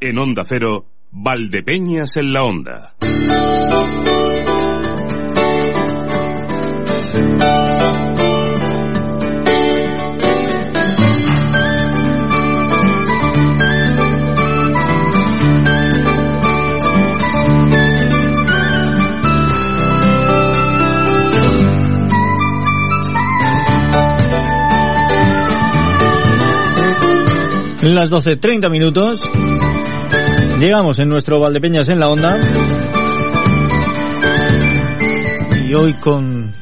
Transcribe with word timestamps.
En 0.00 0.16
Onda 0.16 0.44
Cero, 0.44 0.86
Valdepeñas 1.10 2.16
en 2.16 2.32
la 2.32 2.44
Onda. 2.44 2.94
Las 27.82 28.10
12.30 28.10 28.70
minutos. 28.70 29.22
Llegamos 30.58 30.98
en 30.98 31.08
nuestro 31.08 31.38
Valdepeñas 31.38 31.88
en 31.88 32.00
la 32.00 32.08
onda. 32.08 32.36
Y 35.68 35.72
hoy 35.72 35.92
con, 35.94 36.52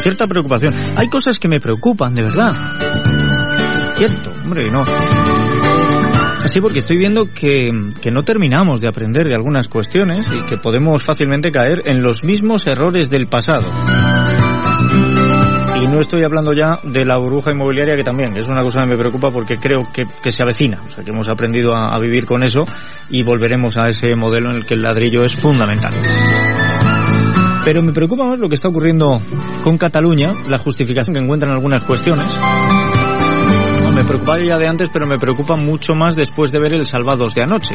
cierta 0.00 0.26
preocupación. 0.26 0.72
Hay 0.96 1.08
cosas 1.08 1.38
que 1.38 1.46
me 1.46 1.60
preocupan, 1.60 2.14
de 2.14 2.22
verdad. 2.22 2.54
Cierto, 3.96 4.32
hombre, 4.44 4.70
no. 4.70 4.82
Así 6.42 6.60
porque 6.60 6.78
estoy 6.78 6.96
viendo 6.96 7.28
que, 7.34 7.68
que 8.00 8.10
no 8.10 8.22
terminamos 8.22 8.80
de 8.80 8.88
aprender 8.88 9.28
de 9.28 9.34
algunas 9.34 9.68
cuestiones 9.68 10.26
y 10.32 10.46
que 10.46 10.56
podemos 10.56 11.02
fácilmente 11.02 11.52
caer 11.52 11.82
en 11.84 12.02
los 12.02 12.24
mismos 12.24 12.66
errores 12.66 13.10
del 13.10 13.26
pasado. 13.26 13.66
Y 15.82 15.86
no 15.88 16.00
estoy 16.00 16.22
hablando 16.22 16.52
ya 16.52 16.78
de 16.82 17.04
la 17.04 17.18
burbuja 17.18 17.52
inmobiliaria, 17.52 17.94
que 17.96 18.02
también 18.02 18.36
es 18.36 18.48
una 18.48 18.62
cosa 18.62 18.82
que 18.82 18.86
me 18.86 18.96
preocupa 18.96 19.30
porque 19.30 19.58
creo 19.58 19.80
que, 19.92 20.06
que 20.22 20.30
se 20.30 20.42
avecina. 20.42 20.80
O 20.84 20.90
sea, 20.90 21.04
que 21.04 21.10
hemos 21.10 21.28
aprendido 21.28 21.74
a, 21.74 21.94
a, 21.94 21.98
vivir 21.98 22.24
con 22.24 22.42
eso 22.42 22.66
y 23.10 23.22
volveremos 23.22 23.76
a 23.76 23.88
ese 23.88 24.14
modelo 24.16 24.50
en 24.50 24.56
el 24.56 24.66
que 24.66 24.74
el 24.74 24.82
ladrillo 24.82 25.24
es 25.24 25.34
fundamental. 25.34 25.92
Pero 27.64 27.82
me 27.82 27.92
preocupa 27.92 28.24
más 28.24 28.38
lo 28.38 28.48
que 28.48 28.54
está 28.54 28.68
ocurriendo 28.68 29.20
con 29.64 29.76
Cataluña, 29.76 30.32
la 30.48 30.58
justificación 30.58 31.14
que 31.14 31.22
encuentran 31.22 31.52
algunas 31.52 31.82
cuestiones. 31.82 32.24
Me 33.96 34.04
preocupaba 34.04 34.38
ya 34.38 34.58
de 34.58 34.68
antes, 34.68 34.90
pero 34.90 35.06
me 35.06 35.18
preocupa 35.18 35.56
mucho 35.56 35.94
más 35.94 36.14
después 36.14 36.52
de 36.52 36.58
ver 36.58 36.74
el 36.74 36.84
Salvados 36.84 37.34
de 37.34 37.40
anoche. 37.40 37.74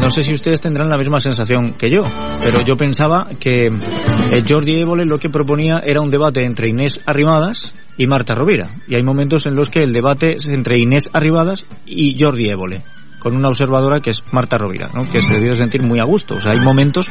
No 0.00 0.10
sé 0.10 0.22
si 0.22 0.32
ustedes 0.32 0.62
tendrán 0.62 0.88
la 0.88 0.96
misma 0.96 1.20
sensación 1.20 1.74
que 1.74 1.90
yo, 1.90 2.04
pero 2.42 2.62
yo 2.62 2.78
pensaba 2.78 3.28
que 3.38 3.66
eh, 3.66 4.44
Jordi 4.48 4.80
Évole 4.80 5.04
lo 5.04 5.18
que 5.18 5.28
proponía 5.28 5.80
era 5.84 6.00
un 6.00 6.10
debate 6.10 6.42
entre 6.44 6.70
Inés 6.70 7.02
Arrimadas 7.04 7.74
y 7.98 8.06
Marta 8.06 8.34
Rovira. 8.34 8.70
Y 8.88 8.96
hay 8.96 9.02
momentos 9.02 9.44
en 9.44 9.54
los 9.54 9.68
que 9.68 9.80
el 9.80 9.92
debate 9.92 10.36
es 10.36 10.46
entre 10.46 10.78
Inés 10.78 11.10
Arrimadas 11.12 11.66
y 11.84 12.16
Jordi 12.18 12.48
Évole 12.48 12.82
con 13.18 13.36
una 13.36 13.48
observadora 13.48 14.00
que 14.00 14.10
es 14.10 14.24
Marta 14.32 14.56
Rovira, 14.56 14.88
¿no? 14.94 15.02
que 15.10 15.20
se 15.20 15.34
debió 15.34 15.54
sentir 15.54 15.82
muy 15.82 15.98
a 15.98 16.04
gusto. 16.04 16.36
O 16.36 16.40
sea, 16.40 16.52
hay 16.52 16.60
momentos 16.60 17.10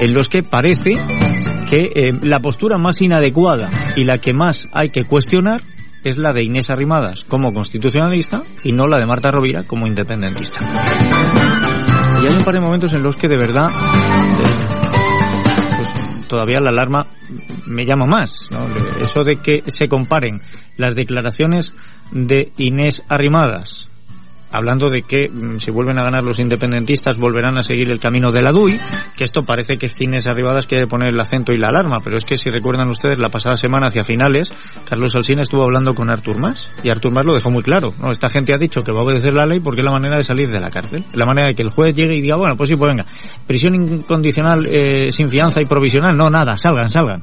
en 0.00 0.12
los 0.12 0.28
que 0.28 0.42
parece 0.42 0.98
que 1.70 1.90
eh, 1.94 2.12
la 2.20 2.40
postura 2.40 2.76
más 2.76 3.00
inadecuada 3.00 3.70
y 3.96 4.04
la 4.04 4.18
que 4.18 4.34
más 4.34 4.68
hay 4.72 4.90
que 4.90 5.04
cuestionar 5.04 5.62
es 6.04 6.16
la 6.16 6.32
de 6.32 6.42
Inés 6.42 6.70
Arrimadas 6.70 7.24
como 7.24 7.52
constitucionalista 7.52 8.42
y 8.64 8.72
no 8.72 8.86
la 8.86 8.98
de 8.98 9.06
Marta 9.06 9.30
Rovira 9.30 9.64
como 9.64 9.86
independentista. 9.86 10.60
Y 12.22 12.26
hay 12.26 12.34
un 12.34 12.44
par 12.44 12.54
de 12.54 12.60
momentos 12.60 12.92
en 12.92 13.02
los 13.02 13.16
que 13.16 13.28
de 13.28 13.36
verdad 13.36 13.70
pues, 14.36 16.28
todavía 16.28 16.60
la 16.60 16.70
alarma 16.70 17.06
me 17.66 17.84
llama 17.84 18.06
más. 18.06 18.50
¿no? 18.50 18.66
Eso 19.00 19.24
de 19.24 19.36
que 19.36 19.62
se 19.68 19.88
comparen 19.88 20.40
las 20.76 20.94
declaraciones 20.94 21.74
de 22.10 22.52
Inés 22.56 23.04
Arrimadas 23.08 23.88
hablando 24.52 24.90
de 24.90 25.02
que 25.02 25.28
mmm, 25.28 25.58
si 25.58 25.70
vuelven 25.70 25.98
a 25.98 26.04
ganar 26.04 26.22
los 26.22 26.38
independentistas 26.38 27.18
volverán 27.18 27.58
a 27.58 27.62
seguir 27.62 27.90
el 27.90 27.98
camino 27.98 28.30
de 28.30 28.42
la 28.42 28.52
DUI, 28.52 28.78
que 29.16 29.24
esto 29.24 29.42
parece 29.42 29.78
que 29.78 29.90
Inés 29.98 30.26
Arribadas 30.26 30.66
quiere 30.66 30.86
poner 30.86 31.10
el 31.10 31.20
acento 31.20 31.52
y 31.52 31.58
la 31.58 31.68
alarma, 31.68 31.98
pero 32.02 32.16
es 32.16 32.24
que 32.24 32.36
si 32.36 32.50
recuerdan 32.50 32.88
ustedes 32.88 33.18
la 33.18 33.28
pasada 33.28 33.56
semana 33.56 33.86
hacia 33.86 34.04
finales, 34.04 34.52
Carlos 34.88 35.14
Alsina 35.14 35.42
estuvo 35.42 35.62
hablando 35.62 35.94
con 35.94 36.10
Artur 36.10 36.38
Mas 36.38 36.70
y 36.82 36.90
Artur 36.90 37.12
Mas 37.12 37.24
lo 37.24 37.34
dejó 37.34 37.50
muy 37.50 37.62
claro, 37.62 37.94
¿no? 38.00 38.10
Esta 38.10 38.28
gente 38.28 38.52
ha 38.52 38.58
dicho 38.58 38.82
que 38.82 38.92
va 38.92 39.00
a 39.00 39.02
obedecer 39.02 39.34
la 39.34 39.46
ley 39.46 39.60
porque 39.60 39.80
es 39.80 39.84
la 39.84 39.92
manera 39.92 40.16
de 40.16 40.24
salir 40.24 40.50
de 40.50 40.60
la 40.60 40.70
cárcel, 40.70 41.04
la 41.12 41.24
manera 41.24 41.48
de 41.48 41.54
que 41.54 41.62
el 41.62 41.70
juez 41.70 41.94
llegue 41.94 42.16
y 42.16 42.20
diga, 42.20 42.36
bueno, 42.36 42.56
pues 42.56 42.68
sí, 42.68 42.76
pues 42.76 42.90
venga, 42.90 43.06
prisión 43.46 43.74
incondicional 43.74 44.66
eh, 44.66 45.12
sin 45.12 45.28
fianza 45.28 45.62
y 45.62 45.66
provisional, 45.66 46.16
no, 46.16 46.30
nada, 46.30 46.56
salgan, 46.56 46.88
salgan. 46.88 47.22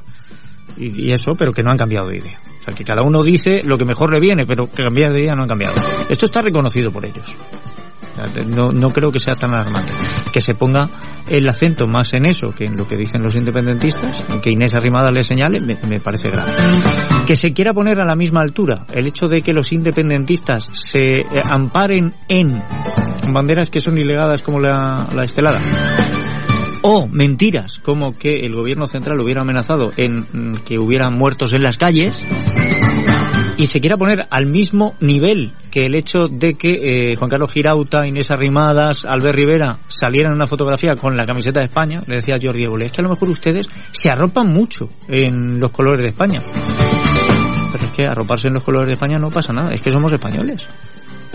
Y, 0.76 1.12
eso, 1.12 1.32
pero 1.36 1.52
que 1.52 1.62
no 1.62 1.70
han 1.70 1.78
cambiado 1.78 2.08
de 2.08 2.18
idea. 2.18 2.40
O 2.60 2.62
sea, 2.62 2.74
que 2.74 2.84
cada 2.84 3.02
uno 3.02 3.22
dice 3.22 3.62
lo 3.64 3.78
que 3.78 3.84
mejor 3.84 4.12
le 4.12 4.20
viene, 4.20 4.46
pero 4.46 4.70
que 4.70 4.82
cambiar 4.82 5.12
de 5.12 5.22
idea 5.22 5.34
no 5.34 5.42
han 5.42 5.48
cambiado. 5.48 5.74
Esto 6.08 6.26
está 6.26 6.42
reconocido 6.42 6.90
por 6.90 7.04
ellos. 7.04 7.36
No, 8.48 8.72
no 8.72 8.90
creo 8.90 9.10
que 9.10 9.18
sea 9.18 9.34
tan 9.34 9.54
alarmante. 9.54 9.92
Que 10.32 10.40
se 10.40 10.54
ponga 10.54 10.88
el 11.28 11.48
acento 11.48 11.86
más 11.86 12.12
en 12.14 12.26
eso 12.26 12.50
que 12.50 12.64
en 12.64 12.76
lo 12.76 12.86
que 12.86 12.96
dicen 12.96 13.22
los 13.22 13.34
independentistas, 13.34 14.24
en 14.30 14.40
que 14.40 14.50
Inés 14.50 14.74
Arrimada 14.74 15.10
le 15.10 15.24
señale, 15.24 15.60
me, 15.60 15.76
me 15.88 16.00
parece 16.00 16.30
grave. 16.30 16.50
Que 17.26 17.36
se 17.36 17.52
quiera 17.52 17.72
poner 17.72 18.00
a 18.00 18.04
la 18.04 18.14
misma 18.14 18.40
altura 18.40 18.84
el 18.92 19.06
hecho 19.06 19.26
de 19.26 19.42
que 19.42 19.52
los 19.52 19.72
independentistas 19.72 20.68
se 20.72 21.16
eh, 21.16 21.24
amparen 21.44 22.12
en 22.28 22.62
banderas 23.32 23.70
que 23.70 23.80
son 23.80 23.96
ilegadas 23.96 24.42
como 24.42 24.58
la, 24.58 25.06
la 25.14 25.24
estelada 25.24 25.60
o 26.82 27.06
mentiras 27.06 27.78
como 27.80 28.16
que 28.18 28.46
el 28.46 28.54
gobierno 28.54 28.86
central 28.86 29.20
hubiera 29.20 29.42
amenazado 29.42 29.90
en 29.96 30.56
que 30.64 30.78
hubiera 30.78 31.10
muertos 31.10 31.52
en 31.52 31.62
las 31.62 31.78
calles 31.78 32.24
y 33.60 33.66
se 33.66 33.80
quiera 33.80 33.98
poner 33.98 34.26
al 34.30 34.46
mismo 34.46 34.94
nivel 35.00 35.52
que 35.70 35.84
el 35.84 35.94
hecho 35.94 36.28
de 36.28 36.54
que 36.54 37.10
eh, 37.12 37.16
Juan 37.16 37.28
Carlos 37.28 37.52
Girauta, 37.52 38.06
Inés 38.06 38.30
Arrimadas, 38.30 39.04
Albert 39.04 39.36
Rivera 39.36 39.78
salieran 39.86 40.32
en 40.32 40.36
una 40.36 40.46
fotografía 40.46 40.96
con 40.96 41.14
la 41.14 41.26
camiseta 41.26 41.60
de 41.60 41.66
España, 41.66 42.02
le 42.06 42.16
decía 42.16 42.36
Jordi 42.42 42.64
Évole, 42.64 42.86
es 42.86 42.92
que 42.92 43.02
a 43.02 43.04
lo 43.04 43.10
mejor 43.10 43.28
ustedes 43.28 43.68
se 43.90 44.08
arropan 44.08 44.48
mucho 44.48 44.88
en 45.08 45.60
los 45.60 45.70
colores 45.72 46.00
de 46.00 46.08
España. 46.08 46.40
Pero 47.70 47.84
es 47.84 47.90
que 47.90 48.04
arroparse 48.04 48.48
en 48.48 48.54
los 48.54 48.64
colores 48.64 48.86
de 48.86 48.94
España 48.94 49.18
no 49.18 49.28
pasa 49.28 49.52
nada, 49.52 49.74
es 49.74 49.80
que 49.82 49.90
somos 49.90 50.10
españoles. 50.10 50.66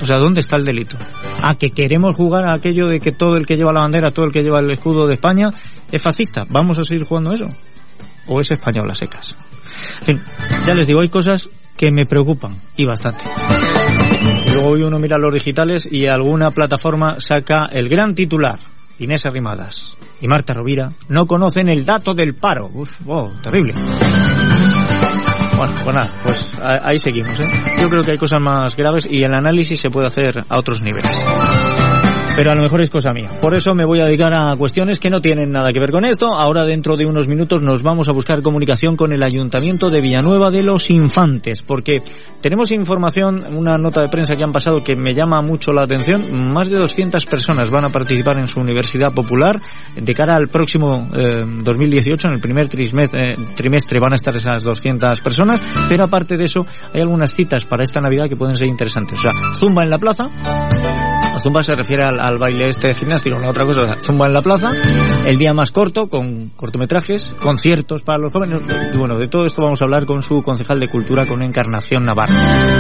O 0.02 0.06
sea, 0.06 0.18
¿dónde 0.18 0.42
está 0.42 0.56
el 0.56 0.66
delito? 0.66 0.98
A 1.42 1.56
que 1.56 1.70
queremos 1.70 2.16
jugar 2.16 2.46
a 2.46 2.54
aquello 2.54 2.88
de 2.88 3.00
que 3.00 3.12
todo 3.12 3.38
el 3.38 3.46
que 3.46 3.56
lleva 3.56 3.74
la 3.74 3.82
bandera, 3.82 4.12
todo 4.12 4.26
el 4.26 4.32
que 4.32 4.44
lleva 4.44 4.60
el 4.60 4.72
escudo 4.72 5.08
de 5.08 5.14
España 5.14 5.52
es 5.92 6.02
fascista. 6.02 6.46
¿Vamos 6.50 6.78
a 6.80 6.84
seguir 6.84 7.06
jugando 7.06 7.34
eso? 7.34 7.48
¿O 8.28 8.40
es 8.40 8.52
español 8.52 8.90
a 8.90 8.96
secas? 8.96 9.36
En 10.02 10.06
fin, 10.06 10.22
ya 10.66 10.76
les 10.76 10.88
digo, 10.88 11.02
hay 11.02 11.10
cosas 11.10 11.50
que 11.78 11.92
me 11.92 12.06
preocupan 12.06 12.58
y 12.76 12.86
bastante. 12.86 13.24
Luego 14.54 14.70
hoy 14.70 14.84
uno 14.84 15.00
mira 15.00 15.18
los 15.18 15.34
digitales 15.34 15.88
y 15.90 16.08
alguna 16.08 16.52
plataforma 16.52 17.20
saca 17.20 17.66
el 17.66 17.90
gran 17.90 18.16
titular. 18.16 18.60
Inés 18.98 19.26
Arrimadas 19.26 19.98
y 20.22 20.28
Marta 20.28 20.54
Rovira 20.54 20.92
no 21.10 21.28
conocen 21.28 21.68
el 21.68 21.86
dato 21.86 22.14
del 22.14 22.34
paro. 22.34 22.70
Uf, 22.74 23.02
oh, 23.08 23.30
terrible. 23.42 23.74
Bueno, 25.58 25.74
pues 25.84 25.96
nada, 25.96 26.10
pues 26.24 26.45
ahí 26.62 27.00
seguimos. 27.00 27.40
¿eh? 27.40 27.48
Yo 27.82 27.90
creo 27.90 28.04
que 28.04 28.12
hay 28.12 28.18
cosas 28.18 28.42
más 28.42 28.76
graves 28.76 29.08
y 29.10 29.24
el 29.24 29.34
análisis 29.34 29.80
se 29.80 29.90
puede 29.90 30.08
hacer 30.08 30.44
a 30.50 30.58
otros 30.58 30.82
niveles. 30.82 31.84
Pero 32.35 32.52
a 32.52 32.55
lo 32.55 32.61
mejor 32.61 32.82
es 32.82 32.90
cosa 32.90 33.14
mía. 33.14 33.29
Por 33.41 33.55
eso 33.55 33.73
me 33.76 33.85
voy 33.85 34.02
a 34.02 34.05
dedicar 34.05 34.34
a 34.34 34.55
cuestiones 34.58 34.99
que 34.99 35.09
no 35.09 35.22
tienen 35.22 35.53
nada 35.53 35.72
que 35.72 35.79
ver 35.79 35.91
con 35.91 36.03
esto. 36.03 36.34
Ahora 36.34 36.66
dentro 36.66 36.97
de 36.97 37.05
unos 37.05 37.29
minutos 37.29 37.61
nos 37.61 37.82
vamos 37.82 38.09
a 38.09 38.11
buscar 38.11 38.41
comunicación 38.41 38.97
con 38.97 39.14
el 39.14 39.23
Ayuntamiento 39.23 39.90
de 39.90 40.02
Villanueva 40.02 40.52
de 40.52 40.61
los 40.61 40.90
Infantes. 40.90 41.64
Porque 41.64 42.03
tenemos 42.41 42.72
información, 42.72 43.41
una 43.55 43.78
nota 43.78 44.02
de 44.02 44.09
prensa 44.09 44.35
que 44.35 44.43
han 44.43 44.52
pasado 44.52 44.84
que 44.84 44.97
me 44.97 45.14
llama 45.14 45.41
mucho 45.41 45.72
la 45.72 45.84
atención. 45.84 46.52
Más 46.52 46.70
de 46.70 46.78
200 46.78 47.26
personas 47.26 47.70
van 47.72 47.85
a 47.85 47.90
participar 47.90 48.38
en 48.38 48.49
su 48.49 48.59
Universidad 48.59 49.14
Popular. 49.14 49.61
De 49.96 50.14
cara 50.14 50.35
al 50.35 50.49
próximo 50.49 51.09
eh, 51.17 51.46
2018, 51.47 52.28
en 52.28 52.34
el 52.34 52.41
primer 52.41 52.67
trimestre, 52.67 53.29
eh, 53.29 53.38
trimestre 53.55 53.99
van 53.99 54.11
a 54.11 54.16
estar 54.16 54.35
esas 54.35 54.61
200 54.61 55.22
personas. 55.22 55.61
Pero 55.88 56.03
aparte 56.03 56.35
de 56.35 56.43
eso, 56.43 56.67
hay 56.93 56.99
algunas 56.99 57.34
citas 57.34 57.64
para 57.64 57.85
esta 57.85 58.02
Navidad 58.02 58.28
que 58.28 58.35
pueden 58.35 58.58
ser 58.58 58.67
interesantes. 58.67 59.20
O 59.20 59.22
sea, 59.22 59.31
Zumba 59.53 59.84
en 59.84 59.90
la 59.90 59.97
plaza 59.97 60.29
zumba 61.46 61.62
se 61.62 61.76
refiere 61.76 62.03
al, 62.03 62.40
baile 62.40 62.70
este 62.70 62.92
gimnástico, 62.96 63.38
la 63.38 63.50
otra 63.50 63.66
cosa, 63.66 63.97
zumba 64.02 64.26
en 64.26 64.34
la 64.34 64.42
plaza, 64.42 64.72
el 65.28 65.38
día 65.38 65.53
más 65.53 65.70
corto, 65.70 66.09
con 66.09 66.50
cortometrajes, 66.50 67.36
conciertos 67.40 68.02
para 68.02 68.18
los 68.18 68.34
jóvenes. 68.34 68.64
Bueno, 68.97 69.16
de 69.20 69.28
todo 69.28 69.46
esto 69.46 69.62
vamos 69.62 69.80
a 69.80 69.86
hablar 69.86 70.08
con 70.08 70.24
su 70.24 70.42
concejal 70.42 70.80
de 70.80 70.88
cultura, 70.88 71.28
con 71.28 71.44
Encarnación 71.44 72.03
Navarro. 72.03 72.34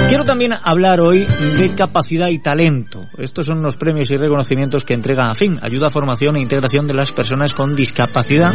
Quiero 0.07 0.25
también 0.25 0.53
hablar 0.63 0.99
hoy 0.99 1.27
de 1.59 1.75
capacidad 1.75 2.29
y 2.29 2.39
talento. 2.39 3.05
Estos 3.19 3.45
son 3.45 3.61
los 3.61 3.77
premios 3.77 4.09
y 4.09 4.17
reconocimientos 4.17 4.83
que 4.83 4.95
entrega 4.95 5.25
AFIN, 5.25 5.59
Ayuda 5.61 5.89
a 5.89 5.91
Formación 5.91 6.35
e 6.35 6.39
Integración 6.39 6.87
de 6.87 6.95
las 6.95 7.11
Personas 7.11 7.53
con 7.53 7.75
Discapacidad 7.75 8.51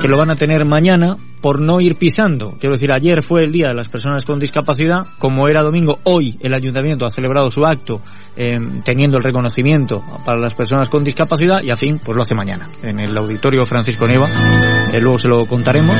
que 0.00 0.08
lo 0.08 0.16
van 0.16 0.30
a 0.30 0.34
tener 0.34 0.64
mañana 0.64 1.16
por 1.42 1.60
no 1.60 1.80
ir 1.80 1.96
pisando. 1.96 2.56
Quiero 2.58 2.74
decir, 2.74 2.92
ayer 2.92 3.22
fue 3.22 3.44
el 3.44 3.52
Día 3.52 3.68
de 3.68 3.74
las 3.74 3.88
Personas 3.88 4.24
con 4.24 4.38
Discapacidad, 4.38 5.06
como 5.18 5.48
era 5.48 5.62
domingo, 5.62 5.98
hoy 6.04 6.36
el 6.40 6.54
Ayuntamiento 6.54 7.06
ha 7.06 7.10
celebrado 7.10 7.50
su 7.50 7.64
acto 7.64 8.00
eh, 8.36 8.58
teniendo 8.84 9.18
el 9.18 9.24
reconocimiento 9.24 10.02
para 10.24 10.38
las 10.38 10.54
personas 10.54 10.88
con 10.88 11.04
discapacidad 11.04 11.62
y 11.62 11.70
a 11.70 11.76
fin, 11.76 12.00
pues 12.02 12.16
lo 12.16 12.22
hace 12.22 12.34
mañana, 12.34 12.68
en 12.82 13.00
el 13.00 13.16
Auditorio 13.16 13.66
Francisco 13.66 14.06
Neva, 14.06 14.28
eh, 14.92 15.00
luego 15.00 15.18
se 15.18 15.28
lo 15.28 15.46
contaremos, 15.46 15.96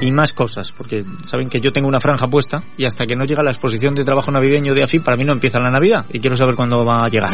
y 0.00 0.10
más 0.10 0.32
cosas, 0.32 0.72
porque 0.72 1.04
saben 1.24 1.48
que 1.48 1.60
yo 1.60 1.72
tengo 1.72 1.88
una 1.88 2.00
franja 2.00 2.28
puesta 2.28 2.62
y 2.76 2.84
hasta 2.84 3.06
que 3.06 3.14
no 3.14 3.24
llega 3.24 3.42
la 3.42 3.50
exposición 3.50 3.94
de 3.94 4.04
trabajo 4.04 4.30
navideño 4.30 4.74
de 4.74 4.82
AFIN, 4.82 5.02
para 5.02 5.16
mí 5.16 5.24
no 5.24 5.32
empieza 5.32 5.58
la 5.58 5.70
Navidad 5.70 6.04
y 6.12 6.18
quiero 6.18 6.36
saber 6.36 6.54
cuándo 6.54 6.84
va 6.84 7.04
a 7.04 7.08
llegar. 7.08 7.30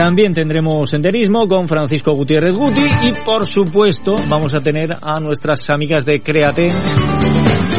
También 0.00 0.32
tendremos 0.32 0.88
senderismo 0.88 1.46
con 1.46 1.68
Francisco 1.68 2.12
Gutiérrez 2.12 2.54
Guti 2.54 2.80
y 2.80 3.12
por 3.22 3.46
supuesto 3.46 4.18
vamos 4.30 4.54
a 4.54 4.62
tener 4.62 4.96
a 5.02 5.20
nuestras 5.20 5.68
amigas 5.68 6.06
de 6.06 6.20
Créate, 6.22 6.72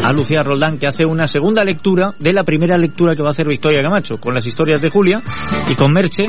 a 0.03 0.13
Lucía 0.13 0.43
Roldán 0.43 0.77
que 0.77 0.85
hace 0.85 1.03
una 1.03 1.27
segunda 1.27 1.65
lectura 1.65 2.13
de 2.19 2.31
la 2.31 2.43
primera 2.43 2.77
lectura 2.77 3.15
que 3.15 3.23
va 3.23 3.29
a 3.29 3.31
hacer 3.31 3.47
Victoria 3.47 3.81
Camacho 3.81 4.19
con 4.19 4.35
las 4.35 4.45
historias 4.45 4.79
de 4.79 4.91
Julia 4.91 5.23
y 5.67 5.73
con 5.73 5.91
Merche 5.91 6.27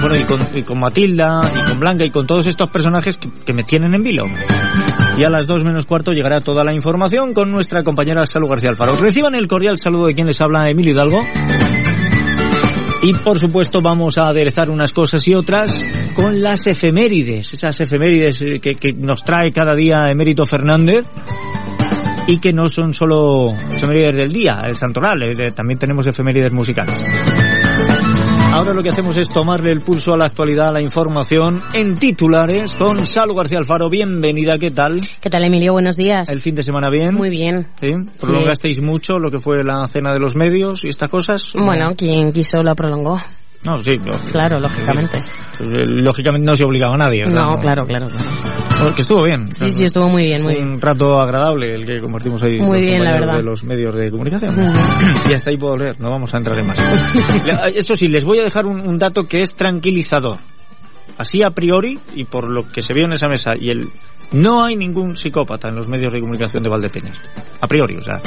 bueno, 0.00 0.16
y 0.16 0.62
con, 0.62 0.78
Matilda, 0.78 1.42
y 1.54 1.68
con 1.68 1.78
Blanca, 1.78 2.06
y 2.06 2.10
con 2.10 2.26
todos 2.26 2.46
estos 2.46 2.70
personajes 2.70 3.18
que, 3.18 3.52
me 3.52 3.64
tienen 3.64 3.94
en 3.94 4.02
vilo. 4.02 4.24
Y 5.18 5.24
a 5.24 5.28
las 5.28 5.46
dos 5.46 5.62
menos 5.62 5.84
cuarto 5.84 6.12
llegará 6.12 6.40
toda 6.40 6.64
la 6.64 6.72
información 6.72 7.34
con 7.34 7.52
nuestra 7.52 7.84
compañera 7.84 8.24
Salud 8.24 8.48
García 8.48 8.70
Alfaro. 8.70 8.96
Reciban 8.96 9.34
el 9.34 9.46
cordial 9.46 9.76
saludo 9.76 10.06
de 10.06 10.14
quien 10.14 10.26
les 10.26 10.40
habla, 10.40 10.70
Emilio 10.70 10.92
Hidalgo. 10.92 11.22
Y 13.02 13.14
por 13.14 13.38
supuesto 13.38 13.80
vamos 13.80 14.18
a 14.18 14.28
aderezar 14.28 14.68
unas 14.68 14.92
cosas 14.92 15.26
y 15.26 15.34
otras 15.34 15.84
con 16.14 16.42
las 16.42 16.66
efemérides, 16.66 17.54
esas 17.54 17.80
efemérides 17.80 18.42
eh, 18.42 18.60
que, 18.60 18.92
nos 18.92 19.24
trae 19.24 19.50
cada 19.50 19.74
día 19.74 20.10
Emérito 20.10 20.44
Fernández 20.44 21.06
y 22.26 22.38
que 22.38 22.52
no 22.52 22.68
son 22.68 22.92
solo 22.92 23.54
efemérides 23.72 24.16
del 24.16 24.32
día, 24.32 24.62
el 24.66 24.76
santoral, 24.76 25.22
eh, 25.22 25.52
también 25.52 25.78
tenemos 25.78 26.06
efemérides 26.06 26.52
musicales. 26.52 27.04
Ahora 28.52 28.74
lo 28.74 28.82
que 28.82 28.88
hacemos 28.88 29.16
es 29.16 29.28
tomarle 29.28 29.70
el 29.70 29.80
pulso 29.80 30.12
a 30.12 30.16
la 30.16 30.26
actualidad, 30.26 30.70
a 30.70 30.72
la 30.72 30.82
información 30.82 31.62
en 31.72 31.96
titulares 31.96 32.74
con 32.74 33.06
Salo 33.06 33.34
García 33.34 33.58
Alfaro. 33.58 33.88
Bienvenida, 33.88 34.58
¿qué 34.58 34.72
tal? 34.72 35.00
¿Qué 35.20 35.30
tal, 35.30 35.44
Emilio? 35.44 35.72
Buenos 35.72 35.96
días. 35.96 36.28
¿El 36.28 36.40
fin 36.40 36.56
de 36.56 36.64
semana 36.64 36.90
bien? 36.90 37.14
Muy 37.14 37.30
bien. 37.30 37.68
¿Sí? 37.80 37.92
¿Prolongasteis 38.20 38.80
mucho 38.82 39.20
lo 39.20 39.30
que 39.30 39.38
fue 39.38 39.62
la 39.62 39.86
cena 39.86 40.12
de 40.12 40.18
los 40.18 40.34
medios 40.34 40.84
y 40.84 40.88
estas 40.88 41.08
cosas? 41.08 41.52
Bueno, 41.54 41.92
quien 41.96 42.32
quiso 42.32 42.62
lo 42.62 42.74
prolongó. 42.74 43.20
No, 43.62 43.82
sí. 43.84 43.98
claro, 44.32 44.58
lógicamente. 44.58 45.22
Lógicamente 45.60 46.46
no 46.50 46.56
se 46.56 46.64
obligaba 46.64 46.94
a 46.94 46.98
nadie. 46.98 47.22
No, 47.26 47.56
claro, 47.60 47.84
claro, 47.84 48.08
claro. 48.08 48.69
Que 48.94 49.02
estuvo 49.02 49.22
bien. 49.24 49.52
Sí, 49.52 49.70
sí, 49.70 49.84
estuvo 49.84 50.08
muy 50.08 50.24
bien, 50.24 50.42
muy 50.42 50.54
bien. 50.54 50.68
Un 50.68 50.80
rato 50.80 51.20
agradable 51.20 51.74
el 51.74 51.84
que 51.86 52.00
compartimos 52.00 52.42
ahí. 52.42 52.58
Muy 52.58 52.82
bien, 52.82 53.04
la 53.04 53.12
verdad. 53.12 53.36
De 53.36 53.42
los 53.42 53.62
medios 53.64 53.94
de 53.94 54.10
comunicación. 54.10 54.54
y 55.30 55.32
hasta 55.32 55.50
ahí 55.50 55.56
puedo 55.56 55.76
leer, 55.76 56.00
no 56.00 56.10
vamos 56.10 56.32
a 56.34 56.38
entrar 56.38 56.58
en 56.58 56.66
más. 56.66 56.78
Eso 57.74 57.96
sí, 57.96 58.08
les 58.08 58.24
voy 58.24 58.38
a 58.38 58.42
dejar 58.42 58.66
un, 58.66 58.80
un 58.80 58.98
dato 58.98 59.26
que 59.26 59.42
es 59.42 59.54
tranquilizador. 59.54 60.38
Así 61.18 61.42
a 61.42 61.50
priori, 61.50 61.98
y 62.14 62.24
por 62.24 62.48
lo 62.48 62.70
que 62.70 62.82
se 62.82 62.94
vio 62.94 63.04
en 63.04 63.12
esa 63.12 63.28
mesa, 63.28 63.50
y 63.58 63.70
el 63.70 63.90
no 64.32 64.64
hay 64.64 64.76
ningún 64.76 65.16
psicópata 65.16 65.68
en 65.68 65.74
los 65.74 65.88
medios 65.88 66.12
de 66.12 66.20
comunicación 66.20 66.62
de 66.62 66.68
Valdepeñas. 66.68 67.16
A 67.60 67.66
priori, 67.66 67.96
o 67.96 68.00
sea. 68.00 68.20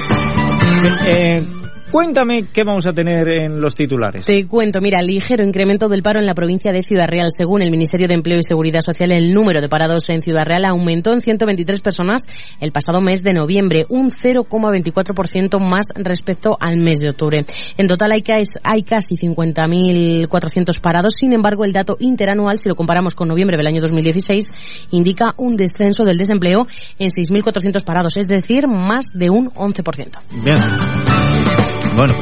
Eh, 1.08 1.44
Cuéntame 1.94 2.48
qué 2.52 2.64
vamos 2.64 2.88
a 2.88 2.94
tener 2.94 3.30
en 3.30 3.62
los 3.62 3.76
titulares. 3.76 4.26
Te 4.26 4.48
cuento, 4.48 4.82
mira, 4.82 5.00
ligero 5.04 5.44
incremento 5.44 5.88
del 5.90 6.02
paro 6.02 6.18
en 6.18 6.26
la 6.26 6.34
provincia 6.34 6.72
de 6.72 6.82
Ciudad 6.82 7.08
Real. 7.08 7.28
Según 7.32 7.62
el 7.62 7.70
Ministerio 7.70 8.08
de 8.08 8.16
Empleo 8.16 8.40
y 8.40 8.44
Seguridad 8.44 8.82
Social, 8.82 9.12
el 9.12 9.32
número 9.32 9.62
de 9.62 9.70
parados 9.70 10.10
en 10.10 10.24
Ciudad 10.24 10.44
Real 10.44 10.66
aumentó 10.66 11.14
en 11.14 11.22
123 11.22 11.82
personas 11.82 12.28
el 12.60 12.72
pasado 12.72 13.00
mes 13.00 13.22
de 13.22 13.34
noviembre, 13.34 13.86
un 13.90 14.10
0,24% 14.10 15.60
más 15.60 15.94
respecto 15.96 16.58
al 16.60 16.78
mes 16.78 17.00
de 17.00 17.12
octubre. 17.12 17.46
En 17.78 17.88
total 17.88 18.14
hay, 18.14 18.24
hay 18.64 18.82
casi 18.82 19.16
50.400 19.16 20.80
parados. 20.80 21.14
Sin 21.14 21.32
embargo, 21.32 21.64
el 21.64 21.74
dato 21.74 21.98
interanual, 22.00 22.58
si 22.58 22.70
lo 22.70 22.74
comparamos 22.74 23.14
con 23.14 23.28
noviembre 23.28 23.56
del 23.56 23.68
año 23.68 23.82
2016, 23.82 24.88
indica 24.90 25.36
un 25.38 25.58
descenso 25.58 26.06
del 26.06 26.18
desempleo 26.18 26.66
en 26.98 27.12
6.400 27.12 27.84
parados, 27.84 28.18
es 28.18 28.30
decir, 28.30 28.68
más 28.68 29.10
de 29.14 29.30
un 29.30 29.52
11%. 29.52 30.10
Bien. 30.44 30.58
Bueno, 31.96 32.14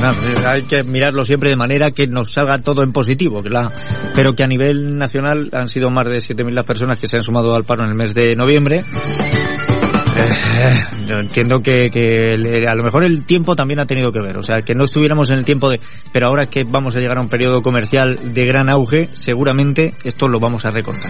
hay 0.47 0.63
que 0.63 0.83
mirarlo 0.83 1.23
siempre 1.23 1.50
de 1.50 1.56
manera 1.56 1.91
que 1.91 2.06
nos 2.06 2.33
salga 2.33 2.57
todo 2.57 2.83
en 2.83 2.91
positivo, 2.91 3.41
la, 3.50 3.71
pero 4.13 4.33
que 4.33 4.44
a 4.44 4.47
nivel 4.47 4.97
nacional 4.97 5.50
han 5.53 5.69
sido 5.69 5.89
más 5.89 6.06
de 6.07 6.18
7.000 6.18 6.51
las 6.51 6.65
personas 6.65 7.00
que 7.00 7.07
se 7.07 7.18
han 7.18 7.23
sumado 7.23 7.56
al 7.56 7.63
paro 7.63 7.83
en 7.83 7.91
el 7.91 7.95
mes 7.95 8.13
de 8.13 8.35
noviembre. 8.35 8.83
Eh, 10.18 10.73
yo 11.07 11.19
entiendo 11.19 11.62
que, 11.62 11.89
que, 11.89 12.65
a 12.68 12.75
lo 12.75 12.83
mejor 12.83 13.03
el 13.03 13.25
tiempo 13.25 13.56
también 13.56 13.79
ha 13.79 13.85
tenido 13.85 14.12
que 14.12 14.21
ver, 14.21 14.38
o 14.38 14.44
sea, 14.44 14.57
que 14.63 14.75
no 14.75 14.83
estuviéramos 14.83 15.29
en 15.29 15.39
el 15.39 15.45
tiempo 15.45 15.69
de, 15.69 15.79
pero 16.12 16.27
ahora 16.27 16.47
que 16.47 16.62
vamos 16.67 16.95
a 16.95 17.00
llegar 17.00 17.17
a 17.17 17.21
un 17.21 17.29
periodo 17.29 17.62
comercial 17.62 18.33
de 18.33 18.45
gran 18.45 18.69
auge, 18.69 19.09
seguramente 19.13 19.94
esto 20.03 20.27
lo 20.27 20.39
vamos 20.39 20.65
a 20.65 20.71
recortar. 20.71 21.09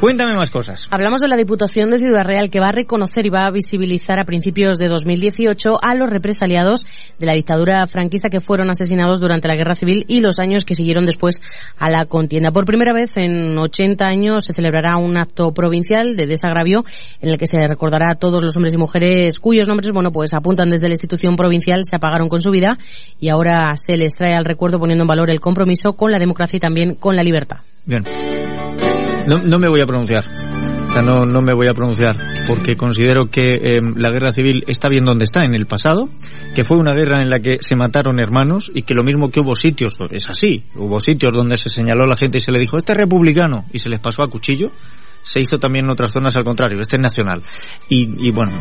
Cuéntame 0.00 0.36
más 0.36 0.50
cosas. 0.50 0.88
Hablamos 0.90 1.22
de 1.22 1.28
la 1.28 1.38
Diputación 1.38 1.90
de 1.90 1.98
Ciudad 1.98 2.26
Real 2.26 2.50
que 2.50 2.60
va 2.60 2.68
a 2.68 2.72
reconocer 2.72 3.24
y 3.24 3.30
va 3.30 3.46
a 3.46 3.50
visibilizar 3.50 4.18
a 4.18 4.26
principios 4.26 4.76
de 4.76 4.88
2018 4.88 5.78
a 5.82 5.94
los 5.94 6.10
represaliados 6.10 6.86
de 7.18 7.24
la 7.24 7.32
dictadura 7.32 7.86
franquista 7.86 8.28
que 8.28 8.40
fueron 8.40 8.68
asesinados 8.68 9.20
durante 9.20 9.48
la 9.48 9.56
Guerra 9.56 9.74
Civil 9.74 10.04
y 10.06 10.20
los 10.20 10.38
años 10.38 10.66
que 10.66 10.74
siguieron 10.74 11.06
después 11.06 11.40
a 11.78 11.88
la 11.88 12.04
contienda. 12.04 12.50
Por 12.50 12.66
primera 12.66 12.92
vez 12.92 13.16
en 13.16 13.56
80 13.56 14.06
años 14.06 14.44
se 14.44 14.52
celebrará 14.52 14.98
un 14.98 15.16
acto 15.16 15.52
provincial 15.52 16.14
de 16.14 16.26
desagravio 16.26 16.84
en 17.22 17.30
el 17.30 17.38
que 17.38 17.46
se 17.46 17.66
recordará 17.66 18.10
a 18.10 18.16
todos 18.16 18.42
los 18.42 18.54
hombres 18.54 18.74
y 18.74 18.78
mujeres 18.78 19.40
cuyos 19.40 19.66
nombres, 19.66 19.92
bueno, 19.92 20.12
pues 20.12 20.34
apuntan 20.34 20.68
desde 20.68 20.88
la 20.88 20.94
institución 20.94 21.36
provincial, 21.36 21.84
se 21.84 21.96
apagaron 21.96 22.28
con 22.28 22.42
su 22.42 22.50
vida 22.50 22.78
y 23.18 23.30
ahora 23.30 23.74
se 23.78 23.96
les 23.96 24.14
trae 24.14 24.34
al 24.34 24.44
recuerdo 24.44 24.78
poniendo 24.78 25.04
en 25.04 25.08
valor 25.08 25.30
el 25.30 25.40
compromiso 25.40 25.94
con 25.94 26.12
la 26.12 26.18
democracia 26.18 26.58
y 26.58 26.60
también 26.60 26.96
con 26.96 27.16
la 27.16 27.22
libertad. 27.22 27.60
Bien. 27.86 28.04
No, 29.26 29.38
no 29.38 29.58
me 29.58 29.68
voy 29.68 29.80
a 29.80 29.86
pronunciar. 29.86 30.24
O 30.88 30.92
sea, 30.92 31.02
no, 31.02 31.26
no 31.26 31.42
me 31.42 31.52
voy 31.52 31.66
a 31.66 31.74
pronunciar 31.74 32.16
porque 32.46 32.76
considero 32.76 33.28
que 33.28 33.50
eh, 33.54 33.80
la 33.96 34.10
guerra 34.10 34.32
civil 34.32 34.64
está 34.66 34.88
bien 34.88 35.04
donde 35.04 35.24
está 35.24 35.44
en 35.44 35.54
el 35.54 35.66
pasado, 35.66 36.08
que 36.54 36.64
fue 36.64 36.76
una 36.76 36.94
guerra 36.94 37.20
en 37.20 37.28
la 37.28 37.40
que 37.40 37.56
se 37.60 37.76
mataron 37.76 38.20
hermanos 38.20 38.70
y 38.72 38.82
que 38.82 38.94
lo 38.94 39.02
mismo 39.02 39.30
que 39.30 39.40
hubo 39.40 39.56
sitios, 39.56 39.98
es 40.10 40.30
así, 40.30 40.64
hubo 40.76 41.00
sitios 41.00 41.32
donde 41.32 41.56
se 41.56 41.68
señaló 41.68 42.04
a 42.04 42.06
la 42.06 42.16
gente 42.16 42.38
y 42.38 42.40
se 42.40 42.52
le 42.52 42.60
dijo, 42.60 42.76
este 42.76 42.92
es 42.92 42.98
republicano 42.98 43.64
y 43.72 43.78
se 43.78 43.88
les 43.88 43.98
pasó 43.98 44.22
a 44.22 44.28
cuchillo, 44.28 44.70
se 45.26 45.40
hizo 45.40 45.58
también 45.58 45.86
en 45.86 45.90
otras 45.90 46.12
zonas 46.12 46.36
al 46.36 46.44
contrario, 46.44 46.80
este 46.80 46.96
es 46.96 47.02
nacional. 47.02 47.42
Y, 47.88 48.28
y 48.28 48.30
bueno, 48.30 48.52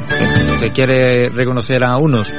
se 0.60 0.72
quiere 0.72 1.30
reconocer 1.30 1.84
a 1.84 1.96
unos, 1.98 2.34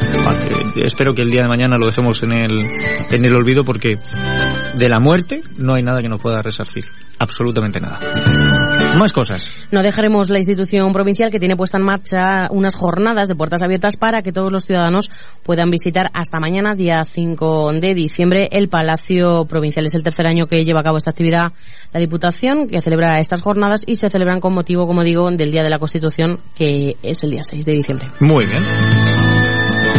espero 0.75 1.15
que 1.15 1.23
el 1.23 1.31
día 1.31 1.43
de 1.43 1.49
mañana 1.49 1.77
lo 1.79 1.87
dejemos 1.87 2.21
en 2.25 2.33
el, 2.33 2.69
en 3.11 3.25
el 3.25 3.35
olvido 3.35 3.65
porque 3.65 3.99
de 4.75 4.89
la 4.89 4.99
muerte 4.99 5.43
no 5.59 5.75
hay 5.75 5.85
nada 5.85 6.03
que 6.03 6.09
nos 6.09 6.21
pueda 6.21 6.43
resarcir, 6.43 6.87
absolutamente 7.21 7.79
nada. 7.79 8.76
Más 8.97 9.13
cosas. 9.13 9.51
No 9.71 9.83
dejaremos 9.83 10.31
la 10.31 10.39
institución 10.39 10.93
provincial 10.93 11.31
que 11.31 11.39
tiene 11.39 11.57
puesta 11.57 11.79
en 11.79 11.85
marcha 11.85 12.49
unas 12.51 12.75
jornadas 12.75 13.29
de 13.29 13.35
puertas 13.35 13.63
abiertas 13.63 13.97
para 13.97 14.23
que 14.23 14.33
todos 14.33 14.51
los 14.51 14.65
ciudadanos 14.65 15.11
puedan 15.43 15.71
visitar 15.71 16.11
hasta 16.15 16.41
mañana, 16.41 16.75
día 16.75 17.05
5 17.05 17.73
de 17.75 17.95
diciembre, 17.95 18.49
el 18.53 18.69
Palacio 18.69 19.45
Provincial. 19.45 19.87
Es 19.87 19.95
el 19.95 20.03
tercer 20.03 20.27
año 20.27 20.47
que 20.47 20.65
lleva 20.65 20.81
a 20.81 20.85
cabo 20.85 20.97
esta 20.97 21.11
actividad 21.11 21.53
la 21.93 22.01
Diputación, 22.01 22.69
que 22.69 22.81
celebra 22.83 23.21
estas 23.21 23.43
jornadas 23.43 23.83
y 23.87 23.97
se 23.97 24.11
celebran 24.11 24.41
con 24.41 24.55
motivo, 24.55 24.87
como 24.87 25.03
digo, 25.03 25.31
del 25.31 25.51
Día 25.51 25.63
de 25.63 25.71
la 25.71 25.79
Constitución, 25.79 26.41
que 26.57 26.97
es 27.03 27.25
el 27.25 27.31
día 27.31 27.43
6 27.43 27.65
de 27.65 27.73
diciembre. 27.73 28.09
Muy 28.21 28.45
bien. 28.45 29.26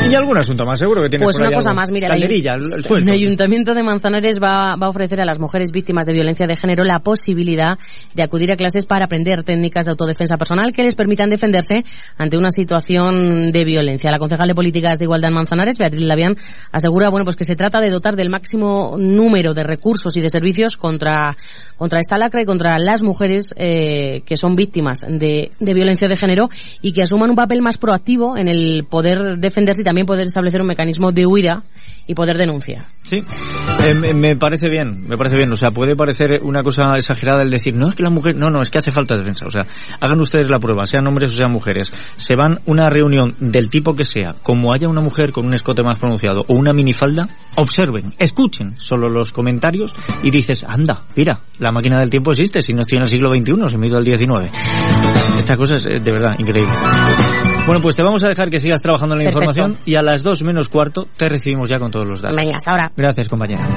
¿Y 0.10 0.16
algún 0.16 0.38
asunto 0.38 0.66
más 0.66 0.80
seguro 0.80 1.04
que 1.04 1.10
tiene 1.10 1.26
Pues 1.26 1.38
una 1.38 1.52
cosa 1.52 1.74
más, 1.74 1.92
mira, 1.92 2.16
el, 2.16 2.24
el, 2.24 3.10
Ayuntamiento 3.10 3.74
de 3.74 3.84
Manzanares 3.84 4.42
va, 4.42 4.76
va, 4.76 4.88
a 4.88 4.90
ofrecer 4.90 5.20
a 5.22 5.26
las 5.26 5.40
mujeres 5.40 5.72
víctimas 5.72 6.06
de 6.06 6.14
violencia 6.14 6.48
de 6.48 6.56
género 6.56 6.84
la 6.84 7.00
posibilidad 7.00 7.78
de 8.14 8.24
acudir 8.24 8.52
a 8.52 8.56
clases 8.56 8.86
para 8.86 9.06
aprender 9.06 9.44
técnicas 9.44 9.86
de 9.86 9.92
autodefensa 9.92 10.38
personal 10.38 10.72
que 10.72 10.84
les 10.84 10.96
permitan 10.96 11.30
defenderse 11.30 11.84
ante 12.18 12.38
una 12.38 12.52
situación 12.52 13.52
de 13.52 13.66
violencia. 13.66 14.12
La 14.12 14.20
concejal 14.20 14.48
de 14.48 14.56
Políticas 14.56 15.00
de 15.00 15.06
Igualdad 15.06 15.30
en 15.30 15.36
Manzanares, 15.36 15.78
Beatriz 15.78 16.02
Lavian, 16.02 16.38
asegura 16.72 17.10
bueno, 17.10 17.26
pues 17.26 17.36
que 17.36 17.44
se 17.44 17.56
trata 17.56 17.80
de 17.82 17.90
dotar 17.90 18.16
del 18.16 18.30
máximo 18.30 18.96
número 18.98 19.54
de 19.54 19.64
recursos 19.64 20.16
y 20.18 20.22
de 20.22 20.30
servicios 20.30 20.78
contra, 20.78 21.36
contra 21.76 22.00
esta 22.00 22.18
lacra 22.18 22.42
y 22.42 22.46
contra 22.46 22.78
las 22.80 23.02
mujeres 23.02 23.54
eh, 23.58 24.22
que 24.26 24.38
son 24.38 24.56
víctimas 24.56 25.06
de, 25.08 25.52
de 25.60 25.74
violencia 25.74 26.08
de 26.08 26.18
género 26.18 26.50
y 26.82 26.94
que 26.94 27.02
asuman 27.02 27.32
un 27.32 27.36
papel 27.36 27.62
más 27.62 27.78
proactivo 27.78 28.38
en 28.38 28.48
el 28.48 28.86
poder 28.86 29.38
defenderse 29.38 29.82
y 29.82 29.86
también 29.86 29.97
también 29.98 30.06
poder 30.06 30.28
establecer 30.28 30.62
un 30.62 30.68
mecanismo 30.68 31.12
de 31.12 31.26
huida 31.26 31.64
y 32.06 32.14
poder 32.14 32.38
denunciar. 32.38 32.86
Sí, 33.02 33.24
eh, 33.84 33.94
me 33.96 34.36
parece 34.36 34.70
bien, 34.70 35.08
me 35.08 35.18
parece 35.18 35.38
bien. 35.38 35.52
O 35.52 35.58
sea, 35.58 35.72
puede 35.72 35.96
parecer 35.96 36.42
una 36.44 36.62
cosa 36.62 36.92
exagerada 36.96 37.42
el 37.42 37.50
decir, 37.50 37.74
no 37.74 37.90
es 37.90 37.96
que 37.96 38.04
la 38.04 38.12
mujer, 38.12 38.36
no, 38.36 38.50
no, 38.50 38.62
es 38.62 38.70
que 38.70 38.78
hace 38.78 38.92
falta 38.92 39.18
defensa. 39.18 39.48
O 39.48 39.50
sea, 39.50 39.66
hagan 40.00 40.20
ustedes 40.22 40.50
la 40.50 40.60
prueba, 40.60 40.86
sean 40.86 41.08
hombres 41.08 41.34
o 41.34 41.36
sean 41.36 41.52
mujeres. 41.52 41.92
Se 42.16 42.36
van 42.36 42.60
una 42.66 42.92
reunión 42.92 43.36
del 43.40 43.70
tipo 43.70 43.96
que 43.96 44.06
sea, 44.06 44.36
como 44.44 44.72
haya 44.72 44.88
una 44.88 45.02
mujer 45.02 45.32
con 45.32 45.48
un 45.48 45.56
escote 45.56 45.82
más 45.82 45.98
pronunciado 45.98 46.46
o 46.48 46.54
una 46.54 46.74
minifalda, 46.74 47.28
observen, 47.56 48.14
escuchen 48.20 48.76
solo 48.78 49.10
los 49.10 49.32
comentarios 49.32 49.96
y 50.22 50.30
dices, 50.30 50.64
anda, 50.64 51.06
mira, 51.16 51.40
la 51.58 51.72
máquina 51.72 52.00
del 52.00 52.12
tiempo 52.12 52.32
existe, 52.32 52.62
si 52.62 52.74
no 52.74 52.82
estoy 52.82 52.98
en 52.98 53.04
el 53.04 53.10
siglo 53.10 53.32
XXI, 53.32 53.70
se 53.70 53.78
me 53.80 53.88
ha 53.88 53.90
ido 53.90 53.98
al 53.98 54.06
XIX. 54.06 54.52
Esta 55.40 55.58
cosa 55.58 55.78
es 55.78 55.88
eh, 55.88 56.00
de 56.00 56.12
verdad 56.12 56.38
increíble. 56.38 56.74
Bueno, 57.68 57.82
pues 57.82 57.98
te 57.98 58.02
vamos 58.02 58.24
a 58.24 58.30
dejar 58.30 58.50
que 58.50 58.60
sigas 58.60 58.82
trabajando 58.82 59.16
en 59.16 59.20
la 59.20 59.26
información 59.26 59.78
y 59.86 59.96
a 59.96 60.02
las 60.02 60.24
dos 60.24 60.42
menos 60.42 60.70
cuarto 60.70 61.06
te 61.18 61.28
recibimos 61.28 61.68
ya 61.68 61.80
con 61.80 61.92
todos 61.92 62.08
los 62.08 62.22
datos. 62.22 62.38
Venga, 62.38 62.56
hasta 62.56 62.72
ahora. 62.72 62.92
Gracias, 62.96 63.28
compañera. 63.28 63.68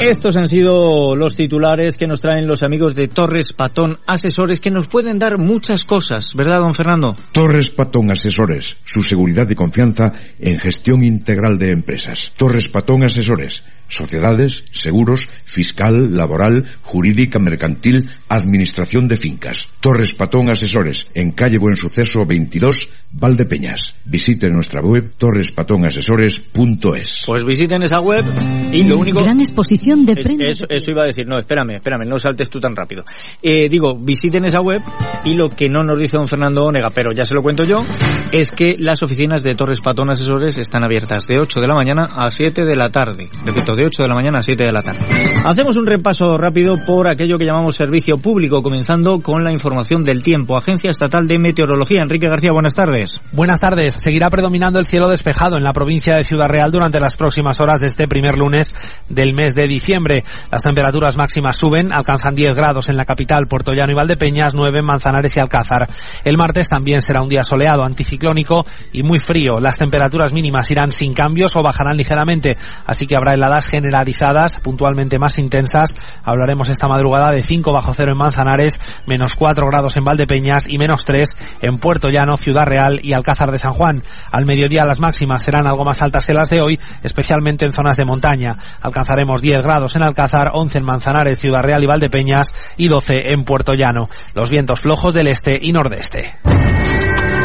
Estos 0.00 0.36
han 0.36 0.48
sido 0.48 1.14
los 1.14 1.36
titulares 1.36 1.96
que 1.96 2.06
nos 2.06 2.20
traen 2.20 2.46
los 2.46 2.62
amigos 2.62 2.96
de 2.96 3.06
Torres 3.06 3.52
Patón 3.52 3.98
Asesores 4.06 4.60
que 4.60 4.70
nos 4.70 4.88
pueden 4.88 5.20
dar 5.20 5.38
muchas 5.38 5.84
cosas, 5.84 6.34
¿verdad, 6.34 6.58
don 6.58 6.74
Fernando? 6.74 7.16
Torres 7.30 7.70
Patón 7.70 8.10
Asesores, 8.10 8.78
su 8.84 9.02
seguridad 9.02 9.48
y 9.48 9.54
confianza 9.54 10.12
en 10.40 10.58
gestión 10.58 11.04
integral 11.04 11.58
de 11.58 11.70
empresas. 11.70 12.32
Torres 12.36 12.68
Patón 12.68 13.04
Asesores, 13.04 13.62
sociedades, 13.86 14.64
seguros, 14.72 15.28
fiscal, 15.44 16.16
laboral, 16.16 16.64
jurídica, 16.82 17.38
mercantil, 17.38 18.10
administración 18.34 19.08
de 19.08 19.16
fincas. 19.16 19.68
Torres 19.80 20.14
Patón 20.14 20.50
Asesores, 20.50 21.08
en 21.14 21.32
calle 21.32 21.58
Buen 21.58 21.76
Suceso 21.76 22.24
22, 22.24 22.88
Valdepeñas. 23.12 23.96
Visite 24.04 24.48
nuestra 24.50 24.80
web 24.80 25.12
torrespatonasesores.es. 25.16 27.24
Pues 27.26 27.44
visiten 27.44 27.82
esa 27.82 28.00
web 28.00 28.24
y 28.72 28.84
lo 28.84 28.98
único... 28.98 29.22
Gran 29.22 29.40
exposición 29.40 30.06
de. 30.06 30.12
Eso, 30.48 30.66
eso 30.68 30.90
iba 30.90 31.02
a 31.02 31.06
decir, 31.06 31.26
no, 31.26 31.38
espérame, 31.38 31.76
espérame, 31.76 32.06
no 32.06 32.18
saltes 32.18 32.48
tú 32.48 32.60
tan 32.60 32.74
rápido. 32.74 33.04
Eh, 33.42 33.68
digo, 33.68 33.96
visiten 33.96 34.44
esa 34.44 34.60
web 34.60 34.80
y 35.24 35.34
lo 35.34 35.50
que 35.50 35.68
no 35.68 35.82
nos 35.82 35.98
dice 35.98 36.16
don 36.16 36.28
Fernando 36.28 36.64
Onega, 36.64 36.90
pero 36.90 37.12
ya 37.12 37.24
se 37.24 37.34
lo 37.34 37.42
cuento 37.42 37.64
yo, 37.64 37.84
es 38.30 38.50
que 38.50 38.76
las 38.78 39.02
oficinas 39.02 39.42
de 39.42 39.54
Torres 39.54 39.80
Patón 39.80 40.10
Asesores 40.10 40.58
están 40.58 40.84
abiertas 40.84 41.26
de 41.26 41.38
8 41.38 41.60
de 41.60 41.66
la 41.66 41.74
mañana 41.74 42.10
a 42.16 42.30
7 42.30 42.64
de 42.64 42.76
la 42.76 42.90
tarde. 42.90 43.28
Repito, 43.44 43.76
de 43.76 43.86
8 43.86 44.02
de 44.02 44.08
la 44.08 44.14
mañana 44.14 44.38
a 44.38 44.42
7 44.42 44.64
de 44.64 44.72
la 44.72 44.82
tarde. 44.82 45.00
Hacemos 45.44 45.76
un 45.76 45.86
repaso 45.86 46.36
rápido 46.38 46.78
por 46.84 47.08
aquello 47.08 47.38
que 47.38 47.44
llamamos 47.44 47.76
servicio 47.76 48.18
público, 48.22 48.62
comenzando 48.62 49.18
con 49.20 49.44
la 49.44 49.52
información 49.52 50.02
del 50.02 50.22
tiempo. 50.22 50.56
Agencia 50.56 50.90
Estatal 50.90 51.26
de 51.26 51.38
Meteorología. 51.38 52.00
Enrique 52.00 52.28
García, 52.28 52.52
buenas 52.52 52.74
tardes. 52.74 53.20
Buenas 53.32 53.60
tardes. 53.60 53.94
Seguirá 53.94 54.30
predominando 54.30 54.78
el 54.78 54.86
cielo 54.86 55.08
despejado 55.08 55.58
en 55.58 55.64
la 55.64 55.72
provincia 55.72 56.14
de 56.14 56.24
Ciudad 56.24 56.48
Real 56.48 56.70
durante 56.70 57.00
las 57.00 57.16
próximas 57.16 57.60
horas 57.60 57.80
de 57.80 57.88
este 57.88 58.08
primer 58.08 58.38
lunes 58.38 58.74
del 59.08 59.34
mes 59.34 59.54
de 59.54 59.66
diciembre. 59.66 60.24
Las 60.50 60.62
temperaturas 60.62 61.16
máximas 61.16 61.56
suben, 61.56 61.92
alcanzan 61.92 62.34
10 62.34 62.54
grados 62.54 62.88
en 62.88 62.96
la 62.96 63.04
capital, 63.04 63.48
Puerto 63.48 63.74
Llano 63.74 63.92
y 63.92 63.96
Valdepeñas, 63.96 64.54
9 64.54 64.78
en 64.78 64.84
Manzanares 64.84 65.36
y 65.36 65.40
Alcázar. 65.40 65.88
El 66.24 66.38
martes 66.38 66.68
también 66.68 67.02
será 67.02 67.22
un 67.22 67.28
día 67.28 67.42
soleado, 67.42 67.84
anticiclónico 67.84 68.64
y 68.92 69.02
muy 69.02 69.18
frío. 69.18 69.58
Las 69.58 69.78
temperaturas 69.78 70.32
mínimas 70.32 70.70
irán 70.70 70.92
sin 70.92 71.12
cambios 71.12 71.56
o 71.56 71.62
bajarán 71.62 71.96
ligeramente, 71.96 72.56
así 72.86 73.06
que 73.06 73.16
habrá 73.16 73.34
heladas 73.34 73.66
generalizadas, 73.66 74.60
puntualmente 74.60 75.18
más 75.18 75.38
intensas. 75.38 75.96
Hablaremos 76.22 76.68
esta 76.68 76.86
madrugada 76.86 77.32
de 77.32 77.42
5 77.42 77.72
bajo 77.72 77.92
cero 77.92 78.11
en 78.12 78.18
Manzanares, 78.18 78.80
menos 79.06 79.36
4 79.36 79.66
grados 79.66 79.96
en 79.96 80.04
Valdepeñas 80.04 80.68
y 80.68 80.78
menos 80.78 81.04
3 81.04 81.36
en 81.62 81.78
Puerto 81.78 82.08
Llano, 82.08 82.36
Ciudad 82.36 82.66
Real 82.66 83.00
y 83.02 83.12
Alcázar 83.12 83.50
de 83.50 83.58
San 83.58 83.72
Juan. 83.72 84.02
Al 84.30 84.44
mediodía 84.44 84.84
las 84.84 85.00
máximas 85.00 85.42
serán 85.42 85.66
algo 85.66 85.84
más 85.84 86.02
altas 86.02 86.26
que 86.26 86.34
las 86.34 86.50
de 86.50 86.60
hoy, 86.60 86.80
especialmente 87.02 87.64
en 87.64 87.72
zonas 87.72 87.96
de 87.96 88.04
montaña. 88.04 88.56
Alcanzaremos 88.80 89.42
10 89.42 89.62
grados 89.62 89.96
en 89.96 90.02
Alcázar, 90.02 90.50
11 90.52 90.78
en 90.78 90.84
Manzanares, 90.84 91.38
Ciudad 91.38 91.62
Real 91.62 91.82
y 91.82 91.86
Valdepeñas 91.86 92.54
y 92.76 92.88
12 92.88 93.32
en 93.32 93.44
Puerto 93.44 93.74
Llano. 93.74 94.08
Los 94.34 94.50
vientos 94.50 94.80
flojos 94.80 95.14
del 95.14 95.28
este 95.28 95.58
y 95.60 95.72
nordeste. 95.72 96.34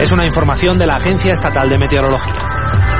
Es 0.02 0.12
una 0.12 0.26
información 0.26 0.78
de 0.78 0.86
la 0.86 0.98
Agencia 0.98 1.34
Estatal 1.34 1.70
de 1.70 1.78
Meteorología. 1.78 2.97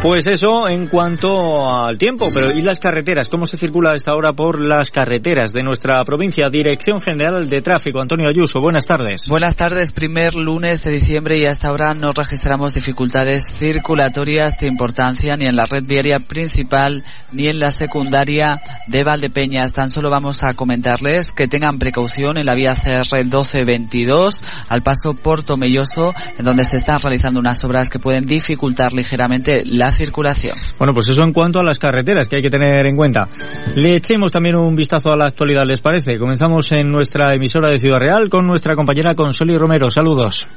Pues 0.00 0.28
eso 0.28 0.68
en 0.68 0.86
cuanto 0.86 1.68
al 1.76 1.98
tiempo, 1.98 2.28
pero 2.32 2.52
¿y 2.52 2.62
las 2.62 2.78
carreteras? 2.78 3.28
¿Cómo 3.28 3.48
se 3.48 3.56
circula 3.56 3.90
a 3.90 3.96
esta 3.96 4.14
hora 4.14 4.32
por 4.32 4.60
las 4.60 4.92
carreteras 4.92 5.52
de 5.52 5.64
nuestra 5.64 6.04
provincia? 6.04 6.48
Dirección 6.50 7.00
General 7.00 7.50
de 7.50 7.62
Tráfico, 7.62 8.00
Antonio 8.00 8.28
Ayuso, 8.28 8.60
buenas 8.60 8.86
tardes. 8.86 9.28
Buenas 9.28 9.56
tardes, 9.56 9.92
primer 9.92 10.36
lunes 10.36 10.84
de 10.84 10.92
diciembre 10.92 11.38
y 11.38 11.46
hasta 11.46 11.66
ahora 11.66 11.94
no 11.94 12.12
registramos 12.12 12.74
dificultades 12.74 13.44
circulatorias 13.58 14.58
de 14.60 14.68
importancia 14.68 15.36
ni 15.36 15.46
en 15.46 15.56
la 15.56 15.66
red 15.66 15.82
viaria 15.82 16.20
principal 16.20 17.02
ni 17.32 17.48
en 17.48 17.58
la 17.58 17.72
secundaria 17.72 18.62
de 18.86 19.02
Valdepeñas. 19.02 19.72
Tan 19.72 19.90
solo 19.90 20.10
vamos 20.10 20.44
a 20.44 20.54
comentarles 20.54 21.32
que 21.32 21.48
tengan 21.48 21.80
precaución 21.80 22.38
en 22.38 22.46
la 22.46 22.54
vía 22.54 22.76
CR 22.76 23.16
1222 23.16 24.44
al 24.68 24.82
paso 24.82 25.14
por 25.14 25.42
Tomelloso, 25.42 26.14
en 26.38 26.44
donde 26.44 26.64
se 26.64 26.76
están 26.76 27.00
realizando 27.00 27.40
unas 27.40 27.64
obras 27.64 27.90
que 27.90 27.98
pueden 27.98 28.26
dificultar 28.26 28.92
ligeramente 28.92 29.64
la 29.64 29.87
circulación. 29.92 30.56
Bueno, 30.78 30.94
pues 30.94 31.08
eso 31.08 31.22
en 31.22 31.32
cuanto 31.32 31.60
a 31.60 31.62
las 31.62 31.78
carreteras 31.78 32.28
que 32.28 32.36
hay 32.36 32.42
que 32.42 32.50
tener 32.50 32.86
en 32.86 32.96
cuenta. 32.96 33.28
Le 33.74 33.96
echemos 33.96 34.32
también 34.32 34.56
un 34.56 34.74
vistazo 34.76 35.12
a 35.12 35.16
la 35.16 35.26
actualidad, 35.26 35.64
¿les 35.66 35.80
parece? 35.80 36.18
Comenzamos 36.18 36.70
en 36.72 36.90
nuestra 36.90 37.34
emisora 37.34 37.68
de 37.68 37.78
Ciudad 37.78 37.98
Real 37.98 38.28
con 38.28 38.46
nuestra 38.46 38.76
compañera 38.76 39.14
Consoli 39.14 39.56
Romero. 39.56 39.90
Saludos. 39.90 40.48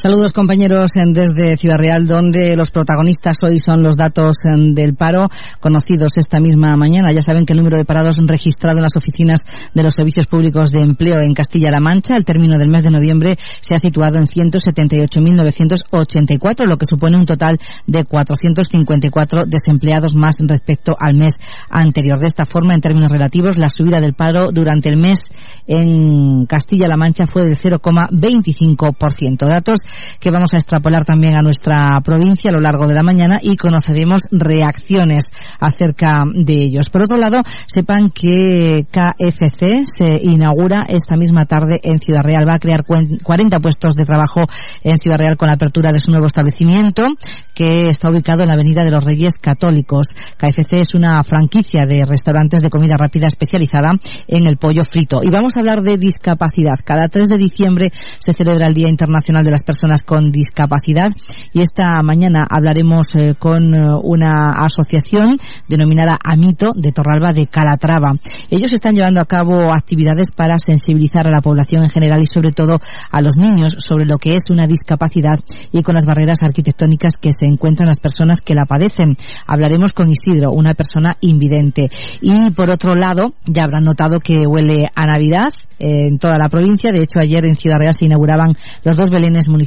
Saludos 0.00 0.32
compañeros 0.32 0.92
desde 0.94 1.58
Ciudad 1.58 1.76
Real, 1.76 2.06
donde 2.06 2.56
los 2.56 2.70
protagonistas 2.70 3.42
hoy 3.42 3.58
son 3.58 3.82
los 3.82 3.98
datos 3.98 4.38
del 4.46 4.94
paro 4.94 5.30
conocidos 5.60 6.16
esta 6.16 6.40
misma 6.40 6.74
mañana. 6.74 7.12
Ya 7.12 7.22
saben 7.22 7.44
que 7.44 7.52
el 7.52 7.58
número 7.58 7.76
de 7.76 7.84
parados 7.84 8.16
registrado 8.26 8.78
en 8.78 8.84
las 8.84 8.96
oficinas 8.96 9.42
de 9.74 9.82
los 9.82 9.94
servicios 9.94 10.26
públicos 10.26 10.70
de 10.70 10.80
empleo 10.80 11.20
en 11.20 11.34
Castilla-La 11.34 11.80
Mancha 11.80 12.16
al 12.16 12.24
término 12.24 12.56
del 12.56 12.68
mes 12.68 12.82
de 12.82 12.90
noviembre 12.90 13.36
se 13.60 13.74
ha 13.74 13.78
situado 13.78 14.16
en 14.16 14.26
178.984, 14.26 16.64
lo 16.64 16.78
que 16.78 16.86
supone 16.86 17.18
un 17.18 17.26
total 17.26 17.60
de 17.86 18.04
454 18.04 19.44
desempleados 19.44 20.14
más 20.14 20.36
respecto 20.40 20.96
al 20.98 21.12
mes 21.12 21.34
anterior. 21.68 22.18
De 22.18 22.26
esta 22.26 22.46
forma, 22.46 22.72
en 22.72 22.80
términos 22.80 23.10
relativos, 23.10 23.58
la 23.58 23.68
subida 23.68 24.00
del 24.00 24.14
paro 24.14 24.50
durante 24.50 24.88
el 24.88 24.96
mes 24.96 25.30
en 25.66 26.46
Castilla-La 26.46 26.96
Mancha 26.96 27.26
fue 27.26 27.44
del 27.44 27.58
0,25%. 27.58 29.46
Datos 29.46 29.84
que 30.18 30.30
vamos 30.30 30.54
a 30.54 30.56
extrapolar 30.56 31.04
también 31.04 31.36
a 31.36 31.42
nuestra 31.42 32.00
provincia 32.02 32.50
a 32.50 32.52
lo 32.52 32.60
largo 32.60 32.86
de 32.86 32.94
la 32.94 33.02
mañana 33.02 33.38
y 33.42 33.56
conoceremos 33.56 34.28
reacciones 34.30 35.32
acerca 35.58 36.24
de 36.32 36.54
ellos. 36.54 36.90
Por 36.90 37.02
otro 37.02 37.16
lado, 37.16 37.42
sepan 37.66 38.10
que 38.10 38.86
KFC 38.90 39.84
se 39.86 40.20
inaugura 40.22 40.84
esta 40.88 41.16
misma 41.16 41.46
tarde 41.46 41.80
en 41.82 42.00
Ciudad 42.00 42.22
Real. 42.22 42.46
Va 42.48 42.54
a 42.54 42.58
crear 42.58 42.84
cuen- 42.84 43.20
40 43.22 43.60
puestos 43.60 43.94
de 43.96 44.04
trabajo 44.04 44.46
en 44.82 44.98
Ciudad 44.98 45.18
Real 45.18 45.36
con 45.36 45.46
la 45.48 45.54
apertura 45.54 45.92
de 45.92 46.00
su 46.00 46.10
nuevo 46.10 46.26
establecimiento 46.26 47.06
que 47.54 47.88
está 47.88 48.10
ubicado 48.10 48.42
en 48.42 48.48
la 48.48 48.54
Avenida 48.54 48.84
de 48.84 48.90
los 48.90 49.04
Reyes 49.04 49.38
Católicos. 49.38 50.14
KFC 50.38 50.74
es 50.80 50.94
una 50.94 51.22
franquicia 51.24 51.86
de 51.86 52.04
restaurantes 52.04 52.62
de 52.62 52.70
comida 52.70 52.96
rápida 52.96 53.26
especializada 53.26 53.94
en 54.28 54.46
el 54.46 54.56
pollo 54.56 54.84
frito. 54.84 55.22
Y 55.22 55.30
vamos 55.30 55.56
a 55.56 55.60
hablar 55.60 55.82
de 55.82 55.98
discapacidad. 55.98 56.78
Cada 56.84 57.08
3 57.08 57.28
de 57.28 57.38
diciembre 57.38 57.92
se 58.18 58.32
celebra 58.32 58.66
el 58.66 58.74
Día 58.74 58.88
Internacional 58.88 59.44
de 59.44 59.50
las 59.50 59.64
Personas 59.64 59.79
con 60.04 60.30
Discapacidad 60.30 61.10
y 61.54 61.62
esta 61.62 62.02
mañana 62.02 62.46
hablaremos 62.48 63.14
eh, 63.16 63.34
con 63.38 63.74
eh, 63.74 63.82
una 64.02 64.52
asociación 64.52 65.38
denominada 65.68 66.18
Amito 66.22 66.74
de 66.76 66.92
Torralba 66.92 67.32
de 67.32 67.46
Calatrava. 67.46 68.12
Ellos 68.50 68.74
están 68.74 68.94
llevando 68.94 69.20
a 69.20 69.24
cabo 69.24 69.72
actividades 69.72 70.32
para 70.32 70.58
sensibilizar 70.58 71.26
a 71.26 71.30
la 71.30 71.40
población 71.40 71.82
en 71.82 71.88
general 71.88 72.20
y 72.20 72.26
sobre 72.26 72.52
todo 72.52 72.78
a 73.10 73.22
los 73.22 73.38
niños 73.38 73.76
sobre 73.78 74.04
lo 74.04 74.18
que 74.18 74.36
es 74.36 74.50
una 74.50 74.66
discapacidad 74.66 75.40
y 75.72 75.82
con 75.82 75.94
las 75.94 76.04
barreras 76.04 76.42
arquitectónicas 76.42 77.16
que 77.16 77.32
se 77.32 77.46
encuentran 77.46 77.88
las 77.88 78.00
personas 78.00 78.42
que 78.42 78.54
la 78.54 78.66
padecen. 78.66 79.16
Hablaremos 79.46 79.94
con 79.94 80.10
Isidro, 80.10 80.52
una 80.52 80.74
persona 80.74 81.16
invidente. 81.22 81.90
Y 82.20 82.50
por 82.50 82.68
otro 82.68 82.94
lado, 82.94 83.32
ya 83.46 83.64
habrán 83.64 83.84
notado 83.84 84.20
que 84.20 84.46
huele 84.46 84.90
a 84.94 85.06
Navidad 85.06 85.54
en 85.78 86.18
toda 86.18 86.36
la 86.36 86.50
provincia. 86.50 86.92
De 86.92 87.02
hecho, 87.02 87.18
ayer 87.18 87.46
en 87.46 87.56
Ciudad 87.56 87.78
Real 87.78 87.94
se 87.94 88.04
inauguraban 88.04 88.54
los 88.84 88.96
dos 88.96 89.08
belenes 89.08 89.48
municipales 89.48 89.59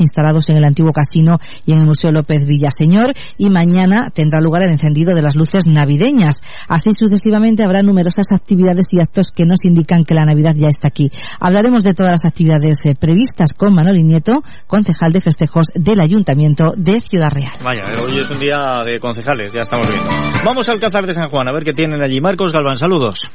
instalados 0.00 0.48
en 0.50 0.56
el 0.56 0.64
antiguo 0.64 0.92
casino 0.92 1.40
y 1.66 1.72
en 1.72 1.78
el 1.78 1.86
Museo 1.86 2.12
López 2.12 2.44
Villaseñor. 2.44 3.14
Y 3.38 3.50
mañana 3.50 4.10
tendrá 4.10 4.40
lugar 4.40 4.62
el 4.62 4.70
encendido 4.70 5.14
de 5.14 5.22
las 5.22 5.36
luces 5.36 5.66
navideñas. 5.66 6.42
Así 6.68 6.92
sucesivamente 6.92 7.62
habrá 7.62 7.82
numerosas 7.82 8.32
actividades 8.32 8.92
y 8.92 9.00
actos 9.00 9.32
que 9.32 9.46
nos 9.46 9.64
indican 9.64 10.04
que 10.04 10.14
la 10.14 10.24
Navidad 10.24 10.54
ya 10.56 10.68
está 10.68 10.88
aquí. 10.88 11.10
Hablaremos 11.38 11.82
de 11.84 11.94
todas 11.94 12.12
las 12.12 12.24
actividades 12.24 12.84
eh, 12.86 12.94
previstas 12.98 13.54
con 13.54 13.74
Manoli 13.74 14.02
Nieto, 14.02 14.42
concejal 14.66 15.12
de 15.12 15.20
festejos 15.20 15.68
del 15.74 16.00
Ayuntamiento 16.00 16.74
de 16.76 17.00
Ciudad 17.00 17.30
Real. 17.30 17.52
Vaya, 17.62 17.82
hoy 18.02 18.18
es 18.18 18.30
un 18.30 18.38
día 18.38 18.80
de 18.84 19.00
concejales, 19.00 19.52
ya 19.52 19.62
estamos 19.62 19.88
viendo. 19.88 20.10
Vamos 20.44 20.68
al 20.68 20.74
Alcázar 20.74 21.06
de 21.06 21.14
San 21.14 21.28
Juan, 21.28 21.48
a 21.48 21.52
ver 21.52 21.64
qué 21.64 21.74
tienen 21.74 22.02
allí. 22.02 22.20
Marcos 22.20 22.52
Galván, 22.52 22.78
saludos. 22.78 23.30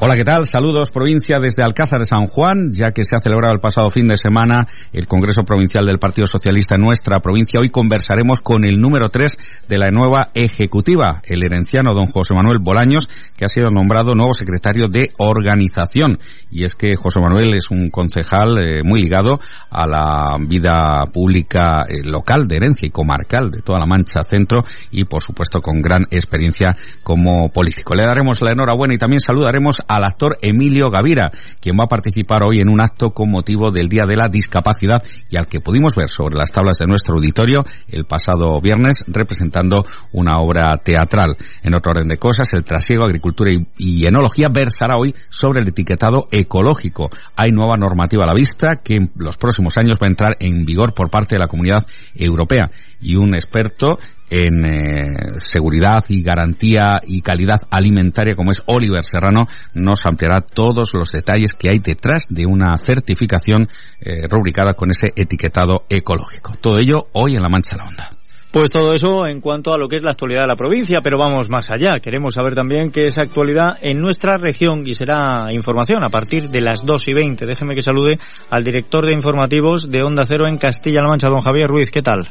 Hola, 0.00 0.14
¿qué 0.14 0.22
tal? 0.22 0.46
Saludos, 0.46 0.92
provincia 0.92 1.40
desde 1.40 1.64
Alcázar 1.64 1.98
de 1.98 2.06
San 2.06 2.28
Juan, 2.28 2.72
ya 2.72 2.90
que 2.90 3.02
se 3.02 3.16
ha 3.16 3.20
celebrado 3.20 3.52
el 3.52 3.58
pasado 3.58 3.90
fin 3.90 4.06
de 4.06 4.16
semana 4.16 4.68
el 4.92 5.08
Congreso 5.08 5.42
Provincial 5.42 5.84
del 5.84 5.98
Partido 5.98 6.28
Socialista 6.28 6.76
en 6.76 6.82
nuestra 6.82 7.18
provincia. 7.18 7.58
Hoy 7.58 7.70
conversaremos 7.70 8.40
con 8.40 8.64
el 8.64 8.80
número 8.80 9.08
3 9.08 9.36
de 9.66 9.76
la 9.76 9.88
nueva 9.90 10.30
ejecutiva, 10.34 11.20
el 11.24 11.42
herenciano 11.42 11.94
don 11.94 12.06
José 12.06 12.32
Manuel 12.32 12.60
Bolaños, 12.60 13.10
que 13.36 13.44
ha 13.44 13.48
sido 13.48 13.70
nombrado 13.70 14.14
nuevo 14.14 14.34
secretario 14.34 14.86
de 14.86 15.10
organización. 15.16 16.20
Y 16.52 16.62
es 16.62 16.76
que 16.76 16.94
José 16.94 17.18
Manuel 17.18 17.56
es 17.56 17.68
un 17.72 17.88
concejal 17.88 18.56
eh, 18.58 18.82
muy 18.84 19.00
ligado 19.00 19.40
a 19.68 19.84
la 19.88 20.36
vida 20.38 21.06
pública 21.12 21.86
eh, 21.88 22.04
local 22.04 22.46
de 22.46 22.54
herencia 22.54 22.86
y 22.86 22.92
comarcal 22.92 23.50
de 23.50 23.62
toda 23.62 23.80
la 23.80 23.86
Mancha 23.86 24.22
Centro 24.22 24.64
y, 24.92 25.02
por 25.02 25.24
supuesto, 25.24 25.60
con 25.60 25.82
gran 25.82 26.04
experiencia 26.12 26.76
como 27.02 27.48
político. 27.48 27.96
Le 27.96 28.04
daremos 28.04 28.42
la 28.42 28.52
enhorabuena 28.52 28.94
y 28.94 28.98
también 28.98 29.20
saludaremos 29.20 29.82
al 29.88 30.04
actor 30.04 30.36
Emilio 30.42 30.90
Gavira, 30.90 31.32
quien 31.60 31.78
va 31.78 31.84
a 31.84 31.88
participar 31.88 32.42
hoy 32.42 32.60
en 32.60 32.68
un 32.68 32.80
acto 32.80 33.10
con 33.10 33.30
motivo 33.30 33.70
del 33.70 33.88
Día 33.88 34.04
de 34.06 34.16
la 34.16 34.28
Discapacidad 34.28 35.02
y 35.30 35.36
al 35.36 35.46
que 35.46 35.60
pudimos 35.60 35.94
ver 35.96 36.08
sobre 36.08 36.36
las 36.36 36.52
tablas 36.52 36.78
de 36.78 36.86
nuestro 36.86 37.16
auditorio 37.16 37.64
el 37.88 38.04
pasado 38.04 38.60
viernes 38.60 39.04
representando 39.08 39.84
una 40.12 40.38
obra 40.38 40.76
teatral. 40.76 41.36
En 41.62 41.74
otro 41.74 41.92
orden 41.92 42.08
de 42.08 42.18
cosas, 42.18 42.52
el 42.52 42.64
trasiego, 42.64 43.04
agricultura 43.04 43.50
y, 43.76 44.06
enología 44.06 44.48
versará 44.48 44.96
hoy 44.96 45.14
sobre 45.28 45.60
el 45.60 45.68
etiquetado 45.68 46.26
ecológico. 46.30 47.10
Hay 47.36 47.50
nueva 47.50 47.76
normativa 47.76 48.24
a 48.24 48.26
la 48.26 48.34
vista 48.34 48.76
que 48.82 48.94
en 48.94 49.10
los 49.16 49.36
próximos 49.36 49.76
años 49.78 49.98
va 50.00 50.06
a 50.06 50.10
entrar 50.10 50.36
en 50.40 50.64
vigor 50.64 50.94
por 50.94 51.10
parte 51.10 51.36
de 51.36 51.40
la 51.40 51.48
Comunidad 51.48 51.86
Europea 52.14 52.70
y 53.00 53.16
un 53.16 53.34
experto 53.34 53.98
en 54.30 54.64
eh, 54.64 55.16
seguridad 55.38 56.04
y 56.08 56.22
garantía 56.22 57.00
y 57.06 57.22
calidad 57.22 57.62
alimentaria 57.70 58.34
como 58.34 58.50
es 58.50 58.62
Oliver 58.66 59.04
Serrano 59.04 59.46
nos 59.74 60.06
ampliará 60.06 60.40
todos 60.40 60.94
los 60.94 61.12
detalles 61.12 61.54
que 61.54 61.70
hay 61.70 61.78
detrás 61.78 62.26
de 62.28 62.46
una 62.46 62.76
certificación 62.78 63.68
eh, 64.00 64.26
rubricada 64.28 64.74
con 64.74 64.90
ese 64.90 65.12
etiquetado 65.16 65.84
ecológico. 65.88 66.52
Todo 66.60 66.78
ello 66.78 67.08
hoy 67.12 67.36
en 67.36 67.42
La 67.42 67.48
Mancha 67.48 67.76
la 67.76 67.86
Onda. 67.86 68.10
Pues 68.50 68.70
todo 68.70 68.94
eso 68.94 69.26
en 69.26 69.42
cuanto 69.42 69.74
a 69.74 69.78
lo 69.78 69.88
que 69.88 69.96
es 69.96 70.02
la 70.02 70.12
actualidad 70.12 70.40
de 70.40 70.46
la 70.46 70.56
provincia, 70.56 71.02
pero 71.02 71.18
vamos 71.18 71.50
más 71.50 71.70
allá. 71.70 71.96
Queremos 72.02 72.34
saber 72.34 72.54
también 72.54 72.90
qué 72.90 73.06
es 73.06 73.18
actualidad 73.18 73.76
en 73.82 74.00
nuestra 74.00 74.38
región 74.38 74.86
y 74.86 74.94
será 74.94 75.48
información 75.52 76.02
a 76.02 76.08
partir 76.08 76.48
de 76.48 76.62
las 76.62 76.86
2 76.86 77.08
y 77.08 77.12
20. 77.12 77.44
Déjeme 77.44 77.74
que 77.74 77.82
salude 77.82 78.18
al 78.48 78.64
director 78.64 79.04
de 79.04 79.12
informativos 79.12 79.90
de 79.90 80.02
Onda 80.02 80.24
Cero 80.24 80.46
en 80.48 80.56
Castilla-La 80.56 81.08
Mancha, 81.08 81.28
don 81.28 81.42
Javier 81.42 81.68
Ruiz. 81.68 81.90
¿Qué 81.90 82.00
tal? 82.00 82.30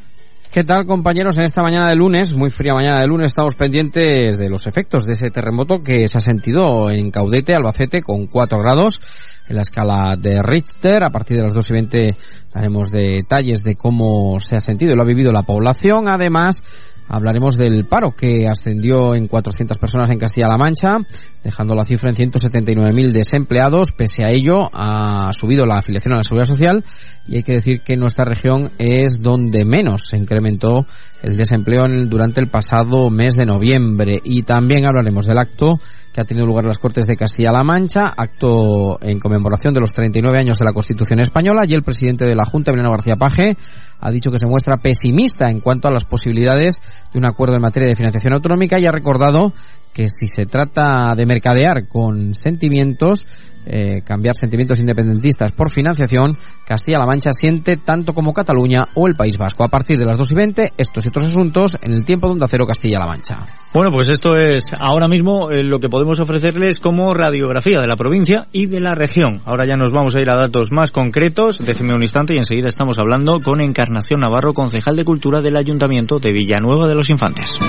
¿Qué 0.51 0.63
tal 0.63 0.85
compañeros? 0.85 1.37
En 1.37 1.43
esta 1.43 1.61
mañana 1.61 1.89
de 1.89 1.95
lunes, 1.95 2.33
muy 2.33 2.49
fría 2.49 2.73
mañana 2.73 3.01
de 3.01 3.07
lunes, 3.07 3.27
estamos 3.27 3.53
pendientes 3.55 4.37
de 4.37 4.49
los 4.49 4.65
efectos 4.65 5.05
de 5.05 5.13
ese 5.13 5.29
terremoto 5.29 5.77
que 5.77 6.07
se 6.07 6.17
ha 6.17 6.21
sentido 6.21 6.89
en 6.89 7.11
Caudete, 7.11 7.53
Albacete, 7.53 8.01
con 8.01 8.27
4 8.27 8.57
grados 8.59 9.01
en 9.49 9.57
la 9.57 9.61
escala 9.61 10.15
de 10.17 10.41
Richter. 10.41 11.03
A 11.03 11.09
partir 11.09 11.37
de 11.37 11.43
las 11.43 11.53
2 11.53 11.69
y 11.69 11.73
20 11.73 12.17
daremos 12.53 12.91
detalles 12.91 13.63
de 13.63 13.75
cómo 13.75 14.39
se 14.39 14.55
ha 14.55 14.61
sentido 14.61 14.93
y 14.93 14.95
lo 14.95 15.03
ha 15.03 15.05
vivido 15.05 15.31
la 15.31 15.43
población. 15.43 16.07
Además, 16.07 16.63
Hablaremos 17.09 17.55
del 17.57 17.85
paro 17.85 18.11
que 18.11 18.47
ascendió 18.47 19.15
en 19.15 19.27
400 19.27 19.77
personas 19.77 20.09
en 20.09 20.19
Castilla-La 20.19 20.57
Mancha, 20.57 20.97
dejando 21.43 21.73
la 21.73 21.85
cifra 21.85 22.09
en 22.09 22.31
179.000 22.31 23.11
desempleados. 23.11 23.91
Pese 23.91 24.25
a 24.25 24.31
ello, 24.31 24.69
ha 24.73 25.31
subido 25.31 25.65
la 25.65 25.77
afiliación 25.77 26.13
a 26.13 26.17
la 26.17 26.23
seguridad 26.23 26.47
social 26.47 26.83
y 27.27 27.37
hay 27.37 27.43
que 27.43 27.53
decir 27.53 27.81
que 27.81 27.95
nuestra 27.95 28.25
región 28.25 28.71
es 28.77 29.21
donde 29.21 29.63
menos 29.65 30.07
se 30.07 30.17
incrementó 30.17 30.85
el 31.21 31.37
desempleo 31.37 31.87
durante 32.05 32.41
el 32.41 32.47
pasado 32.47 33.09
mes 33.09 33.35
de 33.35 33.45
noviembre. 33.45 34.19
Y 34.23 34.43
también 34.43 34.85
hablaremos 34.85 35.25
del 35.25 35.37
acto 35.37 35.79
que 36.13 36.21
ha 36.21 36.25
tenido 36.25 36.47
lugar 36.47 36.65
en 36.65 36.69
las 36.69 36.79
Cortes 36.79 37.05
de 37.05 37.15
Castilla-La 37.15 37.63
Mancha, 37.63 38.13
acto 38.17 38.97
en 39.01 39.19
conmemoración 39.19 39.73
de 39.73 39.79
los 39.79 39.91
39 39.91 40.39
años 40.39 40.57
de 40.57 40.65
la 40.65 40.73
Constitución 40.73 41.19
española 41.19 41.61
y 41.67 41.73
el 41.73 41.83
presidente 41.83 42.25
de 42.25 42.35
la 42.35 42.45
Junta, 42.45 42.71
Emiliano 42.71 42.91
García 42.91 43.15
Paje, 43.15 43.55
ha 43.99 44.11
dicho 44.11 44.31
que 44.31 44.37
se 44.37 44.47
muestra 44.47 44.77
pesimista 44.77 45.49
en 45.49 45.59
cuanto 45.59 45.87
a 45.87 45.91
las 45.91 46.05
posibilidades 46.05 46.81
de 47.11 47.19
un 47.19 47.25
acuerdo 47.25 47.55
en 47.55 47.61
materia 47.61 47.89
de 47.89 47.95
financiación 47.95 48.33
autonómica 48.33 48.79
y 48.79 48.85
ha 48.85 48.91
recordado 48.91 49.53
que 49.93 50.09
si 50.09 50.27
se 50.27 50.45
trata 50.45 51.15
de 51.15 51.25
mercadear 51.25 51.87
con 51.87 52.35
sentimientos, 52.35 53.25
eh, 53.69 54.01
cambiar 54.03 54.36
sentimientos 54.36 54.79
independentistas 54.79 55.51
por 55.51 55.69
financiación, 55.69 56.38
Castilla-La 56.65 57.05
Mancha 57.05 57.33
siente 57.33 57.77
tanto 57.77 58.13
como 58.13 58.33
Cataluña 58.33 58.88
o 58.93 59.07
el 59.07 59.15
País 59.15 59.38
Vasco. 59.38 59.63
A 59.63 59.67
partir 59.67 59.97
de 59.97 60.05
las 60.05 60.17
2 60.17 60.31
y 60.31 60.36
20, 60.36 60.74
estos 60.77 61.05
y 61.05 61.09
otros 61.09 61.25
asuntos 61.25 61.77
en 61.81 61.93
el 61.93 62.05
tiempo 62.05 62.27
de 62.27 62.33
Onda 62.33 62.47
Cero 62.47 62.65
Castilla-La 62.65 63.05
Mancha. 63.05 63.45
Bueno, 63.74 63.91
pues 63.91 64.07
esto 64.07 64.36
es 64.38 64.74
ahora 64.74 65.07
mismo 65.07 65.51
eh, 65.51 65.63
lo 65.63 65.80
que 65.80 65.89
podemos 65.89 66.19
ofrecerles 66.19 66.80
como 66.80 67.13
radiografía 67.13 67.80
de 67.80 67.88
la 67.88 67.95
provincia 67.95 68.47
y 68.51 68.67
de 68.67 68.80
la 68.80 68.95
región. 68.95 69.39
Ahora 69.45 69.65
ya 69.67 69.75
nos 69.75 69.91
vamos 69.91 70.15
a 70.15 70.21
ir 70.21 70.30
a 70.32 70.38
datos 70.38 70.71
más 70.71 70.91
concretos. 70.91 71.63
Déjeme 71.65 71.93
un 71.93 72.03
instante 72.03 72.34
y 72.34 72.38
enseguida 72.38 72.69
estamos 72.69 72.97
hablando 72.97 73.39
con 73.41 73.62
Encarnación 73.62 74.21
Navarro, 74.21 74.53
concejal 74.53 74.95
de 74.95 75.06
Cultura 75.06 75.41
del 75.41 75.58
Ayuntamiento 75.58 76.19
de 76.19 76.32
Villanueva 76.32 76.88
de 76.88 76.95
los 76.95 77.10
Infantes. 77.10 77.60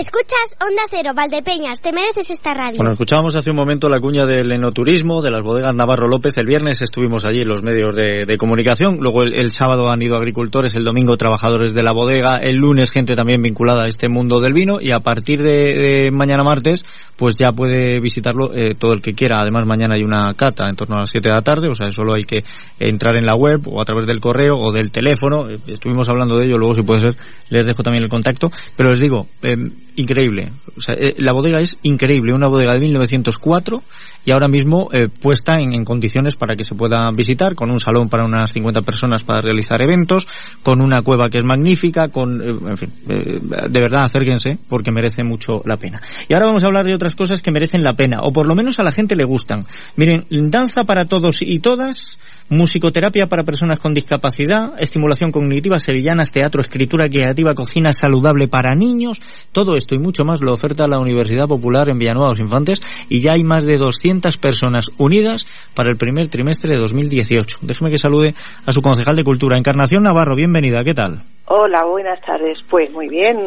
Escuchas 0.00 0.56
Onda 0.66 0.80
Cero, 0.88 1.10
Valdepeñas, 1.14 1.82
te 1.82 1.92
mereces 1.92 2.30
esta 2.30 2.54
radio. 2.54 2.78
Bueno, 2.78 2.92
escuchábamos 2.92 3.36
hace 3.36 3.50
un 3.50 3.56
momento 3.56 3.90
la 3.90 4.00
cuña 4.00 4.24
del 4.24 4.50
enoturismo, 4.50 5.20
de 5.20 5.30
las 5.30 5.42
bodegas 5.42 5.74
Navarro 5.74 6.08
López. 6.08 6.38
El 6.38 6.46
viernes 6.46 6.80
estuvimos 6.80 7.26
allí 7.26 7.42
en 7.42 7.48
los 7.48 7.62
medios 7.62 7.94
de, 7.94 8.38
comunicación. 8.38 8.96
Luego 9.00 9.24
el, 9.24 9.50
sábado 9.50 9.90
han 9.90 10.00
ido 10.00 10.16
agricultores, 10.16 10.74
el 10.74 10.84
domingo 10.84 11.18
trabajadores 11.18 11.74
de 11.74 11.82
la 11.82 11.92
bodega, 11.92 12.38
el 12.38 12.56
lunes 12.56 12.90
gente 12.90 13.14
también 13.14 13.42
vinculada 13.42 13.84
a 13.84 13.88
este 13.88 14.08
mundo 14.08 14.40
del 14.40 14.54
vino 14.54 14.80
y 14.80 14.90
a 14.92 15.00
partir 15.00 15.42
de, 15.42 16.08
mañana 16.10 16.42
martes 16.44 16.86
pues 17.18 17.34
ya 17.34 17.52
puede 17.52 18.00
visitarlo 18.00 18.54
eh, 18.54 18.72
todo 18.78 18.94
el 18.94 19.02
que 19.02 19.12
quiera. 19.12 19.42
Además 19.42 19.66
mañana 19.66 19.96
hay 19.96 20.02
una 20.02 20.32
cata 20.32 20.66
en 20.66 20.76
torno 20.76 20.96
a 20.96 21.00
las 21.00 21.10
7 21.10 21.28
de 21.28 21.34
la 21.34 21.42
tarde, 21.42 21.68
o 21.68 21.74
sea, 21.74 21.90
solo 21.90 22.14
hay 22.16 22.24
que 22.24 22.42
entrar 22.78 23.16
en 23.16 23.26
la 23.26 23.34
web 23.34 23.68
o 23.68 23.82
a 23.82 23.84
través 23.84 24.06
del 24.06 24.18
correo 24.18 24.58
o 24.58 24.72
del 24.72 24.90
teléfono. 24.90 25.50
Eh, 25.50 25.58
estuvimos 25.66 26.08
hablando 26.08 26.38
de 26.38 26.46
ello, 26.46 26.56
luego 26.56 26.72
si 26.72 26.80
puede 26.80 27.00
ser 27.02 27.16
les 27.50 27.66
dejo 27.66 27.82
también 27.82 28.04
el 28.04 28.08
contacto. 28.08 28.50
Pero 28.76 28.90
les 28.90 29.00
digo, 29.00 29.26
eh, 29.42 29.56
increíble. 30.00 30.50
O 30.76 30.80
sea, 30.80 30.94
eh, 30.94 31.14
la 31.18 31.32
bodega 31.32 31.60
es 31.60 31.78
increíble, 31.82 32.32
una 32.32 32.48
bodega 32.48 32.74
de 32.74 32.80
1904 32.80 33.82
y 34.24 34.30
ahora 34.30 34.48
mismo 34.48 34.88
eh, 34.92 35.08
puesta 35.08 35.60
en, 35.60 35.84
condiciones 35.84 36.36
para 36.36 36.56
que 36.56 36.64
se 36.64 36.74
pueda 36.74 37.10
visitar, 37.12 37.54
con 37.54 37.70
un 37.70 37.80
salón 37.80 38.08
para 38.08 38.24
unas 38.24 38.52
50 38.52 38.82
personas 38.82 39.22
para 39.22 39.40
realizar 39.40 39.80
eventos, 39.82 40.26
con 40.62 40.80
una 40.80 41.02
cueva 41.02 41.28
que 41.28 41.38
es 41.38 41.44
magnífica, 41.44 42.08
con, 42.08 42.40
eh, 42.40 42.70
en 42.70 42.76
fin, 42.76 42.92
de 43.06 43.80
verdad 43.80 44.04
acérquense 44.04 44.58
porque 44.68 44.90
merece 44.90 45.22
mucho 45.22 45.62
la 45.64 45.76
pena. 45.76 46.00
Y 46.28 46.34
ahora 46.34 46.46
vamos 46.46 46.64
a 46.64 46.66
hablar 46.66 46.84
de 46.84 46.94
otras 46.94 47.14
cosas 47.14 47.42
que 47.42 47.50
merecen 47.50 47.82
la 47.82 47.94
pena, 47.94 48.20
o 48.22 48.32
por 48.32 48.46
lo 48.46 48.54
menos 48.54 48.78
a 48.78 48.82
la 48.82 48.92
gente 48.92 49.16
le 49.16 49.24
gustan. 49.24 49.66
Miren, 49.96 50.26
danza 50.30 50.84
para 50.84 51.04
todos 51.04 51.42
y 51.42 51.58
todas, 51.60 52.18
musicoterapia 52.48 53.28
para 53.28 53.44
personas 53.44 53.78
con 53.78 53.94
discapacidad, 53.94 54.74
estimulación 54.78 55.32
cognitiva, 55.32 55.78
sevillanas, 55.78 56.32
teatro, 56.32 56.60
escritura 56.60 57.08
creativa, 57.08 57.54
cocina 57.54 57.92
saludable 57.92 58.48
para 58.48 58.74
niños, 58.74 59.20
todo 59.52 59.76
esto 59.76 59.89
y 59.94 59.98
mucho 59.98 60.24
más 60.24 60.40
lo 60.40 60.52
oferta 60.52 60.86
la 60.86 60.98
Universidad 60.98 61.48
Popular 61.48 61.88
en 61.88 61.98
Villanueva 61.98 62.30
los 62.30 62.40
Infantes 62.40 62.80
y 63.08 63.20
ya 63.20 63.32
hay 63.32 63.44
más 63.44 63.64
de 63.64 63.76
200 63.76 64.36
personas 64.38 64.90
unidas 64.98 65.46
para 65.74 65.90
el 65.90 65.96
primer 65.96 66.28
trimestre 66.28 66.74
de 66.74 66.80
2018. 66.80 67.58
Déjeme 67.62 67.90
que 67.90 67.98
salude 67.98 68.34
a 68.66 68.72
su 68.72 68.82
concejal 68.82 69.16
de 69.16 69.24
Cultura, 69.24 69.58
Encarnación 69.58 70.02
Navarro, 70.02 70.34
bienvenida, 70.34 70.82
¿qué 70.84 70.94
tal? 70.94 71.22
Hola, 71.46 71.84
buenas 71.84 72.20
tardes. 72.20 72.62
Pues 72.68 72.92
muy 72.92 73.08
bien, 73.08 73.38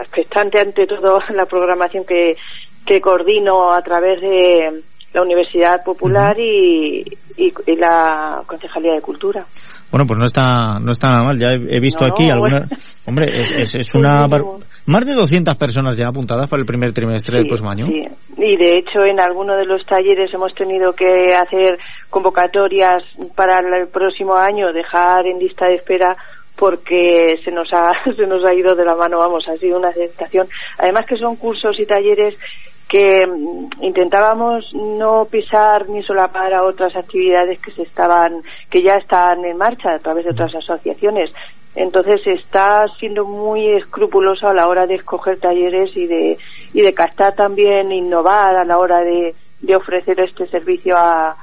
expectante 0.00 0.60
ante 0.60 0.86
toda 0.86 1.18
la 1.34 1.44
programación 1.44 2.04
que, 2.04 2.36
que 2.86 3.00
coordino 3.00 3.72
a 3.72 3.82
través 3.82 4.20
de 4.20 4.82
la 5.12 5.22
Universidad 5.22 5.82
Popular 5.84 6.38
y, 6.38 7.04
y, 7.36 7.76
la 7.76 8.42
Concejalía 8.46 8.92
de 8.94 9.00
Cultura. 9.00 9.44
Bueno, 9.90 10.06
pues 10.06 10.18
no 10.18 10.26
está, 10.26 10.78
no 10.80 10.92
está 10.92 11.10
nada 11.10 11.24
mal. 11.24 11.38
Ya 11.38 11.52
he, 11.52 11.80
visto 11.80 12.04
aquí 12.04 12.28
algunas. 12.28 12.68
Hombre, 13.06 13.26
es, 13.40 13.74
es, 13.74 13.94
una. 13.94 14.28
Más 14.86 15.06
de 15.06 15.14
200 15.14 15.56
personas 15.56 15.96
ya 15.96 16.08
apuntadas 16.08 16.48
para 16.48 16.60
el 16.60 16.66
primer 16.66 16.92
trimestre 16.92 17.38
del 17.38 17.46
próximo 17.46 17.70
año. 17.70 17.86
Sí. 17.86 18.04
Y 18.36 18.56
de 18.56 18.76
hecho, 18.76 19.04
en 19.04 19.18
alguno 19.18 19.56
de 19.56 19.64
los 19.64 19.84
talleres 19.86 20.32
hemos 20.32 20.54
tenido 20.54 20.92
que 20.92 21.34
hacer 21.34 21.78
convocatorias 22.10 23.02
para 23.34 23.60
el 23.60 23.88
próximo 23.88 24.36
año, 24.36 24.72
dejar 24.72 25.26
en 25.26 25.38
lista 25.38 25.66
de 25.66 25.76
espera 25.76 26.16
porque 26.56 27.38
se 27.44 27.50
nos 27.50 27.68
ha 27.72 27.92
se 28.16 28.26
nos 28.26 28.44
ha 28.44 28.52
ido 28.52 28.74
de 28.74 28.84
la 28.84 28.94
mano, 28.94 29.18
vamos, 29.18 29.48
ha 29.48 29.56
sido 29.56 29.78
una 29.78 29.88
aceptación. 29.88 30.46
Además 30.78 31.06
que 31.08 31.16
son 31.16 31.36
cursos 31.36 31.78
y 31.78 31.86
talleres 31.86 32.36
que 32.88 33.26
mm, 33.26 33.84
intentábamos 33.84 34.64
no 34.74 35.26
pisar 35.30 35.88
ni 35.88 36.02
solapar 36.02 36.54
a 36.54 36.66
otras 36.66 36.96
actividades 36.96 37.60
que 37.60 37.70
se 37.72 37.82
estaban 37.82 38.42
que 38.70 38.82
ya 38.82 38.94
están 38.94 39.44
en 39.44 39.56
marcha 39.56 39.94
a 39.94 39.98
través 39.98 40.24
de 40.24 40.30
otras 40.30 40.54
asociaciones. 40.54 41.30
Entonces 41.74 42.20
está 42.26 42.86
siendo 42.98 43.24
muy 43.24 43.76
escrupuloso 43.76 44.48
a 44.48 44.54
la 44.54 44.66
hora 44.68 44.86
de 44.86 44.96
escoger 44.96 45.38
talleres 45.38 45.94
y 45.94 46.06
de 46.06 46.38
y 46.72 46.82
de 46.82 46.94
captar 46.94 47.34
también 47.34 47.92
innovar 47.92 48.56
a 48.56 48.64
la 48.64 48.78
hora 48.78 49.00
de, 49.00 49.34
de 49.60 49.76
ofrecer 49.76 50.18
este 50.20 50.46
servicio 50.48 50.96
a, 50.96 51.36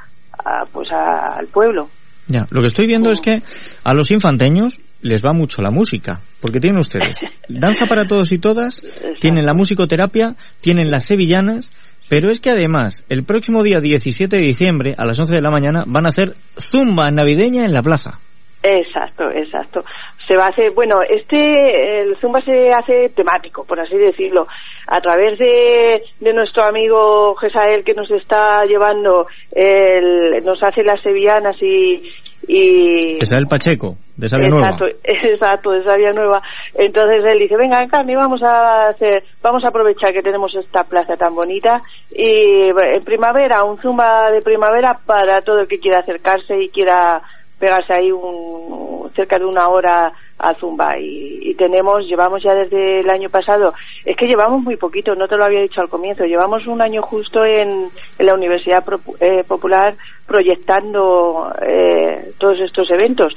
pues 0.72 0.90
al 0.92 1.48
pueblo. 1.48 1.88
Ya 2.28 2.46
lo 2.52 2.62
que 2.62 2.68
estoy 2.68 2.88
viendo 2.88 3.12
es 3.12 3.22
que 3.22 3.42
a 3.84 3.94
los 3.94 4.12
infanteños 4.12 4.82
les 5.06 5.24
va 5.24 5.34
mucho 5.34 5.62
la 5.62 5.70
música, 5.70 6.22
porque 6.42 6.60
tienen 6.60 6.80
ustedes 6.80 7.20
danza 7.48 7.86
para 7.86 8.08
todos 8.08 8.32
y 8.32 8.40
todas, 8.40 8.84
tienen 9.20 9.46
la 9.46 9.54
musicoterapia, 9.54 10.36
tienen 10.62 10.90
las 10.90 11.06
sevillanas, 11.06 11.72
pero 12.10 12.32
es 12.32 12.40
que 12.40 12.50
además, 12.50 13.06
el 13.08 13.24
próximo 13.24 13.64
día 13.64 13.82
17 13.82 14.36
de 14.36 14.42
diciembre, 14.42 14.94
a 14.98 15.06
las 15.06 15.20
11 15.20 15.36
de 15.36 15.42
la 15.42 15.52
mañana, 15.52 15.84
van 15.88 16.06
a 16.06 16.10
hacer 16.10 16.34
zumba 16.60 17.10
navideña 17.12 17.66
en 17.66 17.74
la 17.74 17.82
plaza. 17.82 18.20
Exacto, 18.64 19.30
exacto. 19.32 19.86
Se 20.28 20.36
va 20.36 20.46
a 20.46 20.50
hacer, 20.50 20.74
bueno, 20.74 21.02
este, 21.08 22.02
el 22.02 22.18
Zumba 22.20 22.42
se 22.42 22.70
hace 22.70 23.10
temático, 23.16 23.64
por 23.64 23.80
así 23.80 23.96
decirlo, 23.98 24.48
a 24.88 25.00
través 25.00 25.38
de, 25.38 26.04
de 26.20 26.34
nuestro 26.34 26.64
amigo 26.64 27.36
Gesael 27.36 27.84
que 27.84 27.94
nos 27.94 28.10
está 28.10 28.64
llevando, 28.66 29.28
el, 29.52 30.44
nos 30.44 30.64
hace 30.64 30.84
las 30.84 31.02
sevillanas 31.04 31.56
y, 31.62 32.02
y 32.48 33.18
el 33.20 33.48
Pacheco, 33.48 33.98
de 34.16 34.30
Sabia 34.30 34.48
exacto, 34.48 34.86
Nueva. 34.86 34.98
Exacto, 35.04 35.72
de 35.72 35.84
Sabia 35.84 36.12
Nueva. 36.12 36.42
Entonces 36.76 37.20
él 37.32 37.40
dice, 37.40 37.56
venga, 37.58 37.80
Carmen, 37.88 38.18
vamos 38.18 38.42
a 38.44 38.90
hacer, 38.90 39.24
vamos 39.42 39.64
a 39.64 39.70
aprovechar 39.70 40.14
que 40.14 40.22
tenemos 40.22 40.54
esta 40.56 40.84
plaza 40.84 41.16
tan 41.18 41.34
bonita 41.34 41.82
y 42.12 42.70
en 42.70 43.04
primavera, 43.04 43.64
un 43.64 43.82
zumba 43.82 44.30
de 44.32 44.42
primavera 44.42 45.00
para 45.06 45.42
todo 45.42 45.60
el 45.60 45.68
que 45.68 45.80
quiera 45.80 46.00
acercarse 46.00 46.56
y 46.62 46.70
quiera 46.70 47.22
pegarse 47.60 47.94
ahí 47.94 48.12
un, 48.12 49.10
cerca 49.16 49.38
de 49.40 49.46
una 49.46 49.68
hora 49.70 50.12
a 50.38 50.54
Zumba 50.56 50.98
y, 51.00 51.54
tenemos, 51.56 52.06
llevamos 52.06 52.44
ya 52.44 52.54
desde 52.54 53.00
el 53.00 53.10
año 53.10 53.30
pasado, 53.30 53.74
es 54.04 54.18
que 54.18 54.28
llevamos 54.28 54.62
muy 54.62 54.76
poquito, 54.76 55.16
no 55.16 55.26
te 55.28 55.38
lo 55.38 55.46
había 55.46 55.62
dicho 55.62 55.80
al 55.80 55.90
comienzo, 55.90 56.26
llevamos 56.26 56.68
un 56.68 56.82
año 56.82 57.02
justo 57.02 57.46
en, 57.46 57.90
en 58.20 58.26
la 58.26 58.34
Universidad 58.34 58.84
eh, 59.22 59.44
Popular 59.48 59.96
proyectando 60.28 61.50
eh, 61.66 62.32
todos 62.38 62.60
estos 62.60 62.92
eventos. 62.92 63.34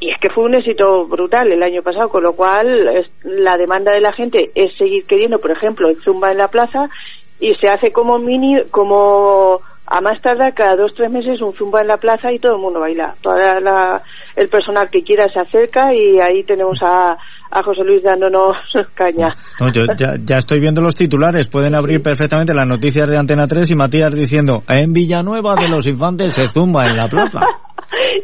Y 0.00 0.10
es 0.10 0.20
que 0.20 0.30
fue 0.30 0.44
un 0.44 0.54
éxito 0.54 1.06
brutal 1.06 1.50
el 1.52 1.62
año 1.62 1.82
pasado, 1.82 2.08
con 2.08 2.22
lo 2.22 2.32
cual 2.32 3.04
la 3.24 3.56
demanda 3.56 3.92
de 3.92 4.00
la 4.00 4.12
gente 4.12 4.46
es 4.54 4.76
seguir 4.76 5.04
queriendo, 5.04 5.38
por 5.38 5.50
ejemplo, 5.50 5.88
el 5.88 6.00
Zumba 6.02 6.30
en 6.30 6.38
la 6.38 6.48
plaza 6.48 6.88
y 7.40 7.54
se 7.56 7.68
hace 7.68 7.92
como 7.92 8.18
mini, 8.18 8.62
como 8.70 9.60
a 9.90 10.00
más 10.00 10.20
tardar 10.20 10.52
cada 10.54 10.76
dos 10.76 10.92
tres 10.94 11.10
meses 11.10 11.40
un 11.40 11.54
zumba 11.54 11.80
en 11.80 11.88
la 11.88 11.96
plaza 11.96 12.30
y 12.30 12.38
todo 12.38 12.56
el 12.56 12.60
mundo 12.60 12.80
baila. 12.80 13.14
Toda 13.22 13.60
la, 13.60 14.02
el 14.36 14.48
personal 14.48 14.90
que 14.90 15.02
quiera 15.02 15.28
se 15.32 15.40
acerca 15.40 15.92
y 15.94 16.20
ahí 16.20 16.44
tenemos 16.44 16.78
a, 16.82 17.16
a 17.50 17.62
José 17.62 17.84
Luis 17.84 18.02
dándonos 18.02 18.56
caña. 18.94 19.34
Yo 19.72 19.82
ya, 19.96 20.14
ya, 20.22 20.36
estoy 20.36 20.60
viendo 20.60 20.80
los 20.80 20.96
titulares. 20.96 21.48
Pueden 21.48 21.74
abrir 21.74 22.02
perfectamente 22.02 22.54
las 22.54 22.66
noticias 22.66 23.08
de 23.08 23.18
Antena 23.18 23.46
3 23.46 23.70
y 23.70 23.74
Matías 23.74 24.14
diciendo 24.14 24.62
en 24.68 24.92
Villanueva 24.92 25.54
de 25.56 25.68
los 25.68 25.86
Infantes 25.86 26.34
se 26.34 26.46
zumba 26.46 26.86
en 26.86 26.96
la 26.96 27.08
plaza 27.08 27.40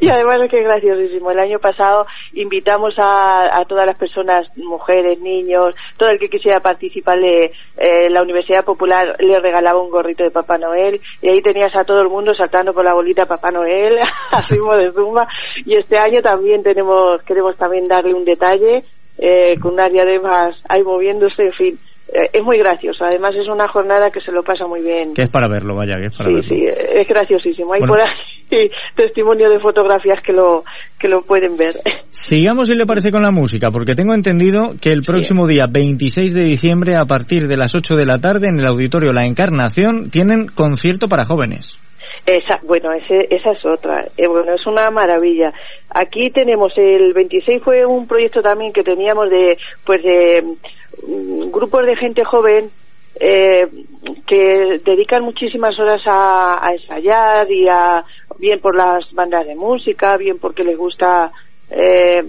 y 0.00 0.08
además 0.10 0.37
es 0.44 0.50
que 0.50 0.58
es 0.58 0.64
graciosísimo. 0.64 1.30
El 1.30 1.38
año 1.38 1.58
pasado 1.58 2.06
invitamos 2.32 2.94
a, 2.98 3.58
a 3.58 3.64
todas 3.64 3.87
las 3.87 3.98
personas, 3.98 4.46
mujeres, 4.56 5.20
niños, 5.20 5.74
todo 5.98 6.10
el 6.10 6.18
que 6.18 6.28
quisiera 6.28 6.60
participar 6.60 7.18
de 7.18 7.52
eh, 7.76 8.10
la 8.10 8.22
Universidad 8.22 8.64
Popular 8.64 9.14
le 9.18 9.40
regalaba 9.40 9.82
un 9.82 9.90
gorrito 9.90 10.24
de 10.24 10.30
Papá 10.30 10.58
Noel. 10.58 11.00
Y 11.22 11.32
ahí 11.32 11.42
tenías 11.42 11.74
a 11.74 11.84
todo 11.84 12.00
el 12.00 12.08
mundo 12.08 12.32
saltando 12.37 12.72
por 12.72 12.84
la 12.84 12.94
bolita 12.94 13.26
Papá 13.26 13.50
Noel, 13.50 13.98
a 14.32 14.40
ritmo 14.42 14.74
de 14.74 14.92
zumba. 14.92 15.26
Y 15.64 15.76
este 15.76 15.96
año 15.96 16.20
también 16.20 16.62
tenemos, 16.62 17.22
queremos 17.26 17.56
también 17.56 17.84
darle 17.84 18.14
un 18.14 18.24
detalle 18.24 18.84
eh, 19.18 19.55
con 19.61 19.74
una 19.74 19.88
diadema 19.88 20.50
ahí 20.68 20.83
moviéndose, 20.83 21.44
en 21.44 21.53
fin 21.53 21.79
eh, 22.09 22.31
es 22.33 22.42
muy 22.42 22.59
gracioso. 22.59 23.05
Además 23.05 23.35
es 23.35 23.48
una 23.48 23.66
jornada 23.68 24.11
que 24.11 24.20
se 24.20 24.31
lo 24.31 24.42
pasa 24.42 24.66
muy 24.66 24.83
bien. 24.83 25.14
Que 25.14 25.22
es 25.22 25.31
para 25.31 25.48
verlo, 25.48 25.74
vaya, 25.74 25.96
que 25.96 26.07
es 26.07 26.16
para 26.16 26.29
sí, 26.29 26.35
verlo. 26.35 26.74
Sí, 26.77 26.98
es 27.00 27.09
graciosísimo. 27.09 27.72
Hay 27.72 27.81
por 27.81 27.98
ahí 27.98 28.07
testimonio 28.94 29.50
de 29.50 29.59
fotografías 29.59 30.18
que 30.24 30.33
lo 30.33 30.64
que 30.98 31.09
lo 31.09 31.22
pueden 31.22 31.57
ver. 31.57 31.74
Sigamos 32.11 32.68
si 32.68 32.74
le 32.74 32.87
parece 32.87 33.11
con 33.11 33.22
la 33.22 33.31
música, 33.31 33.70
porque 33.70 33.94
tengo 33.94 34.14
entendido 34.14 34.74
que 34.81 34.92
el 34.92 35.03
próximo 35.03 35.46
día 35.46 35.66
26 35.68 36.35
de 36.35 36.44
diciembre 36.44 36.96
a 36.96 37.05
partir 37.05 37.48
de 37.48 37.57
las 37.57 37.74
8 37.74 37.96
de 37.96 38.07
la 38.07 38.18
tarde 38.18 38.48
en 38.48 38.61
el 38.61 38.66
auditorio 38.66 39.12
La 39.12 39.27
Encarnación 39.27 40.11
tienen 40.11 40.46
concierto 40.48 41.09
para 41.09 41.24
jóvenes. 41.24 41.81
Esa, 42.26 42.58
bueno, 42.62 42.90
ese, 42.92 43.28
esa 43.30 43.52
es 43.52 43.64
otra. 43.66 44.06
Eh, 44.16 44.26
bueno, 44.26 44.54
es 44.54 44.66
una 44.66 44.90
maravilla. 44.90 45.52
Aquí 45.90 46.30
tenemos 46.30 46.72
el 46.76 47.12
26 47.12 47.62
fue 47.62 47.84
un 47.84 48.06
proyecto 48.06 48.40
también 48.40 48.72
que 48.72 48.82
teníamos 48.82 49.28
de, 49.28 49.58
pues 49.84 50.02
de 50.02 50.42
mm, 51.06 51.50
grupos 51.50 51.84
de 51.87 51.96
gente 51.96 52.24
joven 52.24 52.70
eh, 53.20 53.68
que 54.26 54.78
dedican 54.84 55.22
muchísimas 55.22 55.78
horas 55.78 56.02
a, 56.06 56.66
a, 56.66 56.72
ensayar 56.72 57.50
y 57.50 57.68
a 57.68 58.02
bien 58.38 58.58
por 58.58 58.74
las 58.74 59.12
bandas 59.12 59.46
de 59.46 59.54
música, 59.54 60.16
bien 60.16 60.38
porque 60.38 60.64
les 60.64 60.76
gusta 60.76 61.30
eh, 61.70 62.22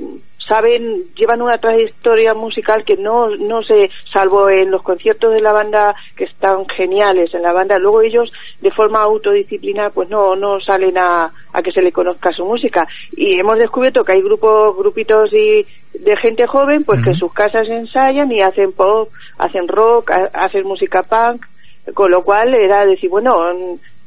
saben, 0.48 1.14
llevan 1.16 1.42
una 1.42 1.58
trayectoria 1.58 2.34
musical 2.34 2.84
que 2.84 2.96
no, 2.96 3.28
no 3.30 3.62
se, 3.62 3.90
salvo 4.12 4.50
en 4.50 4.72
los 4.72 4.84
conciertos 4.84 5.34
de 5.34 5.42
la 5.42 5.54
banda 5.54 5.96
que 6.16 6.26
están 6.26 6.66
geniales 6.76 7.34
en 7.34 7.42
la 7.42 7.54
banda, 7.54 7.80
luego 7.80 8.02
ellos 8.02 8.32
de 8.62 8.72
forma 8.72 9.02
autodisciplina 9.02 9.90
pues 9.90 10.10
no, 10.10 10.36
no 10.36 10.60
salen 10.60 10.98
a, 10.98 11.32
a 11.52 11.62
que 11.62 11.72
se 11.72 11.82
le 11.82 11.92
conozca 11.92 12.32
su 12.32 12.46
música. 12.46 12.88
Y 13.16 13.40
hemos 13.40 13.58
descubierto 13.58 14.02
que 14.02 14.14
hay 14.14 14.22
grupos, 14.22 14.78
grupitos 14.78 15.34
y 15.34 15.66
de 15.94 16.18
gente 16.22 16.46
joven 16.48 16.84
pues 16.84 17.04
que 17.04 17.12
en 17.12 17.16
sus 17.16 17.34
casas 17.34 17.68
ensayan 17.68 18.32
y 18.32 18.42
hacen 18.42 18.72
pop, 18.72 19.10
hacen 19.38 19.68
rock, 19.68 20.12
hacen 20.34 20.64
música 20.64 21.02
punk, 21.02 21.46
con 21.94 22.12
lo 22.12 22.22
cual 22.22 22.54
era 22.56 22.86
decir, 22.86 23.10
bueno, 23.10 23.38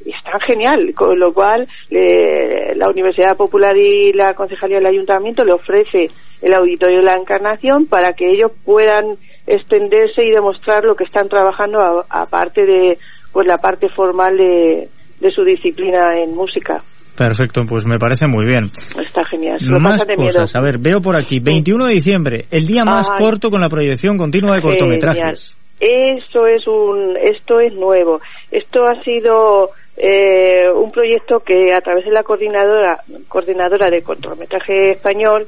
está 0.04 0.38
genial, 0.46 0.92
con 0.94 1.18
lo 1.18 1.32
cual 1.32 1.66
la 1.90 2.88
Universidad 2.88 3.36
Popular 3.36 3.76
y 3.76 4.12
la 4.12 4.34
Concejalía 4.34 4.78
del 4.78 4.86
Ayuntamiento 4.86 5.44
le 5.44 5.52
ofrece 5.52 6.10
el 6.42 6.54
Auditorio 6.54 6.98
de 6.98 7.04
la 7.04 7.14
Encarnación 7.14 7.86
para 7.86 8.12
que 8.12 8.26
ellos 8.26 8.52
puedan 8.64 9.16
extenderse 9.46 10.26
y 10.26 10.30
demostrar 10.30 10.84
lo 10.84 10.94
que 10.94 11.04
están 11.04 11.28
trabajando 11.28 12.04
aparte 12.08 12.64
de 12.64 12.98
pues 13.32 13.46
la 13.46 13.56
parte 13.56 13.88
formal 13.94 14.36
de, 14.36 14.88
de 15.20 15.30
su 15.30 15.42
disciplina 15.44 16.18
en 16.18 16.34
música. 16.34 16.82
Perfecto, 17.16 17.66
pues 17.68 17.84
me 17.84 17.98
parece 17.98 18.28
muy 18.28 18.46
bien. 18.46 18.70
Está 18.96 19.24
genial. 19.28 19.58
Más 19.80 20.04
cosas. 20.04 20.54
A 20.54 20.60
ver, 20.60 20.76
veo 20.80 21.00
por 21.00 21.16
aquí. 21.16 21.40
21 21.40 21.86
de 21.86 21.94
diciembre, 21.94 22.46
el 22.50 22.66
día 22.66 22.84
más 22.84 23.10
corto 23.10 23.50
con 23.50 23.60
la 23.60 23.68
proyección 23.68 24.16
continua 24.16 24.54
de 24.54 24.62
cortometrajes. 24.62 25.56
Esto 25.80 26.46
es 26.46 26.66
un, 26.66 27.16
esto 27.20 27.58
es 27.60 27.74
nuevo. 27.74 28.20
Esto 28.50 28.84
ha 28.84 28.98
sido 29.00 29.70
eh, 30.00 30.70
un 30.74 30.90
proyecto 30.90 31.38
que 31.38 31.72
a 31.72 31.80
través 31.80 32.04
de 32.04 32.12
la 32.12 32.22
coordinadora, 32.22 33.02
coordinadora 33.28 33.90
de 33.90 34.02
cortometraje 34.02 34.92
español 34.92 35.46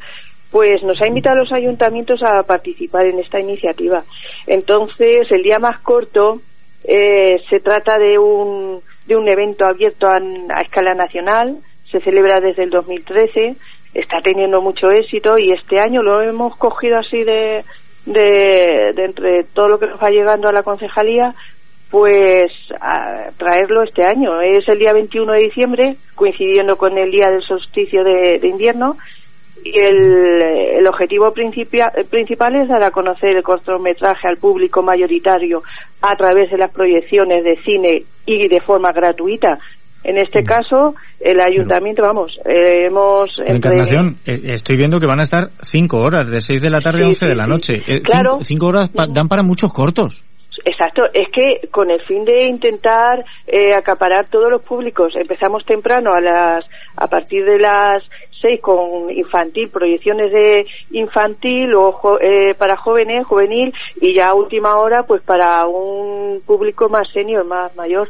pues 0.50 0.82
nos 0.82 1.00
ha 1.00 1.06
invitado 1.06 1.36
a 1.36 1.42
los 1.42 1.52
ayuntamientos 1.52 2.20
a 2.22 2.42
participar 2.42 3.06
en 3.06 3.20
esta 3.20 3.38
iniciativa. 3.38 4.02
Entonces, 4.46 5.20
el 5.30 5.42
día 5.42 5.58
más 5.58 5.80
corto 5.82 6.40
eh, 6.84 7.36
se 7.48 7.60
trata 7.60 7.98
de 7.98 8.18
un, 8.18 8.80
de 9.06 9.16
un 9.16 9.28
evento 9.28 9.64
abierto 9.64 10.08
a, 10.08 10.18
escala 10.62 10.94
nacional, 10.94 11.58
se 11.90 12.00
celebra 12.00 12.40
desde 12.40 12.64
el 12.64 12.70
2013, 12.70 13.56
está 13.94 14.20
teniendo 14.20 14.60
mucho 14.60 14.88
éxito 14.88 15.34
y 15.38 15.52
este 15.52 15.78
año 15.78 16.02
lo 16.02 16.20
hemos 16.20 16.56
cogido 16.56 16.98
así 16.98 17.22
de, 17.22 17.64
de, 18.06 18.90
de 18.94 19.04
entre 19.04 19.44
todo 19.54 19.68
lo 19.68 19.78
que 19.78 19.86
nos 19.86 20.02
va 20.02 20.10
llegando 20.10 20.48
a 20.48 20.52
la 20.52 20.62
concejalía, 20.62 21.34
pues 21.90 22.52
a 22.80 23.30
traerlo 23.36 23.82
este 23.82 24.04
año. 24.04 24.40
Es 24.40 24.68
el 24.68 24.78
día 24.78 24.92
21 24.92 25.32
de 25.32 25.42
diciembre, 25.42 25.96
coincidiendo 26.14 26.76
con 26.76 26.96
el 26.96 27.10
día 27.10 27.30
del 27.30 27.42
solsticio 27.42 28.02
de, 28.04 28.38
de 28.38 28.48
invierno, 28.48 28.96
y 29.62 29.78
el, 29.78 30.42
el 30.78 30.86
objetivo 30.86 31.30
principal 31.32 32.56
es 32.56 32.68
dar 32.68 32.82
a 32.82 32.90
conocer 32.90 33.36
el 33.36 33.42
cortometraje 33.42 34.26
al 34.26 34.38
público 34.38 34.82
mayoritario 34.82 35.62
a 36.00 36.16
través 36.16 36.50
de 36.50 36.56
las 36.56 36.70
proyecciones 36.72 37.44
de 37.44 37.58
cine 37.62 38.02
y 38.24 38.48
de 38.48 38.60
forma 38.60 38.92
gratuita. 38.92 39.58
En 40.02 40.16
este 40.16 40.40
mm. 40.40 40.44
caso, 40.44 40.94
el 41.20 41.40
ayuntamiento, 41.40 42.02
vamos, 42.02 42.32
eh, 42.48 42.86
hemos... 42.86 43.38
En 43.44 43.56
Encarnación, 43.56 44.16
eh, 44.24 44.40
estoy 44.44 44.76
viendo 44.76 44.98
que 44.98 45.06
van 45.06 45.20
a 45.20 45.24
estar 45.24 45.50
cinco 45.60 45.98
horas, 45.98 46.30
de 46.30 46.40
seis 46.40 46.62
de 46.62 46.70
la 46.70 46.80
tarde 46.80 47.04
a 47.04 47.08
once 47.08 47.26
de 47.26 47.34
la 47.34 47.46
noche. 47.46 47.74
Eh, 47.86 48.00
claro. 48.00 48.38
Cinco, 48.40 48.68
horas 48.68 48.90
dan 48.92 49.28
para 49.28 49.42
muchos 49.42 49.72
cortos. 49.74 50.24
Exacto, 50.64 51.02
es 51.12 51.28
que 51.32 51.68
con 51.70 51.90
el 51.90 52.00
fin 52.02 52.24
de 52.24 52.46
intentar 52.46 53.24
eh, 53.46 53.72
acaparar 53.74 54.28
todos 54.28 54.50
los 54.50 54.62
públicos, 54.62 55.14
empezamos 55.16 55.64
temprano 55.64 56.12
a 56.12 56.20
las 56.20 56.64
a 56.96 57.06
partir 57.06 57.44
de 57.44 57.58
las 57.58 58.00
seis 58.40 58.60
con 58.60 59.10
infantil, 59.10 59.70
proyecciones 59.70 60.32
de 60.32 60.66
infantil 60.92 61.74
o 61.74 62.18
eh, 62.20 62.54
para 62.54 62.76
jóvenes, 62.76 63.26
juvenil 63.26 63.72
y 64.00 64.14
ya 64.14 64.28
a 64.28 64.34
última 64.34 64.76
hora 64.76 65.04
pues 65.06 65.22
para 65.22 65.66
un 65.66 66.40
público 66.46 66.88
más 66.88 67.08
senior, 67.10 67.48
más 67.48 67.74
mayor. 67.76 68.08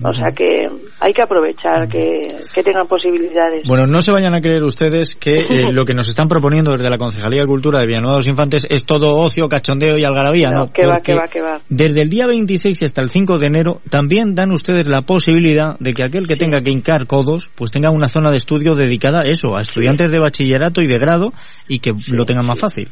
O 0.00 0.14
sea 0.14 0.26
que 0.34 0.68
hay 1.00 1.12
que 1.12 1.22
aprovechar 1.22 1.88
que, 1.88 2.20
que 2.54 2.62
tengan 2.62 2.86
posibilidades. 2.86 3.66
Bueno, 3.66 3.88
no 3.88 4.00
se 4.00 4.12
vayan 4.12 4.32
a 4.32 4.40
creer 4.40 4.62
ustedes 4.62 5.16
que 5.16 5.38
eh, 5.38 5.72
lo 5.72 5.84
que 5.84 5.92
nos 5.92 6.08
están 6.08 6.28
proponiendo 6.28 6.70
desde 6.70 6.88
la 6.88 6.98
Concejalía 6.98 7.40
de 7.40 7.46
Cultura 7.46 7.80
de 7.80 7.86
Villanueva 7.86 8.12
de 8.12 8.18
los 8.18 8.28
Infantes 8.28 8.64
es 8.70 8.86
todo 8.86 9.16
ocio, 9.16 9.48
cachondeo 9.48 9.98
y 9.98 10.04
algarabía, 10.04 10.50
¿no? 10.50 10.72
que 10.72 10.86
va, 10.86 11.00
que 11.00 11.14
va, 11.14 11.24
que 11.24 11.40
va. 11.40 11.60
Desde 11.68 12.02
el 12.02 12.10
día 12.10 12.28
26 12.28 12.80
hasta 12.84 13.02
el 13.02 13.08
5 13.08 13.38
de 13.38 13.46
enero 13.46 13.80
también 13.90 14.36
dan 14.36 14.52
ustedes 14.52 14.86
la 14.86 15.02
posibilidad 15.02 15.76
de 15.80 15.92
que 15.94 16.04
aquel 16.04 16.28
que 16.28 16.36
tenga 16.36 16.60
que 16.62 16.70
hincar 16.70 17.08
codos, 17.08 17.50
pues 17.56 17.72
tenga 17.72 17.90
una 17.90 18.08
zona 18.08 18.30
de 18.30 18.36
estudio 18.36 18.76
dedicada 18.76 19.22
a 19.22 19.24
eso, 19.24 19.56
a 19.56 19.62
estudiantes 19.62 20.12
de 20.12 20.20
bachillerato 20.20 20.80
y 20.80 20.86
de 20.86 20.98
grado 20.98 21.32
y 21.66 21.80
que 21.80 21.90
lo 22.06 22.24
tengan 22.24 22.46
más 22.46 22.60
fácil. 22.60 22.88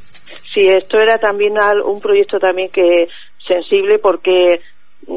Sí, 0.53 0.67
esto 0.67 0.99
era 0.99 1.19
también 1.19 1.53
un 1.85 2.01
proyecto 2.01 2.39
también 2.39 2.71
que 2.73 3.07
sensible 3.47 3.99
porque 4.03 4.61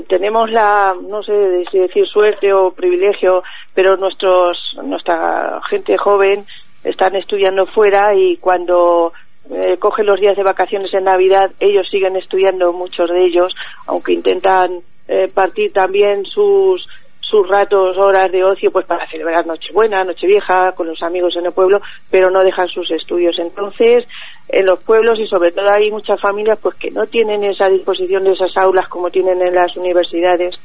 tenemos 0.07 0.51
la, 0.51 0.95
no 1.09 1.23
sé 1.23 1.63
si 1.71 1.79
decir 1.79 2.05
suerte 2.07 2.53
o 2.53 2.71
privilegio, 2.71 3.43
pero 3.73 3.97
nuestros, 3.97 4.77
nuestra 4.83 5.61
gente 5.69 5.97
joven 5.97 6.45
están 6.83 7.15
estudiando 7.15 7.65
fuera 7.65 8.13
y 8.15 8.37
cuando 8.37 9.11
eh, 9.49 9.77
cogen 9.77 10.05
los 10.05 10.21
días 10.21 10.37
de 10.37 10.43
vacaciones 10.43 10.93
en 10.93 11.05
Navidad, 11.05 11.51
ellos 11.59 11.87
siguen 11.89 12.15
estudiando, 12.15 12.71
muchos 12.71 13.09
de 13.09 13.25
ellos, 13.25 13.53
aunque 13.87 14.13
intentan 14.13 14.81
eh, 15.07 15.27
partir 15.33 15.71
también 15.73 16.23
sus 16.25 16.87
sus 17.29 17.47
ratos, 17.47 17.95
horas 17.97 18.31
de 18.31 18.43
ocio, 18.43 18.71
pues 18.71 18.85
para 18.85 19.07
celebrar 19.09 19.45
Nochebuena, 19.45 20.03
Nochevieja, 20.03 20.71
con 20.71 20.87
los 20.87 21.01
amigos 21.03 21.35
en 21.37 21.45
el 21.45 21.51
pueblo, 21.51 21.79
pero 22.09 22.29
no 22.31 22.43
dejan 22.43 22.67
sus 22.67 22.89
estudios. 22.89 23.37
Entonces, 23.37 24.05
en 24.47 24.65
los 24.65 24.83
pueblos 24.83 25.19
y 25.19 25.27
sobre 25.27 25.51
todo 25.51 25.67
hay 25.69 25.91
muchas 25.91 26.19
familias 26.19 26.57
pues 26.61 26.75
que 26.75 26.89
no 26.89 27.05
tienen 27.05 27.43
esa 27.43 27.69
disposición 27.69 28.23
de 28.23 28.31
esas 28.31 28.55
aulas 28.57 28.87
como 28.89 29.09
tienen 29.09 29.39
en 29.41 29.53
las 29.53 29.75
universidades 29.77 30.55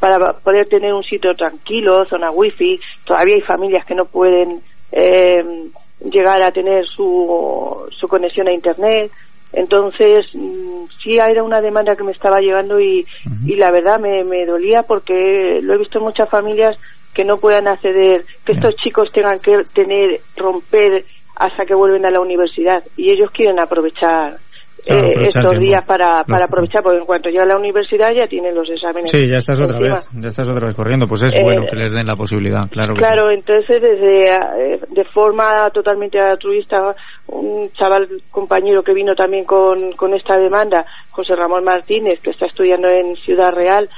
para 0.00 0.18
poder 0.32 0.66
tener 0.68 0.94
un 0.94 1.04
sitio 1.04 1.34
tranquilo, 1.34 2.04
zona 2.06 2.30
wifi. 2.30 2.80
Todavía 3.04 3.34
hay 3.34 3.42
familias 3.42 3.84
que 3.84 3.94
no 3.94 4.06
pueden 4.06 4.62
eh, 4.92 5.44
llegar 6.00 6.40
a 6.42 6.50
tener 6.50 6.84
su, 6.86 7.86
su 7.90 8.06
conexión 8.06 8.48
a 8.48 8.52
internet. 8.52 9.10
Entonces, 9.56 10.26
mm, 10.34 10.84
sí 11.02 11.16
era 11.16 11.42
una 11.42 11.60
demanda 11.60 11.94
que 11.94 12.04
me 12.04 12.12
estaba 12.12 12.40
llegando 12.40 12.80
y, 12.80 13.06
y 13.46 13.56
la 13.56 13.70
verdad 13.70 14.00
me, 14.00 14.24
me 14.24 14.44
dolía 14.44 14.82
porque 14.82 15.60
lo 15.62 15.74
he 15.74 15.78
visto 15.78 15.98
en 15.98 16.04
muchas 16.04 16.28
familias 16.28 16.78
que 17.14 17.24
no 17.24 17.36
puedan 17.36 17.68
acceder, 17.68 18.24
que 18.44 18.52
estos 18.52 18.74
chicos 18.76 19.12
tengan 19.12 19.38
que 19.38 19.58
tener, 19.72 20.20
romper 20.36 21.04
hasta 21.36 21.64
que 21.64 21.74
vuelven 21.74 22.04
a 22.04 22.10
la 22.10 22.20
universidad. 22.20 22.82
Y 22.96 23.10
ellos 23.10 23.30
quieren 23.30 23.60
aprovechar 23.60 24.38
eh, 24.86 25.28
estos 25.28 25.58
días 25.58 25.84
para, 25.86 26.24
para 26.24 26.44
aprovechar, 26.44 26.82
porque 26.82 26.98
en 26.98 27.06
cuanto 27.06 27.30
llega 27.30 27.44
a 27.44 27.46
la 27.46 27.56
universidad 27.56 28.10
ya 28.10 28.26
tienen 28.26 28.54
los 28.54 28.68
exámenes. 28.68 29.10
Sí, 29.10 29.26
ya 29.28 29.38
estás 29.38 29.60
otra 29.60 29.78
vez, 29.78 30.08
ya 30.12 30.28
estás 30.28 30.48
otra 30.48 30.66
vez 30.66 30.76
corriendo, 30.76 31.06
pues 31.06 31.22
es 31.22 31.34
bueno 31.42 31.62
eh, 31.62 31.66
que 31.70 31.76
les 31.76 31.92
den 31.92 32.06
la 32.06 32.16
posibilidad, 32.16 32.68
claro. 32.70 32.94
claro, 32.94 33.30
entonces 33.30 33.80
desde 33.80 34.34
eh, 34.34 34.80
de 34.90 35.04
forma 35.04 35.70
totalmente 35.72 36.18
altruista, 36.20 36.94
un 37.28 37.62
chaval 37.72 38.08
compañero 38.30 38.82
que 38.82 38.92
vino 38.92 39.14
también 39.14 39.44
con, 39.44 39.92
con 39.92 40.14
esta 40.14 40.36
demanda, 40.36 40.84
José 41.10 41.34
Ramón 41.34 41.64
Martínez, 41.64 42.20
que 42.20 42.30
está 42.30 42.46
estudiando 42.46 42.88
en 42.88 43.16
Ciudad 43.16 43.52
Real, 43.52 43.88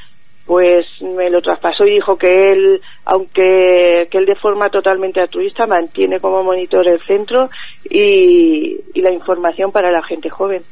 pues 0.46 0.86
me 1.02 1.28
lo 1.28 1.40
traspasó 1.42 1.84
y 1.84 1.90
dijo 1.90 2.16
que 2.16 2.32
él, 2.32 2.80
aunque 3.04 4.06
que 4.10 4.18
él 4.18 4.26
de 4.26 4.36
forma 4.40 4.68
totalmente 4.68 5.20
altruista 5.20 5.66
mantiene 5.66 6.20
como 6.20 6.42
monitor 6.42 6.88
el 6.88 7.00
centro 7.02 7.50
y, 7.84 8.76
y 8.94 9.00
la 9.00 9.12
información 9.12 9.72
para 9.72 9.90
la 9.90 10.02
gente 10.04 10.30
joven. 10.30 10.62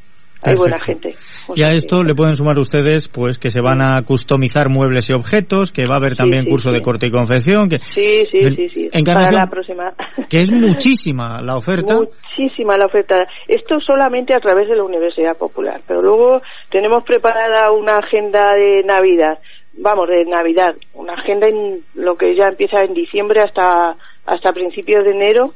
Hay 0.47 0.57
buena 0.57 0.79
gente. 0.79 1.15
Y 1.55 1.63
a 1.63 1.73
esto 1.73 2.03
le 2.03 2.15
pueden 2.15 2.37
sumar 2.37 2.59
ustedes 2.59 3.09
pues 3.09 3.39
que 3.39 3.51
se 3.51 3.61
van 3.63 3.81
a 3.81 4.03
customizar 4.03 4.69
muebles 4.69 5.09
y 5.09 5.15
objetos, 5.15 5.73
que 5.73 5.87
va 5.89 5.95
a 5.95 5.99
haber 5.99 6.17
también 6.17 6.45
curso 6.45 6.71
de 6.71 6.83
corte 6.83 7.07
y 7.07 7.11
confección, 7.11 7.69
que 7.69 7.79
Sí, 7.79 8.27
sí, 8.31 8.51
sí, 8.51 8.69
sí. 8.71 9.05
para 9.05 9.31
la 9.33 9.47
próxima. 9.47 9.91
Que 10.29 10.41
es 10.41 10.51
muchísima 10.51 11.41
la 11.43 11.57
oferta. 11.57 11.95
Muchísima 11.95 12.77
la 12.77 12.87
oferta. 12.87 13.27
Esto 13.47 13.79
solamente 13.81 14.35
a 14.35 14.41
través 14.41 14.69
de 14.69 14.77
la 14.77 14.85
Universidad 14.85 15.37
Popular, 15.37 15.81
pero 15.87 16.01
luego 16.01 16.41
tenemos 16.71 17.05
preparada 17.05 17.71
una 17.73 17.99
agenda 17.99 18.53
de 18.53 18.83
Navidad 18.85 19.39
vamos, 19.79 20.09
de 20.09 20.25
Navidad, 20.25 20.75
una 20.95 21.15
agenda 21.15 21.49
en 21.49 21.85
lo 21.95 22.17
que 22.17 22.35
ya 22.37 22.49
empieza 22.49 22.81
en 22.81 22.95
diciembre 22.95 23.41
hasta, 23.41 23.97
hasta 24.27 24.53
principios 24.53 25.05
de 25.05 25.11
enero, 25.11 25.55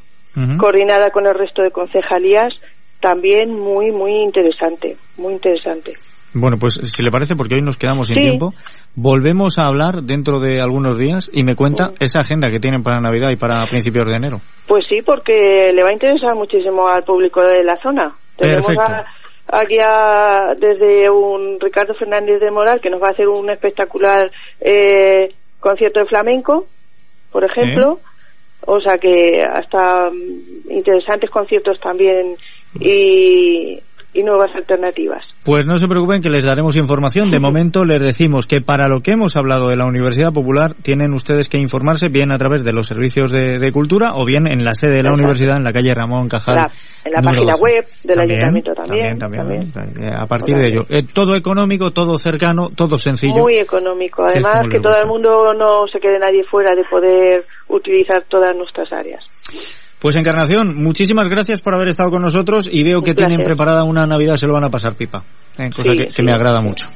coordinada 0.59 1.11
con 1.11 1.27
el 1.27 1.35
resto 1.35 1.63
de 1.63 1.73
concejalías, 1.73 2.55
también 3.01 3.53
muy, 3.53 3.91
muy 3.91 4.23
interesante, 4.25 4.97
muy 5.17 5.33
interesante. 5.33 5.95
Bueno, 6.35 6.59
pues 6.61 6.75
si 6.75 7.03
le 7.03 7.11
parece, 7.11 7.35
porque 7.37 7.57
hoy 7.57 7.63
nos 7.63 7.77
quedamos 7.77 8.09
sin 8.09 8.17
tiempo, 8.17 8.53
volvemos 8.95 9.59
a 9.59 9.67
hablar 9.67 10.03
dentro 10.03 10.41
de 10.41 10.61
algunos 10.61 10.99
días 10.99 11.31
y 11.33 11.43
me 11.43 11.57
cuenta 11.57 11.93
esa 12.01 12.21
agenda 12.21 12.51
que 12.51 12.61
tienen 12.61 12.83
para 12.83 13.01
Navidad 13.01 13.31
y 13.31 13.37
para 13.37 13.65
principios 13.67 14.07
de 14.07 14.15
enero. 14.15 14.41
Pues 14.67 14.85
sí, 14.89 15.01
porque 15.05 15.71
le 15.75 15.83
va 15.83 15.89
a 15.89 15.93
interesar 15.93 16.35
muchísimo 16.35 16.87
al 16.87 17.03
público 17.03 17.41
de 17.41 17.65
la 17.65 17.77
zona. 17.83 18.15
Tenemos 18.37 18.69
aquí 19.49 19.77
desde 20.59 21.11
un 21.11 21.59
Ricardo 21.61 21.95
Fernández 21.95 22.41
de 22.41 22.51
Moral 22.51 22.81
que 22.81 22.91
nos 22.91 23.03
va 23.03 23.09
a 23.09 23.13
hacer 23.13 23.29
un 23.29 23.51
espectacular 23.51 24.31
eh, 24.61 25.35
concierto 25.61 26.01
de 26.01 26.07
flamenco, 26.07 26.67
por 27.33 27.45
ejemplo. 27.45 28.01
O 28.67 28.81
sea 28.81 28.97
que 28.97 29.41
hasta 29.41 30.11
mm, 30.11 30.71
interesantes 30.71 31.31
conciertos 31.31 31.79
también. 31.81 32.37
Y, 32.81 33.81
y 34.19 34.25
nuevas 34.25 34.51
alternativas. 34.53 35.25
Pues 35.45 35.65
no 35.65 35.79
se 35.79 35.87
preocupen 35.87 36.21
que 36.21 36.29
les 36.29 36.45
daremos 36.45 36.75
información. 36.75 37.31
De 37.31 37.39
momento 37.39 37.85
les 37.85 38.01
decimos 38.01 38.49
que 38.49 38.61
para 38.61 38.89
lo 38.89 38.99
que 38.99 39.13
hemos 39.13 39.37
hablado 39.37 39.69
de 39.69 39.77
la 39.77 39.87
Universidad 39.87 40.33
Popular 40.33 40.75
tienen 40.83 41.15
ustedes 41.15 41.49
que 41.49 41.59
informarse 41.59 42.09
bien 42.09 42.33
a 42.33 42.39
través 42.39 42.65
de 42.65 42.73
los 42.73 42.89
servicios 42.89 43.31
de, 43.31 43.71
cultura 43.73 44.17
o 44.17 44.25
bien 44.25 44.51
en 44.51 44.65
la 44.65 44.75
sede 44.75 44.97
de 44.97 45.03
la 45.05 45.15
universidad 45.15 45.57
en 45.57 45.63
la 45.63 45.71
calle 45.71 45.95
Ramón 45.95 46.29
Cajal. 46.29 46.67
en 47.05 47.13
la 47.13 47.23
página 47.23 47.53
web 47.61 47.85
del 48.03 48.19
ayuntamiento 48.19 48.73
también. 48.73 49.19
También, 49.19 49.73
eh, 50.03 50.11
A 50.17 50.27
partir 50.27 50.57
de 50.57 50.67
ello. 50.67 50.83
Eh, 50.89 51.05
todo 51.05 51.37
económico, 51.37 51.93
todo 51.93 52.19
cercano, 52.19 52.71
todo 52.75 52.99
sencillo. 52.99 53.43
Muy 53.43 53.59
económico. 53.59 54.25
Además 54.25 54.67
que 54.73 54.81
todo 54.81 55.01
el 55.01 55.07
mundo 55.07 55.55
no 55.55 55.87
se 55.87 56.01
quede 56.01 56.19
nadie 56.19 56.43
fuera 56.51 56.75
de 56.75 56.83
poder 56.91 57.45
utilizar 57.69 58.25
todas 58.29 58.57
nuestras 58.57 58.93
áreas. 58.93 59.23
Pues 59.99 60.15
Encarnación, 60.15 60.77
muchísimas 60.77 61.29
gracias 61.29 61.61
por 61.61 61.75
haber 61.75 61.89
estado 61.89 62.11
con 62.11 62.23
nosotros 62.23 62.69
y 62.71 62.85
veo 62.85 63.03
que 63.03 63.15
tienen 63.15 63.43
preparada 63.43 63.83
una 63.83 64.07
Navidad, 64.07 64.37
se 64.37 64.47
lo 64.47 64.53
van 64.53 64.65
a 64.65 64.71
pasar 64.71 64.95
pipa, 64.95 65.25
¿eh? 65.59 65.71
cosa 65.75 65.93
que, 65.93 66.23
me 66.23 66.33
agrada 66.33 66.61
mucho. 66.61 66.89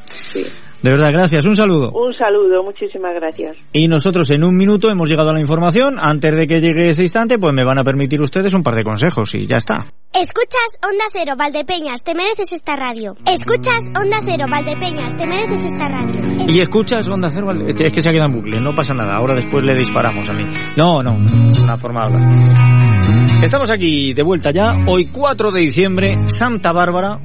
De 0.82 0.90
verdad, 0.90 1.10
gracias. 1.12 1.44
Un 1.44 1.54
saludo. 1.54 1.92
Un 1.92 2.12
saludo, 2.12 2.64
muchísimas 2.64 3.14
gracias. 3.14 3.56
Y 3.72 3.86
nosotros 3.86 4.28
en 4.30 4.42
un 4.42 4.56
minuto 4.56 4.90
hemos 4.90 5.08
llegado 5.08 5.30
a 5.30 5.32
la 5.32 5.40
información. 5.40 5.96
Antes 5.98 6.34
de 6.34 6.46
que 6.46 6.60
llegue 6.60 6.88
ese 6.88 7.02
instante, 7.02 7.38
pues 7.38 7.54
me 7.54 7.64
van 7.64 7.78
a 7.78 7.84
permitir 7.84 8.20
ustedes 8.20 8.52
un 8.54 8.64
par 8.64 8.74
de 8.74 8.82
consejos 8.82 9.34
y 9.36 9.46
ya 9.46 9.58
está. 9.58 9.86
Escuchas 10.12 10.78
Onda 10.82 11.04
Cero, 11.12 11.34
Valdepeñas, 11.38 12.02
te 12.02 12.14
mereces 12.14 12.52
esta 12.52 12.76
radio. 12.76 13.16
Escuchas 13.24 13.84
Onda 13.96 14.18
Cero, 14.24 14.44
Valdepeñas, 14.50 15.16
te 15.16 15.26
mereces 15.26 15.64
esta 15.66 15.88
radio. 15.88 16.20
Y 16.48 16.60
escuchas 16.60 17.08
Onda 17.08 17.30
Cero, 17.30 17.46
Valdepeñas. 17.46 17.80
Es 17.80 17.92
que 17.92 18.00
se 18.02 18.08
ha 18.08 18.12
quedado 18.12 18.30
en 18.30 18.36
bucle, 18.36 18.60
no 18.60 18.74
pasa 18.74 18.92
nada. 18.92 19.14
Ahora 19.14 19.36
después 19.36 19.64
le 19.64 19.74
disparamos 19.74 20.28
a 20.28 20.32
mí. 20.32 20.44
No, 20.76 21.02
no, 21.02 21.16
una 21.62 21.78
forma 21.78 22.00
de 22.00 22.14
hablar. 22.14 23.42
Estamos 23.42 23.70
aquí 23.70 24.12
de 24.14 24.22
vuelta 24.22 24.50
ya. 24.50 24.84
Hoy 24.86 25.06
4 25.06 25.52
de 25.52 25.60
diciembre, 25.60 26.18
Santa 26.28 26.72
Bárbara 26.72 27.20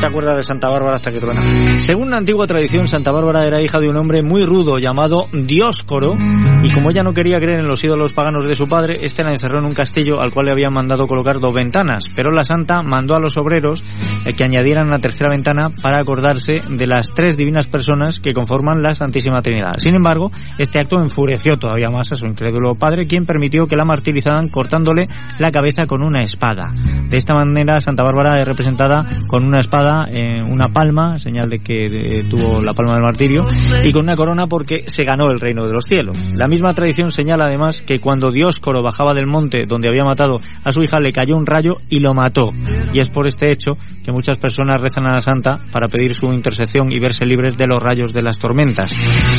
te 0.00 0.06
acuerdas 0.06 0.36
de 0.38 0.42
Santa 0.42 0.68
Bárbara 0.70 0.96
hasta 0.96 1.12
que 1.12 1.20
truena. 1.20 1.42
Según 1.78 2.08
una 2.08 2.16
antigua 2.16 2.46
tradición, 2.46 2.88
Santa 2.88 3.12
Bárbara 3.12 3.46
era 3.46 3.60
hija 3.60 3.80
de 3.80 3.88
un 3.88 3.96
hombre 3.96 4.22
muy 4.22 4.46
rudo 4.46 4.78
llamado 4.78 5.28
Dioscoro, 5.30 6.16
y 6.62 6.70
como 6.70 6.90
ella 6.90 7.02
no 7.02 7.14
quería 7.14 7.38
creer 7.38 7.60
en 7.60 7.68
los 7.68 7.82
ídolos 7.82 8.12
paganos 8.12 8.46
de 8.46 8.54
su 8.54 8.68
padre, 8.68 8.98
este 9.02 9.24
la 9.24 9.32
encerró 9.32 9.60
en 9.60 9.64
un 9.64 9.72
castillo 9.72 10.20
al 10.20 10.30
cual 10.30 10.46
le 10.46 10.52
habían 10.52 10.74
mandado 10.74 11.06
colocar 11.06 11.40
dos 11.40 11.54
ventanas, 11.54 12.10
pero 12.14 12.30
la 12.30 12.44
santa 12.44 12.82
mandó 12.82 13.14
a 13.14 13.20
los 13.20 13.38
obreros 13.38 13.82
eh, 14.26 14.34
que 14.36 14.44
añadieran 14.44 14.88
una 14.88 14.98
tercera 14.98 15.30
ventana 15.30 15.70
para 15.82 16.00
acordarse 16.00 16.62
de 16.68 16.86
las 16.86 17.12
tres 17.12 17.36
divinas 17.36 17.66
personas 17.66 18.20
que 18.20 18.34
conforman 18.34 18.82
la 18.82 18.92
Santísima 18.92 19.40
Trinidad. 19.40 19.78
Sin 19.78 19.94
embargo, 19.94 20.30
este 20.58 20.80
acto 20.80 21.00
enfureció 21.02 21.54
todavía 21.54 21.88
más 21.90 22.12
a 22.12 22.16
su 22.16 22.26
incrédulo 22.26 22.74
padre, 22.74 23.06
quien 23.06 23.24
permitió 23.24 23.66
que 23.66 23.76
la 23.76 23.84
martirizaran 23.84 24.48
cortándole 24.48 25.06
la 25.38 25.50
cabeza 25.50 25.86
con 25.86 26.02
una 26.02 26.22
espada. 26.22 26.74
De 27.08 27.16
esta 27.16 27.34
manera, 27.34 27.80
Santa 27.80 28.04
Bárbara 28.04 28.40
es 28.40 28.46
representada 28.46 29.06
con 29.28 29.46
una 29.46 29.60
espada 29.60 30.06
en 30.10 30.44
una 30.50 30.68
palma, 30.68 31.18
señal 31.18 31.48
de 31.48 31.58
que 31.60 31.84
eh, 31.86 32.24
tuvo 32.28 32.60
la 32.60 32.74
palma 32.74 32.92
del 32.92 33.02
martirio, 33.02 33.46
y 33.82 33.92
con 33.92 34.02
una 34.02 34.16
corona 34.16 34.46
porque 34.46 34.84
se 34.86 35.04
ganó 35.04 35.30
el 35.30 35.40
reino 35.40 35.66
de 35.66 35.72
los 35.72 35.86
cielos. 35.86 36.18
Misma 36.50 36.74
tradición 36.74 37.12
señala 37.12 37.44
además 37.44 37.80
que 37.80 37.98
cuando 37.98 38.30
Dioscoro 38.30 38.82
bajaba 38.82 39.14
del 39.14 39.26
monte 39.26 39.64
donde 39.66 39.88
había 39.88 40.04
matado 40.04 40.36
a 40.64 40.72
su 40.72 40.82
hija 40.82 41.00
le 41.00 41.12
cayó 41.12 41.36
un 41.36 41.46
rayo 41.46 41.80
y 41.88 42.00
lo 42.00 42.12
mató. 42.12 42.50
Y 42.92 42.98
es 42.98 43.08
por 43.08 43.26
este 43.26 43.50
hecho 43.50 43.78
que 44.04 44.12
muchas 44.12 44.36
personas 44.36 44.80
rezan 44.80 45.06
a 45.06 45.14
la 45.14 45.20
santa 45.20 45.52
para 45.72 45.88
pedir 45.88 46.14
su 46.14 46.32
intercesión 46.32 46.92
y 46.92 46.98
verse 46.98 47.24
libres 47.24 47.56
de 47.56 47.66
los 47.66 47.82
rayos 47.82 48.12
de 48.12 48.22
las 48.22 48.38
tormentas. 48.38 48.92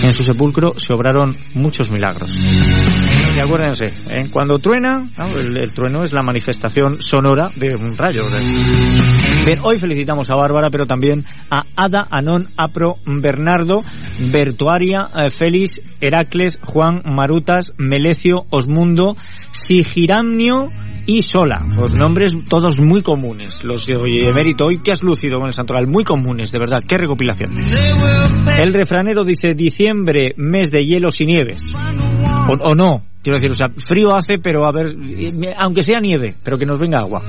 En 0.03 0.13
su 0.13 0.23
sepulcro 0.23 0.79
se 0.79 0.93
obraron 0.93 1.35
muchos 1.53 1.91
milagros. 1.91 2.31
Y 3.35 3.39
acuérdense, 3.39 3.93
cuando 4.31 4.59
truena, 4.59 5.07
el, 5.37 5.71
trueno 5.71 6.03
es 6.03 6.11
la 6.13 6.21
manifestación 6.21 7.01
sonora 7.01 7.49
de 7.55 7.75
un 7.75 7.97
rayo. 7.97 8.23
Hoy 9.63 9.77
felicitamos 9.77 10.29
a 10.29 10.35
Bárbara, 10.35 10.69
pero 10.69 10.85
también 10.85 11.25
a 11.49 11.65
Ada, 11.75 12.07
Anón, 12.09 12.47
Apro, 12.57 12.97
Bernardo, 13.05 13.83
Bertuaria, 14.31 15.09
eh, 15.15 15.29
Félix, 15.29 15.81
Heracles, 16.01 16.59
Juan, 16.63 17.01
Marutas, 17.05 17.73
Melecio, 17.77 18.45
Osmundo, 18.49 19.15
Sigiramnio, 19.51 20.69
y 21.05 21.21
Sola. 21.23 21.65
Los 21.75 21.93
nombres 21.93 22.33
todos 22.47 22.79
muy 22.79 23.01
comunes. 23.01 23.63
Los 23.63 23.85
de 23.85 23.95
hoy, 23.95 24.23
emérito, 24.23 24.65
hoy 24.65 24.77
te 24.77 24.91
has 24.91 25.03
lucido 25.03 25.39
con 25.39 25.47
el 25.47 25.53
santoral. 25.53 25.87
Muy 25.87 26.03
comunes, 26.03 26.51
de 26.51 26.59
verdad. 26.59 26.83
Qué 26.87 26.97
recopilación. 26.97 27.55
El 28.57 28.73
refranero 28.73 29.23
dice 29.23 29.55
diciembre, 29.55 30.33
mes 30.37 30.71
de 30.71 30.85
hielos 30.85 31.21
y 31.21 31.25
nieves. 31.25 31.73
O, 32.47 32.53
o 32.53 32.75
no, 32.75 33.03
Quiero 33.23 33.37
decir, 33.37 33.51
o 33.51 33.55
sea, 33.55 33.69
frío 33.69 34.15
hace, 34.15 34.39
pero 34.39 34.65
a 34.65 34.71
ver, 34.71 34.95
aunque 35.57 35.83
sea 35.83 35.99
nieve, 35.99 36.33
pero 36.43 36.57
que 36.57 36.65
nos 36.65 36.79
venga 36.79 36.99
agua. 36.99 37.21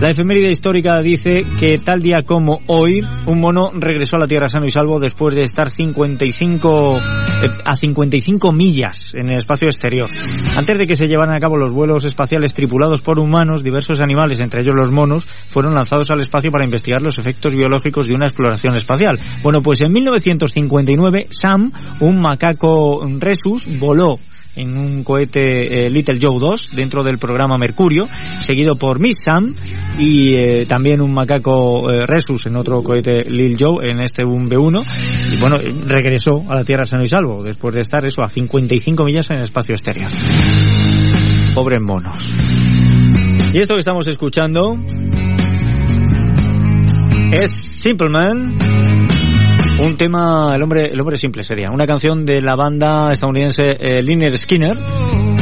La 0.00 0.10
efeméride 0.10 0.50
histórica 0.50 0.98
dice 1.00 1.44
que 1.60 1.76
tal 1.78 2.00
día 2.00 2.22
como 2.22 2.62
hoy, 2.66 3.04
un 3.26 3.40
mono 3.40 3.70
regresó 3.74 4.16
a 4.16 4.20
la 4.20 4.26
Tierra 4.26 4.48
sano 4.48 4.64
y 4.64 4.70
salvo 4.70 4.98
después 4.98 5.34
de 5.34 5.42
estar 5.42 5.68
55, 5.68 6.98
eh, 7.42 7.50
a 7.62 7.76
55 7.76 8.52
millas 8.52 9.14
en 9.14 9.28
el 9.28 9.36
espacio 9.36 9.68
exterior. 9.68 10.08
Antes 10.56 10.78
de 10.78 10.86
que 10.86 10.96
se 10.96 11.08
llevaran 11.08 11.34
a 11.34 11.40
cabo 11.40 11.58
los 11.58 11.72
vuelos 11.72 12.04
espaciales 12.04 12.54
tripulados 12.54 13.02
por 13.02 13.18
humanos, 13.18 13.62
diversos 13.62 14.00
animales, 14.00 14.40
entre 14.40 14.62
ellos 14.62 14.74
los 14.74 14.92
monos, 14.92 15.26
fueron 15.26 15.74
lanzados 15.74 16.10
al 16.10 16.22
espacio 16.22 16.50
para 16.50 16.64
investigar 16.64 17.02
los 17.02 17.18
efectos 17.18 17.54
biológicos 17.54 18.06
de 18.06 18.14
una 18.14 18.24
exploración 18.24 18.76
espacial. 18.76 19.18
Bueno, 19.42 19.62
pues 19.62 19.82
en 19.82 19.92
1959, 19.92 21.26
Sam, 21.30 21.70
un 22.00 22.18
macaco 22.18 23.06
resus, 23.20 23.78
voló 23.78 24.18
en 24.56 24.76
un 24.76 25.04
cohete 25.04 25.86
eh, 25.86 25.90
Little 25.90 26.18
Joe 26.20 26.38
2 26.38 26.76
dentro 26.76 27.02
del 27.02 27.18
programa 27.18 27.58
Mercurio, 27.58 28.08
seguido 28.40 28.76
por 28.76 28.98
Miss 28.98 29.20
Sam 29.20 29.54
y 29.98 30.34
eh, 30.34 30.66
también 30.66 31.00
un 31.00 31.12
macaco 31.12 31.90
eh, 31.90 32.06
Resus 32.06 32.46
en 32.46 32.56
otro 32.56 32.82
cohete 32.82 33.24
Lil 33.24 33.56
Joe 33.58 33.86
en 33.90 34.00
este 34.00 34.24
un 34.24 34.50
B1 34.50 35.34
y 35.34 35.40
bueno, 35.40 35.58
regresó 35.86 36.44
a 36.48 36.56
la 36.56 36.64
Tierra 36.64 36.86
sano 36.86 37.04
y 37.04 37.08
salvo 37.08 37.42
después 37.42 37.74
de 37.74 37.80
estar 37.80 38.04
eso 38.06 38.22
a 38.22 38.28
55 38.28 39.04
millas 39.04 39.30
en 39.30 39.38
el 39.38 39.44
espacio 39.44 39.74
exterior. 39.74 40.10
Pobres 41.54 41.80
monos. 41.80 42.32
Y 43.52 43.58
esto 43.58 43.74
que 43.74 43.80
estamos 43.80 44.06
escuchando 44.06 44.78
es 47.30 47.50
Simple 47.50 48.08
Man 48.08 48.56
un 49.86 49.96
tema, 49.96 50.54
el 50.54 50.62
hombre, 50.62 50.88
el 50.92 51.00
hombre 51.00 51.18
simple 51.18 51.44
sería, 51.44 51.70
una 51.70 51.86
canción 51.86 52.24
de 52.24 52.40
la 52.40 52.56
banda 52.56 53.12
estadounidense 53.12 53.62
eh, 53.78 54.02
Liner 54.02 54.36
Skinner, 54.38 54.76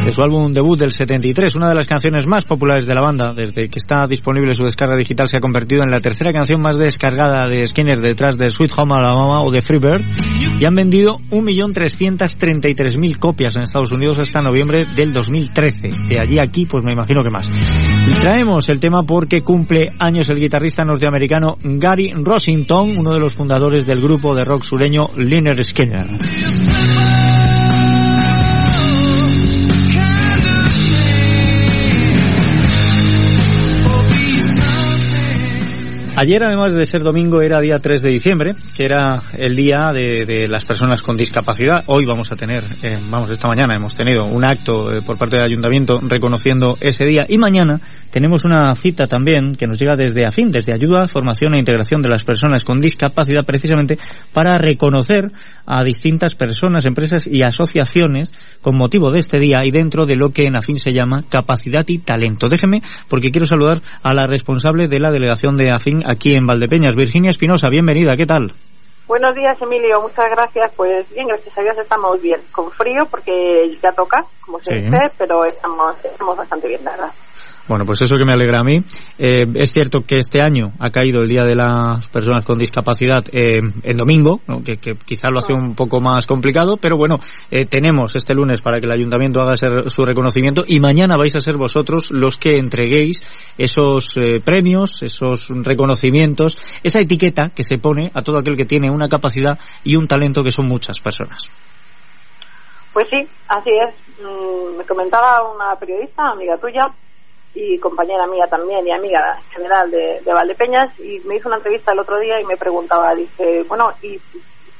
de 0.05 0.12
su 0.12 0.23
álbum 0.23 0.53
debut 0.53 0.79
del 0.79 0.93
73, 0.93 1.55
una 1.55 1.69
de 1.69 1.75
las 1.75 1.87
canciones 1.87 2.27
más 2.27 2.45
populares 2.45 2.87
de 2.87 2.95
la 2.95 3.01
banda, 3.01 3.33
desde 3.35 3.69
que 3.69 3.79
está 3.79 4.07
disponible 4.07 4.55
su 4.55 4.65
descarga 4.65 4.97
digital 4.97 5.29
se 5.29 5.37
ha 5.37 5.41
convertido 5.41 5.83
en 5.83 5.91
la 5.91 6.01
tercera 6.01 6.33
canción 6.33 6.61
más 6.61 6.77
descargada 6.77 7.49
de 7.49 7.67
Skinner 7.67 8.01
detrás 8.01 8.38
de 8.38 8.51
Sweet 8.51 8.73
Home 8.77 8.95
Alabama 8.95 9.43
o 9.43 9.51
de 9.51 9.62
Freebird, 9.62 10.03
y 10.61 10.65
han 10.65 10.75
vendido 10.75 11.19
1.333.000 11.31 13.19
copias 13.19 13.57
en 13.57 13.62
Estados 13.62 13.93
Unidos 13.93 14.19
hasta 14.19 14.43
noviembre 14.43 14.87
del 14.97 15.12
2013, 15.12 15.88
de 16.09 16.21
allí 16.21 16.38
a 16.38 16.43
aquí 16.53 16.67
pues 16.67 16.85
me 16.85 16.93
imagino 16.93 17.25
que 17.25 17.31
más. 17.31 17.49
Y 18.07 18.11
traemos 18.11 18.69
el 18.69 18.79
tema 18.79 19.03
porque 19.05 19.43
cumple 19.43 19.91
años 19.99 20.29
el 20.29 20.38
guitarrista 20.38 20.85
norteamericano 20.85 21.57
Gary 21.62 22.12
Rossington, 22.15 22.99
uno 22.99 23.11
de 23.11 23.21
los 23.21 23.35
fundadores 23.35 23.87
del 23.87 24.03
grupo 24.03 24.35
de 24.35 24.45
rock 24.45 24.65
sureño 24.65 25.09
Liner 25.17 25.65
Skinner. 25.65 26.07
Ayer, 36.23 36.41
además 36.45 36.73
de 36.73 36.87
ser 36.87 37.03
domingo, 37.03 37.43
era 37.43 37.61
día 37.61 37.81
3 37.81 38.01
de 38.01 38.09
diciembre, 38.09 38.55
que 38.77 38.85
era 38.85 39.21
el 39.37 39.57
día 39.57 39.93
de, 39.93 40.47
las 40.47 40.65
personas 40.65 41.03
con 41.03 41.17
discapacidad. 41.17 41.83
Hoy 41.87 42.05
vamos 42.05 42.31
a 42.31 42.37
tener, 42.37 42.63
eh, 42.85 42.97
vamos, 43.11 43.29
esta 43.31 43.49
mañana 43.49 43.75
hemos 43.75 43.97
tenido 43.97 44.25
un 44.27 44.45
acto 44.45 44.97
eh, 44.97 45.03
por 45.03 45.19
parte 45.19 45.35
del 45.35 45.47
ayuntamiento 45.47 45.99
reconociendo 46.01 46.79
ese 46.81 47.07
día. 47.07 47.27
Y 47.29 47.39
mañana 47.39 47.81
tenemos 48.13 48.45
una 48.45 48.73
cita 48.77 49.09
también 49.09 49.57
que 49.57 49.67
nos 49.67 49.81
llega 49.81 49.97
desde 49.97 50.25
AFIN, 50.25 50.53
desde 50.53 50.73
Ayuda, 50.73 51.09
Formación 51.09 51.55
e 51.55 51.59
Integración 51.59 52.03
de 52.03 52.11
las 52.11 52.23
Personas 52.23 52.63
con 52.63 52.81
Discapacidad, 52.81 53.45
precisamente 53.45 53.99
para 54.33 54.59
reconocer 54.59 55.33
a 55.67 55.83
distintas 55.83 56.37
personas, 56.37 56.87
empresas 56.87 57.27
y 57.27 57.43
asociaciones 57.43 58.31
con 58.61 58.77
motivo 58.77 59.11
de 59.11 59.19
este 59.19 59.41
día 59.41 59.65
y 59.65 59.73
dentro 59.73 60.07
de 60.07 60.15
lo 60.15 60.31
que 60.31 60.47
en 60.47 60.57
AFIN 60.57 60.79
se 60.79 60.93
llama 60.93 61.25
capacidad 61.29 61.85
y 61.89 61.99
talento. 61.99 62.49
Déjeme, 62.49 62.81
porque 63.09 63.33
quiero 63.33 63.47
saludar 63.47 63.81
a 64.05 64.15
la 64.15 64.29
responsable 64.29 64.87
de 64.87 65.01
la 65.01 65.11
delegación 65.11 65.57
de 65.57 65.71
AFIN 65.75 66.12
aquí 66.12 66.35
en 66.35 66.46
Valdepeñas, 66.46 66.94
Virginia 66.94 67.31
Espinosa. 67.31 67.68
Bienvenida, 67.70 68.16
¿qué 68.16 68.27
tal? 68.27 68.53
Buenos 69.09 69.35
días, 69.35 69.61
Emilio. 69.61 70.01
Muchas 70.01 70.27
gracias. 70.31 70.72
Pues 70.77 71.09
bien, 71.12 71.27
gracias 71.27 71.59
a 71.59 71.62
Dios 71.62 71.77
estamos 71.79 72.20
bien. 72.22 72.40
Con 72.53 72.70
frío 72.70 73.03
porque 73.11 73.77
ya 73.83 73.92
toca, 73.92 74.20
como 74.44 74.59
se 74.61 74.75
Sí. 74.77 74.81
dice, 74.83 74.98
pero 75.18 75.44
estamos, 75.44 75.96
estamos 76.05 76.37
bastante 76.37 76.68
bien, 76.68 76.85
la 76.85 76.92
verdad. 76.92 77.12
Bueno, 77.68 77.87
pues 77.87 78.03
eso 78.03 78.18
que 78.18 78.25
me 78.25 78.33
alegra 78.33 78.61
a 78.61 78.64
mí. 78.64 78.83
Eh, 79.18 79.47
es 79.55 79.73
cierto 79.73 80.03
que 80.03 80.18
este 80.18 80.42
año 80.42 80.73
ha 80.81 80.90
caído 80.90 81.21
el 81.21 81.29
Día 81.29 81.45
de 81.45 81.55
las 81.55 82.07
Personas 82.09 82.45
con 82.45 82.59
Discapacidad 82.59 83.25
eh, 83.33 83.61
en 83.83 83.97
domingo, 83.97 84.40
que, 84.64 84.79
quizás 84.79 85.31
lo 85.31 85.38
hace 85.38 85.53
un 85.53 85.75
poco 85.75 86.01
más 86.01 86.27
complicado, 86.27 86.77
pero 86.77 86.97
bueno, 86.97 87.21
eh, 87.51 87.66
tenemos 87.66 88.16
este 88.16 88.35
lunes 88.35 88.61
para 88.62 88.79
que 88.79 88.87
el 88.87 88.92
ayuntamiento 88.92 89.40
haga 89.40 89.57
su 89.57 90.05
reconocimiento 90.05 90.64
y 90.66 90.81
mañana 90.81 91.16
vais 91.16 91.37
a 91.37 91.40
ser 91.40 91.57
vosotros 91.57 92.11
los 92.11 92.37
que 92.37 92.59
entreguéis 92.59 93.23
esos 93.57 94.16
eh, 94.16 94.40
premios, 94.45 95.03
esos 95.03 95.49
reconocimientos, 95.62 96.59
esa 96.83 97.01
etiqueta 97.01 97.51
que 97.51 97.62
se 97.62 97.79
pone 97.79 98.11
a 98.12 98.23
todo 98.23 98.38
aquel 98.38 98.57
que 98.57 98.64
tiene 98.64 98.90
una 98.90 99.09
capacidad 99.09 99.59
y 99.85 99.97
un 99.97 100.09
talento 100.09 100.42
que 100.42 100.51
son 100.51 100.66
muchas 100.66 101.01
personas. 101.01 101.51
Pues 102.92 103.09
sí, 103.09 103.27
así 103.49 103.71
es. 103.71 103.95
Mm, 104.21 104.79
me 104.79 104.85
comentaba 104.85 105.51
una 105.51 105.75
periodista, 105.77 106.31
amiga 106.31 106.57
tuya, 106.57 106.92
y 107.55 107.79
compañera 107.79 108.27
mía 108.27 108.47
también, 108.47 108.87
y 108.87 108.93
amiga 108.93 109.38
en 109.38 109.51
general 109.51 109.91
de, 109.91 110.21
de 110.25 110.33
Valdepeñas, 110.33 110.99
y 111.01 111.21
me 111.21 111.37
hizo 111.37 111.49
una 111.49 111.59
entrevista 111.59 111.93
el 111.93 111.99
otro 111.99 112.19
día 112.19 112.41
y 112.41 112.45
me 112.45 112.57
preguntaba, 112.57 113.15
dice, 113.15 113.62
bueno, 113.69 113.91
¿y 114.03 114.19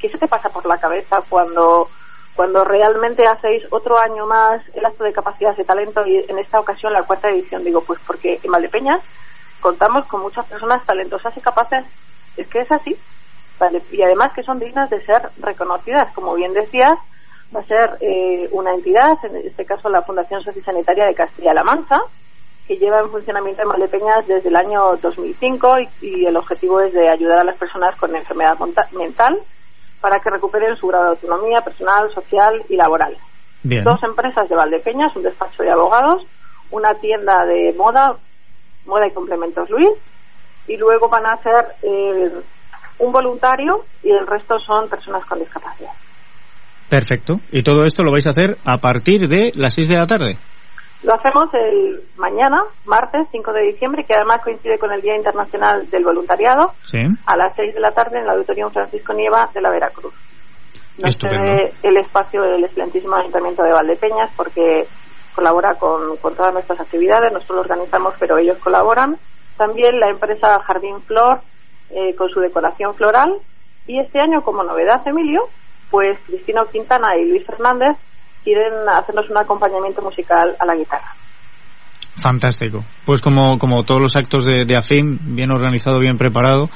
qué 0.00 0.08
se 0.08 0.18
te 0.18 0.26
pasa 0.26 0.48
por 0.48 0.66
la 0.66 0.78
cabeza 0.78 1.22
cuando 1.28 1.88
cuando 2.35 2.64
realmente 2.64 3.26
hacéis 3.26 3.62
otro 3.70 3.98
año 3.98 4.26
más 4.26 4.62
el 4.74 4.85
acto 4.87 5.04
de 5.04 5.12
capacidad 5.12 5.54
y 5.56 5.64
talento 5.64 6.04
y 6.06 6.16
en 6.16 6.38
esta 6.38 6.61
ocasión 6.61 6.92
la 6.92 7.02
cuarta 7.02 7.28
edición? 7.28 7.62
Digo, 7.62 7.82
pues 7.82 8.00
porque 8.06 8.40
en 8.42 8.50
Valdepeñas 8.50 9.02
contamos 9.61 10.06
con 10.06 10.22
muchas 10.22 10.46
personas 10.46 10.85
talentosas 10.85 11.37
y 11.37 11.40
capaces. 11.40 11.85
Es 12.37 12.48
que 12.48 12.61
es 12.61 12.72
así. 12.72 12.96
Vale, 13.58 13.82
y 13.92 14.02
además 14.02 14.32
que 14.32 14.42
son 14.42 14.58
dignas 14.58 14.88
de 14.88 15.04
ser 15.04 15.28
reconocidas. 15.38 16.12
Como 16.14 16.35
bien 16.35 16.52
decías, 16.52 16.98
va 17.54 17.61
a 17.61 17.64
ser 17.64 17.98
eh, 18.00 18.48
una 18.50 18.72
entidad, 18.72 19.16
en 19.24 19.37
este 19.37 19.64
caso 19.64 19.88
la 19.88 20.02
Fundación 20.02 20.42
Sociosanitaria 20.42 21.04
de 21.06 21.14
Castilla-La 21.14 21.62
Mancha, 21.62 22.00
que 22.72 22.78
lleva 22.78 23.00
en 23.00 23.11
funcionamiento 23.11 23.62
en 23.62 23.68
Valdepeñas 23.68 24.26
desde 24.26 24.48
el 24.48 24.56
año 24.56 24.96
2005 25.00 25.68
y, 26.00 26.06
y 26.06 26.26
el 26.26 26.37
objetivo 26.37 26.80
es 26.80 26.92
de 26.92 27.08
ayudar 27.08 27.40
a 27.40 27.44
las 27.44 27.58
personas 27.58 27.96
con 27.98 28.14
enfermedad 28.14 28.56
mental 28.92 29.38
para 30.00 30.18
que 30.20 30.30
recuperen 30.30 30.74
su 30.76 30.87
grado 30.87 31.04
de 31.04 31.11
autonomía 31.11 31.61
personal, 31.61 32.11
social 32.12 32.64
y 32.68 32.76
laboral. 32.76 33.16
Bien. 33.62 33.85
Dos 33.85 34.02
empresas 34.02 34.48
de 34.48 34.56
Valdepeñas, 34.56 35.14
un 35.14 35.22
despacho 35.22 35.62
de 35.62 35.70
abogados, 35.70 36.22
una 36.70 36.94
tienda 36.94 37.44
de 37.44 37.74
moda, 37.76 38.16
moda 38.87 39.06
y 39.06 39.12
complementos 39.12 39.68
Luis, 39.70 39.90
y 40.66 40.76
luego 40.76 41.08
van 41.08 41.26
a 41.26 41.32
hacer 41.32 41.74
eh, 41.82 42.32
un 42.98 43.12
voluntario 43.12 43.85
y 44.02 44.11
el 44.11 44.26
resto 44.26 44.58
son 44.61 44.88
personas 44.88 45.24
con 45.26 45.38
discapacidad. 45.38 45.92
Perfecto. 46.88 47.40
Y 47.50 47.62
todo 47.62 47.85
esto 47.85 48.02
lo 48.02 48.12
vais 48.12 48.26
a 48.26 48.30
hacer 48.30 48.56
a 48.64 48.78
partir 48.78 49.28
de 49.28 49.52
las 49.56 49.74
6 49.74 49.88
de 49.88 49.96
la 49.96 50.06
tarde. 50.06 50.38
Lo 51.04 51.14
hacemos 51.14 51.52
el 51.54 52.00
mañana, 52.16 52.62
martes 52.86 53.26
5 53.32 53.52
de 53.52 53.66
diciembre, 53.66 54.04
que 54.04 54.14
además 54.14 54.40
coincide 54.44 54.78
con 54.78 54.92
el 54.92 55.00
Día 55.00 55.16
Internacional 55.16 55.88
del 55.90 56.04
Voluntariado, 56.04 56.72
Sí. 56.82 56.98
a 57.26 57.36
las 57.36 57.54
6 57.56 57.74
de 57.74 57.80
la 57.80 57.90
tarde 57.90 58.18
en 58.18 58.24
el 58.24 58.30
Auditorium 58.30 58.70
Francisco 58.70 59.12
Nieva 59.12 59.48
de 59.52 59.60
la 59.60 59.70
Veracruz. 59.70 60.14
Nos 60.98 61.16
cede 61.16 61.72
el 61.82 61.96
espacio 61.96 62.42
del 62.42 62.64
excelentísimo 62.64 63.16
Ayuntamiento 63.16 63.62
de 63.62 63.72
Valdepeñas 63.72 64.30
porque 64.36 64.86
colabora 65.34 65.74
con, 65.74 66.16
con 66.18 66.34
todas 66.36 66.52
nuestras 66.52 66.78
actividades, 66.80 67.32
nosotros 67.32 67.56
lo 67.56 67.62
organizamos, 67.62 68.14
pero 68.20 68.38
ellos 68.38 68.58
colaboran. 68.58 69.16
También 69.56 69.98
la 69.98 70.10
empresa 70.10 70.60
Jardín 70.60 71.00
Flor 71.02 71.40
eh, 71.90 72.14
con 72.14 72.28
su 72.28 72.40
decoración 72.40 72.94
floral. 72.94 73.38
Y 73.86 73.98
este 73.98 74.20
año, 74.20 74.42
como 74.42 74.62
novedad, 74.62 75.00
Emilio, 75.06 75.40
pues 75.90 76.18
Cristina 76.26 76.62
Quintana 76.70 77.16
y 77.16 77.28
Luis 77.28 77.44
Fernández 77.46 77.96
quieren 78.42 78.88
hacernos 78.88 79.28
un 79.31 79.38
acompañamiento 79.38 80.02
musical 80.02 80.55
a 80.59 80.66
la 80.66 80.74
guitarra. 80.74 81.14
Fantástico. 82.16 82.85
Pues 83.05 83.20
como, 83.20 83.59
como 83.59 83.85
todos 83.85 84.00
los 84.00 84.16
actos 84.16 84.44
de, 84.44 84.64
de 84.64 84.76
AFIM, 84.76 85.18
bien 85.35 85.50
organizado, 85.50 85.98
bien 85.98 86.18
preparado. 86.18 86.68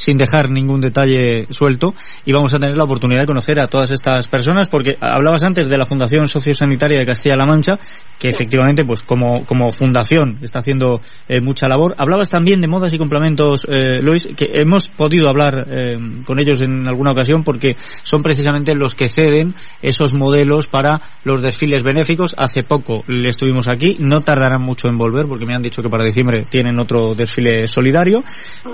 Sin 0.00 0.16
dejar 0.16 0.48
ningún 0.48 0.80
detalle 0.80 1.46
suelto 1.50 1.94
y 2.24 2.32
vamos 2.32 2.54
a 2.54 2.58
tener 2.58 2.74
la 2.74 2.84
oportunidad 2.84 3.20
de 3.20 3.26
conocer 3.26 3.60
a 3.60 3.66
todas 3.66 3.90
estas 3.90 4.26
personas 4.28 4.70
porque 4.70 4.96
hablabas 4.98 5.42
antes 5.42 5.68
de 5.68 5.76
la 5.76 5.84
Fundación 5.84 6.26
Sociosanitaria 6.26 6.98
de 6.98 7.04
Castilla-La 7.04 7.44
Mancha 7.44 7.78
que 8.18 8.30
efectivamente 8.30 8.86
pues 8.86 9.02
como, 9.02 9.44
como 9.44 9.72
fundación 9.72 10.38
está 10.40 10.60
haciendo 10.60 11.02
eh, 11.28 11.42
mucha 11.42 11.68
labor. 11.68 11.94
Hablabas 11.98 12.30
también 12.30 12.62
de 12.62 12.66
modas 12.66 12.94
y 12.94 12.98
complementos, 12.98 13.66
eh, 13.68 14.00
Luis, 14.00 14.28
que 14.36 14.50
hemos 14.54 14.88
podido 14.88 15.28
hablar 15.28 15.66
eh, 15.70 15.98
con 16.24 16.38
ellos 16.38 16.62
en 16.62 16.88
alguna 16.88 17.12
ocasión 17.12 17.42
porque 17.44 17.76
son 18.02 18.22
precisamente 18.22 18.74
los 18.74 18.94
que 18.94 19.08
ceden 19.10 19.54
esos 19.82 20.14
modelos 20.14 20.66
para 20.66 21.00
los 21.24 21.42
desfiles 21.42 21.82
benéficos. 21.82 22.34
Hace 22.38 22.62
poco 22.62 23.04
le 23.06 23.28
estuvimos 23.28 23.68
aquí, 23.68 23.96
no 23.98 24.22
tardarán 24.22 24.62
mucho 24.62 24.88
en 24.88 24.96
volver 24.96 25.26
porque 25.26 25.44
me 25.44 25.54
han 25.54 25.62
dicho 25.62 25.82
que 25.82 25.90
para 25.90 26.04
diciembre 26.04 26.46
tienen 26.48 26.78
otro 26.78 27.14
desfile 27.14 27.68
solidario, 27.68 28.24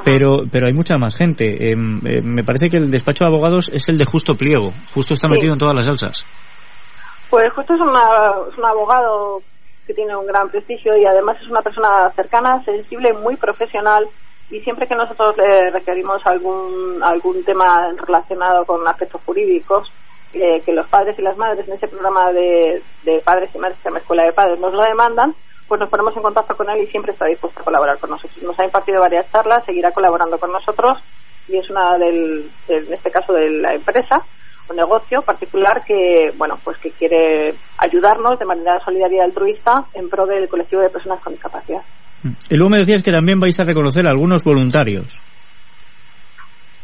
pero, 0.05 0.45
pero 0.51 0.69
hay 0.69 0.73
mucha 0.73 0.97
más 0.97 1.16
gente. 1.17 1.73
Em, 1.73 2.01
eh, 2.07 2.21
me 2.23 2.45
parece 2.45 2.71
que 2.71 2.77
el 2.77 2.91
despacho 2.91 3.25
de 3.25 3.29
abogados 3.29 3.71
es 3.73 3.89
el 3.89 3.99
de 3.99 4.05
Justo 4.05 4.37
Pliego. 4.37 4.73
Justo 4.95 5.15
está 5.15 5.29
metido 5.29 5.53
en 5.53 5.59
todas 5.59 5.75
las 5.75 5.87
salsas. 5.87 6.27
Pues 7.29 7.53
justo 7.53 7.75
es, 7.75 7.81
una, 7.81 8.05
es 8.51 8.57
un 8.57 8.65
abogado 8.65 9.43
que 9.87 9.95
tiene 9.95 10.17
un 10.17 10.27
gran 10.27 10.49
prestigio 10.49 10.97
y 10.97 11.05
además 11.05 11.39
es 11.41 11.49
una 11.49 11.63
persona 11.63 12.11
cercana, 12.15 12.63
sensible, 12.65 13.13
muy 13.13 13.37
profesional 13.37 14.07
y 14.51 14.61
siempre 14.61 14.87
que 14.87 14.95
nosotros 14.95 15.37
le 15.37 15.71
requerimos 15.71 16.25
algún 16.25 17.03
algún 17.03 17.43
tema 17.43 17.91
relacionado 18.07 18.65
con 18.65 18.87
aspectos 18.87 19.21
jurídicos 19.25 19.91
eh, 20.33 20.61
que 20.65 20.73
los 20.73 20.87
padres 20.87 21.19
y 21.19 21.23
las 21.23 21.37
madres 21.37 21.67
en 21.67 21.75
ese 21.75 21.89
programa 21.89 22.31
de, 22.33 22.83
de 23.05 23.21
padres 23.25 23.51
y 23.55 23.59
madres 23.59 23.79
que 23.83 23.91
la 23.91 23.99
Escuela 23.99 24.25
de 24.25 24.33
Padres 24.33 24.61
nos 24.61 24.73
lo 24.75 24.83
demandan, 24.83 25.35
pues 25.69 25.81
nos 25.81 25.91
ponemos 25.91 26.17
en 26.17 26.23
contacto 26.23 26.57
con 26.57 26.71
él 26.71 26.83
y 26.83 26.87
siempre 26.87 27.13
está 27.13 27.27
dispuesto 27.27 27.61
a 27.61 27.65
colaborar 27.65 27.99
con 27.99 28.11
nosotros. 28.11 28.43
Nos 28.43 28.59
ha 28.59 28.65
impartido 28.65 29.01
varias 29.01 29.31
charlas, 29.31 29.65
seguirá 29.65 29.91
colaborando 29.93 30.39
con 30.39 30.53
nosotros 30.53 30.99
y 31.49 31.57
es 31.57 31.69
una 31.71 31.97
del, 31.99 32.51
del 32.69 32.87
en 32.87 32.95
este 32.95 33.11
caso 33.11 33.33
de 33.33 33.51
la 33.51 33.75
empresa 33.75 34.23
un 34.69 34.77
negocio 34.77 35.21
particular 35.23 35.83
que 35.87 36.33
bueno 36.37 36.59
pues 36.63 36.79
que 36.79 36.91
quiere 36.91 37.55
ayudarnos 37.79 38.39
de 38.39 38.45
manera 38.45 38.81
solidaria 38.85 39.19
y 39.23 39.25
altruista 39.25 39.85
en 39.95 40.09
pro 40.09 40.27
del 40.27 40.49
colectivo 40.49 40.83
de 40.83 40.91
personas 40.91 41.21
con 41.21 41.33
discapacidad. 41.33 41.83
Y 42.51 42.57
luego 42.57 42.71
me 42.71 42.79
decías 42.79 43.03
que 43.03 43.13
también 43.13 43.39
vais 43.39 43.59
a 43.61 43.65
reconocer 43.65 44.07
a 44.07 44.11
algunos 44.11 44.43
voluntarios. 44.43 45.21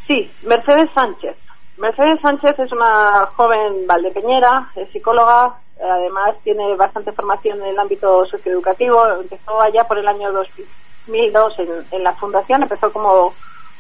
Sí, 0.07 0.31
Mercedes 0.47 0.91
Sánchez. 0.95 1.37
Mercedes 1.79 2.21
Sánchez 2.21 2.59
es 2.59 2.73
una 2.73 3.27
joven 3.35 3.87
valdepeñera, 3.87 4.71
es 4.77 4.91
psicóloga, 4.91 5.57
además 5.83 6.37
tiene 6.43 6.65
bastante 6.77 7.13
formación 7.13 7.61
en 7.63 7.69
el 7.69 7.79
ámbito 7.79 8.25
socioeducativo, 8.27 9.05
empezó 9.21 9.61
allá 9.61 9.85
por 9.85 9.99
el 9.99 10.07
año 10.07 10.31
2002 10.33 11.59
en, 11.61 11.69
en 11.91 12.05
la 12.05 12.13
fundación, 12.13 12.63
empezó 12.63 12.93
como, 12.93 13.35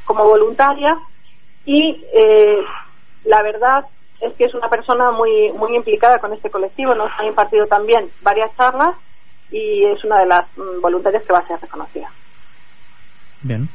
como 0.05 0.24
voluntaria 0.24 0.90
y 1.64 2.03
eh, 2.14 2.59
la 3.24 3.43
verdad 3.43 3.84
es 4.20 4.36
que 4.36 4.45
es 4.45 4.55
una 4.55 4.68
persona 4.68 5.11
muy, 5.11 5.53
muy 5.53 5.76
implicada 5.76 6.18
con 6.18 6.32
este 6.32 6.51
colectivo, 6.51 6.95
nos 6.95 7.11
ha 7.18 7.24
impartido 7.24 7.64
también 7.66 8.09
varias 8.22 8.55
charlas 8.57 8.97
y 9.51 9.84
es 9.84 10.03
una 10.05 10.18
de 10.18 10.26
las 10.26 10.47
mm, 10.57 10.80
voluntarias 10.80 11.24
que 11.26 11.32
va 11.32 11.40
a 11.40 11.47
ser 11.47 11.61
reconocida. 11.61 12.11
Bien. 13.43 13.68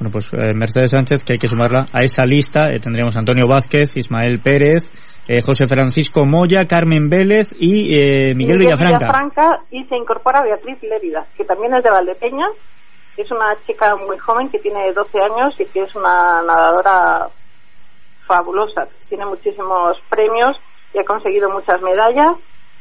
Bueno, 0.00 0.12
pues 0.12 0.32
eh, 0.32 0.54
Mercedes 0.54 0.92
Sánchez, 0.92 1.24
que 1.24 1.34
hay 1.34 1.38
que 1.38 1.46
sumarla 1.46 1.86
a 1.92 2.02
esa 2.02 2.24
lista. 2.24 2.72
Eh, 2.72 2.80
tendríamos 2.80 3.18
Antonio 3.18 3.46
Vázquez, 3.46 3.98
Ismael 3.98 4.40
Pérez, 4.40 4.90
eh, 5.28 5.42
José 5.42 5.66
Francisco 5.66 6.24
Moya, 6.24 6.66
Carmen 6.66 7.10
Vélez 7.10 7.54
y 7.60 7.94
eh, 7.98 8.34
Miguel 8.34 8.60
Villafranca. 8.60 8.96
Villafranca. 8.96 9.62
Y 9.70 9.82
se 9.82 9.94
incorpora 9.96 10.40
Beatriz 10.40 10.82
Lérida, 10.84 11.26
que 11.36 11.44
también 11.44 11.74
es 11.74 11.84
de 11.84 11.90
Valdepeña. 11.90 12.46
Es 13.18 13.30
una 13.30 13.54
chica 13.66 13.94
muy 13.96 14.16
joven 14.16 14.48
que 14.48 14.58
tiene 14.58 14.90
12 14.90 15.18
años 15.20 15.60
y 15.60 15.66
que 15.66 15.82
es 15.82 15.94
una 15.94 16.40
nadadora 16.46 17.28
fabulosa. 18.22 18.88
Tiene 19.06 19.26
muchísimos 19.26 19.98
premios 20.08 20.56
y 20.94 20.98
ha 20.98 21.04
conseguido 21.04 21.50
muchas 21.50 21.82
medallas 21.82 22.38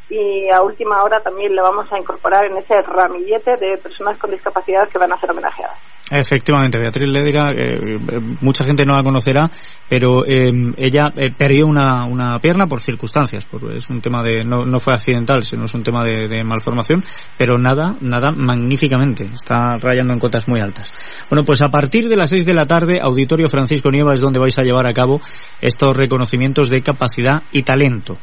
y 0.09 0.49
a 0.49 0.61
última 0.61 1.03
hora 1.03 1.19
también 1.19 1.55
le 1.55 1.61
vamos 1.61 1.91
a 1.91 1.99
incorporar 1.99 2.45
en 2.45 2.57
ese 2.57 2.81
ramillete 2.81 3.57
de 3.57 3.77
personas 3.77 4.17
con 4.17 4.31
discapacidad 4.31 4.87
que 4.89 4.97
van 4.97 5.13
a 5.13 5.19
ser 5.19 5.31
homenajeadas. 5.31 5.77
Efectivamente, 6.11 6.79
Beatriz 6.79 7.05
Ledira, 7.05 7.51
eh, 7.51 7.99
mucha 8.41 8.65
gente 8.65 8.83
no 8.83 8.95
la 8.95 9.03
conocerá, 9.03 9.49
pero 9.87 10.25
eh, 10.25 10.51
ella 10.77 11.13
eh, 11.15 11.31
perdió 11.37 11.67
una, 11.67 12.05
una 12.05 12.39
pierna 12.39 12.65
por 12.65 12.81
circunstancias, 12.81 13.45
porque 13.45 13.77
es 13.77 13.89
un 13.91 14.01
tema 14.01 14.23
de, 14.23 14.43
no, 14.43 14.65
no 14.65 14.79
fue 14.79 14.93
accidental, 14.93 15.43
sino 15.43 15.65
es 15.65 15.73
un 15.75 15.83
tema 15.83 16.03
de, 16.03 16.27
de, 16.27 16.43
malformación, 16.43 17.03
pero 17.37 17.59
nada, 17.59 17.95
nada 18.01 18.31
magníficamente, 18.31 19.25
está 19.25 19.77
rayando 19.77 20.13
en 20.13 20.19
cotas 20.19 20.47
muy 20.47 20.59
altas. 20.59 20.91
Bueno, 21.29 21.45
pues 21.45 21.61
a 21.61 21.69
partir 21.69 22.09
de 22.09 22.15
las 22.15 22.31
seis 22.31 22.43
de 22.43 22.55
la 22.55 22.65
tarde, 22.65 22.99
Auditorio 22.99 23.47
Francisco 23.47 23.91
Nieva 23.91 24.13
es 24.13 24.21
donde 24.21 24.39
vais 24.39 24.57
a 24.57 24.63
llevar 24.63 24.87
a 24.87 24.93
cabo 24.93 25.21
estos 25.61 25.95
reconocimientos 25.95 26.71
de 26.71 26.81
capacidad 26.81 27.43
y 27.51 27.61
talento. 27.61 28.17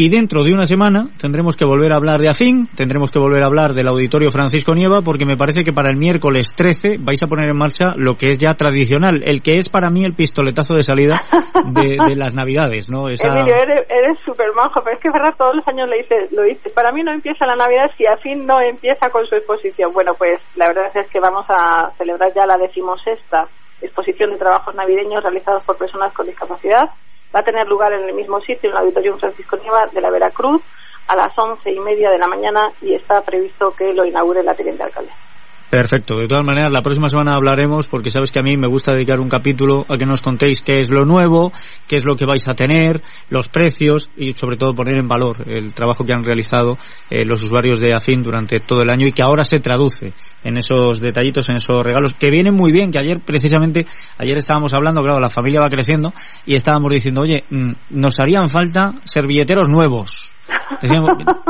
Y 0.00 0.08
dentro 0.08 0.44
de 0.44 0.54
una 0.54 0.64
semana 0.64 1.08
tendremos 1.20 1.58
que 1.58 1.66
volver 1.66 1.92
a 1.92 1.96
hablar 1.96 2.20
de 2.20 2.30
AFIN, 2.30 2.68
tendremos 2.74 3.10
que 3.10 3.18
volver 3.18 3.42
a 3.42 3.46
hablar 3.48 3.74
del 3.74 3.86
Auditorio 3.86 4.30
Francisco 4.30 4.74
Nieva, 4.74 5.02
porque 5.02 5.26
me 5.26 5.36
parece 5.36 5.62
que 5.62 5.74
para 5.74 5.90
el 5.90 5.98
miércoles 5.98 6.54
13 6.56 6.96
vais 7.00 7.22
a 7.22 7.26
poner 7.26 7.50
en 7.50 7.58
marcha 7.58 7.92
lo 7.96 8.16
que 8.16 8.30
es 8.30 8.38
ya 8.38 8.54
tradicional, 8.54 9.22
el 9.26 9.42
que 9.42 9.58
es 9.58 9.68
para 9.68 9.90
mí 9.90 10.06
el 10.06 10.14
pistoletazo 10.14 10.72
de 10.72 10.84
salida 10.84 11.20
de, 11.74 12.16
las 12.16 12.32
Navidades, 12.32 12.88
¿no? 12.88 13.10
Emilio, 13.10 13.54
eres 13.54 14.18
súper 14.24 14.54
majo, 14.56 14.80
pero 14.82 14.96
es 14.96 15.02
que 15.02 15.10
verdad 15.12 15.34
todos 15.36 15.56
los 15.56 15.68
años 15.68 15.86
le 15.90 15.98
dices, 15.98 16.32
lo. 16.32 16.44
Para 16.74 16.92
mí 16.92 17.02
no 17.02 17.12
empieza 17.12 17.44
la 17.44 17.56
Navidad 17.56 17.90
si 17.98 18.06
AFIN 18.06 18.46
no 18.46 18.58
empieza 18.58 19.10
con 19.10 19.26
su 19.26 19.34
exposición. 19.34 19.92
Bueno, 19.92 20.14
pues 20.14 20.40
la 20.56 20.68
verdad 20.68 20.96
es 20.96 21.10
que 21.10 21.20
vamos 21.20 21.44
a 21.50 21.90
celebrar 21.98 22.32
ya 22.34 22.46
la 22.46 22.56
decimosexta 22.56 23.42
exposición 23.82 24.30
de 24.30 24.38
trabajos 24.38 24.74
navideños 24.74 25.22
realizados 25.22 25.62
por 25.64 25.76
personas 25.76 26.10
con 26.14 26.26
discapacidad 26.26 26.88
va 27.34 27.40
a 27.40 27.44
tener 27.44 27.66
lugar 27.66 27.92
en 27.92 28.08
el 28.08 28.14
mismo 28.14 28.40
sitio, 28.40 28.70
en 28.70 28.76
el 28.76 28.82
Auditorio 28.82 29.18
Francisco 29.18 29.56
Nieva 29.56 29.86
de 29.86 30.00
la 30.00 30.10
Veracruz, 30.10 30.62
a 31.06 31.16
las 31.16 31.36
once 31.38 31.70
y 31.72 31.80
media 31.80 32.10
de 32.10 32.18
la 32.18 32.26
mañana 32.26 32.70
y 32.80 32.94
está 32.94 33.20
previsto 33.22 33.72
que 33.72 33.92
lo 33.92 34.04
inaugure 34.04 34.42
la 34.42 34.54
teniente 34.54 34.82
alcalde. 34.82 35.12
Perfecto. 35.70 36.16
De 36.16 36.26
todas 36.26 36.44
maneras, 36.44 36.72
la 36.72 36.82
próxima 36.82 37.08
semana 37.08 37.36
hablaremos 37.36 37.86
porque 37.86 38.10
sabes 38.10 38.32
que 38.32 38.40
a 38.40 38.42
mí 38.42 38.56
me 38.56 38.66
gusta 38.66 38.92
dedicar 38.92 39.20
un 39.20 39.28
capítulo 39.28 39.86
a 39.88 39.96
que 39.96 40.04
nos 40.04 40.20
contéis 40.20 40.62
qué 40.62 40.80
es 40.80 40.90
lo 40.90 41.04
nuevo, 41.04 41.52
qué 41.86 41.96
es 41.96 42.04
lo 42.04 42.16
que 42.16 42.24
vais 42.24 42.48
a 42.48 42.56
tener, 42.56 43.00
los 43.28 43.48
precios 43.48 44.10
y 44.16 44.34
sobre 44.34 44.56
todo 44.56 44.74
poner 44.74 44.96
en 44.96 45.06
valor 45.06 45.36
el 45.46 45.72
trabajo 45.72 46.04
que 46.04 46.12
han 46.12 46.24
realizado 46.24 46.76
eh, 47.08 47.24
los 47.24 47.44
usuarios 47.44 47.78
de 47.78 47.94
AFIN 47.94 48.24
durante 48.24 48.58
todo 48.58 48.82
el 48.82 48.90
año 48.90 49.06
y 49.06 49.12
que 49.12 49.22
ahora 49.22 49.44
se 49.44 49.60
traduce 49.60 50.12
en 50.42 50.56
esos 50.56 50.98
detallitos, 50.98 51.48
en 51.50 51.56
esos 51.56 51.86
regalos 51.86 52.14
que 52.14 52.32
vienen 52.32 52.54
muy 52.54 52.72
bien, 52.72 52.90
que 52.90 52.98
ayer 52.98 53.20
precisamente, 53.20 53.86
ayer 54.18 54.38
estábamos 54.38 54.74
hablando, 54.74 55.04
claro, 55.04 55.20
la 55.20 55.30
familia 55.30 55.60
va 55.60 55.68
creciendo 55.68 56.12
y 56.46 56.56
estábamos 56.56 56.90
diciendo, 56.90 57.20
oye, 57.20 57.44
mm, 57.48 57.70
nos 57.90 58.18
harían 58.18 58.50
falta 58.50 58.94
servilleteros 59.04 59.68
nuevos. 59.68 60.32
Decía, 60.80 60.96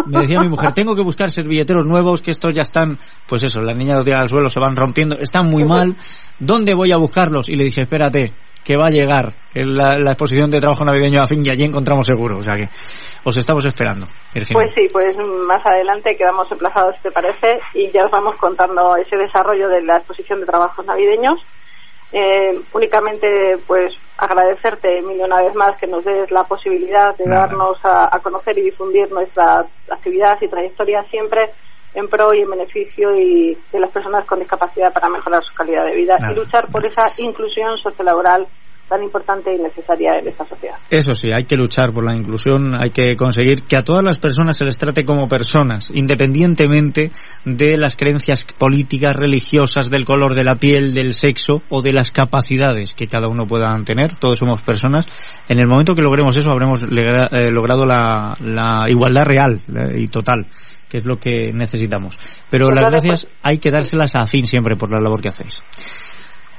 me 0.06 0.20
decía 0.20 0.40
mi 0.40 0.48
mujer, 0.48 0.72
tengo 0.74 0.94
que 0.96 1.02
buscar 1.02 1.30
servilleteros 1.30 1.86
nuevos, 1.86 2.22
que 2.22 2.30
estos 2.30 2.54
ya 2.54 2.62
están, 2.62 2.98
pues 3.26 3.42
eso, 3.42 3.60
las 3.60 3.76
niñas 3.76 3.96
los 3.96 4.04
tiran 4.04 4.20
al 4.20 4.28
suelo, 4.28 4.48
se 4.48 4.60
van 4.60 4.76
rompiendo, 4.76 5.16
están 5.18 5.50
muy 5.50 5.64
mal. 5.64 5.94
¿Dónde 6.38 6.74
voy 6.74 6.92
a 6.92 6.96
buscarlos? 6.96 7.48
Y 7.48 7.56
le 7.56 7.64
dije, 7.64 7.82
espérate, 7.82 8.32
que 8.64 8.76
va 8.76 8.86
a 8.86 8.90
llegar 8.90 9.32
la, 9.54 9.98
la, 9.98 10.12
exposición 10.12 10.50
de 10.50 10.60
trabajo 10.60 10.84
navideño 10.84 11.22
a 11.22 11.26
fin 11.26 11.44
y 11.44 11.50
allí 11.50 11.64
encontramos 11.64 12.06
seguro. 12.06 12.38
O 12.38 12.42
sea 12.42 12.54
que 12.54 12.68
os 13.24 13.36
estamos 13.36 13.64
esperando. 13.64 14.06
Virginia. 14.34 14.62
Pues 14.62 14.72
sí, 14.74 14.86
pues 14.92 15.16
más 15.46 15.64
adelante 15.64 16.16
quedamos 16.16 16.50
emplazados, 16.52 16.96
te 17.02 17.10
parece, 17.10 17.58
y 17.74 17.90
ya 17.90 18.02
os 18.04 18.10
vamos 18.10 18.36
contando 18.36 18.96
ese 18.96 19.16
desarrollo 19.16 19.68
de 19.68 19.82
la 19.82 19.98
exposición 19.98 20.40
de 20.40 20.46
trabajos 20.46 20.86
navideños. 20.86 21.40
Eh, 22.12 22.60
únicamente 22.72 23.56
pues 23.66 23.92
agradecerte 24.18 24.98
Emilio 24.98 25.26
una 25.26 25.42
vez 25.42 25.54
más 25.54 25.78
que 25.78 25.86
nos 25.86 26.04
des 26.04 26.30
la 26.30 26.42
posibilidad 26.42 27.16
de 27.16 27.24
Nada. 27.24 27.42
darnos 27.46 27.78
a, 27.84 28.14
a, 28.14 28.18
conocer 28.18 28.58
y 28.58 28.62
difundir 28.62 29.10
nuestra 29.12 29.64
actividad 29.88 30.36
y 30.40 30.48
trayectoria 30.48 31.04
siempre 31.04 31.50
en 31.94 32.08
pro 32.08 32.34
y 32.34 32.40
en 32.40 32.50
beneficio 32.50 33.16
y 33.16 33.56
de 33.72 33.80
las 33.80 33.90
personas 33.90 34.26
con 34.26 34.40
discapacidad 34.40 34.92
para 34.92 35.08
mejorar 35.08 35.42
su 35.44 35.54
calidad 35.54 35.84
de 35.84 35.96
vida 35.96 36.16
Nada. 36.18 36.32
y 36.32 36.36
luchar 36.36 36.68
por 36.70 36.84
esa 36.84 37.08
inclusión 37.18 37.78
sociolaboral 37.78 38.46
tan 38.90 39.04
importante 39.04 39.54
y 39.54 39.58
necesaria 39.58 40.18
en 40.18 40.26
esta 40.26 40.44
sociedad. 40.44 40.76
Eso 40.90 41.14
sí, 41.14 41.30
hay 41.32 41.44
que 41.44 41.56
luchar 41.56 41.92
por 41.92 42.04
la 42.04 42.14
inclusión, 42.14 42.74
hay 42.74 42.90
que 42.90 43.14
conseguir 43.16 43.62
que 43.62 43.76
a 43.76 43.84
todas 43.84 44.02
las 44.02 44.18
personas 44.18 44.58
se 44.58 44.64
les 44.64 44.76
trate 44.76 45.04
como 45.04 45.28
personas, 45.28 45.92
independientemente 45.94 47.12
de 47.44 47.78
las 47.78 47.96
creencias 47.96 48.44
políticas, 48.58 49.14
religiosas, 49.14 49.90
del 49.90 50.04
color 50.04 50.34
de 50.34 50.42
la 50.42 50.56
piel, 50.56 50.92
del 50.92 51.14
sexo 51.14 51.62
o 51.68 51.82
de 51.82 51.92
las 51.92 52.10
capacidades 52.10 52.94
que 52.94 53.06
cada 53.06 53.28
uno 53.28 53.46
pueda 53.46 53.72
tener. 53.84 54.16
Todos 54.16 54.38
somos 54.38 54.60
personas. 54.62 55.06
En 55.48 55.60
el 55.60 55.68
momento 55.68 55.94
que 55.94 56.02
logremos 56.02 56.36
eso, 56.36 56.50
habremos 56.50 56.82
eh, 56.82 57.50
logrado 57.50 57.86
la, 57.86 58.36
la 58.40 58.86
igualdad 58.88 59.24
real 59.24 59.60
eh, 59.68 60.00
y 60.00 60.08
total 60.08 60.46
que 60.88 60.96
es 60.96 61.06
lo 61.06 61.20
que 61.20 61.52
necesitamos. 61.52 62.18
Pero 62.50 62.66
pues 62.66 62.74
las 62.74 62.90
gracias 62.90 63.28
hay 63.44 63.58
que 63.58 63.70
dárselas 63.70 64.16
a 64.16 64.26
fin 64.26 64.48
siempre 64.48 64.74
por 64.74 64.90
la 64.90 65.00
labor 65.00 65.22
que 65.22 65.28
hacéis 65.28 65.62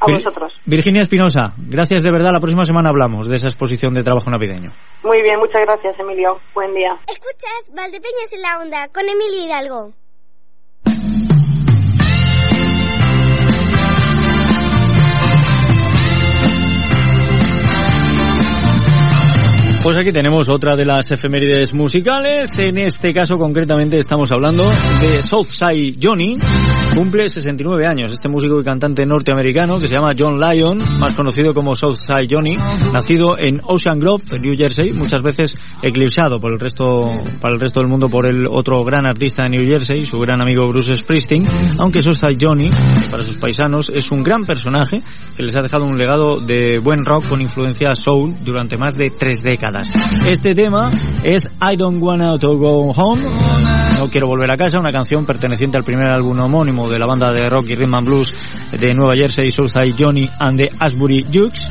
a 0.02 0.12
vosotros. 0.12 0.54
Virginia 0.66 1.04
Espinosa, 1.04 1.54
gracias 1.58 2.04
de 2.04 2.12
verdad. 2.12 2.32
La 2.32 2.39
próxima 2.39 2.66
semana 2.66 2.89
hablamos 2.89 3.28
de 3.28 3.36
esa 3.36 3.47
exposición 3.47 3.93
de 3.93 4.04
trabajo 4.04 4.30
navideño. 4.30 4.72
Muy 5.04 5.22
bien, 5.22 5.39
muchas 5.39 5.62
gracias, 5.62 5.99
Emilio. 5.99 6.39
Buen 6.54 6.74
día. 6.74 6.97
Escuchas 7.08 7.74
Valdepeñas 7.76 8.34
en 8.34 8.41
la 8.41 8.60
Onda 8.60 8.88
con 8.89 9.08
Emilio 9.08 9.45
Hidalgo. 9.45 9.93
Pues 19.84 19.97
aquí 19.97 20.12
tenemos 20.12 20.47
otra 20.47 20.76
de 20.76 20.86
las 20.86 21.10
efemérides 21.12 21.74
musicales. 21.74 22.60
En 22.60 22.78
este 22.78 23.12
caso, 23.16 23.39
concretamente, 23.39 23.97
estamos 23.97 24.32
hablando 24.32 24.64
de 24.64 25.24
Southside 25.24 25.97
Johnny 25.99 26.38
Cumple 26.96 27.30
69 27.30 27.88
años. 27.88 28.12
Este 28.12 28.28
músico 28.28 28.60
y 28.60 28.64
cantante 28.64 29.06
norteamericano 29.06 29.80
que 29.80 29.88
se 29.88 29.94
llama 29.94 30.14
John 30.18 30.39
Lyon, 30.39 30.80
más 31.00 31.16
conocido 31.16 31.54
como 31.54 31.76
Southside 31.76 32.28
Johnny, 32.30 32.58
nacido 32.92 33.38
en 33.38 33.62
Ocean 33.64 34.00
Grove, 34.00 34.39
New 34.39 34.56
Jersey, 34.56 34.92
muchas 34.92 35.22
veces 35.22 35.58
eclipsado 35.82 36.39
por 36.39 36.52
el 36.52 36.60
resto, 36.60 37.10
para 37.39 37.54
el 37.54 37.62
resto 37.62 37.80
del 37.80 37.88
mundo 37.88 38.10
por 38.10 38.26
el 38.26 38.46
otro 38.46 38.84
gran 38.84 39.06
artista 39.06 39.44
de 39.44 39.50
New 39.50 39.66
Jersey, 39.66 40.06
su 40.06 40.20
gran 40.20 40.42
amigo 40.42 40.68
Bruce 40.68 40.96
Springsteen. 40.96 41.46
Aunque 41.80 42.02
Southside 42.02 42.38
Johnny, 42.39 42.70
para 43.10 43.24
sus 43.24 43.38
paisanos, 43.38 43.89
es 43.89 44.12
un 44.12 44.24
gran 44.24 44.46
personaje 44.46 45.02
que 45.38 45.44
les 45.44 45.56
ha 45.56 45.62
dejado 45.62 45.86
un 45.86 45.98
legado 45.98 46.39
de 46.39 46.80
buen 46.80 47.06
rock 47.06 47.28
con 47.30 47.42
influencia 47.42 47.96
soul 47.96 48.34
durante 48.44 48.78
más 48.78 48.98
de 48.98 49.12
tres 49.12 49.42
décadas. 49.44 49.89
Este 50.26 50.54
tema 50.54 50.92
es 51.24 51.50
I 51.62 51.78
Don't 51.78 52.02
Wanna 52.02 52.38
to 52.38 52.58
Go 52.58 52.92
Home. 52.92 53.91
No 54.02 54.10
quiero 54.10 54.26
volver 54.26 54.49
a 54.49 54.58
casa, 54.58 54.80
una 54.80 54.91
canción 54.91 55.28
perteneciente 55.28 55.78
al 55.78 55.84
primer 55.84 56.08
álbum 56.08 56.39
homónimo 56.39 56.89
de 56.89 56.97
la 56.97 57.06
banda 57.06 57.32
de 57.32 57.47
rock 57.47 57.68
y 57.70 57.76
rhythm 57.76 57.93
and 57.93 58.08
blues 58.08 58.34
de 58.72 58.95
Nueva 58.95 59.16
Jersey, 59.16 59.52
Southside 59.52 59.93
Johnny 59.95 60.28
and 60.39 60.58
the 60.58 60.72
Asbury 60.80 61.24
Jukes. 61.32 61.70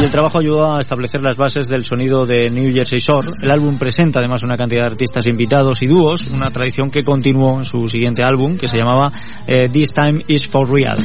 Y 0.00 0.04
el 0.04 0.10
trabajo 0.12 0.38
ayudó 0.38 0.76
a 0.76 0.80
establecer 0.80 1.20
las 1.20 1.36
bases 1.36 1.66
del 1.66 1.84
sonido 1.84 2.26
de 2.26 2.48
New 2.48 2.72
Jersey 2.72 3.00
Shore. 3.00 3.26
El 3.42 3.50
álbum 3.50 3.76
presenta 3.76 4.20
además 4.20 4.44
una 4.44 4.56
cantidad 4.56 4.82
de 4.82 4.92
artistas 4.92 5.26
invitados 5.26 5.82
y 5.82 5.88
dúos, 5.88 6.28
una 6.28 6.48
tradición 6.52 6.92
que 6.92 7.02
continuó 7.02 7.58
en 7.58 7.64
su 7.64 7.88
siguiente 7.88 8.22
álbum 8.22 8.56
que 8.56 8.68
se 8.68 8.76
llamaba 8.76 9.10
eh, 9.48 9.68
This 9.68 9.92
Time 9.92 10.22
Is 10.28 10.46
For 10.46 10.70
Real. 10.70 10.96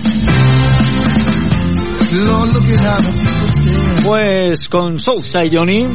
Pues 4.06 4.70
con 4.70 5.00
Southside 5.00 5.50
Johnny 5.52 5.88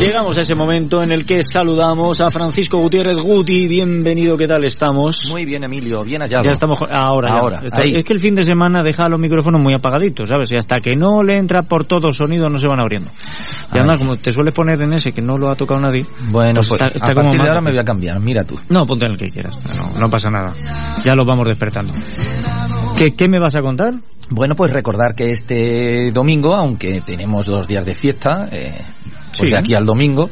llegamos 0.00 0.36
a 0.36 0.40
ese 0.40 0.56
momento 0.56 1.00
en 1.00 1.12
el 1.12 1.24
que 1.24 1.44
saludamos 1.44 2.20
a 2.20 2.28
Francisco 2.32 2.78
Gutiérrez 2.78 3.18
Guti. 3.18 3.68
Bienvenido, 3.68 4.36
¿qué 4.36 4.48
tal 4.48 4.64
estamos? 4.64 5.30
Muy 5.30 5.44
bien, 5.44 5.62
Emilio, 5.62 6.02
bien 6.02 6.22
hallado. 6.22 6.42
Ya 6.42 6.50
estamos 6.50 6.80
ahora. 6.90 7.28
ya. 7.28 7.34
Ahora, 7.38 7.62
Está- 7.64 7.82
es 7.82 8.04
que 8.04 8.12
el 8.12 8.18
fin 8.18 8.34
de 8.34 8.42
semana 8.42 8.82
deja 8.82 9.08
los 9.08 9.20
micrófonos 9.20 9.62
muy 9.62 9.74
apagaditos, 9.74 10.28
¿sabes? 10.28 10.50
Y 10.50 10.56
hasta 10.56 10.80
que 10.80 10.96
no 10.96 11.22
le 11.22 11.36
entra 11.36 11.62
por 11.62 11.84
todo 11.84 12.12
sonido 12.12 12.48
no 12.48 12.58
se 12.58 12.66
van 12.66 12.80
abriendo. 12.80 13.08
Y 13.72 13.78
además, 13.78 13.98
como 13.98 14.16
te 14.16 14.32
sueles 14.32 14.52
poner 14.52 14.82
en 14.82 14.92
ese 14.92 15.12
que 15.12 15.22
no 15.22 15.38
lo 15.38 15.50
ha 15.50 15.54
tocado 15.54 15.80
nadie. 15.80 16.04
Bueno, 16.30 16.54
pues, 16.56 16.72
está, 16.72 16.88
está 16.88 17.12
a 17.12 17.14
como 17.14 17.26
partir 17.28 17.42
de 17.42 17.48
ahora 17.48 17.60
me 17.60 17.70
voy 17.70 17.80
a 17.80 17.84
cambiar, 17.84 18.18
mira 18.20 18.42
tú. 18.44 18.58
No, 18.70 18.84
ponte 18.86 19.04
en 19.04 19.12
el 19.12 19.18
que 19.18 19.30
quieras. 19.30 19.54
No, 19.76 20.00
no 20.00 20.10
pasa 20.10 20.30
nada. 20.30 20.52
Ya 21.04 21.14
lo 21.14 21.24
vamos 21.24 21.46
despertando. 21.46 21.92
¿Qué, 22.98 23.14
qué 23.14 23.28
me 23.28 23.38
vas 23.38 23.54
a 23.54 23.62
contar? 23.62 23.94
Bueno, 24.34 24.54
pues 24.54 24.70
recordar 24.70 25.14
que 25.14 25.30
este 25.30 26.10
domingo, 26.10 26.54
aunque 26.54 27.02
tenemos 27.02 27.46
dos 27.46 27.68
días 27.68 27.84
de 27.84 27.94
fiesta, 27.94 28.48
eh, 28.50 28.80
pues 29.36 29.48
Sí. 29.48 29.50
de 29.50 29.58
aquí 29.58 29.74
al 29.74 29.84
domingo, 29.84 30.30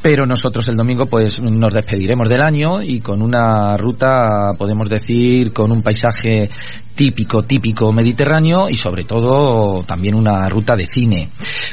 pero 0.00 0.24
nosotros 0.24 0.66
el 0.68 0.76
domingo 0.76 1.06
pues 1.06 1.40
nos 1.40 1.74
despediremos 1.74 2.28
del 2.28 2.40
año 2.40 2.82
y 2.82 3.00
con 3.00 3.20
una 3.20 3.76
ruta, 3.76 4.52
podemos 4.56 4.88
decir, 4.88 5.52
con 5.52 5.72
un 5.72 5.82
paisaje 5.82 6.48
típico, 6.94 7.44
típico 7.44 7.92
mediterráneo 7.92 8.68
y 8.68 8.74
sobre 8.74 9.04
todo 9.04 9.84
también 9.84 10.16
una 10.16 10.48
ruta 10.48 10.74
de 10.74 10.86
cine. 10.86 11.28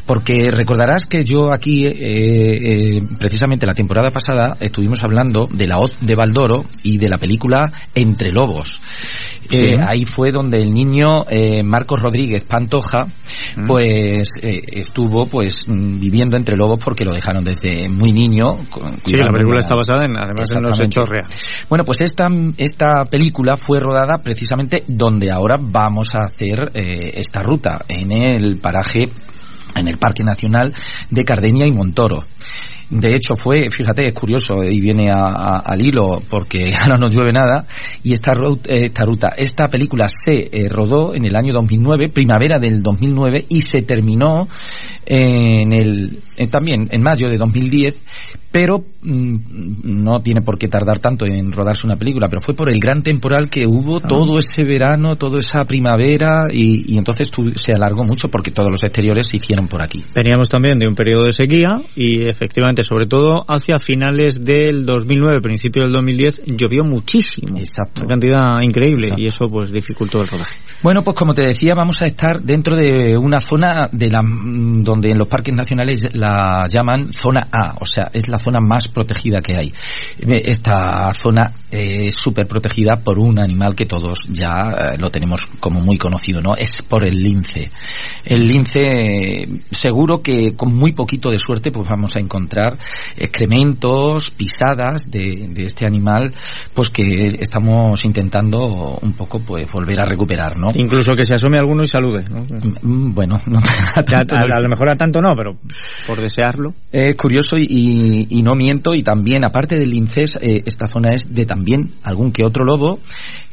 Porque 0.05 0.51
recordarás 0.51 1.07
que 1.07 1.25
yo 1.25 1.51
aquí, 1.51 1.87
eh, 1.87 1.93
eh, 1.97 3.01
precisamente 3.17 3.65
la 3.65 3.73
temporada 3.73 4.11
pasada, 4.11 4.55
estuvimos 4.59 5.03
hablando 5.03 5.47
de 5.49 5.67
la 5.67 5.79
hoz 5.79 5.97
de 5.99 6.13
Baldoro 6.13 6.65
y 6.83 6.99
de 6.99 7.09
la 7.09 7.17
película 7.17 7.71
Entre 7.95 8.31
Lobos. 8.31 8.81
Sí. 9.49 9.65
Eh, 9.65 9.79
ahí 9.87 10.05
fue 10.05 10.31
donde 10.31 10.61
el 10.61 10.73
niño 10.73 11.25
eh, 11.29 11.61
Marcos 11.63 12.01
Rodríguez 12.01 12.43
Pantoja 12.43 13.07
Mm. 13.57 13.67
pues 13.67 14.39
eh, 14.41 14.61
estuvo 14.67 15.25
pues 15.27 15.67
mm, 15.67 15.99
viviendo 15.99 16.37
entre 16.37 16.55
lobos 16.57 16.79
porque 16.83 17.03
lo 17.05 17.13
dejaron 17.13 17.43
desde 17.43 17.89
muy 17.89 18.11
niño 18.11 18.57
Sí, 19.05 19.17
la 19.17 19.31
película 19.31 19.55
una- 19.55 19.59
está 19.59 19.75
basada 19.75 20.05
en, 20.05 20.17
además 20.17 20.51
en 20.51 20.61
los 20.63 20.79
hechos 20.79 21.09
reales. 21.09 21.31
bueno, 21.69 21.83
pues 21.85 22.01
esta, 22.01 22.29
esta 22.57 23.03
película 23.09 23.57
fue 23.57 23.79
rodada 23.79 24.19
precisamente 24.19 24.83
donde 24.87 25.31
ahora 25.31 25.57
vamos 25.59 26.15
a 26.15 26.21
hacer 26.23 26.71
eh, 26.73 27.13
esta 27.15 27.41
ruta, 27.43 27.83
en 27.87 28.11
el 28.11 28.57
paraje, 28.57 29.09
en 29.75 29.87
el 29.87 29.97
Parque 29.97 30.23
Nacional 30.23 30.73
de 31.09 31.25
Cardeña 31.25 31.65
y 31.65 31.71
Montoro. 31.71 32.23
De 32.89 33.15
hecho 33.15 33.35
fue, 33.35 33.69
fíjate, 33.71 34.07
es 34.07 34.13
curioso 34.13 34.63
y 34.63 34.79
viene 34.79 35.09
a- 35.11 35.25
a- 35.25 35.59
al 35.59 35.81
hilo 35.81 36.21
porque 36.29 36.73
ahora 36.79 36.97
no 36.97 37.07
llueve 37.09 37.33
nada 37.33 37.65
y 38.03 38.13
esta, 38.13 38.33
eh, 38.33 38.85
esta 38.85 39.03
ruta, 39.05 39.29
esta 39.35 39.69
película 39.69 40.07
se 40.07 40.49
eh, 40.51 40.69
rodó 40.69 41.15
en 41.15 41.25
el 41.25 41.35
año 41.35 41.51
2009, 41.53 42.09
primavera 42.09 42.59
del 42.59 42.83
2009 42.83 43.45
y 43.49 43.61
se 43.61 43.81
terminó 43.81 44.47
en 45.05 45.73
el, 45.73 46.19
también 46.49 46.87
en 46.91 47.01
mayo 47.01 47.29
de 47.29 47.37
2010, 47.37 48.03
pero 48.51 48.83
mm, 49.01 49.35
no 49.83 50.19
tiene 50.21 50.41
por 50.41 50.57
qué 50.57 50.67
tardar 50.67 50.99
tanto 50.99 51.25
en 51.25 51.51
rodarse 51.51 51.85
una 51.85 51.95
película, 51.97 52.27
pero 52.29 52.41
fue 52.41 52.53
por 52.55 52.69
el 52.69 52.79
gran 52.79 53.03
temporal 53.03 53.49
que 53.49 53.65
hubo 53.67 53.99
todo 53.99 54.39
ese 54.39 54.63
verano, 54.63 55.15
toda 55.17 55.39
esa 55.39 55.65
primavera 55.65 56.47
y, 56.51 56.93
y 56.93 56.97
entonces 56.97 57.29
tu- 57.31 57.51
se 57.55 57.73
alargó 57.73 58.03
mucho 58.03 58.29
porque 58.29 58.51
todos 58.51 58.71
los 58.71 58.83
exteriores 58.83 59.27
se 59.27 59.37
hicieron 59.37 59.67
por 59.67 59.81
aquí. 59.83 60.03
Veníamos 60.13 60.49
también 60.49 60.79
de 60.79 60.87
un 60.87 60.95
periodo 60.95 61.25
de 61.25 61.33
sequía 61.33 61.81
y 61.95 62.27
efectivamente, 62.29 62.83
sobre 62.83 63.07
todo 63.07 63.45
hacia 63.47 63.77
finales 63.79 64.43
del 64.43 64.85
2009, 64.85 65.41
principio 65.41 65.83
del 65.83 65.91
2010, 65.91 66.43
llovió 66.47 66.83
muchísimo. 66.85 67.57
Exacto. 67.57 68.01
Una 68.01 68.09
cantidad 68.09 68.61
increíble 68.61 69.07
Exacto. 69.07 69.23
y 69.23 69.27
eso 69.27 69.45
pues 69.51 69.71
dificultó 69.71 70.21
el 70.21 70.27
rodaje. 70.27 70.55
Bueno, 70.81 71.03
pues 71.03 71.15
como 71.15 71.33
te 71.33 71.41
decía, 71.41 71.73
vamos 71.75 72.01
a 72.01 72.07
estar 72.07 72.41
dentro 72.41 72.75
de 72.75 73.17
una 73.17 73.39
zona 73.39 73.89
de 73.91 74.09
la, 74.09 74.21
mm, 74.21 74.83
donde 74.95 75.11
en 75.11 75.17
los 75.17 75.27
parques 75.27 75.53
nacionales 75.53 76.09
la 76.13 76.67
llaman 76.67 77.11
zona 77.11 77.47
A, 77.51 77.75
o 77.79 77.85
sea, 77.85 78.09
es 78.13 78.29
la 78.29 78.39
zona 78.39 78.59
más 78.61 78.87
protegida 78.87 79.41
que 79.41 79.57
hay. 79.57 79.73
Esta 80.19 81.13
zona 81.13 81.51
eh, 81.75 82.07
es 82.07 82.15
súper 82.15 82.47
protegida 82.47 82.97
por 82.97 83.19
un 83.19 83.39
animal 83.39 83.75
que 83.75 83.85
todos 83.85 84.27
ya 84.29 84.93
eh, 84.93 84.97
lo 84.97 85.09
tenemos 85.09 85.45
como 85.59 85.81
muy 85.81 85.97
conocido, 85.97 86.41
¿no? 86.41 86.55
Es 86.55 86.81
por 86.81 87.03
el 87.07 87.21
lince. 87.21 87.71
El 88.23 88.47
lince, 88.47 89.41
eh, 89.43 89.47
seguro 89.71 90.21
que 90.21 90.53
con 90.55 90.73
muy 90.73 90.93
poquito 90.93 91.29
de 91.29 91.39
suerte, 91.39 91.71
pues 91.71 91.87
vamos 91.89 92.15
a 92.15 92.19
encontrar 92.19 92.77
excrementos, 93.17 94.31
pisadas 94.31 95.11
de, 95.11 95.47
de 95.49 95.65
este 95.65 95.85
animal, 95.85 96.33
pues 96.73 96.89
que 96.89 97.37
estamos 97.39 98.03
intentando 98.05 98.97
un 99.01 99.13
poco, 99.13 99.39
pues 99.39 99.71
volver 99.71 99.99
a 99.99 100.05
recuperar, 100.05 100.57
¿no? 100.57 100.71
Incluso 100.75 101.15
que 101.15 101.25
se 101.25 101.35
asome 101.35 101.57
alguno 101.57 101.83
y 101.83 101.87
salude. 101.87 102.23
¿no? 102.29 102.45
Mm, 102.81 103.13
Bueno, 103.13 103.39
no, 103.47 103.59
a, 103.59 103.99
a 103.99 104.59
lo 104.61 104.69
mejor 104.69 104.89
a 104.89 104.95
tanto 104.95 105.21
no, 105.21 105.33
pero 105.35 105.57
por 106.07 106.21
desearlo. 106.21 106.73
es 106.91 107.15
curioso 107.15 107.57
y, 107.57 107.65
y- 107.69 108.27
y 108.29 108.41
no 108.43 108.55
miento 108.55 108.93
y 108.95 109.03
también 109.03 109.43
aparte 109.43 109.77
del 109.77 109.93
incés 109.93 110.37
eh, 110.41 110.63
esta 110.65 110.87
zona 110.87 111.13
es 111.13 111.33
de 111.33 111.45
también 111.45 111.64
algún 112.03 112.31
que 112.31 112.43
otro 112.45 112.63
lobo 112.63 112.99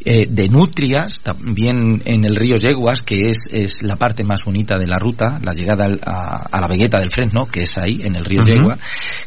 eh, 0.05 0.27
de 0.29 0.49
nutrias 0.49 1.21
también 1.23 2.03
en 2.05 2.25
el 2.25 2.35
río 2.37 2.57
Yeguas 2.57 3.03
que 3.03 3.31
es, 3.31 3.49
es 3.53 3.83
la 3.83 3.97
parte 3.97 4.25
más 4.25 4.45
bonita 4.45 4.77
de 4.79 4.87
la 4.87 4.99
ruta 4.99 5.41
la 5.43 5.53
llegada 5.53 5.85
al- 5.85 6.01
a, 6.05 6.37
a 6.51 6.61
la 6.61 6.67
vegueta 6.67 6.99
del 6.99 7.11
Fresno 7.11 7.47
que 7.47 7.63
es 7.63 7.79
ahí 7.79 8.01
en 8.03 8.17
el 8.17 8.25
río 8.25 8.43
Ujú. 8.43 8.51
Yegua 8.51 8.79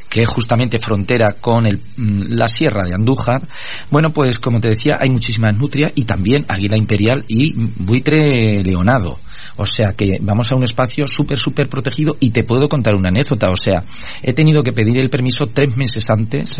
que 0.09 0.23
es 0.23 0.29
justamente 0.29 0.79
frontera 0.79 1.33
con 1.39 1.65
el, 1.65 1.77
mm, 1.97 2.23
la 2.33 2.47
sierra 2.47 2.83
de 2.85 2.93
Andújar 2.93 3.47
bueno 3.89 4.09
pues 4.11 4.37
como 4.39 4.59
te 4.59 4.69
decía 4.69 4.97
hay 5.01 5.09
muchísimas 5.09 5.57
nutrias 5.57 5.91
y 5.95 6.03
también 6.03 6.45
águila 6.49 6.77
imperial 6.77 7.23
y 7.27 7.53
buitre 7.55 8.61
leonado 8.63 9.19
o 9.57 9.65
sea 9.65 9.93
que 9.93 10.17
vamos 10.21 10.51
a 10.51 10.55
un 10.55 10.63
espacio 10.65 11.07
súper, 11.07 11.37
súper 11.37 11.69
protegido 11.69 12.17
y 12.19 12.31
te 12.31 12.43
puedo 12.43 12.67
contar 12.67 12.93
una 12.93 13.07
anécdota. 13.07 13.51
O 13.51 13.55
sea, 13.55 13.85
he 14.21 14.33
tenido 14.33 14.61
que 14.63 14.73
pedir 14.73 14.97
el 14.97 15.09
permiso 15.09 15.47
tres 15.47 15.77
meses 15.77 16.09
antes 16.09 16.59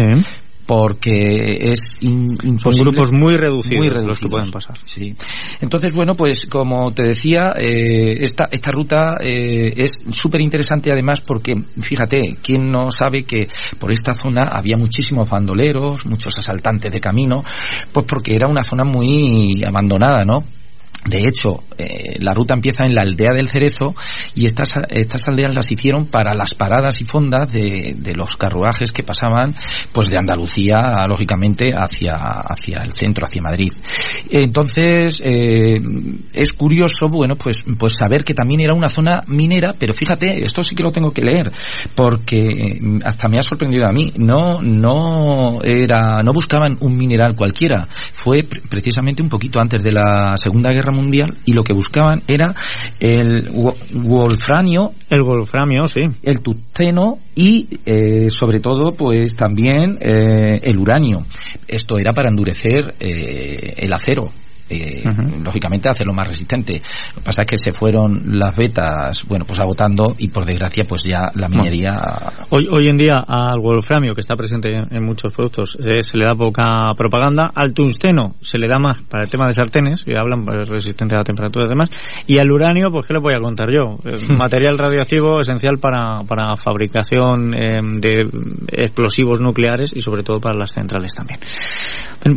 porque 0.66 1.72
es 1.72 1.98
in- 2.02 2.36
Son 2.36 2.48
imposible. 2.48 2.92
grupos 2.92 3.12
muy 3.12 3.38
reducidos, 3.38 3.78
Muy 3.96 4.06
los 4.06 4.20
que 4.20 4.28
pueden 4.28 4.52
pasar. 4.52 4.78
Sí. 4.86 5.16
Entonces, 5.62 5.94
bueno, 5.94 6.16
pues 6.16 6.46
como 6.48 6.92
te 6.92 7.04
decía, 7.04 7.54
eh, 7.58 8.18
esta, 8.22 8.50
esta 8.52 8.72
ruta 8.72 9.18
eh, 9.24 9.74
es 9.78 10.04
súper 10.10 10.42
interesante 10.42 10.92
además 10.92 11.22
porque, 11.22 11.56
fíjate, 11.80 12.38
¿quién 12.42 12.72
no 12.72 12.92
sabe 12.92 13.24
que 13.24 13.48
por 13.80 13.92
esta 13.92 14.14
zona 14.14 14.46
había 14.46 14.78
muchísimos 14.78 15.30
bandoleros, 15.30 16.06
muchos 16.06 16.38
asaltantes 16.38 16.92
de 16.92 17.00
camino? 17.00 17.44
Pues 17.92 18.06
porque 18.06 18.36
era 18.36 18.48
una 18.48 18.64
zona 18.64 18.84
muy 18.84 19.64
abandonada, 19.64 20.26
¿no? 20.26 20.44
De 21.06 21.28
hecho, 21.28 21.64
eh, 21.78 22.18
la 22.20 22.34
ruta 22.34 22.56
empieza 22.56 22.84
en 22.84 22.96
la 22.96 23.02
aldea 23.02 23.32
del 23.32 23.48
Cerezo 23.48 23.94
y 24.34 24.48
estas, 24.48 24.74
estas 24.90 25.28
aldeas 25.28 25.54
las 25.54 25.72
hicieron 25.72 26.08
para 26.08 26.34
las 26.34 26.56
paradas 26.56 27.00
y 27.00 27.06
fondas 27.06 27.54
de, 27.54 27.94
de 27.96 28.16
los 28.16 28.36
carruajes 28.38 28.92
que 28.92 29.04
pasaban 29.04 29.56
pues 29.92 30.10
de 30.10 30.18
Andalucía, 30.18 31.06
lógicamente, 31.08 31.74
hacia, 31.76 32.16
hacia 32.16 32.82
el 32.84 32.94
centro, 32.94 33.26
hacia 33.26 33.42
Madrid. 33.44 33.72
Entonces, 34.32 35.22
eh, 35.24 35.80
es 36.34 36.54
curioso, 36.54 37.08
bueno, 37.08 37.36
pues, 37.36 37.64
pues 37.78 37.94
saber 37.94 38.24
que 38.24 38.34
también 38.34 38.62
era 38.62 38.74
una 38.74 38.90
zona 38.90 39.24
minera, 39.28 39.76
pero 39.78 39.94
fíjate, 39.94 40.44
esto 40.44 40.64
sí 40.64 40.76
que 40.76 40.84
lo 40.84 40.92
tengo 40.92 41.12
que 41.12 41.22
leer, 41.22 41.52
porque 41.94 42.80
mm, 42.82 43.00
hasta 43.06 43.28
me 43.28 43.38
ha 43.38 43.44
sorprendido 43.44 43.86
a 43.88 43.92
mí, 43.94 44.12
no, 44.18 44.62
no 44.62 45.62
era, 45.64 46.24
no 46.24 46.34
buscaban 46.34 46.78
un 46.80 46.98
mineral 46.98 47.36
cualquiera, 47.36 47.88
fue 47.90 48.44
pre- 48.44 48.62
precisamente 48.62 49.22
un 49.22 49.30
poquito 49.30 49.60
antes 49.60 49.84
de 49.84 49.92
la 49.92 50.36
Segunda 50.38 50.72
Guerra 50.72 50.95
Mundial 50.96 51.36
y 51.46 51.54
lo 51.54 51.64
que 51.64 51.74
buscaban 51.74 52.22
era 52.28 52.56
el 53.00 53.50
wolframio. 53.92 54.94
El 55.10 55.24
wolframio, 55.24 55.88
sí. 55.88 56.02
El 56.24 56.42
tungsteno 56.42 57.20
y, 57.36 57.68
eh, 57.86 58.30
sobre 58.30 58.60
todo, 58.60 58.94
pues 58.96 59.36
también 59.36 59.98
eh, 60.02 60.60
el 60.64 60.78
uranio. 60.78 61.26
Esto 61.68 61.98
era 61.98 62.14
para 62.14 62.30
endurecer 62.30 62.96
eh, 63.00 63.74
el 63.78 63.94
acero 63.94 64.32
eh, 64.70 65.04
lógicamente 65.44 65.90
hacerlo 65.90 66.14
más 66.14 66.28
resistente. 66.28 66.82
Lo 67.10 67.16
que 67.16 67.22
pasa 67.22 67.44
es 67.44 67.48
que 67.48 67.58
se 67.58 67.74
fueron 67.74 68.24
las 68.40 68.56
betas, 68.56 69.26
bueno, 69.26 69.46
pues 69.46 69.60
agotando 69.60 70.16
y 70.18 70.30
por 70.30 70.46
desgracia 70.46 70.86
pues 70.86 71.04
ya 71.04 71.32
la 71.36 71.48
minería... 71.48 72.00
Hoy, 72.50 72.68
hoy 72.72 72.90
en 72.90 72.98
día 72.98 73.24
al 73.28 73.60
wolframio, 73.60 74.14
que 74.14 74.22
está 74.22 74.36
presente 74.36 74.74
en, 74.74 75.04
muchos 75.04 75.34
productos, 75.34 75.78
eh, 75.86 76.04
se 76.04 76.18
le 76.18 76.26
da 76.26 76.36
poca 76.36 76.90
propaganda. 76.98 77.52
Al 77.54 77.74
tungsteno 77.74 78.36
se 78.42 78.58
le 78.58 78.68
da 78.68 78.80
más 78.80 79.02
para 79.04 79.24
el 79.24 79.30
tema 79.30 79.48
de 79.48 79.54
sartenes, 79.54 80.04
que 80.04 80.18
hablan 80.18 80.46
resistente 80.46 81.16
a 81.16 81.20
la 81.20 81.24
temperatura 81.24 81.66
y 81.66 81.70
demás. 81.70 81.90
Y 82.28 82.40
al 82.40 82.52
uranio, 82.52 82.92
pues 82.92 83.06
¿qué 83.08 83.14
le 83.14 83.20
voy 83.20 83.34
a 83.34 83.40
contar 83.40 83.68
yo? 83.72 84.00
material 84.36 84.78
radioactivo 84.78 85.40
esencial 85.40 85.78
para, 85.80 86.24
para 86.24 86.56
fabricación 86.56 87.54
eh, 87.54 87.80
de 88.00 88.30
explosivos 88.72 89.42
nucleares 89.42 89.92
y 89.96 90.02
sobre 90.02 90.24
todo 90.24 90.40
para 90.40 90.58
las 90.58 90.72
centrales 90.72 91.14
también. 91.14 91.40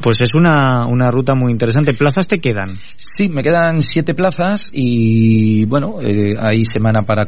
Pues 0.02 0.20
es 0.20 0.34
una, 0.34 0.86
una 0.86 1.10
ruta 1.10 1.34
muy 1.34 1.50
interesante. 1.50 1.94
Plaza 1.94 2.22
te 2.22 2.40
quedan? 2.40 2.76
Sí, 2.94 3.30
me 3.30 3.42
quedan 3.42 3.80
siete 3.80 4.12
plazas 4.12 4.70
y 4.70 5.64
bueno, 5.64 5.96
eh, 6.02 6.34
hay 6.38 6.66
semana 6.66 7.02
para, 7.02 7.24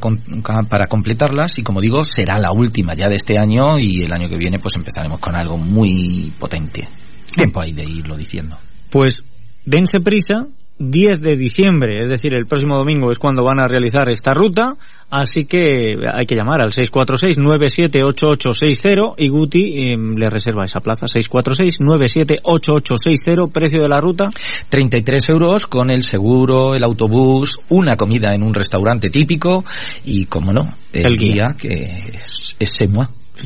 para 0.69 0.87
completarlas 0.87 1.59
y 1.59 1.63
como 1.63 1.81
digo, 1.81 2.05
será 2.05 2.39
la 2.39 2.53
última 2.53 2.95
ya 2.95 3.09
de 3.09 3.17
este 3.17 3.39
año 3.39 3.79
y 3.79 4.03
el 4.03 4.13
año 4.13 4.29
que 4.29 4.37
viene 4.37 4.59
pues 4.59 4.75
empezaremos 4.75 5.21
con 5.21 5.35
algo 5.35 5.57
muy 5.57 6.31
potente. 6.39 6.87
Tiempo 7.35 7.63
hay 7.63 7.73
de 7.73 7.85
irlo 7.85 8.15
diciendo. 8.17 8.59
Pues 8.91 9.25
dense 9.65 10.01
prisa 10.01 10.47
10 10.81 11.21
de 11.21 11.37
diciembre, 11.37 12.01
es 12.01 12.09
decir, 12.09 12.33
el 12.33 12.47
próximo 12.47 12.75
domingo 12.75 13.11
es 13.11 13.19
cuando 13.19 13.45
van 13.45 13.61
a 13.61 13.69
realizar 13.69 14.09
esta 14.09 14.33
ruta, 14.33 14.79
así 15.11 15.45
que 15.45 15.99
hay 16.11 16.25
que 16.25 16.35
llamar 16.35 16.63
al 16.63 16.71
646-978860 16.71 19.13
y 19.19 19.29
Guti 19.29 19.91
em, 19.93 20.15
le 20.15 20.31
reserva 20.31 20.65
esa 20.65 20.81
plaza, 20.81 21.05
646-978860, 21.05 23.53
precio 23.53 23.83
de 23.83 23.91
la 23.91 24.01
ruta. 24.01 24.31
33 24.71 25.29
euros 25.29 25.67
con 25.67 25.91
el 25.91 26.03
seguro, 26.03 26.75
el 26.75 26.83
autobús, 26.83 27.61
una 27.69 27.99
comida 27.99 28.35
en 28.35 28.43
un 28.43 28.55
restaurante 28.55 29.11
típico 29.11 29.67
y, 30.07 30.25
como 30.25 30.55
no, 30.55 30.77
el, 30.95 31.15
guía. 31.15 31.55
que 31.59 31.93
es, 32.15 32.57
es 32.59 32.71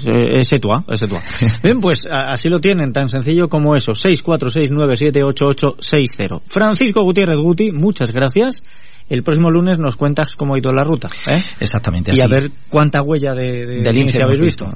ese 0.06 0.58
tuá, 0.58 0.84
ese 0.88 1.06
tuá. 1.08 1.22
Bien, 1.62 1.80
pues 1.80 2.06
así 2.10 2.48
lo 2.48 2.60
tienen, 2.60 2.92
tan 2.92 3.08
sencillo 3.08 3.48
como 3.48 3.74
eso. 3.74 3.92
646978860. 3.92 6.42
Francisco 6.46 7.02
Gutiérrez 7.02 7.36
Guti, 7.36 7.72
muchas 7.72 8.12
gracias. 8.12 8.62
El 9.08 9.22
próximo 9.22 9.50
lunes 9.50 9.78
nos 9.78 9.96
cuentas 9.96 10.34
cómo 10.34 10.54
ha 10.54 10.58
ido 10.58 10.72
la 10.72 10.82
ruta. 10.82 11.08
¿eh? 11.26 11.42
Exactamente 11.60 12.12
así. 12.12 12.20
Y 12.20 12.22
a 12.22 12.26
ver 12.26 12.50
cuánta 12.70 13.02
huella 13.02 13.34
de, 13.34 13.66
de 13.66 13.82
del 13.82 14.22
habéis 14.22 14.40
visto. 14.40 14.66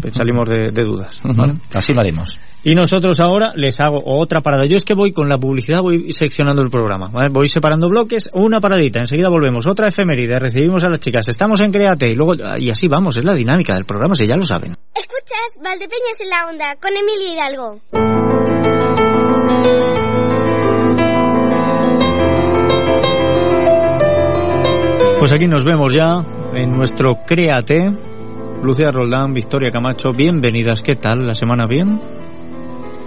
Pues 0.00 0.14
salimos 0.14 0.48
de, 0.48 0.70
dudas. 0.84 1.20
Así 1.72 1.92
lo 1.92 2.00
haremos. 2.00 2.38
Y 2.62 2.74
nosotros 2.74 3.20
ahora 3.20 3.52
les 3.56 3.78
hago 3.80 4.02
otra 4.04 4.40
parada. 4.40 4.64
Yo 4.66 4.76
es 4.76 4.84
que 4.84 4.94
voy 4.94 5.12
con 5.12 5.28
la 5.28 5.36
publicidad, 5.36 5.82
voy 5.82 6.12
seccionando 6.12 6.62
el 6.62 6.70
programa. 6.70 7.10
Voy 7.30 7.48
separando 7.48 7.90
bloques, 7.90 8.30
una 8.32 8.60
paradita, 8.60 9.00
enseguida 9.00 9.28
volvemos, 9.28 9.66
otra 9.66 9.88
efeméride, 9.88 10.38
recibimos 10.38 10.82
a 10.84 10.88
las 10.88 11.00
chicas, 11.00 11.28
estamos 11.28 11.60
en 11.60 11.70
Create 11.70 12.08
y 12.08 12.14
luego, 12.14 12.34
y 12.58 12.70
así 12.70 12.88
vamos, 12.88 13.18
es 13.18 13.24
la 13.24 13.34
dinámica 13.34 13.74
del 13.74 13.84
programa, 13.84 14.14
si 14.14 14.26
ya 14.26 14.36
lo 14.36 14.46
saben. 14.46 14.74
Escuchas 14.94 15.62
Valdepeñas 15.62 16.20
en 16.20 16.30
la 16.30 16.46
onda 16.48 16.76
con 16.80 16.90
Emilio 16.96 17.34
Hidalgo. 17.34 18.53
Pues 25.24 25.32
aquí 25.32 25.48
nos 25.48 25.64
vemos 25.64 25.90
ya 25.90 26.22
en 26.52 26.76
nuestro 26.76 27.24
Créate. 27.26 27.90
Lucía 28.62 28.92
Roldán, 28.92 29.32
Victoria 29.32 29.70
Camacho, 29.70 30.10
bienvenidas. 30.10 30.82
¿Qué 30.82 30.96
tal? 30.96 31.20
¿La 31.20 31.32
semana 31.32 31.64
bien? 31.66 31.98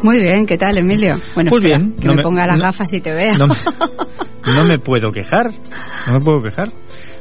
Muy 0.02 0.20
bien, 0.20 0.48
¿qué 0.48 0.58
tal, 0.58 0.80
Emilio? 0.80 1.16
Bueno, 1.36 1.52
pues 1.52 1.62
bien. 1.62 1.94
Que 1.94 2.08
me, 2.08 2.24
ponga 2.24 2.48
las 2.48 2.60
gafas 2.60 2.92
y 2.92 3.02
te 3.02 3.14
vea. 3.14 3.38
no 3.38 3.46
me 3.46 3.54
puedo 4.80 5.12
quejar. 5.12 5.52
No 6.08 6.14
me 6.14 6.20
puedo 6.22 6.44
quejar 6.44 6.70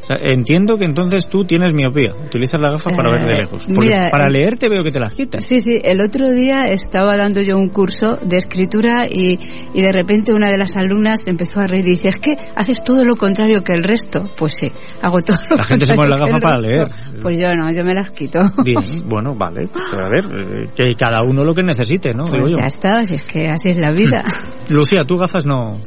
entiendo 0.08 0.78
que 0.78 0.84
entonces 0.84 1.28
tú 1.28 1.44
tienes 1.44 1.72
miopía, 1.72 2.14
utilizas 2.14 2.60
la 2.60 2.70
gafa 2.70 2.90
para 2.90 3.10
ver 3.10 3.26
de 3.26 3.32
eh, 3.32 3.38
lejos. 3.40 3.66
Porque 3.74 4.08
para 4.10 4.28
leer 4.28 4.56
te 4.58 4.68
veo 4.68 4.84
que 4.84 4.92
te 4.92 4.98
las 4.98 5.12
quitas. 5.12 5.44
Sí, 5.44 5.60
sí, 5.60 5.80
el 5.82 6.00
otro 6.00 6.30
día 6.30 6.64
estaba 6.66 7.16
dando 7.16 7.40
yo 7.42 7.56
un 7.56 7.68
curso 7.68 8.16
de 8.22 8.36
escritura 8.36 9.06
y, 9.08 9.38
y 9.74 9.82
de 9.82 9.92
repente 9.92 10.32
una 10.32 10.48
de 10.48 10.58
las 10.58 10.76
alumnas 10.76 11.26
empezó 11.26 11.60
a 11.60 11.66
reír 11.66 11.86
y 11.86 11.90
dice, 11.92 12.08
es 12.08 12.18
que 12.18 12.36
haces 12.54 12.84
todo 12.84 13.04
lo 13.04 13.16
contrario 13.16 13.62
que 13.62 13.72
el 13.72 13.82
resto. 13.82 14.28
Pues 14.36 14.54
sí, 14.54 14.68
hago 15.02 15.20
todo 15.22 15.38
lo 15.50 15.56
la 15.56 15.64
gente 15.64 15.86
se 15.86 15.94
pone 15.94 16.08
la 16.08 16.18
gafa 16.18 16.38
para 16.38 16.58
leer. 16.58 16.88
Pues 17.20 17.38
yo 17.38 17.54
no, 17.54 17.72
yo 17.72 17.84
me 17.84 17.94
las 17.94 18.10
quito. 18.10 18.40
Bien, 18.64 18.80
bueno, 19.06 19.34
vale. 19.34 19.66
Pues 19.72 19.92
a 19.94 20.08
ver, 20.08 20.24
eh, 20.24 20.68
que 20.74 20.94
cada 20.96 21.22
uno 21.22 21.44
lo 21.44 21.54
que 21.54 21.62
necesite, 21.62 22.14
¿no? 22.14 22.26
Pues 22.26 22.52
ya 22.52 22.66
está, 22.66 23.04
si 23.04 23.14
es 23.14 23.22
que 23.22 23.48
así 23.48 23.70
es 23.70 23.76
la 23.76 23.90
vida. 23.90 24.24
Lucía, 24.70 25.04
tú 25.04 25.16
gafas 25.16 25.46
no... 25.46 25.80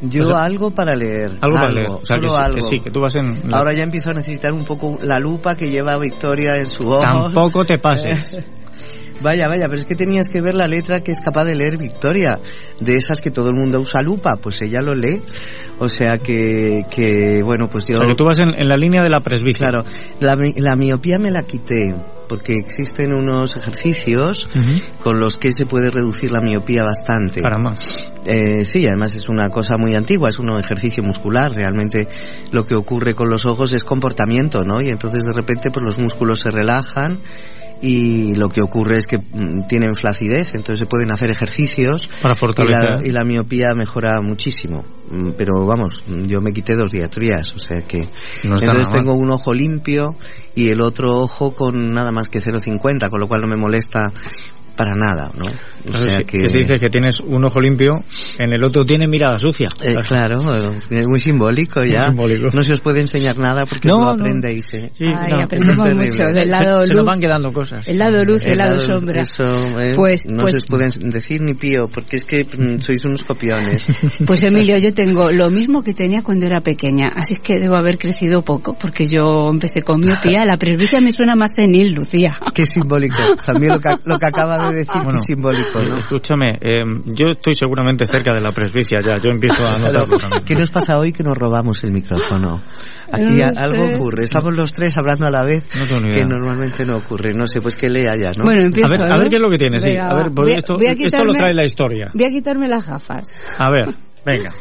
Yo 0.00 0.36
algo 0.36 0.70
para 0.70 0.94
leer. 0.94 1.32
Algo, 1.40 1.56
para 1.56 1.70
leer. 1.70 1.88
O 1.88 2.04
sea, 2.04 2.50
que, 2.54 2.60
sí, 2.60 2.80
que 2.80 2.90
tú 2.90 3.00
vas 3.00 3.14
en... 3.16 3.52
Ahora 3.52 3.72
ya 3.72 3.82
empiezo 3.82 4.10
a 4.10 4.14
necesitar 4.14 4.52
un 4.52 4.64
poco 4.64 4.98
la 5.02 5.18
lupa 5.18 5.56
que 5.56 5.70
lleva 5.70 5.96
Victoria 5.96 6.56
en 6.58 6.68
su 6.68 6.90
ojo. 6.90 7.00
Tampoco 7.00 7.64
te 7.64 7.78
pases. 7.78 8.40
Vaya, 9.22 9.48
vaya, 9.48 9.66
pero 9.66 9.80
es 9.80 9.86
que 9.86 9.96
tenías 9.96 10.28
que 10.28 10.42
ver 10.42 10.54
la 10.54 10.68
letra 10.68 11.00
que 11.00 11.10
es 11.10 11.22
capaz 11.22 11.46
de 11.46 11.54
leer 11.54 11.78
Victoria. 11.78 12.38
De 12.80 12.96
esas 12.96 13.22
que 13.22 13.30
todo 13.30 13.48
el 13.48 13.54
mundo 13.54 13.80
usa 13.80 14.02
lupa, 14.02 14.36
pues 14.36 14.60
ella 14.60 14.82
lo 14.82 14.94
lee. 14.94 15.22
O 15.78 15.88
sea 15.88 16.18
que, 16.18 16.84
que 16.90 17.42
bueno, 17.42 17.70
pues 17.70 17.86
yo... 17.86 17.96
O 17.96 17.98
sea, 18.00 18.08
que 18.08 18.14
tú 18.14 18.26
vas 18.26 18.38
en, 18.40 18.52
la 18.68 18.76
línea 18.76 19.02
de 19.02 19.08
la 19.08 19.20
presbicia. 19.20 19.68
Claro, 19.68 19.86
la, 20.20 20.36
la 20.56 20.76
miopía 20.76 21.18
me 21.18 21.30
la 21.30 21.42
quité 21.44 21.94
porque 22.28 22.54
existen 22.54 23.14
unos 23.14 23.56
ejercicios 23.56 24.48
con 25.00 25.20
los 25.20 25.36
que 25.36 25.52
se 25.52 25.66
puede 25.66 25.90
reducir 25.90 26.32
la 26.32 26.40
miopía 26.40 26.84
bastante. 26.84 27.42
Para 27.42 27.58
más. 27.58 28.12
Eh, 28.24 28.64
sí, 28.64 28.86
además 28.86 29.14
es 29.14 29.28
una 29.28 29.50
cosa 29.50 29.76
muy 29.76 29.94
antigua, 29.94 30.28
es 30.28 30.38
un 30.38 30.50
ejercicio 30.50 31.02
muscular. 31.02 31.54
Realmente 31.54 32.08
lo 32.50 32.66
que 32.66 32.74
ocurre 32.74 33.14
con 33.14 33.30
los 33.30 33.46
ojos 33.46 33.72
es 33.72 33.84
comportamiento, 33.84 34.64
¿no? 34.64 34.80
Y 34.80 34.90
entonces 34.90 35.24
de 35.24 35.32
repente 35.32 35.70
pues 35.70 35.84
los 35.84 35.98
músculos 35.98 36.40
se 36.40 36.50
relajan 36.50 37.20
y 37.82 38.34
lo 38.34 38.48
que 38.48 38.62
ocurre 38.62 38.98
es 38.98 39.06
que 39.06 39.18
mm, 39.18 39.66
tienen 39.68 39.94
flacidez, 39.94 40.54
entonces 40.54 40.80
se 40.80 40.86
pueden 40.86 41.10
hacer 41.10 41.30
ejercicios 41.30 42.08
para 42.22 42.34
fortalecer 42.34 43.04
y 43.04 43.12
la, 43.12 43.24
miopía 43.24 43.74
mejora 43.74 44.20
muchísimo. 44.20 44.84
Mm, 45.10 45.30
pero 45.36 45.66
vamos, 45.66 46.04
yo 46.08 46.40
me 46.40 46.52
quité 46.52 46.74
dos 46.74 46.90
diatrías, 46.90 47.54
o 47.54 47.58
sea 47.58 47.82
que 47.82 48.08
entonces 48.42 48.90
tengo 48.90 49.12
un 49.12 49.30
ojo 49.30 49.52
limpio 49.52 50.16
y 50.54 50.70
el 50.70 50.80
otro 50.80 51.20
ojo 51.20 51.54
con 51.54 51.92
nada 51.92 52.10
más 52.10 52.30
que 52.30 52.40
0,50, 52.40 53.10
con 53.10 53.20
lo 53.20 53.28
cual 53.28 53.42
no 53.42 53.46
me 53.46 53.56
molesta 53.56 54.12
para 54.76 54.94
nada, 54.94 55.30
¿no? 55.36 55.46
O 55.88 55.96
sea 55.96 56.22
que... 56.24 56.48
se 56.48 56.58
dice 56.58 56.80
que 56.80 56.88
tienes 56.88 57.20
un 57.20 57.44
ojo 57.44 57.60
limpio, 57.60 58.02
en 58.38 58.52
el 58.52 58.62
otro 58.64 58.84
tiene 58.84 59.06
mirada 59.06 59.38
sucia. 59.38 59.68
Eh, 59.82 59.94
claro, 60.06 60.38
es 60.90 61.06
muy 61.06 61.20
simbólico 61.20 61.84
ya. 61.84 62.10
No 62.10 62.62
se 62.62 62.72
os 62.72 62.80
puede 62.80 63.00
enseñar 63.00 63.38
nada 63.38 63.64
porque 63.66 63.88
no, 63.88 64.08
aprendéis. 64.08 64.74
¿eh? 64.74 64.92
Sí, 64.96 65.04
aprendemos 65.06 65.94
mucho 65.94 66.22
del 66.24 66.48
lado 66.48 66.80
se, 66.82 66.88
luz. 66.88 66.88
Se 66.88 66.94
nos 66.94 67.04
van 67.04 67.20
quedando 67.20 67.52
cosas. 67.52 67.86
El 67.86 67.98
lado 67.98 68.24
luz, 68.24 68.44
el, 68.44 68.58
lado, 68.58 68.80
sombra. 68.80 69.22
Eso, 69.22 69.44
eh, 69.80 69.92
pues, 69.96 70.26
no 70.26 70.42
pues, 70.42 70.54
se 70.54 70.58
os 70.58 70.66
pueden 70.66 70.90
decir 71.10 71.40
ni 71.40 71.54
pío 71.54 71.88
porque 71.88 72.16
es 72.16 72.24
que 72.24 72.44
mm, 72.44 72.80
sois 72.80 73.04
unos 73.04 73.24
copiones. 73.24 73.88
Pues 74.26 74.42
Emilio, 74.42 74.78
yo 74.78 74.92
tengo 74.92 75.30
lo 75.30 75.50
mismo 75.50 75.82
que 75.82 75.94
tenía 75.94 76.22
cuando 76.22 76.46
era 76.46 76.60
pequeña, 76.60 77.12
así 77.16 77.34
es 77.34 77.40
que 77.40 77.60
debo 77.60 77.76
haber 77.76 77.98
crecido 77.98 78.42
poco 78.42 78.76
porque 78.78 79.06
yo 79.06 79.48
empecé 79.50 79.82
con 79.82 80.00
miopía. 80.00 80.44
La 80.44 80.56
presbicia 80.56 81.00
me 81.00 81.12
suena 81.12 81.34
más 81.34 81.54
senil, 81.54 81.94
Lucía. 81.94 82.38
Qué 82.52 82.66
simbólico. 82.66 83.16
También 83.44 83.72
lo 83.72 83.80
que, 83.80 83.96
lo 84.04 84.18
que 84.18 84.26
acaba 84.26 84.65
de 84.65 84.65
decir 84.72 85.02
bueno, 85.02 85.18
simbólico, 85.18 85.80
¿no? 85.82 85.98
Escúchame, 85.98 86.58
eh, 86.60 86.80
yo 87.06 87.28
estoy 87.28 87.56
seguramente 87.56 88.06
cerca 88.06 88.34
de 88.34 88.40
la 88.40 88.50
presbicia 88.50 88.98
ya, 89.04 89.18
yo 89.18 89.30
empiezo 89.30 89.66
a 89.66 89.78
notarlo 89.78 90.16
también. 90.18 90.44
¿Qué 90.44 90.54
nos 90.54 90.70
pasa 90.70 90.98
hoy 90.98 91.12
que 91.12 91.22
nos 91.22 91.36
robamos 91.36 91.82
el 91.84 91.92
micrófono? 91.92 92.62
Aquí 93.12 93.40
algo 93.42 93.94
ocurre, 93.94 94.24
estamos 94.24 94.54
los 94.54 94.72
tres 94.72 94.96
hablando 94.96 95.26
a 95.26 95.30
la 95.30 95.42
vez, 95.42 95.66
que 95.66 96.24
normalmente 96.24 96.84
no 96.84 96.96
ocurre, 96.96 97.34
no 97.34 97.46
sé, 97.46 97.60
pues 97.60 97.76
que 97.76 97.88
lea 97.88 98.16
ya, 98.16 98.32
¿no? 98.32 98.44
Bueno, 98.44 98.62
empiezo, 98.62 98.88
a 98.88 98.90
ver, 98.90 99.02
a 99.02 99.18
ver 99.18 99.28
qué 99.28 99.36
es 99.36 99.42
lo 99.42 99.50
que 99.50 99.58
tiene, 99.58 99.78
sí, 99.78 99.96
a 99.96 100.14
ver, 100.14 100.30
esto, 100.56 100.78
esto 100.80 101.24
lo 101.24 101.34
trae 101.34 101.54
la 101.54 101.64
historia. 101.64 102.10
Voy 102.12 102.24
a 102.24 102.30
quitarme 102.30 102.68
las 102.68 102.86
gafas. 102.86 103.36
A 103.58 103.70
ver, 103.70 103.94
venga. 104.24 104.52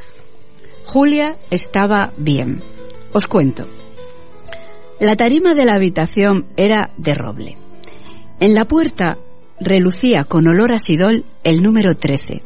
Julia 0.85 1.35
estaba 1.49 2.11
bien. 2.17 2.61
Os 3.11 3.27
cuento. 3.27 3.65
La 4.99 5.15
tarima 5.15 5.55
de 5.55 5.65
la 5.65 5.73
habitación 5.73 6.45
era 6.55 6.87
de 6.97 7.13
roble. 7.13 7.55
En 8.39 8.53
la 8.53 8.65
puerta 8.65 9.17
relucía 9.59 10.23
con 10.23 10.47
olor 10.47 10.73
a 10.73 10.79
sidol 10.79 11.25
el 11.43 11.61
número 11.61 11.95
13. 11.95 12.43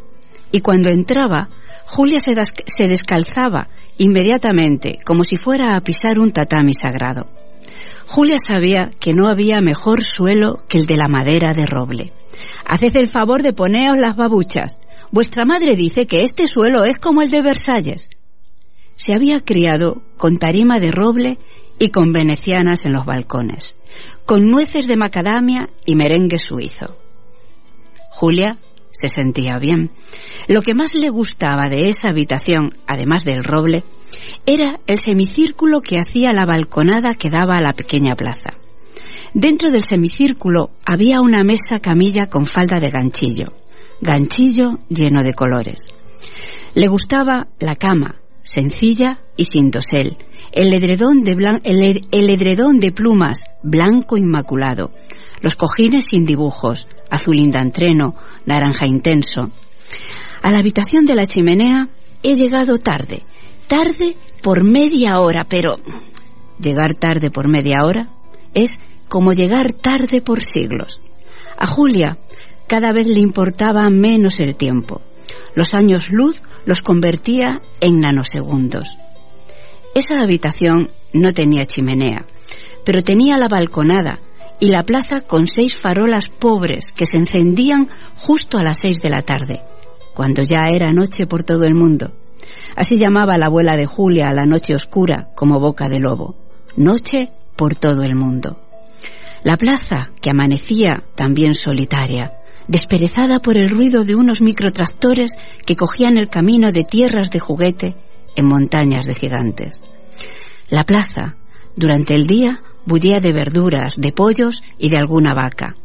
Y 0.52 0.62
cuando 0.62 0.90
entraba, 0.90 1.50
Julia 1.86 2.20
se, 2.20 2.36
se 2.46 2.88
descalzaba 2.88 3.68
inmediatamente, 3.98 4.98
como 5.06 5.24
si 5.24 5.36
fuera 5.36 5.76
a 5.76 5.82
pisar 5.82 6.20
un 6.20 6.32
tatami 6.32 6.74
sagrado. 6.74 7.28
Julia 8.06 8.40
sabía 8.40 8.90
que 9.00 9.14
no 9.14 9.28
había 9.28 9.62
mejor 9.62 10.04
suelo 10.04 10.64
que 10.68 10.80
el 10.80 10.86
de 10.88 10.98
la 10.98 11.08
madera 11.08 11.52
de 11.52 11.66
roble. 11.66 12.12
Haced 12.66 12.96
el 12.96 13.08
favor 13.08 13.44
de 13.44 13.54
poneos 13.54 13.98
las 13.98 14.16
babuchas. 14.16 14.80
Vuestra 15.12 15.46
madre 15.46 15.76
dice 15.76 16.08
que 16.08 16.24
este 16.24 16.48
suelo 16.48 16.86
es 16.86 16.98
como 16.98 17.22
el 17.22 17.30
de 17.30 17.42
Versalles. 17.42 18.10
se 18.96 19.14
había 19.14 19.40
criado 19.42 20.02
con 20.18 20.40
tarima 20.40 20.80
de 20.80 20.92
roble 20.92 21.38
y 21.80 21.90
con 21.90 22.12
venecianas 22.12 22.86
en 22.86 22.94
los 22.94 23.06
balcones, 23.06 23.76
con 24.26 24.52
nueces 24.52 24.88
de 24.88 24.98
macadamia 24.98 25.70
y 25.86 25.96
merengue 25.96 26.38
suizo. 26.38 26.99
Julia 28.20 28.58
se 28.92 29.08
sentía 29.08 29.58
bien. 29.60 29.92
Lo 30.50 30.62
que 30.62 30.74
más 30.74 30.94
le 30.94 31.10
gustaba 31.10 31.70
de 31.70 31.88
esa 31.88 32.10
habitación, 32.10 32.76
además 32.86 33.24
del 33.24 33.46
roble, 33.46 33.86
era 34.46 34.78
el 34.88 35.00
semicírculo 35.00 35.80
que 35.80 36.00
hacía 36.00 36.34
la 36.34 36.46
balconada 36.46 37.14
que 37.14 37.30
daba 37.30 37.56
a 37.56 37.62
la 37.62 37.72
pequeña 37.72 38.16
plaza. 38.16 38.50
Dentro 39.34 39.72
del 39.72 39.84
semicírculo 39.84 40.72
había 40.86 41.22
una 41.22 41.46
mesa 41.46 41.80
camilla 41.80 42.30
con 42.30 42.46
falda 42.46 42.82
de 42.82 42.90
ganchillo, 42.90 43.54
ganchillo 44.02 44.80
lleno 44.90 45.24
de 45.24 45.34
colores. 45.34 45.88
Le 46.74 46.90
gustaba 46.90 47.48
la 47.60 47.78
cama, 47.78 48.16
sencilla 48.44 49.22
y 49.40 49.46
sin 49.46 49.72
dosel, 49.72 50.18
el 50.52 50.74
edredón 50.74 51.24
de, 51.24 51.32
el, 51.64 52.06
el 52.12 52.30
edredón 52.30 52.82
de 52.82 52.92
plumas, 52.92 53.46
blanco 53.64 54.18
inmaculado, 54.18 54.92
los 55.40 55.56
cojines 55.56 56.08
sin 56.08 56.26
dibujos, 56.26 56.90
azul 57.10 57.38
indantreno, 57.38 58.16
naranja 58.46 58.86
intenso. 58.86 59.50
A 60.42 60.52
la 60.52 60.58
habitación 60.58 61.06
de 61.06 61.16
la 61.16 61.26
chimenea 61.26 61.88
he 62.22 62.36
llegado 62.36 62.80
tarde, 62.80 63.24
tarde 63.70 64.18
por 64.42 64.66
media 64.66 65.22
hora, 65.22 65.46
pero 65.48 65.80
llegar 66.62 66.96
tarde 66.96 67.32
por 67.32 67.48
media 67.48 67.86
hora 67.86 68.10
es 68.54 68.82
como 69.08 69.32
llegar 69.32 69.72
tarde 69.72 70.20
por 70.20 70.44
siglos. 70.44 71.00
A 71.58 71.66
Julia 71.66 72.18
cada 72.68 72.92
vez 72.92 73.08
le 73.08 73.22
importaba 73.22 73.90
menos 73.90 74.42
el 74.42 74.58
tiempo. 74.58 75.02
Los 75.56 75.74
años 75.76 76.10
luz 76.12 76.42
los 76.66 76.82
convertía 76.82 77.62
en 77.80 78.02
nanosegundos. 78.02 78.98
Esa 79.96 80.22
habitación 80.22 80.90
no 81.14 81.34
tenía 81.34 81.66
chimenea, 81.66 82.26
pero 82.86 83.04
tenía 83.04 83.38
la 83.38 83.48
balconada 83.48 84.20
y 84.60 84.68
la 84.68 84.84
plaza 84.84 85.22
con 85.22 85.48
seis 85.48 85.76
farolas 85.76 86.30
pobres 86.30 86.92
que 86.92 87.06
se 87.06 87.18
encendían 87.18 87.88
justo 88.16 88.58
a 88.58 88.64
las 88.64 88.80
seis 88.80 89.02
de 89.02 89.10
la 89.10 89.22
tarde, 89.22 89.62
cuando 90.14 90.44
ya 90.44 90.68
era 90.68 90.92
noche 90.92 91.26
por 91.26 91.44
todo 91.44 91.64
el 91.64 91.76
mundo. 91.76 92.12
Así 92.76 92.98
llamaba 92.98 93.38
la 93.38 93.48
abuela 93.48 93.76
de 93.76 93.86
Julia 93.86 94.28
a 94.28 94.34
la 94.34 94.46
noche 94.46 94.76
oscura 94.76 95.30
como 95.36 95.60
boca 95.60 95.88
de 95.90 96.00
lobo. 96.00 96.36
Noche 96.76 97.30
por 97.56 97.76
todo 97.76 98.04
el 98.04 98.16
mundo. 98.16 98.60
La 99.44 99.58
plaza, 99.58 100.12
que 100.22 100.30
amanecía 100.30 101.04
también 101.16 101.56
solitaria, 101.56 102.34
desperezada 102.68 103.42
por 103.42 103.58
el 103.58 103.70
ruido 103.70 104.04
de 104.04 104.16
unos 104.16 104.42
microtractores 104.42 105.38
que 105.66 105.76
cogían 105.76 106.18
el 106.18 106.30
camino 106.30 106.72
de 106.72 106.84
tierras 106.84 107.32
de 107.32 107.40
juguete 107.40 107.96
en 108.40 108.48
montañas 108.48 109.06
de 109.06 109.16
gigantes. 109.16 109.84
La 110.70 110.84
plaza, 110.84 111.36
durante 111.76 112.16
el 112.16 112.28
día, 112.28 112.62
bullía 112.86 113.20
de 113.20 113.34
verduras, 113.34 113.96
de 113.98 114.12
pollos 114.12 114.64
y 114.78 114.90
de 114.90 114.98
alguna 114.98 115.34
vaca. 115.34 115.76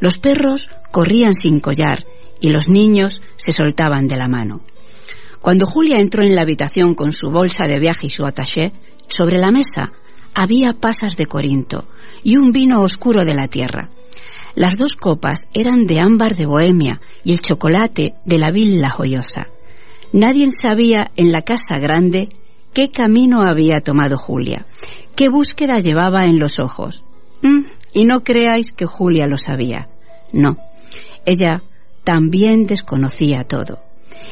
Los 0.00 0.18
perros 0.18 0.70
corrían 0.90 1.34
sin 1.34 1.60
collar 1.60 2.06
y 2.40 2.50
los 2.50 2.68
niños 2.68 3.22
se 3.36 3.52
soltaban 3.52 4.08
de 4.08 4.16
la 4.16 4.28
mano. 4.28 4.62
Cuando 5.40 5.66
Julia 5.66 5.98
entró 5.98 6.22
en 6.22 6.34
la 6.34 6.42
habitación 6.42 6.94
con 6.94 7.12
su 7.12 7.30
bolsa 7.30 7.68
de 7.68 7.78
viaje 7.78 8.06
y 8.06 8.10
su 8.10 8.24
attaché, 8.24 8.72
sobre 9.08 9.38
la 9.38 9.50
mesa 9.50 9.92
había 10.34 10.72
pasas 10.72 11.16
de 11.16 11.26
Corinto 11.26 11.84
y 12.22 12.36
un 12.36 12.52
vino 12.52 12.80
oscuro 12.80 13.24
de 13.24 13.34
la 13.34 13.48
tierra. 13.48 13.84
Las 14.54 14.78
dos 14.78 14.96
copas 14.96 15.48
eran 15.52 15.86
de 15.86 16.00
ámbar 16.00 16.34
de 16.34 16.46
Bohemia 16.46 17.00
y 17.24 17.32
el 17.32 17.40
chocolate 17.40 18.14
de 18.24 18.38
la 18.38 18.50
Villa 18.50 18.88
Joyosa. 18.88 19.48
Nadie 20.14 20.48
sabía 20.52 21.10
en 21.16 21.32
la 21.32 21.42
casa 21.42 21.80
grande 21.80 22.28
qué 22.72 22.88
camino 22.88 23.42
había 23.42 23.80
tomado 23.80 24.16
Julia, 24.16 24.64
qué 25.16 25.28
búsqueda 25.28 25.80
llevaba 25.80 26.26
en 26.26 26.38
los 26.38 26.60
ojos. 26.60 27.02
Mm, 27.42 27.64
y 27.92 28.04
no 28.04 28.22
creáis 28.22 28.70
que 28.70 28.86
Julia 28.86 29.26
lo 29.26 29.36
sabía. 29.36 29.88
No, 30.32 30.56
ella 31.26 31.64
también 32.04 32.68
desconocía 32.68 33.42
todo. 33.42 33.80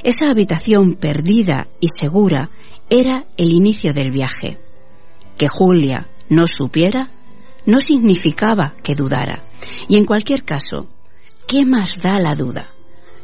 Esa 0.05 0.31
habitación 0.31 0.95
perdida 0.95 1.67
y 1.81 1.89
segura 1.89 2.49
era 2.89 3.25
el 3.37 3.51
inicio 3.51 3.93
del 3.93 4.13
viaje. 4.13 4.59
Que 5.37 5.49
Julia 5.49 6.07
no 6.29 6.47
supiera 6.47 7.09
no 7.67 7.81
significaba 7.81 8.75
que 8.85 8.95
dudara. 8.95 9.43
Y 9.89 9.97
en 9.97 10.05
cualquier 10.05 10.45
caso, 10.45 10.87
¿qué 11.49 11.67
más 11.67 12.01
da 12.01 12.21
la 12.21 12.37
duda? 12.37 12.69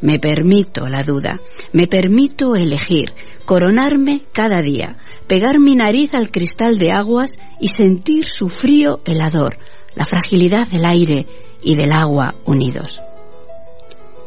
Me 0.01 0.19
permito 0.19 0.87
la 0.87 1.03
duda, 1.03 1.41
me 1.73 1.87
permito 1.87 2.55
elegir, 2.55 3.13
coronarme 3.45 4.23
cada 4.33 4.63
día, 4.63 4.97
pegar 5.27 5.59
mi 5.59 5.75
nariz 5.75 6.15
al 6.15 6.31
cristal 6.31 6.79
de 6.79 6.93
aguas 6.93 7.37
y 7.61 7.69
sentir 7.69 8.27
su 8.27 8.49
frío 8.49 9.01
helador, 9.05 9.59
la 9.95 10.07
fragilidad 10.07 10.69
del 10.69 10.85
aire 10.85 11.27
y 11.63 11.75
del 11.75 11.93
agua 11.93 12.35
unidos. 12.45 13.01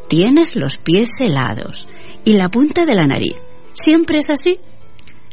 Tienes 0.09 0.57
los 0.57 0.77
pies 0.77 1.21
helados 1.21 1.87
y 2.25 2.33
la 2.33 2.49
punta 2.49 2.85
de 2.85 2.95
la 2.95 3.07
nariz. 3.07 3.35
¿Siempre 3.73 4.19
es 4.19 4.29
así? 4.29 4.59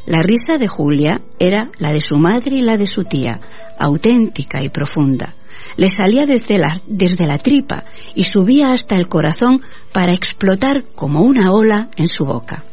La 0.05 0.21
risa 0.21 0.57
de 0.57 0.67
Julia 0.69 1.21
era 1.37 1.69
la 1.77 1.91
de 1.91 1.99
su 1.99 2.17
madre 2.17 2.55
y 2.55 2.61
la 2.61 2.77
de 2.77 2.87
su 2.87 3.03
tía, 3.03 3.41
auténtica 3.77 4.63
y 4.63 4.69
profunda. 4.69 5.35
Le 5.77 5.89
salía 5.89 6.25
desde 6.25 6.57
la, 6.57 6.79
desde 6.87 7.25
la 7.25 7.37
tripa 7.37 7.83
y 8.15 8.23
subía 8.23 8.73
hasta 8.73 8.95
el 8.95 9.07
corazón 9.07 9.61
para 9.91 10.13
explotar 10.13 10.83
como 10.95 11.21
una 11.21 11.51
ola 11.51 11.89
en 11.95 12.07
su 12.07 12.25
boca. 12.25 12.63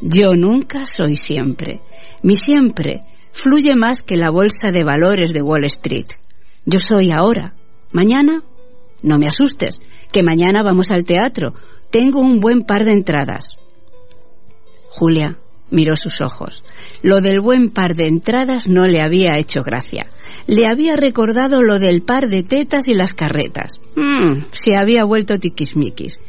Yo 0.00 0.32
nunca 0.34 0.86
soy 0.86 1.16
siempre. 1.16 1.80
Mi 2.22 2.36
siempre 2.36 3.02
fluye 3.32 3.74
más 3.74 4.02
que 4.02 4.16
la 4.16 4.30
bolsa 4.30 4.70
de 4.70 4.84
valores 4.84 5.32
de 5.32 5.42
Wall 5.42 5.64
Street. 5.64 6.08
Yo 6.66 6.78
soy 6.78 7.10
ahora. 7.10 7.54
Mañana, 7.92 8.42
no 9.02 9.18
me 9.18 9.26
asustes, 9.26 9.80
que 10.12 10.22
mañana 10.22 10.62
vamos 10.62 10.90
al 10.90 11.04
teatro. 11.04 11.54
Tengo 11.90 12.20
un 12.20 12.40
buen 12.40 12.62
par 12.62 12.84
de 12.84 12.92
entradas. 12.92 13.56
Julia 14.88 15.38
miró 15.74 15.96
sus 15.96 16.20
ojos. 16.20 16.62
Lo 17.02 17.20
del 17.20 17.40
buen 17.40 17.70
par 17.70 17.94
de 17.94 18.06
entradas 18.06 18.68
no 18.68 18.86
le 18.86 19.02
había 19.02 19.36
hecho 19.38 19.62
gracia. 19.62 20.06
Le 20.46 20.66
había 20.66 20.96
recordado 20.96 21.62
lo 21.62 21.78
del 21.78 22.02
par 22.02 22.28
de 22.28 22.42
tetas 22.42 22.88
y 22.88 22.94
las 22.94 23.12
carretas. 23.12 23.80
Mm, 23.96 24.44
se 24.50 24.76
había 24.76 25.04
vuelto 25.04 25.38
tiquismiquis. 25.38 26.20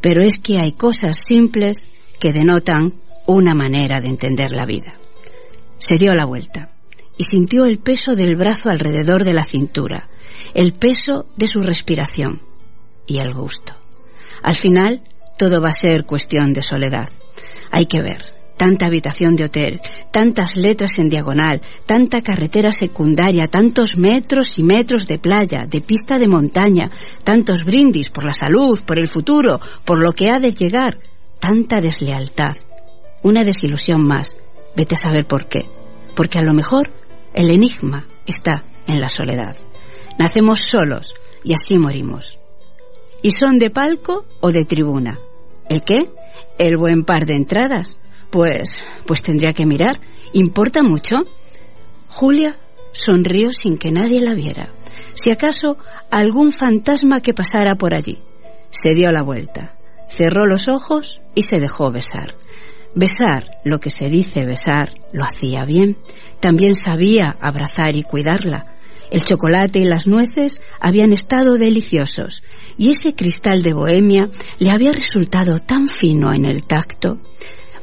Pero 0.00 0.22
es 0.22 0.38
que 0.38 0.58
hay 0.58 0.72
cosas 0.72 1.18
simples 1.18 1.86
que 2.20 2.32
denotan 2.32 2.94
una 3.26 3.54
manera 3.54 4.00
de 4.00 4.08
entender 4.08 4.52
la 4.52 4.66
vida. 4.66 4.92
Se 5.78 5.96
dio 5.96 6.14
la 6.14 6.24
vuelta 6.24 6.70
y 7.16 7.24
sintió 7.24 7.64
el 7.64 7.78
peso 7.78 8.14
del 8.14 8.36
brazo 8.36 8.70
alrededor 8.70 9.24
de 9.24 9.34
la 9.34 9.44
cintura, 9.44 10.08
el 10.54 10.72
peso 10.72 11.26
de 11.36 11.48
su 11.48 11.62
respiración 11.62 12.42
y 13.06 13.18
el 13.18 13.32
gusto. 13.34 13.74
Al 14.42 14.54
final, 14.54 15.02
todo 15.36 15.60
va 15.60 15.70
a 15.70 15.74
ser 15.74 16.04
cuestión 16.04 16.52
de 16.52 16.62
soledad. 16.62 17.08
Hay 17.70 17.86
que 17.86 18.00
ver, 18.00 18.37
tanta 18.58 18.86
habitación 18.86 19.36
de 19.36 19.44
hotel, 19.44 19.80
tantas 20.10 20.56
letras 20.56 20.98
en 20.98 21.08
diagonal, 21.08 21.62
tanta 21.86 22.20
carretera 22.20 22.72
secundaria, 22.72 23.46
tantos 23.46 23.96
metros 23.96 24.58
y 24.58 24.62
metros 24.64 25.06
de 25.06 25.18
playa, 25.18 25.64
de 25.64 25.80
pista 25.80 26.18
de 26.18 26.28
montaña, 26.28 26.90
tantos 27.24 27.64
brindis 27.64 28.10
por 28.10 28.26
la 28.26 28.34
salud, 28.34 28.80
por 28.84 28.98
el 28.98 29.08
futuro, 29.08 29.60
por 29.84 30.02
lo 30.02 30.12
que 30.12 30.28
ha 30.28 30.40
de 30.40 30.52
llegar, 30.52 30.98
tanta 31.38 31.80
deslealtad, 31.80 32.56
una 33.22 33.44
desilusión 33.44 34.02
más, 34.02 34.36
vete 34.76 34.96
a 34.96 34.98
saber 34.98 35.24
por 35.24 35.46
qué, 35.46 35.66
porque 36.14 36.38
a 36.38 36.42
lo 36.42 36.52
mejor 36.52 36.90
el 37.34 37.50
enigma 37.50 38.06
está 38.26 38.64
en 38.88 39.00
la 39.00 39.08
soledad. 39.08 39.56
Nacemos 40.18 40.60
solos 40.62 41.14
y 41.44 41.54
así 41.54 41.78
morimos. 41.78 42.40
¿Y 43.22 43.30
son 43.30 43.58
de 43.58 43.70
palco 43.70 44.24
o 44.40 44.50
de 44.50 44.64
tribuna? 44.64 45.18
¿El 45.68 45.84
qué? 45.84 46.10
El 46.58 46.76
buen 46.76 47.04
par 47.04 47.24
de 47.24 47.34
entradas 47.34 47.98
pues, 48.30 48.84
pues 49.06 49.22
tendría 49.22 49.52
que 49.52 49.66
mirar. 49.66 50.00
¿Importa 50.32 50.82
mucho? 50.82 51.24
Julia 52.08 52.58
sonrió 52.92 53.52
sin 53.52 53.78
que 53.78 53.92
nadie 53.92 54.20
la 54.20 54.34
viera. 54.34 54.72
Si 55.14 55.30
acaso 55.30 55.76
algún 56.10 56.52
fantasma 56.52 57.20
que 57.20 57.34
pasara 57.34 57.76
por 57.76 57.94
allí. 57.94 58.18
Se 58.70 58.94
dio 58.94 59.10
la 59.12 59.22
vuelta, 59.22 59.74
cerró 60.06 60.46
los 60.46 60.68
ojos 60.68 61.22
y 61.34 61.42
se 61.42 61.58
dejó 61.58 61.90
besar. 61.90 62.34
Besar, 62.94 63.50
lo 63.64 63.80
que 63.80 63.90
se 63.90 64.10
dice 64.10 64.44
besar, 64.44 64.92
lo 65.12 65.24
hacía 65.24 65.64
bien. 65.64 65.96
También 66.40 66.74
sabía 66.74 67.36
abrazar 67.40 67.96
y 67.96 68.02
cuidarla. 68.02 68.64
El 69.10 69.24
chocolate 69.24 69.78
y 69.78 69.84
las 69.84 70.06
nueces 70.06 70.60
habían 70.80 71.12
estado 71.12 71.56
deliciosos 71.56 72.42
y 72.76 72.90
ese 72.90 73.14
cristal 73.14 73.62
de 73.62 73.72
bohemia 73.72 74.28
le 74.58 74.70
había 74.70 74.92
resultado 74.92 75.60
tan 75.60 75.88
fino 75.88 76.32
en 76.32 76.44
el 76.44 76.64
tacto. 76.64 77.18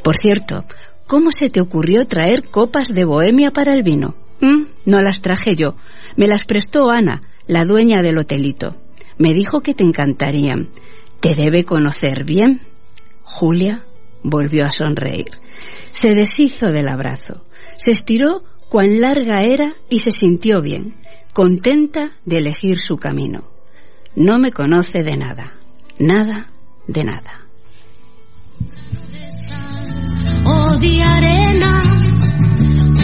Por 0.06 0.18
cierto, 0.18 0.64
¿cómo 1.08 1.32
se 1.32 1.50
te 1.50 1.60
ocurrió 1.60 2.06
traer 2.06 2.44
copas 2.44 2.94
de 2.94 3.06
bohemia 3.06 3.50
para 3.50 3.74
el 3.74 3.82
vino? 3.82 4.14
Mm, 4.40 4.66
no 4.86 5.02
las 5.02 5.20
traje 5.22 5.56
yo. 5.56 5.74
Me 6.16 6.28
las 6.28 6.46
prestó 6.46 6.92
Ana, 6.92 7.22
la 7.48 7.66
dueña 7.66 8.04
del 8.04 8.20
hotelito. 8.20 8.76
Me 9.18 9.34
dijo 9.34 9.62
que 9.62 9.74
te 9.74 9.84
encantarían. 9.84 10.70
Te 11.22 11.34
debe 11.34 11.64
conocer 11.64 12.24
bien. 12.24 12.62
Julia 13.24 13.84
volvió 14.22 14.66
a 14.66 14.72
sonreír. 14.72 15.32
Se 15.92 16.14
deshizo 16.14 16.72
del 16.72 16.88
abrazo, 16.88 17.44
se 17.76 17.90
estiró 17.90 18.44
cuán 18.70 19.02
larga 19.02 19.42
era 19.42 19.74
y 19.90 20.02
se 20.02 20.12
sintió 20.12 20.62
bien, 20.62 20.94
contenta 21.34 22.12
de 22.26 22.38
elegir 22.38 22.78
su 22.78 22.98
camino. 22.98 23.50
No 24.16 24.38
me 24.38 24.52
conoce 24.52 25.02
de 25.02 25.18
nada, 25.18 25.54
nada 25.98 26.52
de 26.86 27.04
nada. 27.06 27.46
De 30.80 31.02
arena. 31.02 31.82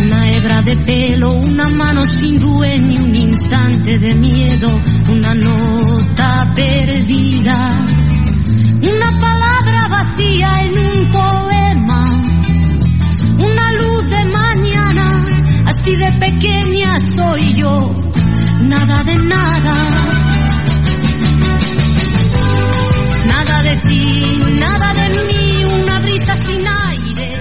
Una 0.03 0.31
hebra 0.31 0.61
de 0.61 0.75
pelo, 0.77 1.33
una 1.33 1.69
mano 1.69 2.05
sin 2.05 2.39
dueño, 2.39 3.03
un 3.03 3.15
instante 3.15 3.97
de 3.97 4.13
miedo, 4.15 4.69
una 5.09 5.33
nota 5.33 6.51
perdida. 6.55 7.69
Una 8.81 9.19
palabra 9.19 9.87
vacía 9.87 10.63
en 10.63 10.79
un 10.79 11.05
poema, 11.11 12.03
una 13.37 13.71
luz 13.73 14.09
de 14.09 14.25
mañana, 14.25 15.25
así 15.67 15.95
de 15.95 16.11
pequeña 16.13 16.99
soy 16.99 17.53
yo, 17.55 17.95
nada 18.63 19.03
de 19.03 19.15
nada. 19.15 19.75
Nada 23.27 23.63
de 23.63 23.77
ti, 23.87 24.43
nada 24.59 24.93
de 24.93 25.09
mí, 25.25 25.65
una 25.65 25.99
brisa 25.99 26.35
sin 26.35 26.67
aire. 26.67 26.80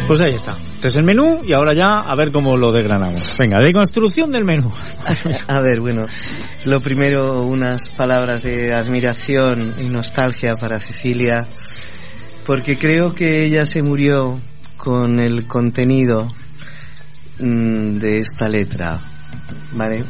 Pues 0.07 0.21
ahí 0.21 0.35
está. 0.35 0.57
Este 0.75 0.89
es 0.89 0.97
el 0.97 1.05
menú 1.05 1.43
y 1.45 1.53
ahora 1.53 1.75
ya 1.75 2.01
a 2.01 2.15
ver 2.17 2.33
cómo 2.33 2.57
lo 2.57 2.73
desgranamos. 2.73 3.37
Venga, 3.39 3.63
de 3.63 3.73
construcción 3.73 4.33
del 4.33 4.45
menú. 4.45 4.73
A 5.47 5.61
ver, 5.61 5.81
bueno, 5.81 6.07
lo 6.65 6.81
primero, 6.81 7.43
unas 7.43 7.91
palabras 7.91 8.43
de 8.43 8.73
admiración 8.73 9.75
y 9.79 9.85
nostalgia 9.85 10.57
para 10.57 10.81
Cecilia, 10.81 11.47
porque 12.47 12.79
creo 12.79 13.15
que 13.15 13.45
ella 13.45 13.67
se 13.67 13.83
murió 13.83 14.41
con 14.79 15.21
el 15.21 15.47
contenido 15.47 16.35
mm, 17.39 17.99
de 17.99 18.19
esta 18.21 18.49
letra, 18.49 19.03
¿vale? 19.73 20.05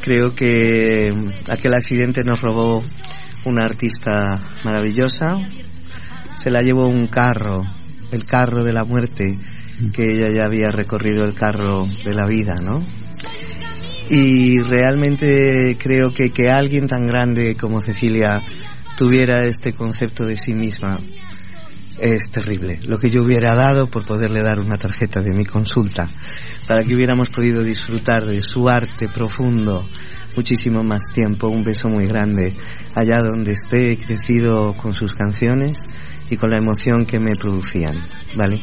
Creo 0.00 0.34
que 0.34 1.14
aquel 1.48 1.74
accidente 1.74 2.24
nos 2.24 2.40
robó 2.40 2.82
una 3.44 3.64
artista 3.64 4.40
maravillosa, 4.64 5.38
se 6.38 6.50
la 6.50 6.62
llevó 6.62 6.88
un 6.88 7.08
carro, 7.08 7.66
el 8.12 8.24
carro 8.24 8.64
de 8.64 8.72
la 8.72 8.84
muerte, 8.84 9.38
que 9.92 10.14
ella 10.14 10.28
ya 10.30 10.46
había 10.46 10.70
recorrido 10.70 11.24
el 11.24 11.34
carro 11.34 11.86
de 12.04 12.14
la 12.14 12.26
vida, 12.26 12.56
¿no? 12.60 12.82
Y 14.08 14.60
realmente 14.60 15.76
creo 15.80 16.14
que 16.14 16.30
que 16.30 16.50
alguien 16.50 16.86
tan 16.86 17.06
grande 17.06 17.56
como 17.56 17.80
Cecilia 17.80 18.42
tuviera 18.96 19.44
este 19.44 19.72
concepto 19.72 20.24
de 20.24 20.36
sí 20.36 20.54
misma 20.54 21.00
es 21.98 22.30
terrible. 22.30 22.78
Lo 22.84 22.98
que 22.98 23.10
yo 23.10 23.22
hubiera 23.22 23.54
dado 23.54 23.88
por 23.88 24.04
poderle 24.04 24.42
dar 24.42 24.60
una 24.60 24.78
tarjeta 24.78 25.22
de 25.22 25.32
mi 25.32 25.44
consulta, 25.44 26.08
para 26.66 26.84
que 26.84 26.94
hubiéramos 26.94 27.30
podido 27.30 27.62
disfrutar 27.62 28.24
de 28.24 28.42
su 28.42 28.68
arte 28.68 29.08
profundo 29.08 29.86
muchísimo 30.36 30.82
más 30.82 31.06
tiempo. 31.12 31.48
Un 31.48 31.64
beso 31.64 31.88
muy 31.88 32.06
grande 32.06 32.54
allá 32.94 33.22
donde 33.22 33.52
esté, 33.52 33.92
he 33.92 33.96
crecido 33.96 34.74
con 34.74 34.92
sus 34.92 35.14
canciones 35.14 35.88
y 36.30 36.36
con 36.36 36.50
la 36.50 36.56
emoción 36.58 37.06
que 37.06 37.18
me 37.18 37.36
producían, 37.36 37.94
¿vale? 38.34 38.60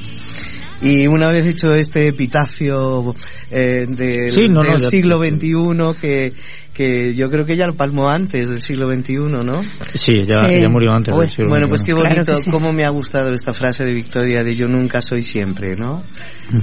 Y 0.81 1.07
una 1.07 1.29
vez 1.31 1.45
hecho 1.45 1.73
este 1.75 2.07
epitafio 2.07 3.15
eh, 3.51 3.85
del, 3.87 4.33
Sí, 4.33 4.49
no, 4.49 4.63
no, 4.63 4.71
del 4.73 4.81
ya- 4.81 4.89
siglo 4.89 5.17
XXI 5.17 5.99
que, 6.01 6.33
que 6.73 7.13
yo 7.15 7.29
creo 7.29 7.45
que 7.45 7.55
ya 7.55 7.67
lo 7.67 7.75
palmó 7.75 8.09
antes 8.09 8.49
del 8.49 8.59
siglo 8.59 8.91
XXI, 8.93 9.13
¿no? 9.45 9.63
Sí, 9.93 10.25
ya, 10.27 10.41
ya 10.49 10.67
murió 10.67 10.91
antes 10.91 11.15
del 11.15 11.29
siglo 11.29 11.49
Bueno, 11.49 11.67
XXI. 11.67 11.69
pues 11.69 11.83
qué 11.83 11.93
bonito, 11.93 12.37
cómo 12.51 12.73
me 12.73 12.83
ha 12.83 12.89
gustado 12.89 13.33
esta 13.33 13.53
frase 13.53 13.85
de 13.85 13.93
Victoria 13.93 14.43
de 14.43 14.55
yo 14.57 14.67
nunca 14.67 14.99
soy 14.99 15.23
siempre, 15.23 15.77
¿no? 15.77 16.03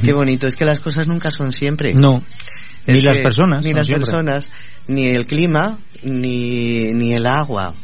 Qué 0.04 0.12
bonito, 0.12 0.46
es 0.46 0.54
que 0.56 0.66
las 0.66 0.80
cosas 0.80 1.06
nunca 1.06 1.30
son 1.30 1.52
siempre. 1.52 1.94
No. 1.94 2.22
Es 2.86 2.96
Ni 2.96 3.02
las 3.02 3.18
personas 3.18 3.64
Ni 3.64 3.72
las 3.72 3.86
siempre. 3.86 4.04
personas, 4.04 4.50
ni 4.88 5.06
el 5.06 5.26
clima, 5.26 5.78
ni, 6.02 6.92
ni 6.92 7.14
el 7.14 7.24
agua. 7.26 7.74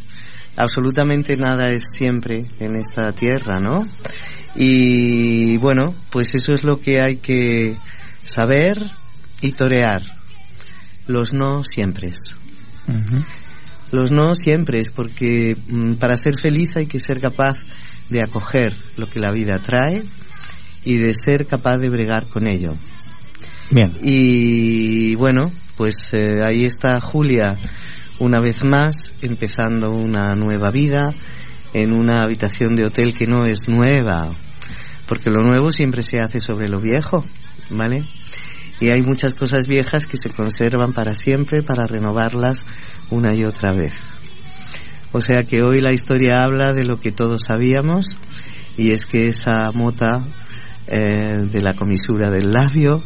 Absolutamente 0.56 1.36
nada 1.36 1.70
es 1.70 1.90
siempre 1.90 2.46
en 2.60 2.76
esta 2.76 3.12
tierra, 3.12 3.60
¿no? 3.60 3.86
Y 4.54 5.58
bueno, 5.58 5.94
pues 6.10 6.34
eso 6.34 6.54
es 6.54 6.64
lo 6.64 6.80
que 6.80 7.02
hay 7.02 7.16
que 7.16 7.76
saber 8.24 8.90
y 9.42 9.52
torear. 9.52 10.02
Los 11.06 11.34
no 11.34 11.62
siempre. 11.62 12.12
Los 13.92 14.10
no 14.10 14.34
siempre 14.34 14.80
es 14.80 14.92
porque 14.92 15.56
mm, 15.68 15.94
para 15.94 16.16
ser 16.16 16.40
feliz 16.40 16.76
hay 16.76 16.86
que 16.86 17.00
ser 17.00 17.20
capaz 17.20 17.58
de 18.08 18.22
acoger 18.22 18.74
lo 18.96 19.08
que 19.10 19.20
la 19.20 19.30
vida 19.32 19.58
trae 19.58 20.02
y 20.84 20.96
de 20.96 21.12
ser 21.14 21.46
capaz 21.46 21.78
de 21.78 21.90
bregar 21.90 22.26
con 22.28 22.46
ello. 22.46 22.76
Bien. 23.70 23.92
Y 24.00 25.16
bueno, 25.16 25.52
pues 25.76 26.14
eh, 26.14 26.42
ahí 26.44 26.64
está 26.64 27.00
Julia 27.00 27.58
una 28.18 28.40
vez 28.40 28.64
más 28.64 29.14
empezando 29.22 29.92
una 29.92 30.34
nueva 30.34 30.70
vida 30.70 31.14
en 31.74 31.92
una 31.92 32.22
habitación 32.22 32.76
de 32.76 32.86
hotel 32.86 33.12
que 33.12 33.26
no 33.26 33.44
es 33.44 33.68
nueva, 33.68 34.30
porque 35.06 35.30
lo 35.30 35.42
nuevo 35.42 35.72
siempre 35.72 36.02
se 36.02 36.20
hace 36.20 36.40
sobre 36.40 36.68
lo 36.68 36.80
viejo, 36.80 37.24
¿vale? 37.70 38.04
Y 38.80 38.90
hay 38.90 39.02
muchas 39.02 39.34
cosas 39.34 39.66
viejas 39.66 40.06
que 40.06 40.16
se 40.16 40.30
conservan 40.30 40.92
para 40.92 41.14
siempre 41.14 41.62
para 41.62 41.86
renovarlas 41.86 42.66
una 43.10 43.34
y 43.34 43.44
otra 43.44 43.72
vez. 43.72 43.94
O 45.12 45.20
sea 45.20 45.44
que 45.46 45.62
hoy 45.62 45.80
la 45.80 45.92
historia 45.92 46.42
habla 46.42 46.72
de 46.74 46.84
lo 46.84 47.00
que 47.00 47.12
todos 47.12 47.44
sabíamos 47.44 48.16
y 48.76 48.90
es 48.90 49.06
que 49.06 49.28
esa 49.28 49.70
mota 49.72 50.22
eh, 50.88 51.48
de 51.50 51.62
la 51.62 51.74
comisura 51.74 52.30
del 52.30 52.52
labio 52.52 53.02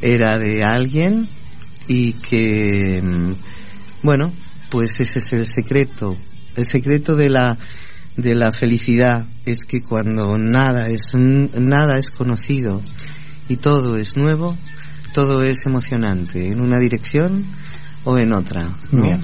era 0.00 0.38
de 0.38 0.64
alguien 0.64 1.28
y 1.88 2.14
que 2.14 3.02
mm, 3.02 3.32
bueno 4.02 4.32
pues 4.72 4.98
ese 5.00 5.20
es 5.20 5.32
el 5.34 5.46
secreto 5.46 6.16
el 6.56 6.64
secreto 6.64 7.14
de 7.14 7.28
la 7.30 7.56
de 8.16 8.34
la 8.34 8.50
felicidad 8.52 9.26
es 9.46 9.64
que 9.66 9.82
cuando 9.82 10.36
nada 10.38 10.88
es 10.88 11.14
nada 11.14 11.98
es 11.98 12.10
conocido 12.10 12.82
y 13.48 13.56
todo 13.56 13.96
es 13.98 14.16
nuevo 14.16 14.56
todo 15.14 15.42
es 15.44 15.64
emocionante 15.66 16.48
en 16.48 16.60
una 16.60 16.78
dirección 16.78 17.44
o 18.04 18.16
en 18.18 18.32
otra 18.32 18.66
¿no? 18.90 19.02
Bien. 19.02 19.20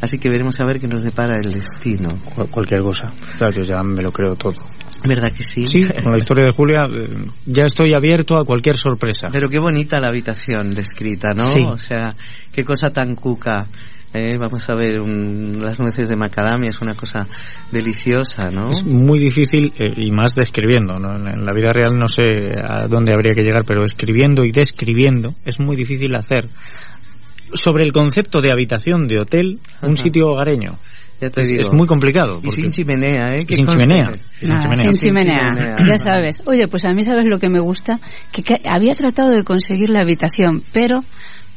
así 0.00 0.18
que 0.18 0.28
veremos 0.28 0.58
a 0.60 0.64
ver 0.64 0.80
qué 0.80 0.88
nos 0.88 1.02
depara 1.04 1.38
el 1.38 1.50
destino 1.50 2.08
Cual- 2.34 2.50
cualquier 2.50 2.82
cosa. 2.82 3.12
Claro, 3.38 3.52
yo 3.54 3.62
ya 3.62 3.82
me 3.82 4.02
lo 4.02 4.12
creo 4.12 4.34
todo. 4.36 4.54
¿Verdad 5.04 5.32
que 5.32 5.42
sí? 5.42 5.66
Sí, 5.66 5.86
con 6.02 6.12
la 6.12 6.18
historia 6.18 6.44
de 6.44 6.50
Julia 6.52 6.88
eh, 6.92 7.08
ya 7.46 7.66
estoy 7.66 7.94
abierto 7.94 8.36
a 8.36 8.44
cualquier 8.44 8.76
sorpresa. 8.76 9.28
Pero 9.32 9.48
qué 9.48 9.58
bonita 9.58 10.00
la 10.00 10.08
habitación 10.08 10.74
descrita, 10.74 11.34
¿no? 11.34 11.44
Sí. 11.44 11.60
O 11.62 11.78
sea, 11.78 12.16
qué 12.52 12.64
cosa 12.64 12.92
tan 12.92 13.14
cuca. 13.14 13.68
Eh, 14.14 14.38
vamos 14.38 14.68
a 14.70 14.74
ver, 14.74 15.00
un- 15.02 15.58
las 15.62 15.78
nueces 15.78 16.08
de 16.08 16.16
macadamia 16.16 16.70
es 16.70 16.80
una 16.80 16.94
cosa 16.94 17.28
deliciosa, 17.70 18.50
¿no? 18.50 18.70
Es 18.70 18.82
muy 18.82 19.18
difícil 19.18 19.72
eh, 19.78 19.92
y 19.96 20.10
más 20.10 20.34
describiendo. 20.34 20.98
¿no? 20.98 21.14
En, 21.14 21.28
en 21.28 21.44
la 21.44 21.52
vida 21.52 21.68
real 21.72 21.96
no 21.98 22.08
sé 22.08 22.22
a 22.64 22.88
dónde 22.88 23.12
habría 23.12 23.32
que 23.34 23.42
llegar, 23.42 23.64
pero 23.66 23.84
escribiendo 23.84 24.44
y 24.44 24.50
describiendo 24.50 25.34
es 25.44 25.60
muy 25.60 25.76
difícil 25.76 26.14
hacer. 26.14 26.48
Sobre 27.54 27.84
el 27.84 27.92
concepto 27.92 28.40
de 28.42 28.50
habitación 28.50 29.08
de 29.08 29.20
hotel, 29.20 29.58
un 29.82 29.96
sitio 29.96 30.28
hogareño. 30.28 30.78
Ya 31.20 31.30
te 31.30 31.42
es, 31.42 31.48
digo. 31.48 31.60
es 31.62 31.72
muy 31.72 31.86
complicado. 31.86 32.40
Y 32.44 32.50
sin 32.50 32.70
chimenea, 32.70 33.26
¿eh? 33.32 33.44
y 33.48 33.54
sin 33.56 33.66
chimenea. 33.66 34.12
y 34.40 34.46
sin 34.46 34.60
chimenea. 34.60 34.84
sin 34.84 34.96
Sin 34.96 35.08
chimenea. 35.08 35.48
chimenea. 35.50 35.76
Ya 35.86 35.98
sabes. 35.98 36.42
Oye, 36.46 36.68
pues 36.68 36.84
a 36.84 36.92
mí 36.92 37.02
sabes 37.04 37.24
lo 37.24 37.38
que 37.38 37.48
me 37.48 37.60
gusta, 37.60 38.00
que, 38.32 38.42
que 38.42 38.60
había 38.64 38.94
tratado 38.94 39.30
de 39.30 39.42
conseguir 39.42 39.90
la 39.90 40.00
habitación, 40.00 40.62
pero 40.72 41.02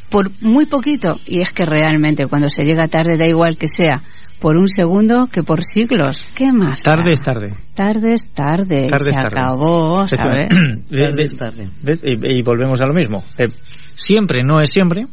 por 0.09 0.31
muy 0.41 0.65
poquito. 0.65 1.19
Y 1.25 1.41
es 1.41 1.51
que 1.53 1.65
realmente 1.65 2.25
cuando 2.27 2.49
se 2.49 2.63
llega 2.65 2.87
tarde 2.87 3.17
da 3.17 3.27
igual 3.27 3.57
que 3.57 3.67
sea 3.67 4.01
por 4.39 4.57
un 4.57 4.67
segundo 4.67 5.27
que 5.31 5.43
por 5.43 5.63
siglos. 5.63 6.25
¿Qué 6.33 6.51
más? 6.51 6.81
Tarde 6.81 7.13
es 7.13 7.21
tarde. 7.21 7.53
Tarde 7.75 8.13
es 8.15 8.29
tarde. 8.29 8.87
Tarde 8.89 9.05
se 9.05 9.11
es 9.11 9.15
tarde. 9.17 9.37
acabó, 9.39 10.07
¿sabes? 10.07 10.47
De- 10.89 11.01
Tarde 11.05 11.15
de- 11.15 11.23
es 11.23 11.37
tarde. 11.37 11.69
Y, 12.03 12.39
y 12.39 12.41
volvemos 12.41 12.81
a 12.81 12.87
lo 12.87 12.93
mismo. 12.95 13.23
Eh, 13.37 13.49
siempre 13.95 14.41
no 14.43 14.59
es 14.59 14.71
siempre, 14.71 15.05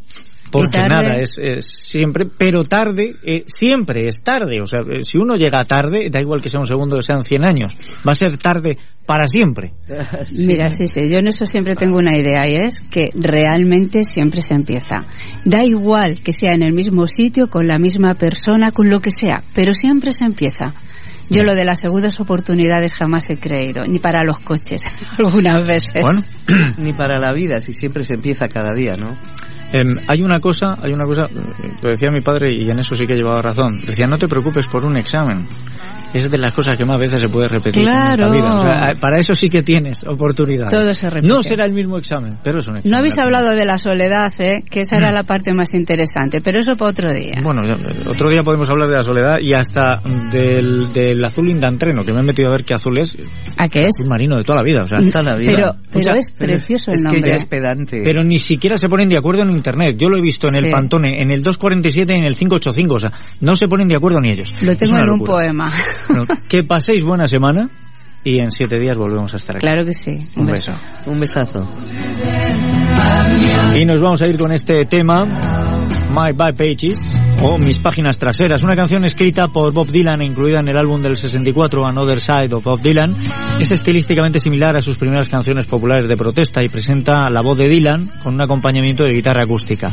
porque 0.51 0.79
nada 0.79 1.17
es, 1.17 1.39
es 1.39 1.67
siempre, 1.67 2.27
pero 2.27 2.65
tarde 2.65 3.15
eh, 3.23 3.45
siempre 3.47 4.07
es 4.07 4.23
tarde. 4.23 4.61
O 4.63 4.67
sea, 4.67 4.81
eh, 4.81 5.05
si 5.05 5.19
uno 5.19 5.37
llega 5.37 5.65
tarde, 5.65 6.09
da 6.11 6.21
igual 6.21 6.43
que 6.43 6.51
sea 6.51 6.61
un 6.61 6.67
segundo 6.67 6.97
que 6.97 7.03
sean 7.03 7.25
100 7.25 7.45
años, 7.45 7.77
va 8.07 8.13
a 8.13 8.17
ser 8.17 8.37
tarde 8.39 8.77
para 9.07 9.27
siempre. 9.27 9.73
Mira, 10.47 10.71
sí, 10.71 10.87
sí, 10.87 11.09
yo 11.09 11.19
en 11.19 11.29
eso 11.29 11.47
siempre 11.47 11.77
tengo 11.77 11.97
una 11.97 12.17
idea 12.17 12.49
y 12.49 12.57
es 12.57 12.83
que 12.83 13.11
realmente 13.15 14.05
siempre 14.05 14.43
se 14.43 14.55
empieza. 14.55 15.05
Da 15.45 15.65
igual 15.65 16.23
que 16.23 16.33
sea 16.33 16.55
en 16.55 16.63
el 16.63 16.73
mismo 16.73 17.07
sitio, 17.07 17.49
con 17.49 17.67
la 17.67 17.79
misma 17.79 18.15
persona, 18.15 18.71
con 18.71 18.91
lo 18.91 19.01
que 19.01 19.11
sea, 19.11 19.43
pero 19.55 19.75
siempre 19.75 20.13
se 20.13 20.25
empieza. 20.25 20.75
Yo 21.31 21.45
lo 21.45 21.55
de 21.55 21.65
las 21.65 21.81
segundas 21.81 22.21
oportunidades 22.21 22.95
jamás 22.95 23.29
he 23.29 23.37
creído, 23.37 23.85
ni 23.87 23.99
para 23.99 24.25
los 24.25 24.39
coches, 24.39 24.91
algunas 25.19 25.67
veces. 25.67 26.03
Bueno, 26.03 26.23
Ni 26.79 26.93
para 26.93 27.19
la 27.19 27.33
vida, 27.33 27.61
si 27.61 27.73
siempre 27.73 28.05
se 28.05 28.15
empieza 28.15 28.49
cada 28.49 28.75
día, 28.75 28.97
¿no? 28.97 29.15
Em, 29.73 29.99
hay 30.07 30.23
una 30.23 30.41
cosa, 30.41 30.79
hay 30.83 30.93
una 30.93 31.05
cosa, 31.05 31.27
eh, 31.27 31.71
lo 31.83 31.91
decía 31.91 32.11
mi 32.11 32.21
padre 32.23 32.55
y 32.55 32.71
en 32.71 32.79
eso 32.79 32.95
sí 32.97 33.07
que 33.07 33.15
llevaba 33.17 33.43
razón. 33.43 33.79
Decía, 33.87 34.07
no 34.07 34.19
te 34.19 34.27
preocupes 34.29 34.67
por 34.67 34.85
un 34.85 34.97
examen. 34.97 35.47
es 36.15 36.31
de 36.31 36.39
las 36.39 36.55
cosas 36.55 36.75
que 36.79 36.87
más 36.87 36.99
veces 36.99 37.21
se 37.21 37.29
puede 37.29 37.49
repetir 37.49 37.83
Claro. 37.83 38.29
en 38.29 38.35
esta 38.35 38.49
vida. 38.49 38.55
O 38.55 38.59
sea, 38.61 38.95
para 38.99 39.19
eso 39.19 39.35
sí 39.35 39.51
que 39.51 39.63
tienes 39.63 40.05
oportunidad. 40.07 40.71
Todo 40.71 40.95
se 40.95 41.11
repite. 41.11 41.29
No 41.29 41.43
será 41.43 41.67
el 41.67 41.75
mismo 41.75 41.99
examen, 41.99 42.35
pero 42.43 42.61
es 42.61 42.67
un 42.67 42.77
examen. 42.79 42.91
No 42.91 42.97
habéis 42.97 43.19
hablado 43.19 43.51
de 43.51 43.67
la 43.67 43.77
soledad, 43.77 44.33
¿eh? 44.39 44.65
que 44.71 44.81
esa 44.81 44.97
era 44.97 45.13
la 45.13 45.25
parte 45.25 45.53
más 45.53 45.75
interesante, 45.75 46.39
pero 46.43 46.61
eso 46.61 46.77
para 46.77 46.93
otro 46.93 47.13
día. 47.13 47.39
Bueno, 47.45 47.61
ya- 47.67 47.77
otro 48.09 48.31
día 48.31 48.43
podemos 48.43 48.71
hablar 48.71 48.89
de 48.89 48.97
la 48.97 49.03
soledad 49.03 49.39
y 49.41 49.53
hasta 49.53 50.01
del, 50.33 50.91
del 50.95 51.23
azul 51.23 51.47
indantreno, 51.51 52.03
que 52.07 52.15
me 52.15 52.21
he 52.21 52.23
metido 52.23 52.49
a 52.49 52.53
ver 52.53 52.65
qué 52.65 52.73
azul 52.73 52.99
es. 52.99 53.15
¿A 53.59 53.69
qué 53.69 53.83
es? 53.83 53.97
Azul 53.99 54.09
marino 54.09 54.39
de 54.39 54.45
toda 54.45 54.57
la 54.57 54.63
vida. 54.63 54.85
O 54.85 54.89
sea, 54.89 55.03
Toda 55.03 55.23
la 55.23 55.35
vida. 55.37 55.53
Pero, 55.55 55.75
pero 55.93 55.99
Mucha- 56.15 56.17
es 56.21 56.31
precioso 56.31 56.91
el 56.91 56.95
Es 56.95 57.03
que 57.05 57.13
nombre. 57.13 57.31
ya 57.33 57.37
es 57.37 57.45
pedante. 57.45 58.01
Pero 58.03 58.25
ni 58.25 58.39
siquiera 58.39 58.79
se 58.79 58.89
ponen 58.89 59.11
de 59.11 59.19
acuerdo 59.19 59.43
en 59.43 59.51
internet. 59.59 59.97
Yo 59.99 60.09
lo 60.09 60.17
he 60.17 60.21
visto 60.21 60.49
en 60.49 60.55
el. 60.55 60.71
Pantone, 60.71 61.23
en 61.23 61.31
el 61.31 61.43
247 61.43 62.15
y 62.15 62.19
en 62.19 62.25
el 62.25 62.37
585. 62.37 62.95
O 62.95 63.01
sea, 63.01 63.13
no 63.41 63.57
se 63.57 63.69
ponen 63.69 63.89
de 63.89 63.97
acuerdo 63.97 64.19
ni 64.21 64.33
ellos. 64.33 64.53
Lo 64.63 64.77
tengo 64.77 64.97
en 64.97 65.11
un 65.11 65.21
poema. 65.21 65.71
Bueno, 66.09 66.27
que 66.49 66.65
paséis 66.65 67.03
buena 67.03 67.27
semana 67.27 67.69
y 68.25 68.39
en 68.41 68.51
siete 68.51 68.79
días 68.79 68.97
volvemos 68.97 69.33
a 69.35 69.37
estar 69.37 69.57
aquí. 69.57 69.67
Claro 69.67 69.85
que 69.85 69.95
sí. 69.95 70.19
Un 70.37 70.47
beso. 70.47 70.73
Un 71.07 71.21
besazo. 71.21 71.67
Y 73.77 73.85
nos 73.85 74.01
vamos 74.01 74.23
a 74.23 74.27
ir 74.27 74.39
con 74.39 74.53
este 74.53 74.85
tema, 74.87 75.27
My 76.19 76.33
Back 76.33 76.57
Pages, 76.57 77.17
o 77.43 77.59
Mis 77.59 77.79
Páginas 77.79 78.19
Traseras, 78.19 78.65
una 78.65 78.75
canción 78.75 79.05
escrita 79.05 79.47
por 79.47 79.73
Bob 79.73 79.87
Dylan 79.87 80.21
e 80.21 80.25
incluida 80.25 80.59
en 80.59 80.67
el 80.67 80.77
álbum 80.77 81.01
del 81.01 81.17
64, 81.17 81.87
Another 81.87 82.21
Side 82.21 82.53
of 82.53 82.65
Bob 82.65 82.81
Dylan. 82.81 83.15
Es 83.61 83.71
estilísticamente 83.71 84.41
similar 84.41 84.77
a 84.77 84.83
sus 84.83 84.97
primeras 84.97 85.29
canciones 85.29 85.67
populares 85.67 86.09
de 86.09 86.17
protesta 86.17 86.65
y 86.65 86.69
presenta 86.69 87.31
la 87.31 87.41
voz 87.41 87.57
de 87.59 87.69
Dylan 87.69 88.11
con 88.25 88.35
un 88.35 88.41
acompañamiento 88.41 89.05
de 89.05 89.15
guitarra 89.15 89.45
acústica. 89.45 89.93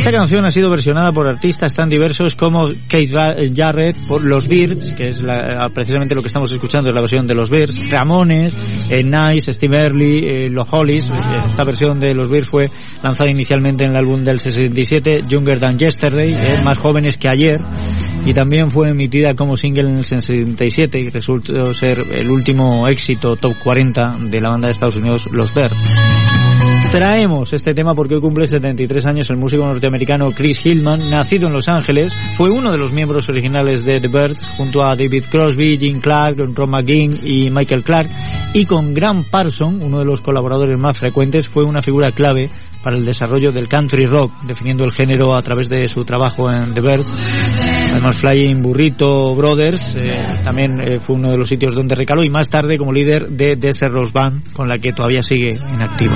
Esta 0.00 0.12
canción 0.12 0.44
ha 0.46 0.50
sido 0.50 0.70
versionada 0.70 1.12
por 1.12 1.26
artistas 1.28 1.74
tan 1.74 1.90
diversos 1.90 2.34
como 2.34 2.68
Kate 2.88 3.10
Ba- 3.12 3.36
Jarrett, 3.54 3.94
por 4.08 4.24
los 4.24 4.48
Beards, 4.48 4.92
que 4.94 5.08
es 5.08 5.20
la- 5.20 5.66
precisamente 5.74 6.14
lo 6.14 6.22
que 6.22 6.28
estamos 6.28 6.50
escuchando, 6.50 6.88
es 6.88 6.94
la 6.94 7.02
versión 7.02 7.26
de 7.26 7.34
los 7.34 7.50
Beards, 7.50 7.90
Ramones, 7.90 8.56
eh, 8.90 9.04
Nice, 9.04 9.52
Steve 9.52 9.76
Early, 9.76 10.24
eh, 10.26 10.48
los 10.50 10.66
Hollies. 10.72 11.08
Eh, 11.08 11.12
Esta 11.48 11.64
versión 11.64 12.00
de 12.00 12.14
los 12.14 12.30
Beards 12.30 12.48
fue 12.48 12.70
lanzada 13.02 13.28
inicialmente 13.30 13.84
en 13.84 13.90
el 13.90 13.96
álbum 13.96 14.24
del 14.24 14.40
67, 14.40 15.22
Younger 15.28 15.60
Than 15.60 15.78
Yesterday, 15.78 16.32
eh, 16.32 16.58
más 16.64 16.78
jóvenes 16.78 17.18
que 17.18 17.28
ayer, 17.28 17.60
y 18.24 18.32
también 18.32 18.70
fue 18.70 18.88
emitida 18.88 19.34
como 19.36 19.58
single 19.58 19.90
en 19.90 19.98
el 19.98 20.04
67 20.04 20.98
y 20.98 21.10
resultó 21.10 21.74
ser 21.74 22.02
el 22.14 22.30
último 22.30 22.88
éxito 22.88 23.36
top 23.36 23.54
40 23.62 24.16
de 24.18 24.40
la 24.40 24.48
banda 24.48 24.68
de 24.68 24.72
Estados 24.72 24.96
Unidos, 24.96 25.28
los 25.30 25.52
Beards. 25.52 26.39
Traemos 26.92 27.52
este 27.52 27.72
tema 27.72 27.94
porque 27.94 28.16
hoy 28.16 28.20
cumple 28.20 28.48
73 28.48 29.06
años 29.06 29.30
el 29.30 29.36
músico 29.36 29.64
norteamericano 29.64 30.32
Chris 30.32 30.66
Hillman, 30.66 31.08
nacido 31.08 31.46
en 31.46 31.52
Los 31.52 31.68
Ángeles, 31.68 32.12
fue 32.36 32.50
uno 32.50 32.72
de 32.72 32.78
los 32.78 32.92
miembros 32.92 33.28
originales 33.28 33.84
de 33.84 34.00
The 34.00 34.08
Birds 34.08 34.44
junto 34.56 34.82
a 34.82 34.96
David 34.96 35.24
Crosby, 35.30 35.78
Jim 35.78 36.00
Clark, 36.00 36.38
Ron 36.52 36.70
McGinn 36.70 37.16
y 37.22 37.48
Michael 37.48 37.84
Clark 37.84 38.10
y 38.54 38.66
con 38.66 38.92
Graham 38.92 39.22
Parson, 39.22 39.80
uno 39.80 39.98
de 40.00 40.04
los 40.04 40.20
colaboradores 40.20 40.80
más 40.80 40.98
frecuentes, 40.98 41.48
fue 41.48 41.62
una 41.62 41.80
figura 41.80 42.10
clave 42.10 42.50
para 42.82 42.96
el 42.96 43.04
desarrollo 43.04 43.52
del 43.52 43.68
country 43.68 44.06
rock, 44.06 44.32
definiendo 44.42 44.82
el 44.84 44.90
género 44.90 45.36
a 45.36 45.42
través 45.42 45.68
de 45.68 45.88
su 45.88 46.04
trabajo 46.04 46.52
en 46.52 46.74
The 46.74 46.80
Birds. 46.80 47.79
Además, 47.92 48.16
Flying 48.18 48.62
Burrito 48.62 49.34
Brothers 49.34 49.96
eh, 49.96 50.14
también 50.44 50.80
eh, 50.80 51.00
fue 51.00 51.16
uno 51.16 51.30
de 51.30 51.36
los 51.36 51.48
sitios 51.48 51.74
donde 51.74 51.94
recaló 51.94 52.22
y 52.24 52.28
más 52.28 52.48
tarde 52.48 52.78
como 52.78 52.92
líder 52.92 53.28
de 53.28 53.56
Desert 53.56 53.92
Rose 53.92 54.12
Band, 54.12 54.52
con 54.52 54.68
la 54.68 54.78
que 54.78 54.92
todavía 54.92 55.22
sigue 55.22 55.50
en 55.50 55.82
activo. 55.82 56.14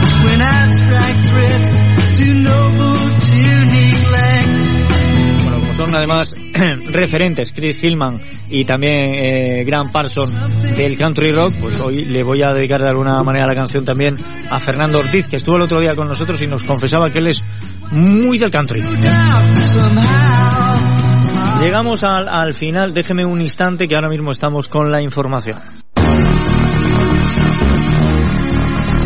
Bueno, 5.43 5.61
como 5.61 5.75
son 5.75 5.95
además 5.95 6.37
referentes 6.93 7.53
Chris 7.53 7.83
Hillman 7.83 8.21
y 8.49 8.65
también 8.65 9.15
eh, 9.15 9.65
Graham 9.65 9.91
Parson 9.91 10.31
del 10.77 10.97
country 10.97 11.33
rock, 11.33 11.55
pues 11.61 11.81
hoy 11.81 12.05
le 12.05 12.23
voy 12.23 12.43
a 12.43 12.53
dedicar 12.53 12.81
de 12.81 12.89
alguna 12.89 13.23
manera 13.23 13.47
la 13.47 13.55
canción 13.55 13.85
también 13.85 14.17
a 14.51 14.61
Fernando 14.61 14.99
Ortiz, 14.99 15.27
que 15.29 15.37
estuvo 15.37 15.57
el 15.57 15.63
otro 15.63 15.81
día 15.81 15.95
con 15.97 16.09
nosotros 16.09 16.41
y 16.43 16.47
nos 16.47 16.63
confesaba 16.63 17.11
que 17.11 17.19
él 17.19 17.27
es 17.27 17.43
muy 17.91 18.39
del 18.39 18.51
country. 18.51 18.83
Llegamos 21.61 22.05
al, 22.05 22.29
al 22.29 22.55
final, 22.55 22.93
déjeme 22.93 23.25
un 23.25 23.41
instante 23.41 23.89
que 23.89 23.95
ahora 23.95 24.09
mismo 24.09 24.33
estamos 24.33 24.69
con 24.69 24.91
la 24.91 25.01
información. 25.01 25.59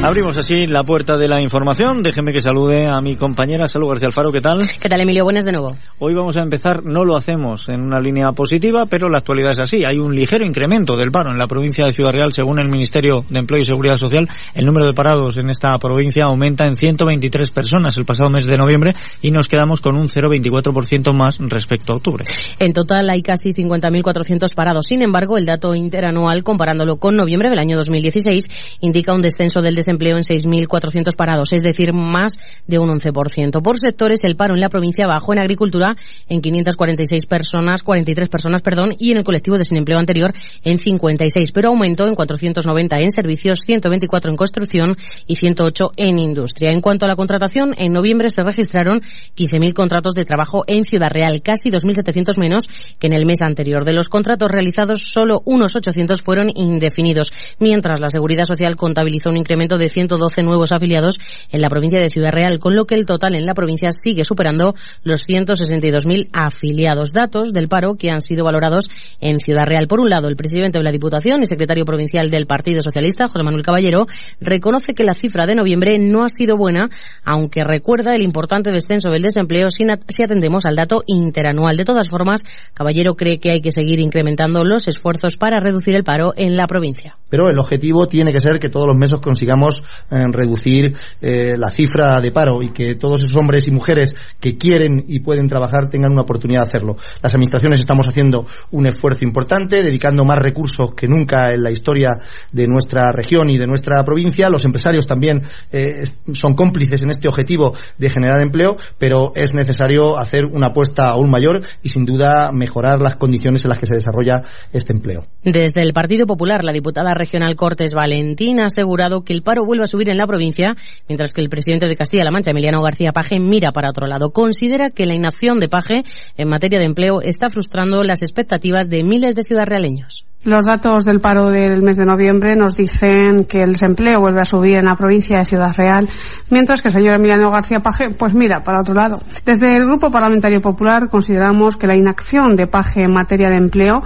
Abrimos 0.00 0.38
así 0.38 0.66
la 0.68 0.84
puerta 0.84 1.16
de 1.16 1.26
la 1.26 1.40
información. 1.40 2.04
Déjeme 2.04 2.32
que 2.32 2.40
salude 2.40 2.86
a 2.86 3.00
mi 3.00 3.16
compañera 3.16 3.66
Salud 3.66 3.88
García 3.88 4.06
Alfaro. 4.06 4.30
¿Qué 4.30 4.40
tal? 4.40 4.62
¿Qué 4.80 4.88
tal, 4.88 5.00
Emilio? 5.00 5.24
Buenas 5.24 5.44
de 5.44 5.50
nuevo. 5.50 5.74
Hoy 5.98 6.14
vamos 6.14 6.36
a 6.36 6.42
empezar, 6.42 6.84
no 6.84 7.04
lo 7.04 7.16
hacemos 7.16 7.68
en 7.68 7.82
una 7.82 8.00
línea 8.00 8.28
positiva, 8.30 8.86
pero 8.86 9.10
la 9.10 9.18
actualidad 9.18 9.50
es 9.50 9.58
así. 9.58 9.84
Hay 9.84 9.98
un 9.98 10.14
ligero 10.14 10.46
incremento 10.46 10.94
del 10.94 11.10
paro 11.10 11.32
en 11.32 11.36
la 11.36 11.48
provincia 11.48 11.84
de 11.84 11.92
Ciudad 11.92 12.12
Real. 12.12 12.32
Según 12.32 12.60
el 12.60 12.68
Ministerio 12.68 13.24
de 13.28 13.40
Empleo 13.40 13.60
y 13.60 13.64
Seguridad 13.64 13.96
Social, 13.96 14.28
el 14.54 14.64
número 14.64 14.86
de 14.86 14.94
parados 14.94 15.36
en 15.36 15.50
esta 15.50 15.76
provincia 15.80 16.26
aumenta 16.26 16.66
en 16.66 16.76
123 16.76 17.50
personas 17.50 17.96
el 17.96 18.04
pasado 18.04 18.30
mes 18.30 18.46
de 18.46 18.56
noviembre 18.56 18.94
y 19.20 19.32
nos 19.32 19.48
quedamos 19.48 19.80
con 19.80 19.96
un 19.96 20.08
0,24% 20.08 21.12
más 21.12 21.38
respecto 21.40 21.92
a 21.92 21.96
octubre. 21.96 22.24
En 22.60 22.72
total 22.72 23.10
hay 23.10 23.22
casi 23.22 23.52
50.400 23.52 24.54
parados. 24.54 24.86
Sin 24.86 25.02
embargo, 25.02 25.36
el 25.36 25.44
dato 25.44 25.74
interanual, 25.74 26.44
comparándolo 26.44 26.98
con 26.98 27.16
noviembre 27.16 27.50
del 27.50 27.58
año 27.58 27.76
2016, 27.76 28.78
indica 28.80 29.12
un 29.12 29.22
descenso 29.22 29.60
del 29.60 29.74
desempleo 29.74 29.87
en 29.88 29.98
6.400 29.98 31.16
parados, 31.16 31.52
es 31.52 31.62
decir, 31.62 31.92
más 31.92 32.38
de 32.66 32.78
un 32.78 32.88
11%. 32.90 33.62
Por 33.62 33.78
sectores, 33.78 34.24
el 34.24 34.36
paro 34.36 34.54
en 34.54 34.60
la 34.60 34.68
provincia 34.68 35.06
bajó 35.06 35.32
en 35.32 35.38
agricultura 35.38 35.96
en 36.28 36.40
546 36.40 37.26
personas, 37.26 37.82
43 37.82 38.28
personas, 38.28 38.62
perdón, 38.62 38.94
y 38.98 39.10
en 39.10 39.18
el 39.18 39.24
colectivo 39.24 39.56
de 39.56 39.60
desempleo 39.60 39.98
anterior 39.98 40.32
en 40.64 40.78
56, 40.78 41.52
pero 41.52 41.68
aumentó 41.68 42.06
en 42.06 42.14
490 42.14 42.98
en 43.00 43.12
servicios, 43.12 43.60
124 43.60 44.30
en 44.30 44.36
construcción 44.36 44.96
y 45.26 45.36
108 45.36 45.92
en 45.96 46.18
industria. 46.18 46.70
En 46.70 46.80
cuanto 46.80 47.04
a 47.04 47.08
la 47.08 47.16
contratación, 47.16 47.74
en 47.78 47.92
noviembre 47.92 48.30
se 48.30 48.42
registraron 48.42 49.00
15.000 49.00 49.72
contratos 49.72 50.14
de 50.14 50.24
trabajo 50.24 50.64
en 50.66 50.84
Ciudad 50.84 51.10
Real, 51.10 51.42
casi 51.42 51.70
2.700 51.70 52.36
menos 52.36 52.68
que 52.98 53.06
en 53.06 53.14
el 53.14 53.26
mes 53.26 53.42
anterior. 53.42 53.84
De 53.84 53.92
los 53.92 54.08
contratos 54.08 54.50
realizados, 54.50 55.02
solo 55.10 55.42
unos 55.44 55.76
800 55.76 56.22
fueron 56.22 56.50
indefinidos, 56.54 57.32
mientras 57.58 58.00
la 58.00 58.10
Seguridad 58.10 58.44
Social 58.44 58.76
contabilizó 58.76 59.30
un 59.30 59.38
incremento 59.38 59.77
de 59.78 59.88
112 59.88 60.42
nuevos 60.42 60.72
afiliados 60.72 61.18
en 61.50 61.60
la 61.60 61.68
provincia 61.70 62.00
de 62.00 62.10
Ciudad 62.10 62.32
Real, 62.32 62.58
con 62.58 62.76
lo 62.76 62.84
que 62.86 62.94
el 62.94 63.06
total 63.06 63.34
en 63.34 63.46
la 63.46 63.54
provincia 63.54 63.92
sigue 63.92 64.24
superando 64.24 64.74
los 65.02 65.26
162.000 65.28 66.28
afiliados. 66.32 67.12
Datos 67.12 67.52
del 67.52 67.68
paro 67.68 67.94
que 67.96 68.10
han 68.10 68.20
sido 68.22 68.44
valorados 68.44 68.88
en 69.20 69.40
Ciudad 69.40 69.66
Real. 69.66 69.88
Por 69.88 70.00
un 70.00 70.10
lado, 70.10 70.28
el 70.28 70.36
presidente 70.36 70.78
de 70.78 70.84
la 70.84 70.90
Diputación 70.92 71.42
y 71.42 71.46
secretario 71.46 71.84
provincial 71.84 72.30
del 72.30 72.46
Partido 72.46 72.82
Socialista, 72.82 73.28
José 73.28 73.42
Manuel 73.42 73.64
Caballero, 73.64 74.06
reconoce 74.40 74.94
que 74.94 75.04
la 75.04 75.14
cifra 75.14 75.46
de 75.46 75.54
noviembre 75.54 75.98
no 75.98 76.24
ha 76.24 76.28
sido 76.28 76.56
buena, 76.56 76.90
aunque 77.24 77.64
recuerda 77.64 78.14
el 78.14 78.22
importante 78.22 78.70
descenso 78.70 79.10
del 79.10 79.22
desempleo 79.22 79.70
si 79.70 79.84
at- 79.88 80.00
si 80.08 80.22
atendemos 80.22 80.66
al 80.66 80.76
dato 80.76 81.02
interanual. 81.06 81.76
De 81.76 81.84
todas 81.84 82.08
formas, 82.08 82.44
Caballero 82.74 83.14
cree 83.14 83.38
que 83.38 83.50
hay 83.50 83.60
que 83.60 83.72
seguir 83.72 84.00
incrementando 84.00 84.64
los 84.64 84.88
esfuerzos 84.88 85.36
para 85.36 85.60
reducir 85.60 85.94
el 85.94 86.04
paro 86.04 86.32
en 86.36 86.56
la 86.56 86.66
provincia. 86.66 87.16
Pero 87.30 87.50
el 87.50 87.58
objetivo 87.58 88.06
tiene 88.06 88.32
que 88.32 88.40
ser 88.40 88.58
que 88.58 88.68
todos 88.70 88.86
los 88.86 88.96
meses 88.96 89.20
consigamos 89.20 89.67
eh, 90.10 90.24
reducir 90.30 90.94
eh, 91.20 91.56
la 91.58 91.70
cifra 91.70 92.20
de 92.20 92.32
paro 92.32 92.62
y 92.62 92.70
que 92.70 92.94
todos 92.94 93.22
esos 93.22 93.36
hombres 93.36 93.68
y 93.68 93.70
mujeres 93.70 94.14
que 94.40 94.56
quieren 94.56 95.04
y 95.06 95.20
pueden 95.20 95.48
trabajar 95.48 95.88
tengan 95.90 96.12
una 96.12 96.22
oportunidad 96.22 96.62
de 96.62 96.66
hacerlo. 96.68 96.96
Las 97.22 97.34
administraciones 97.34 97.80
estamos 97.80 98.08
haciendo 98.08 98.46
un 98.70 98.86
esfuerzo 98.86 99.24
importante, 99.24 99.82
dedicando 99.82 100.24
más 100.24 100.38
recursos 100.38 100.94
que 100.94 101.08
nunca 101.08 101.52
en 101.52 101.62
la 101.62 101.70
historia 101.70 102.18
de 102.52 102.66
nuestra 102.68 103.12
región 103.12 103.50
y 103.50 103.58
de 103.58 103.66
nuestra 103.66 104.04
provincia. 104.04 104.50
Los 104.50 104.64
empresarios 104.64 105.06
también 105.06 105.42
eh, 105.72 106.04
son 106.32 106.54
cómplices 106.54 107.02
en 107.02 107.10
este 107.10 107.28
objetivo 107.28 107.74
de 107.98 108.10
generar 108.10 108.40
empleo, 108.40 108.76
pero 108.98 109.32
es 109.34 109.54
necesario 109.54 110.18
hacer 110.18 110.46
una 110.46 110.68
apuesta 110.68 111.10
aún 111.10 111.30
mayor 111.30 111.62
y 111.82 111.88
sin 111.88 112.04
duda 112.04 112.52
mejorar 112.52 113.00
las 113.00 113.16
condiciones 113.16 113.64
en 113.64 113.70
las 113.70 113.78
que 113.78 113.86
se 113.86 113.94
desarrolla 113.94 114.42
este 114.72 114.92
empleo. 114.92 115.26
Desde 115.42 115.82
el 115.82 115.92
Partido 115.92 116.26
Popular, 116.26 116.64
la 116.64 116.72
diputada 116.72 117.14
regional 117.14 117.56
Cortes 117.56 117.94
Valentín 117.94 118.60
ha 118.60 118.66
asegurado 118.66 119.22
que 119.22 119.32
el 119.32 119.42
paro 119.42 119.57
vuelve 119.64 119.84
a 119.84 119.86
subir 119.86 120.08
en 120.08 120.16
la 120.16 120.26
provincia, 120.26 120.76
mientras 121.08 121.32
que 121.32 121.40
el 121.40 121.48
presidente 121.48 121.88
de 121.88 121.96
Castilla-La 121.96 122.30
Mancha, 122.30 122.50
Emiliano 122.50 122.82
García 122.82 123.12
Paje, 123.12 123.38
mira 123.38 123.72
para 123.72 123.90
otro 123.90 124.06
lado. 124.06 124.30
Considera 124.30 124.90
que 124.90 125.06
la 125.06 125.14
inacción 125.14 125.60
de 125.60 125.68
Paje 125.68 126.04
en 126.36 126.48
materia 126.48 126.78
de 126.78 126.84
empleo 126.84 127.20
está 127.20 127.50
frustrando 127.50 128.04
las 128.04 128.22
expectativas 128.22 128.88
de 128.88 129.02
miles 129.02 129.34
de 129.34 129.44
ciudadrealeños. 129.44 130.26
Los 130.44 130.66
datos 130.66 131.04
del 131.04 131.18
paro 131.18 131.50
del 131.50 131.82
mes 131.82 131.96
de 131.96 132.06
noviembre 132.06 132.54
nos 132.54 132.76
dicen 132.76 133.44
que 133.44 133.60
el 133.60 133.72
desempleo 133.72 134.20
vuelve 134.20 134.40
a 134.40 134.44
subir 134.44 134.76
en 134.76 134.84
la 134.84 134.94
provincia 134.94 135.36
de 135.36 135.44
Ciudad 135.44 135.74
Real, 135.76 136.08
mientras 136.50 136.80
que 136.80 136.88
el 136.88 136.94
señor 136.94 137.14
Emiliano 137.14 137.50
García 137.50 137.80
Paje, 137.80 138.10
pues 138.10 138.34
mira, 138.34 138.60
para 138.60 138.80
otro 138.80 138.94
lado. 138.94 139.20
Desde 139.44 139.74
el 139.74 139.84
Grupo 139.84 140.12
Parlamentario 140.12 140.60
Popular 140.60 141.08
consideramos 141.10 141.76
que 141.76 141.88
la 141.88 141.96
inacción 141.96 142.54
de 142.54 142.68
Paje 142.68 143.02
en 143.02 143.12
materia 143.12 143.48
de 143.48 143.56
empleo 143.56 144.00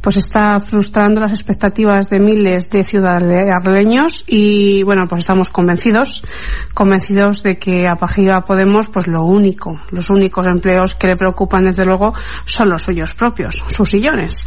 pues 0.00 0.16
está 0.16 0.60
frustrando 0.60 1.20
las 1.20 1.32
expectativas 1.32 2.08
de 2.08 2.20
miles 2.20 2.70
de 2.70 2.84
ciudadanos 2.84 4.24
y 4.28 4.84
bueno, 4.84 5.08
pues 5.08 5.22
estamos 5.22 5.50
convencidos, 5.50 6.24
convencidos 6.74 7.42
de 7.42 7.56
que 7.56 7.88
a 7.88 7.96
Paje 7.96 8.22
y 8.22 8.30
a 8.30 8.40
Podemos 8.40 8.88
pues 8.88 9.08
lo 9.08 9.24
único, 9.24 9.80
los 9.90 10.10
únicos 10.10 10.46
empleos 10.46 10.94
que 10.94 11.08
le 11.08 11.16
preocupan 11.16 11.64
desde 11.64 11.84
luego 11.84 12.14
son 12.44 12.68
los 12.68 12.82
suyos 12.82 13.14
propios, 13.14 13.64
sus 13.68 13.90
sillones. 13.90 14.46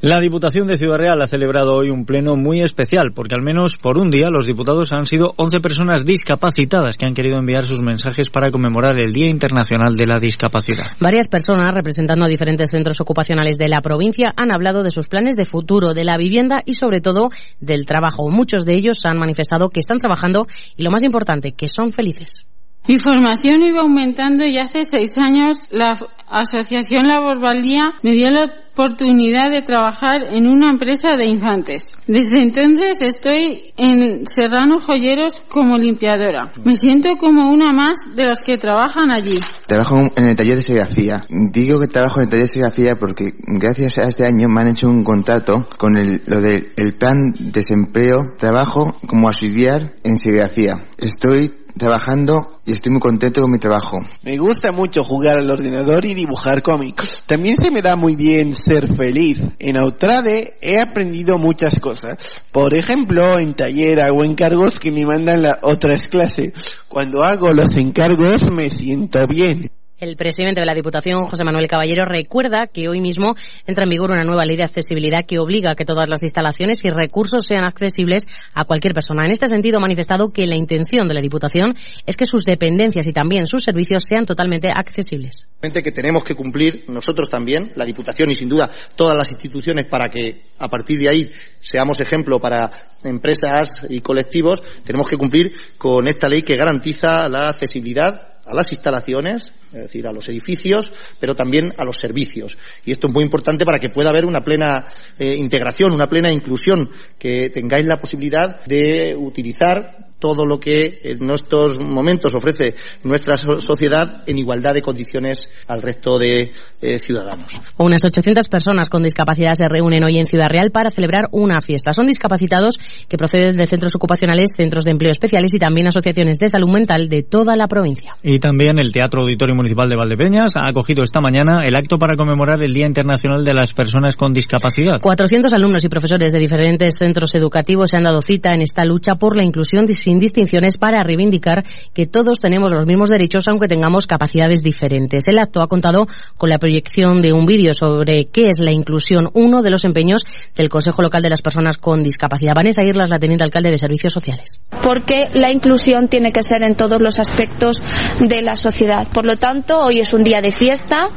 La 0.00 0.20
Diputación 0.20 0.68
de 0.68 0.76
Ciudad 0.76 0.96
Real 0.96 1.20
ha 1.20 1.26
celebrado 1.26 1.74
hoy 1.74 1.90
un 1.90 2.04
pleno 2.04 2.36
muy 2.36 2.62
especial, 2.62 3.10
porque 3.12 3.34
al 3.34 3.42
menos 3.42 3.78
por 3.78 3.98
un 3.98 4.12
día 4.12 4.30
los 4.30 4.46
diputados 4.46 4.92
han 4.92 5.06
sido 5.06 5.34
11 5.36 5.58
personas 5.58 6.04
discapacitadas 6.04 6.96
que 6.96 7.04
han 7.04 7.14
querido 7.14 7.36
enviar 7.36 7.64
sus 7.64 7.82
mensajes 7.82 8.30
para 8.30 8.52
conmemorar 8.52 8.96
el 9.00 9.12
Día 9.12 9.26
Internacional 9.26 9.96
de 9.96 10.06
la 10.06 10.20
Discapacidad. 10.20 10.86
Varias 11.00 11.26
personas, 11.26 11.74
representando 11.74 12.26
a 12.26 12.28
diferentes 12.28 12.70
centros 12.70 13.00
ocupacionales 13.00 13.58
de 13.58 13.68
la 13.68 13.80
provincia, 13.80 14.32
han 14.36 14.52
hablado 14.52 14.84
de 14.84 14.92
sus 14.92 15.08
planes 15.08 15.34
de 15.34 15.44
futuro, 15.44 15.94
de 15.94 16.04
la 16.04 16.16
vivienda 16.16 16.62
y 16.64 16.74
sobre 16.74 17.00
todo 17.00 17.30
del 17.58 17.84
trabajo. 17.84 18.30
Muchos 18.30 18.64
de 18.64 18.74
ellos 18.74 19.04
han 19.04 19.18
manifestado 19.18 19.68
que 19.68 19.80
están 19.80 19.98
trabajando 19.98 20.46
y 20.76 20.84
lo 20.84 20.92
más 20.92 21.02
importante, 21.02 21.50
que 21.50 21.68
son 21.68 21.92
felices. 21.92 22.46
Mi 22.88 22.96
formación 22.96 23.62
iba 23.62 23.80
aumentando 23.80 24.46
y 24.46 24.56
hace 24.56 24.86
seis 24.86 25.18
años 25.18 25.58
la 25.70 25.98
Asociación 26.26 27.06
Labor 27.06 27.38
Valía 27.38 27.92
me 28.02 28.12
dio 28.12 28.30
la 28.30 28.44
oportunidad 28.44 29.50
de 29.50 29.60
trabajar 29.60 30.22
en 30.22 30.46
una 30.46 30.70
empresa 30.70 31.16
de 31.18 31.26
infantes. 31.26 31.96
Desde 32.06 32.40
entonces 32.40 33.02
estoy 33.02 33.74
en 33.76 34.26
Serrano 34.26 34.80
Joyeros 34.80 35.42
como 35.48 35.76
limpiadora. 35.76 36.50
Me 36.64 36.76
siento 36.76 37.18
como 37.18 37.50
una 37.50 37.74
más 37.74 38.16
de 38.16 38.28
los 38.28 38.40
que 38.40 38.56
trabajan 38.56 39.10
allí. 39.10 39.38
Trabajo 39.66 40.10
en 40.16 40.26
el 40.26 40.34
taller 40.34 40.56
de 40.56 40.62
serigrafía. 40.62 41.20
Digo 41.28 41.80
que 41.80 41.88
trabajo 41.88 42.20
en 42.20 42.24
el 42.24 42.30
taller 42.30 42.46
de 42.46 42.52
serigrafía 42.52 42.98
porque 42.98 43.34
gracias 43.36 43.98
a 43.98 44.08
este 44.08 44.24
año 44.24 44.48
me 44.48 44.62
han 44.62 44.68
hecho 44.68 44.88
un 44.88 45.04
contrato 45.04 45.68
con 45.76 45.98
el, 45.98 46.22
lo 46.24 46.40
del 46.40 46.68
el 46.76 46.94
plan 46.94 47.34
desempleo. 47.38 48.34
Trabajo 48.38 48.96
como 49.06 49.28
auxiliar 49.28 49.82
en 50.04 50.16
serigrafía. 50.16 50.80
Estoy 50.96 51.52
trabajando 51.78 52.60
y 52.66 52.72
estoy 52.72 52.92
muy 52.92 53.00
contento 53.00 53.40
con 53.40 53.50
mi 53.50 53.58
trabajo. 53.58 54.04
Me 54.22 54.36
gusta 54.36 54.72
mucho 54.72 55.04
jugar 55.04 55.38
al 55.38 55.50
ordenador 55.50 56.04
y 56.04 56.14
dibujar 56.14 56.62
cómics. 56.62 57.22
También 57.26 57.56
se 57.56 57.70
me 57.70 57.80
da 57.80 57.96
muy 57.96 58.16
bien 58.16 58.54
ser 58.54 58.86
feliz. 58.86 59.40
En 59.58 59.76
Autrade 59.76 60.56
he 60.60 60.80
aprendido 60.80 61.38
muchas 61.38 61.80
cosas. 61.80 62.42
Por 62.52 62.74
ejemplo, 62.74 63.38
en 63.38 63.54
taller 63.54 64.02
hago 64.02 64.24
encargos 64.24 64.78
que 64.78 64.92
me 64.92 65.06
mandan 65.06 65.42
las 65.42 65.58
otras 65.62 66.08
clases. 66.08 66.80
Cuando 66.88 67.24
hago 67.24 67.52
los 67.52 67.76
encargos 67.76 68.50
me 68.50 68.68
siento 68.68 69.26
bien. 69.26 69.70
El 70.00 70.14
presidente 70.14 70.60
de 70.60 70.66
la 70.66 70.74
Diputación, 70.74 71.26
José 71.26 71.42
Manuel 71.42 71.66
Caballero, 71.66 72.04
recuerda 72.04 72.68
que 72.68 72.88
hoy 72.88 73.00
mismo 73.00 73.34
entra 73.66 73.82
en 73.82 73.90
vigor 73.90 74.12
una 74.12 74.22
nueva 74.22 74.44
ley 74.44 74.56
de 74.56 74.62
accesibilidad 74.62 75.26
que 75.26 75.40
obliga 75.40 75.72
a 75.72 75.74
que 75.74 75.84
todas 75.84 76.08
las 76.08 76.22
instalaciones 76.22 76.84
y 76.84 76.90
recursos 76.90 77.44
sean 77.44 77.64
accesibles 77.64 78.28
a 78.54 78.64
cualquier 78.64 78.94
persona. 78.94 79.26
En 79.26 79.32
este 79.32 79.48
sentido, 79.48 79.78
ha 79.78 79.80
manifestado 79.80 80.28
que 80.28 80.46
la 80.46 80.54
intención 80.54 81.08
de 81.08 81.14
la 81.14 81.20
Diputación 81.20 81.74
es 82.06 82.16
que 82.16 82.26
sus 82.26 82.44
dependencias 82.44 83.08
y 83.08 83.12
también 83.12 83.48
sus 83.48 83.64
servicios 83.64 84.04
sean 84.04 84.24
totalmente 84.24 84.70
accesibles. 84.70 85.48
que 85.60 85.90
tenemos 85.90 86.22
que 86.22 86.36
cumplir 86.36 86.84
nosotros 86.86 87.28
también, 87.28 87.72
la 87.74 87.84
Diputación 87.84 88.30
y 88.30 88.36
sin 88.36 88.48
duda 88.48 88.70
todas 88.94 89.18
las 89.18 89.32
instituciones 89.32 89.86
para 89.86 90.08
que 90.08 90.42
a 90.60 90.70
partir 90.70 91.00
de 91.00 91.08
ahí 91.08 91.28
seamos 91.58 91.98
ejemplo 91.98 92.38
para 92.38 92.70
empresas 93.02 93.86
y 93.90 94.00
colectivos, 94.00 94.62
tenemos 94.84 95.08
que 95.08 95.16
cumplir 95.16 95.52
con 95.76 96.06
esta 96.06 96.28
ley 96.28 96.42
que 96.42 96.56
garantiza 96.56 97.28
la 97.28 97.48
accesibilidad 97.48 98.37
a 98.48 98.54
las 98.54 98.72
instalaciones, 98.72 99.52
es 99.72 99.82
decir, 99.82 100.06
a 100.06 100.12
los 100.12 100.28
edificios, 100.28 100.92
pero 101.20 101.36
también 101.36 101.74
a 101.76 101.84
los 101.84 101.98
servicios. 101.98 102.58
Y 102.84 102.92
esto 102.92 103.08
es 103.08 103.12
muy 103.12 103.24
importante 103.24 103.64
para 103.64 103.78
que 103.78 103.90
pueda 103.90 104.10
haber 104.10 104.24
una 104.24 104.42
plena 104.42 104.86
eh, 105.18 105.36
integración, 105.38 105.92
una 105.92 106.08
plena 106.08 106.32
inclusión, 106.32 106.90
que 107.18 107.50
tengáis 107.50 107.86
la 107.86 108.00
posibilidad 108.00 108.64
de 108.64 109.14
utilizar 109.16 110.07
todo 110.18 110.46
lo 110.46 110.58
que 110.58 110.98
en 111.04 111.30
estos 111.30 111.78
momentos 111.78 112.34
ofrece 112.34 112.74
nuestra 113.04 113.36
sociedad 113.36 114.22
en 114.26 114.38
igualdad 114.38 114.74
de 114.74 114.82
condiciones 114.82 115.48
al 115.68 115.82
resto 115.82 116.18
de 116.18 116.52
eh, 116.80 116.98
ciudadanos. 116.98 117.60
Unas 117.76 118.04
800 118.04 118.48
personas 118.48 118.90
con 118.90 119.02
discapacidad 119.02 119.54
se 119.54 119.68
reúnen 119.68 120.04
hoy 120.04 120.18
en 120.18 120.26
Ciudad 120.26 120.50
Real 120.50 120.70
para 120.70 120.90
celebrar 120.90 121.28
una 121.30 121.60
fiesta. 121.60 121.92
Son 121.92 122.06
discapacitados 122.06 122.78
que 123.08 123.16
proceden 123.16 123.56
de 123.56 123.66
centros 123.66 123.94
ocupacionales, 123.94 124.52
centros 124.56 124.84
de 124.84 124.92
empleo 124.92 125.12
especiales 125.12 125.54
y 125.54 125.58
también 125.58 125.86
asociaciones 125.86 126.38
de 126.38 126.48
salud 126.48 126.70
mental 126.70 127.08
de 127.08 127.22
toda 127.22 127.56
la 127.56 127.68
provincia. 127.68 128.16
Y 128.22 128.38
también 128.38 128.78
el 128.78 128.92
Teatro 128.92 129.22
Auditorio 129.22 129.54
Municipal 129.54 129.88
de 129.88 129.96
Valdepeñas 129.96 130.56
ha 130.56 130.66
acogido 130.66 131.02
esta 131.04 131.20
mañana 131.20 131.64
el 131.66 131.74
acto 131.76 131.98
para 131.98 132.16
conmemorar 132.16 132.62
el 132.62 132.74
Día 132.74 132.86
Internacional 132.86 133.44
de 133.44 133.54
las 133.54 133.74
Personas 133.74 134.16
con 134.16 134.32
Discapacidad. 134.32 135.00
400 135.00 135.52
alumnos 135.52 135.84
y 135.84 135.88
profesores 135.88 136.32
de 136.32 136.38
diferentes 136.38 136.96
centros 136.96 137.34
educativos 137.34 137.90
se 137.90 137.96
han 137.96 138.04
dado 138.04 138.20
cita 138.20 138.54
en 138.54 138.62
esta 138.62 138.84
lucha 138.84 139.16
por 139.16 139.36
la 139.36 139.42
inclusión 139.42 139.86
sin 140.08 140.18
distinciones 140.18 140.78
para 140.78 141.04
reivindicar 141.04 141.66
que 141.92 142.06
todos 142.06 142.40
tenemos 142.40 142.72
los 142.72 142.86
mismos 142.86 143.10
derechos 143.10 143.46
aunque 143.46 143.68
tengamos 143.68 144.06
capacidades 144.06 144.62
diferentes. 144.62 145.28
El 145.28 145.38
acto 145.38 145.60
ha 145.60 145.68
contado 145.68 146.08
con 146.38 146.48
la 146.48 146.58
proyección 146.58 147.20
de 147.20 147.34
un 147.34 147.44
vídeo 147.44 147.74
sobre 147.74 148.24
qué 148.24 148.48
es 148.48 148.58
la 148.58 148.72
inclusión, 148.72 149.28
uno 149.34 149.60
de 149.60 149.68
los 149.68 149.84
empeños 149.84 150.24
del 150.56 150.70
Consejo 150.70 151.02
Local 151.02 151.20
de 151.20 151.28
las 151.28 151.42
Personas 151.42 151.76
con 151.76 152.02
Discapacidad. 152.02 152.54
Vanessa 152.54 152.82
Irlas, 152.82 153.10
la 153.10 153.18
teniente 153.18 153.44
alcalde 153.44 153.70
de 153.70 153.76
Servicios 153.76 154.14
Sociales. 154.14 154.62
Porque 154.82 155.28
la 155.34 155.50
inclusión 155.50 156.08
tiene 156.08 156.32
que 156.32 156.42
ser 156.42 156.62
en 156.62 156.74
todos 156.74 157.02
los 157.02 157.18
aspectos 157.18 157.82
de 158.18 158.40
la 158.40 158.56
sociedad. 158.56 159.06
Por 159.08 159.26
lo 159.26 159.36
tanto, 159.36 159.78
hoy 159.78 160.00
es 160.00 160.14
un 160.14 160.24
día 160.24 160.40
de 160.40 160.52
fiesta 160.52 161.10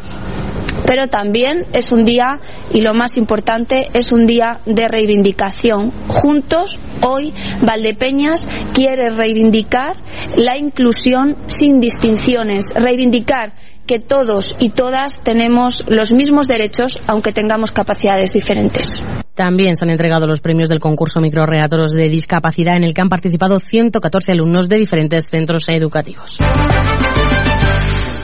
pero 0.85 1.07
también 1.07 1.65
es 1.73 1.91
un 1.91 2.05
día, 2.05 2.39
y 2.73 2.81
lo 2.81 2.93
más 2.93 3.17
importante, 3.17 3.87
es 3.93 4.11
un 4.11 4.25
día 4.25 4.59
de 4.65 4.87
reivindicación. 4.87 5.91
Juntos, 6.07 6.79
hoy, 7.01 7.33
Valdepeñas 7.61 8.47
quiere 8.73 9.09
reivindicar 9.09 9.97
la 10.37 10.57
inclusión 10.57 11.37
sin 11.47 11.79
distinciones, 11.79 12.73
reivindicar 12.73 13.53
que 13.85 13.99
todos 13.99 14.55
y 14.59 14.69
todas 14.69 15.21
tenemos 15.21 15.89
los 15.89 16.11
mismos 16.11 16.47
derechos, 16.47 16.99
aunque 17.07 17.33
tengamos 17.33 17.71
capacidades 17.71 18.33
diferentes. 18.33 19.03
También 19.33 19.75
se 19.75 19.85
han 19.85 19.91
entregado 19.91 20.27
los 20.27 20.39
premios 20.39 20.69
del 20.69 20.79
concurso 20.79 21.19
Microreatoros 21.19 21.93
de 21.93 22.09
Discapacidad 22.09 22.77
en 22.77 22.83
el 22.83 22.93
que 22.93 23.01
han 23.01 23.09
participado 23.09 23.59
114 23.59 24.33
alumnos 24.33 24.69
de 24.69 24.77
diferentes 24.77 25.29
centros 25.29 25.67
educativos. 25.69 26.37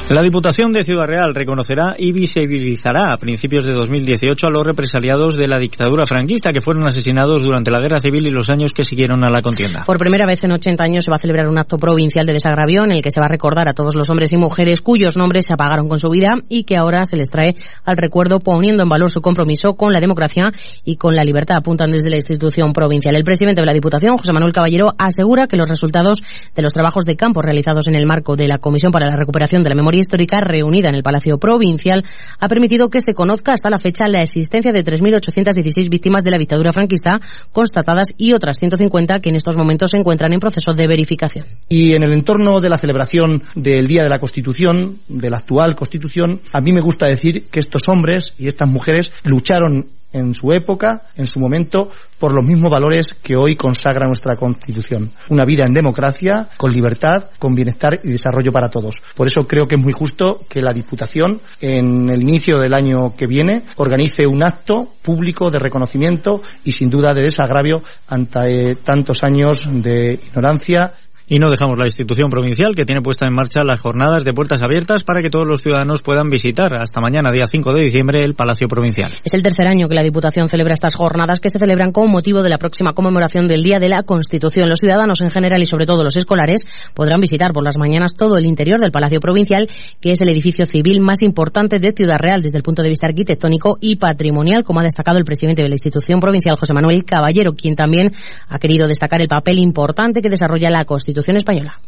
La 0.09 0.21
Diputación 0.21 0.71
de 0.71 0.85
Ciudad 0.85 1.05
Real 1.05 1.33
reconocerá 1.33 1.93
y 1.99 2.13
visibilizará 2.13 3.11
a 3.11 3.17
principios 3.17 3.65
de 3.65 3.73
2018 3.73 4.47
a 4.47 4.49
los 4.49 4.65
represaliados 4.65 5.35
de 5.35 5.49
la 5.49 5.59
dictadura 5.59 6.05
franquista 6.05 6.53
que 6.53 6.61
fueron 6.61 6.87
asesinados 6.87 7.43
durante 7.43 7.71
la 7.71 7.81
Guerra 7.81 7.99
Civil 7.99 8.25
y 8.25 8.29
los 8.29 8.49
años 8.49 8.71
que 8.71 8.85
siguieron 8.85 9.25
a 9.25 9.27
la 9.27 9.41
contienda. 9.41 9.83
Por 9.85 9.97
primera 9.97 10.25
vez 10.25 10.45
en 10.45 10.53
80 10.53 10.81
años 10.81 11.03
se 11.03 11.11
va 11.11 11.17
a 11.17 11.19
celebrar 11.19 11.49
un 11.49 11.57
acto 11.57 11.75
provincial 11.75 12.25
de 12.25 12.31
desagravio 12.31 12.85
en 12.85 12.93
el 12.93 13.03
que 13.03 13.11
se 13.11 13.19
va 13.19 13.25
a 13.25 13.29
recordar 13.29 13.67
a 13.67 13.73
todos 13.73 13.95
los 13.95 14.09
hombres 14.09 14.31
y 14.31 14.37
mujeres 14.37 14.81
cuyos 14.81 15.17
nombres 15.17 15.47
se 15.47 15.53
apagaron 15.53 15.89
con 15.89 15.99
su 15.99 16.09
vida 16.09 16.35
y 16.47 16.63
que 16.63 16.77
ahora 16.77 17.05
se 17.05 17.17
les 17.17 17.29
trae 17.29 17.57
al 17.83 17.97
recuerdo 17.97 18.39
poniendo 18.39 18.83
en 18.83 18.89
valor 18.89 19.11
su 19.11 19.19
compromiso 19.19 19.75
con 19.75 19.91
la 19.91 19.99
democracia 19.99 20.53
y 20.85 20.95
con 20.95 21.17
la 21.17 21.25
libertad, 21.25 21.57
apuntan 21.57 21.91
desde 21.91 22.09
la 22.09 22.15
institución 22.15 22.71
provincial. 22.71 23.13
El 23.13 23.25
presidente 23.25 23.61
de 23.61 23.65
la 23.65 23.73
Diputación, 23.73 24.17
José 24.17 24.31
Manuel 24.31 24.53
Caballero, 24.53 24.95
asegura 24.97 25.47
que 25.47 25.57
los 25.57 25.67
resultados 25.67 26.23
de 26.55 26.61
los 26.61 26.73
trabajos 26.73 27.03
de 27.03 27.17
campo 27.17 27.41
realizados 27.41 27.89
en 27.89 27.95
el 27.95 28.05
marco 28.05 28.37
de 28.37 28.47
la 28.47 28.57
Comisión 28.57 28.93
para 28.93 29.07
la 29.07 29.17
Recuperación 29.17 29.63
de 29.63 29.69
la 29.69 29.75
Memoria 29.75 29.96
Histórica 29.99 30.41
reunida 30.41 30.89
en 30.89 30.95
el 30.95 31.03
Palacio 31.03 31.37
Provincial 31.37 32.03
ha 32.39 32.47
permitido 32.47 32.89
que 32.89 33.01
se 33.01 33.13
conozca 33.13 33.53
hasta 33.53 33.69
la 33.69 33.79
fecha 33.79 34.07
la 34.07 34.21
existencia 34.21 34.71
de 34.71 34.83
3.816 34.83 35.89
víctimas 35.89 36.23
de 36.23 36.31
la 36.31 36.37
dictadura 36.37 36.73
franquista 36.73 37.19
constatadas 37.51 38.13
y 38.17 38.33
otras 38.33 38.59
150 38.59 39.19
que 39.21 39.29
en 39.29 39.35
estos 39.35 39.55
momentos 39.55 39.91
se 39.91 39.97
encuentran 39.97 40.33
en 40.33 40.39
proceso 40.39 40.73
de 40.73 40.87
verificación. 40.87 41.45
Y 41.69 41.93
en 41.93 42.03
el 42.03 42.13
entorno 42.13 42.61
de 42.61 42.69
la 42.69 42.77
celebración 42.77 43.43
del 43.55 43.87
Día 43.87 44.03
de 44.03 44.09
la 44.09 44.19
Constitución, 44.19 44.99
de 45.07 45.29
la 45.29 45.37
actual 45.37 45.75
Constitución, 45.75 46.41
a 46.51 46.61
mí 46.61 46.71
me 46.71 46.81
gusta 46.81 47.07
decir 47.07 47.45
que 47.49 47.59
estos 47.59 47.87
hombres 47.87 48.33
y 48.37 48.47
estas 48.47 48.67
mujeres 48.67 49.11
lucharon 49.23 49.87
en 50.13 50.33
su 50.33 50.51
época, 50.53 51.03
en 51.15 51.27
su 51.27 51.39
momento, 51.39 51.89
por 52.19 52.33
los 52.33 52.43
mismos 52.43 52.71
valores 52.71 53.13
que 53.13 53.35
hoy 53.35 53.55
consagra 53.55 54.07
nuestra 54.07 54.35
Constitución. 54.35 55.11
Una 55.29 55.45
vida 55.45 55.65
en 55.65 55.73
democracia, 55.73 56.47
con 56.57 56.73
libertad, 56.73 57.25
con 57.37 57.53
bienestar 57.55 57.99
y 58.03 58.09
desarrollo 58.09 58.51
para 58.51 58.69
todos. 58.69 59.01
Por 59.15 59.27
eso 59.27 59.47
creo 59.47 59.67
que 59.67 59.75
es 59.75 59.81
muy 59.81 59.93
justo 59.93 60.41
que 60.49 60.61
la 60.61 60.73
Diputación, 60.73 61.39
en 61.61 62.09
el 62.09 62.21
inicio 62.21 62.59
del 62.59 62.73
año 62.73 63.15
que 63.15 63.27
viene, 63.27 63.63
organice 63.75 64.25
un 64.25 64.43
acto 64.43 64.87
público 65.01 65.51
de 65.51 65.59
reconocimiento 65.59 66.41
y 66.63 66.71
sin 66.71 66.89
duda 66.89 67.13
de 67.13 67.21
desagravio 67.21 67.83
ante 68.07 68.75
tantos 68.75 69.23
años 69.23 69.67
de 69.71 70.13
ignorancia, 70.13 70.93
y 71.29 71.39
no 71.39 71.51
dejamos 71.51 71.77
la 71.77 71.85
institución 71.85 72.29
provincial 72.29 72.73
que 72.73 72.85
tiene 72.85 73.01
puesta 73.01 73.27
en 73.27 73.33
marcha 73.33 73.63
las 73.65 73.81
jornadas 73.81 74.23
de 74.23 74.33
puertas 74.33 74.61
abiertas 74.61 75.03
para 75.03 75.21
que 75.21 75.29
todos 75.29 75.45
los 75.45 75.61
ciudadanos 75.61 76.01
puedan 76.01 76.29
visitar 76.29 76.71
hasta 76.77 77.01
mañana, 77.01 77.31
día 77.31 77.47
5 77.47 77.73
de 77.73 77.83
diciembre, 77.83 78.23
el 78.23 78.33
Palacio 78.33 78.69
Provincial. 78.69 79.11
Es 79.25 79.33
el 79.33 79.43
tercer 79.43 79.67
año 79.67 79.89
que 79.89 79.95
la 79.95 80.03
Diputación 80.03 80.47
celebra 80.47 80.73
estas 80.73 80.95
jornadas 80.95 81.41
que 81.41 81.49
se 81.49 81.59
celebran 81.59 81.91
con 81.91 82.09
motivo 82.09 82.43
de 82.43 82.49
la 82.49 82.57
próxima 82.57 82.93
conmemoración 82.93 83.45
del 83.47 83.61
Día 83.61 83.79
de 83.79 83.89
la 83.89 84.03
Constitución. 84.03 84.69
Los 84.69 84.79
ciudadanos 84.79 85.19
en 85.19 85.29
general 85.29 85.61
y 85.61 85.65
sobre 85.65 85.85
todo 85.85 86.03
los 86.03 86.15
escolares 86.15 86.65
podrán 86.93 87.19
visitar 87.19 87.51
por 87.51 87.63
las 87.63 87.77
mañanas 87.77 88.15
todo 88.15 88.37
el 88.37 88.45
interior 88.45 88.79
del 88.79 88.91
Palacio 88.91 89.19
Provincial, 89.19 89.69
que 89.99 90.13
es 90.13 90.21
el 90.21 90.29
edificio 90.29 90.65
civil 90.65 91.01
más 91.01 91.23
importante 91.23 91.79
de 91.79 91.91
Ciudad 91.91 92.19
Real 92.19 92.41
desde 92.41 92.57
el 92.57 92.63
punto 92.63 92.83
de 92.83 92.89
vista 92.89 93.07
arquitectónico 93.07 93.77
y 93.81 93.97
patrimonial, 93.97 94.63
como 94.63 94.79
ha 94.79 94.83
destacado 94.83 95.17
el 95.17 95.25
presidente 95.25 95.61
de 95.61 95.67
la 95.67 95.75
institución 95.75 96.21
provincial, 96.21 96.55
José 96.55 96.73
Manuel 96.73 97.03
Caballero, 97.03 97.53
quien 97.53 97.75
también 97.75 98.13
ha 98.47 98.59
querido 98.59 98.87
destacar 98.87 99.19
el 99.19 99.27
papel 99.27 99.59
importante 99.59 100.21
que 100.21 100.29
desarrolla 100.29 100.69
la 100.69 100.85
Constitución 100.85 101.16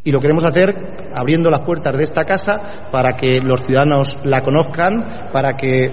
Y 0.04 0.12
lo 0.12 0.20
queremos 0.20 0.46
hacer 0.46 0.76
abriendo 1.14 1.50
las 1.50 1.62
puertas 1.62 1.96
de 1.98 2.04
esta 2.04 2.26
casa 2.26 2.62
para 2.92 3.16
que 3.16 3.40
los 3.40 3.62
ciudadanos 3.64 4.18
la 4.24 4.42
conozcan, 4.42 5.04
para 5.32 5.56
que 5.56 5.92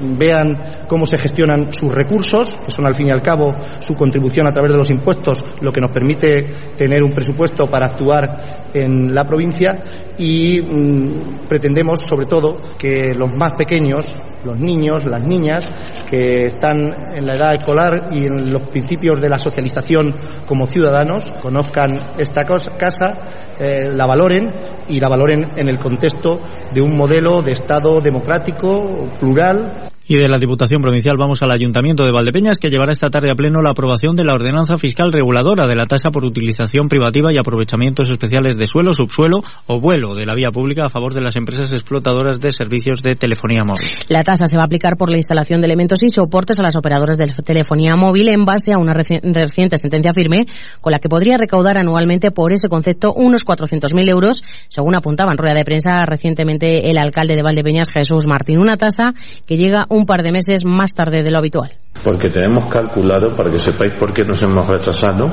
vean 0.00 0.58
cómo 0.86 1.06
se 1.06 1.18
gestionan 1.18 1.72
sus 1.72 1.92
recursos, 1.92 2.58
que 2.64 2.70
son 2.70 2.86
al 2.86 2.94
fin 2.94 3.08
y 3.08 3.10
al 3.10 3.22
cabo 3.22 3.54
su 3.80 3.94
contribución 3.94 4.46
a 4.46 4.52
través 4.52 4.70
de 4.70 4.78
los 4.78 4.90
impuestos, 4.90 5.44
lo 5.60 5.72
que 5.72 5.80
nos 5.80 5.90
permite 5.90 6.46
tener 6.76 7.02
un 7.02 7.12
presupuesto 7.12 7.68
para 7.68 7.86
actuar 7.86 8.68
en 8.74 9.14
la 9.14 9.24
provincia 9.24 9.82
y 10.18 10.60
mm, 10.60 11.46
pretendemos 11.48 12.00
sobre 12.00 12.26
todo 12.26 12.60
que 12.76 13.14
los 13.14 13.32
más 13.34 13.52
pequeños, 13.52 14.16
los 14.44 14.58
niños, 14.58 15.04
las 15.04 15.22
niñas 15.22 15.68
que 16.10 16.46
están 16.46 16.94
en 17.14 17.26
la 17.26 17.36
edad 17.36 17.54
escolar 17.54 18.08
y 18.12 18.24
en 18.24 18.52
los 18.52 18.62
principios 18.62 19.20
de 19.20 19.28
la 19.28 19.38
socialización 19.38 20.14
como 20.46 20.66
ciudadanos 20.66 21.32
conozcan 21.42 21.98
esta 22.18 22.44
casa, 22.44 23.14
eh, 23.58 23.90
la 23.94 24.06
valoren 24.06 24.50
y 24.88 25.00
la 25.00 25.08
valoren 25.08 25.46
en 25.56 25.68
el 25.68 25.78
contexto 25.78 26.40
de 26.72 26.80
un 26.80 26.96
modelo 26.96 27.42
de 27.42 27.52
Estado 27.52 28.00
democrático, 28.00 29.08
plural, 29.20 29.88
y 30.08 30.16
de 30.16 30.26
la 30.26 30.38
Diputación 30.38 30.80
Provincial 30.80 31.18
vamos 31.18 31.42
al 31.42 31.50
Ayuntamiento 31.50 32.06
de 32.06 32.12
Valdepeñas 32.12 32.58
que 32.58 32.70
llevará 32.70 32.92
esta 32.92 33.10
tarde 33.10 33.30
a 33.30 33.34
pleno 33.34 33.60
la 33.60 33.70
aprobación 33.70 34.16
de 34.16 34.24
la 34.24 34.32
ordenanza 34.32 34.78
fiscal 34.78 35.12
reguladora 35.12 35.68
de 35.68 35.76
la 35.76 35.84
tasa 35.84 36.10
por 36.10 36.24
utilización 36.24 36.88
privativa 36.88 37.30
y 37.30 37.36
aprovechamientos 37.36 38.08
especiales 38.08 38.56
de 38.56 38.66
suelo, 38.66 38.94
subsuelo 38.94 39.42
o 39.66 39.80
vuelo 39.80 40.14
de 40.14 40.24
la 40.24 40.34
vía 40.34 40.50
pública 40.50 40.86
a 40.86 40.88
favor 40.88 41.12
de 41.12 41.20
las 41.20 41.36
empresas 41.36 41.72
explotadoras 41.72 42.40
de 42.40 42.52
servicios 42.52 43.02
de 43.02 43.16
telefonía 43.16 43.64
móvil. 43.64 43.86
La 44.08 44.24
tasa 44.24 44.46
se 44.46 44.56
va 44.56 44.62
a 44.62 44.66
aplicar 44.66 44.96
por 44.96 45.10
la 45.10 45.18
instalación 45.18 45.60
de 45.60 45.66
elementos 45.66 46.02
y 46.02 46.08
soportes 46.08 46.58
a 46.58 46.62
las 46.62 46.76
operadoras 46.76 47.18
de 47.18 47.26
telefonía 47.44 47.94
móvil 47.94 48.28
en 48.28 48.46
base 48.46 48.72
a 48.72 48.78
una 48.78 48.94
reciente 48.94 49.76
sentencia 49.76 50.14
firme 50.14 50.46
con 50.80 50.90
la 50.90 51.00
que 51.00 51.10
podría 51.10 51.36
recaudar 51.36 51.76
anualmente 51.76 52.30
por 52.30 52.52
ese 52.52 52.70
concepto 52.70 53.12
unos 53.12 53.44
400.000 53.44 54.08
euros, 54.08 54.42
según 54.68 54.94
apuntaba 54.94 55.32
en 55.32 55.38
rueda 55.38 55.54
de 55.54 55.66
prensa 55.66 56.06
recientemente 56.06 56.88
el 56.90 56.96
alcalde 56.96 57.36
de 57.36 57.42
Valdepeñas, 57.42 57.90
Jesús 57.90 58.26
Martín. 58.26 58.58
Una 58.58 58.78
tasa 58.78 59.12
que 59.46 59.58
llega 59.58 59.84
un 59.98 60.06
par 60.06 60.22
de 60.22 60.32
meses 60.32 60.64
más 60.64 60.94
tarde 60.94 61.22
de 61.22 61.30
lo 61.30 61.38
habitual. 61.38 61.70
Porque 62.04 62.30
tenemos 62.30 62.66
calculado, 62.66 63.34
para 63.36 63.50
que 63.50 63.58
sepáis 63.58 63.92
por 63.94 64.12
qué 64.12 64.24
nos 64.24 64.40
hemos 64.42 64.66
retrasado, 64.66 65.30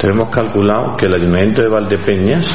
tenemos 0.00 0.28
calculado 0.28 0.96
que 0.96 1.06
el 1.06 1.14
Ayuntamiento 1.14 1.62
de 1.62 1.68
Valdepeñas 1.68 2.46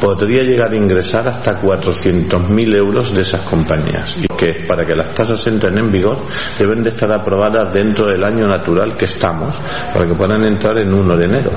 podría 0.00 0.42
llegar 0.42 0.70
a 0.70 0.76
ingresar 0.76 1.26
hasta 1.26 1.60
400.000 1.60 2.76
euros 2.76 3.12
de 3.12 3.22
esas 3.22 3.40
compañías. 3.40 4.16
Y 4.22 4.28
que 4.28 4.64
para 4.66 4.84
que 4.84 4.94
las 4.94 5.12
tasas 5.14 5.44
entren 5.48 5.76
en 5.78 5.90
vigor 5.90 6.18
deben 6.58 6.84
de 6.84 6.90
estar 6.90 7.12
aprobadas 7.12 7.72
dentro 7.72 8.06
del 8.06 8.22
año 8.22 8.46
natural 8.46 8.96
que 8.96 9.06
estamos, 9.06 9.54
para 9.92 10.06
que 10.06 10.14
puedan 10.14 10.44
entrar 10.44 10.78
en 10.78 10.94
1 10.94 11.16
de 11.16 11.24
enero. 11.24 11.50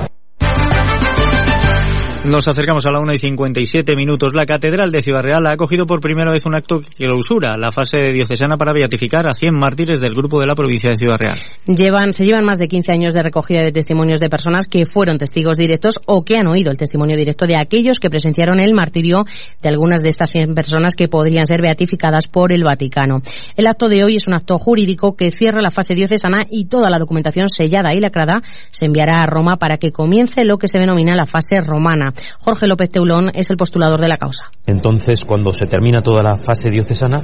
Nos 2.23 2.47
acercamos 2.47 2.85
a 2.85 2.91
la 2.91 2.99
1 2.99 3.13
y 3.13 3.17
57 3.17 3.95
minutos. 3.95 4.35
La 4.35 4.45
Catedral 4.45 4.91
de 4.91 5.01
Ciudad 5.01 5.23
Real 5.23 5.43
ha 5.47 5.53
acogido 5.53 5.87
por 5.87 6.01
primera 6.01 6.31
vez 6.31 6.45
un 6.45 6.53
acto 6.53 6.79
que 6.79 7.05
clausura 7.05 7.57
la 7.57 7.71
fase 7.71 7.97
diocesana 8.13 8.57
para 8.57 8.73
beatificar 8.73 9.25
a 9.25 9.33
100 9.33 9.55
mártires 9.55 9.99
del 9.99 10.13
grupo 10.13 10.39
de 10.39 10.45
la 10.45 10.53
provincia 10.53 10.91
de 10.91 10.99
Ciudad 10.99 11.17
Real. 11.17 11.39
Llevan, 11.65 12.13
se 12.13 12.23
llevan 12.23 12.45
más 12.45 12.59
de 12.59 12.67
15 12.67 12.91
años 12.91 13.15
de 13.15 13.23
recogida 13.23 13.63
de 13.63 13.71
testimonios 13.71 14.19
de 14.19 14.29
personas 14.29 14.67
que 14.67 14.85
fueron 14.85 15.17
testigos 15.17 15.57
directos 15.57 15.99
o 16.05 16.23
que 16.23 16.37
han 16.37 16.45
oído 16.45 16.69
el 16.69 16.77
testimonio 16.77 17.17
directo 17.17 17.47
de 17.47 17.55
aquellos 17.55 17.99
que 17.99 18.11
presenciaron 18.11 18.59
el 18.59 18.75
martirio 18.75 19.25
de 19.59 19.69
algunas 19.69 20.03
de 20.03 20.09
estas 20.09 20.29
100 20.29 20.53
personas 20.53 20.95
que 20.95 21.07
podrían 21.07 21.47
ser 21.47 21.63
beatificadas 21.63 22.27
por 22.27 22.51
el 22.51 22.63
Vaticano. 22.63 23.23
El 23.57 23.65
acto 23.65 23.89
de 23.89 24.03
hoy 24.03 24.17
es 24.17 24.27
un 24.27 24.35
acto 24.35 24.59
jurídico 24.59 25.15
que 25.15 25.31
cierra 25.31 25.59
la 25.59 25.71
fase 25.71 25.95
diocesana 25.95 26.45
y 26.51 26.65
toda 26.65 26.91
la 26.91 26.99
documentación 26.99 27.49
sellada 27.49 27.95
y 27.95 27.99
lacrada 27.99 28.43
se 28.69 28.85
enviará 28.85 29.23
a 29.23 29.25
Roma 29.25 29.57
para 29.57 29.77
que 29.77 29.91
comience 29.91 30.45
lo 30.45 30.59
que 30.59 30.67
se 30.67 30.77
denomina 30.77 31.15
la 31.15 31.25
fase 31.25 31.61
romana. 31.61 32.10
Jorge 32.39 32.67
López 32.67 32.89
Teulón 32.89 33.31
es 33.33 33.49
el 33.49 33.57
postulador 33.57 34.01
de 34.01 34.07
la 34.07 34.17
causa. 34.17 34.51
Entonces, 34.65 35.25
cuando 35.25 35.53
se 35.53 35.65
termina 35.65 36.01
toda 36.01 36.21
la 36.21 36.37
fase 36.37 36.69
diocesana, 36.69 37.21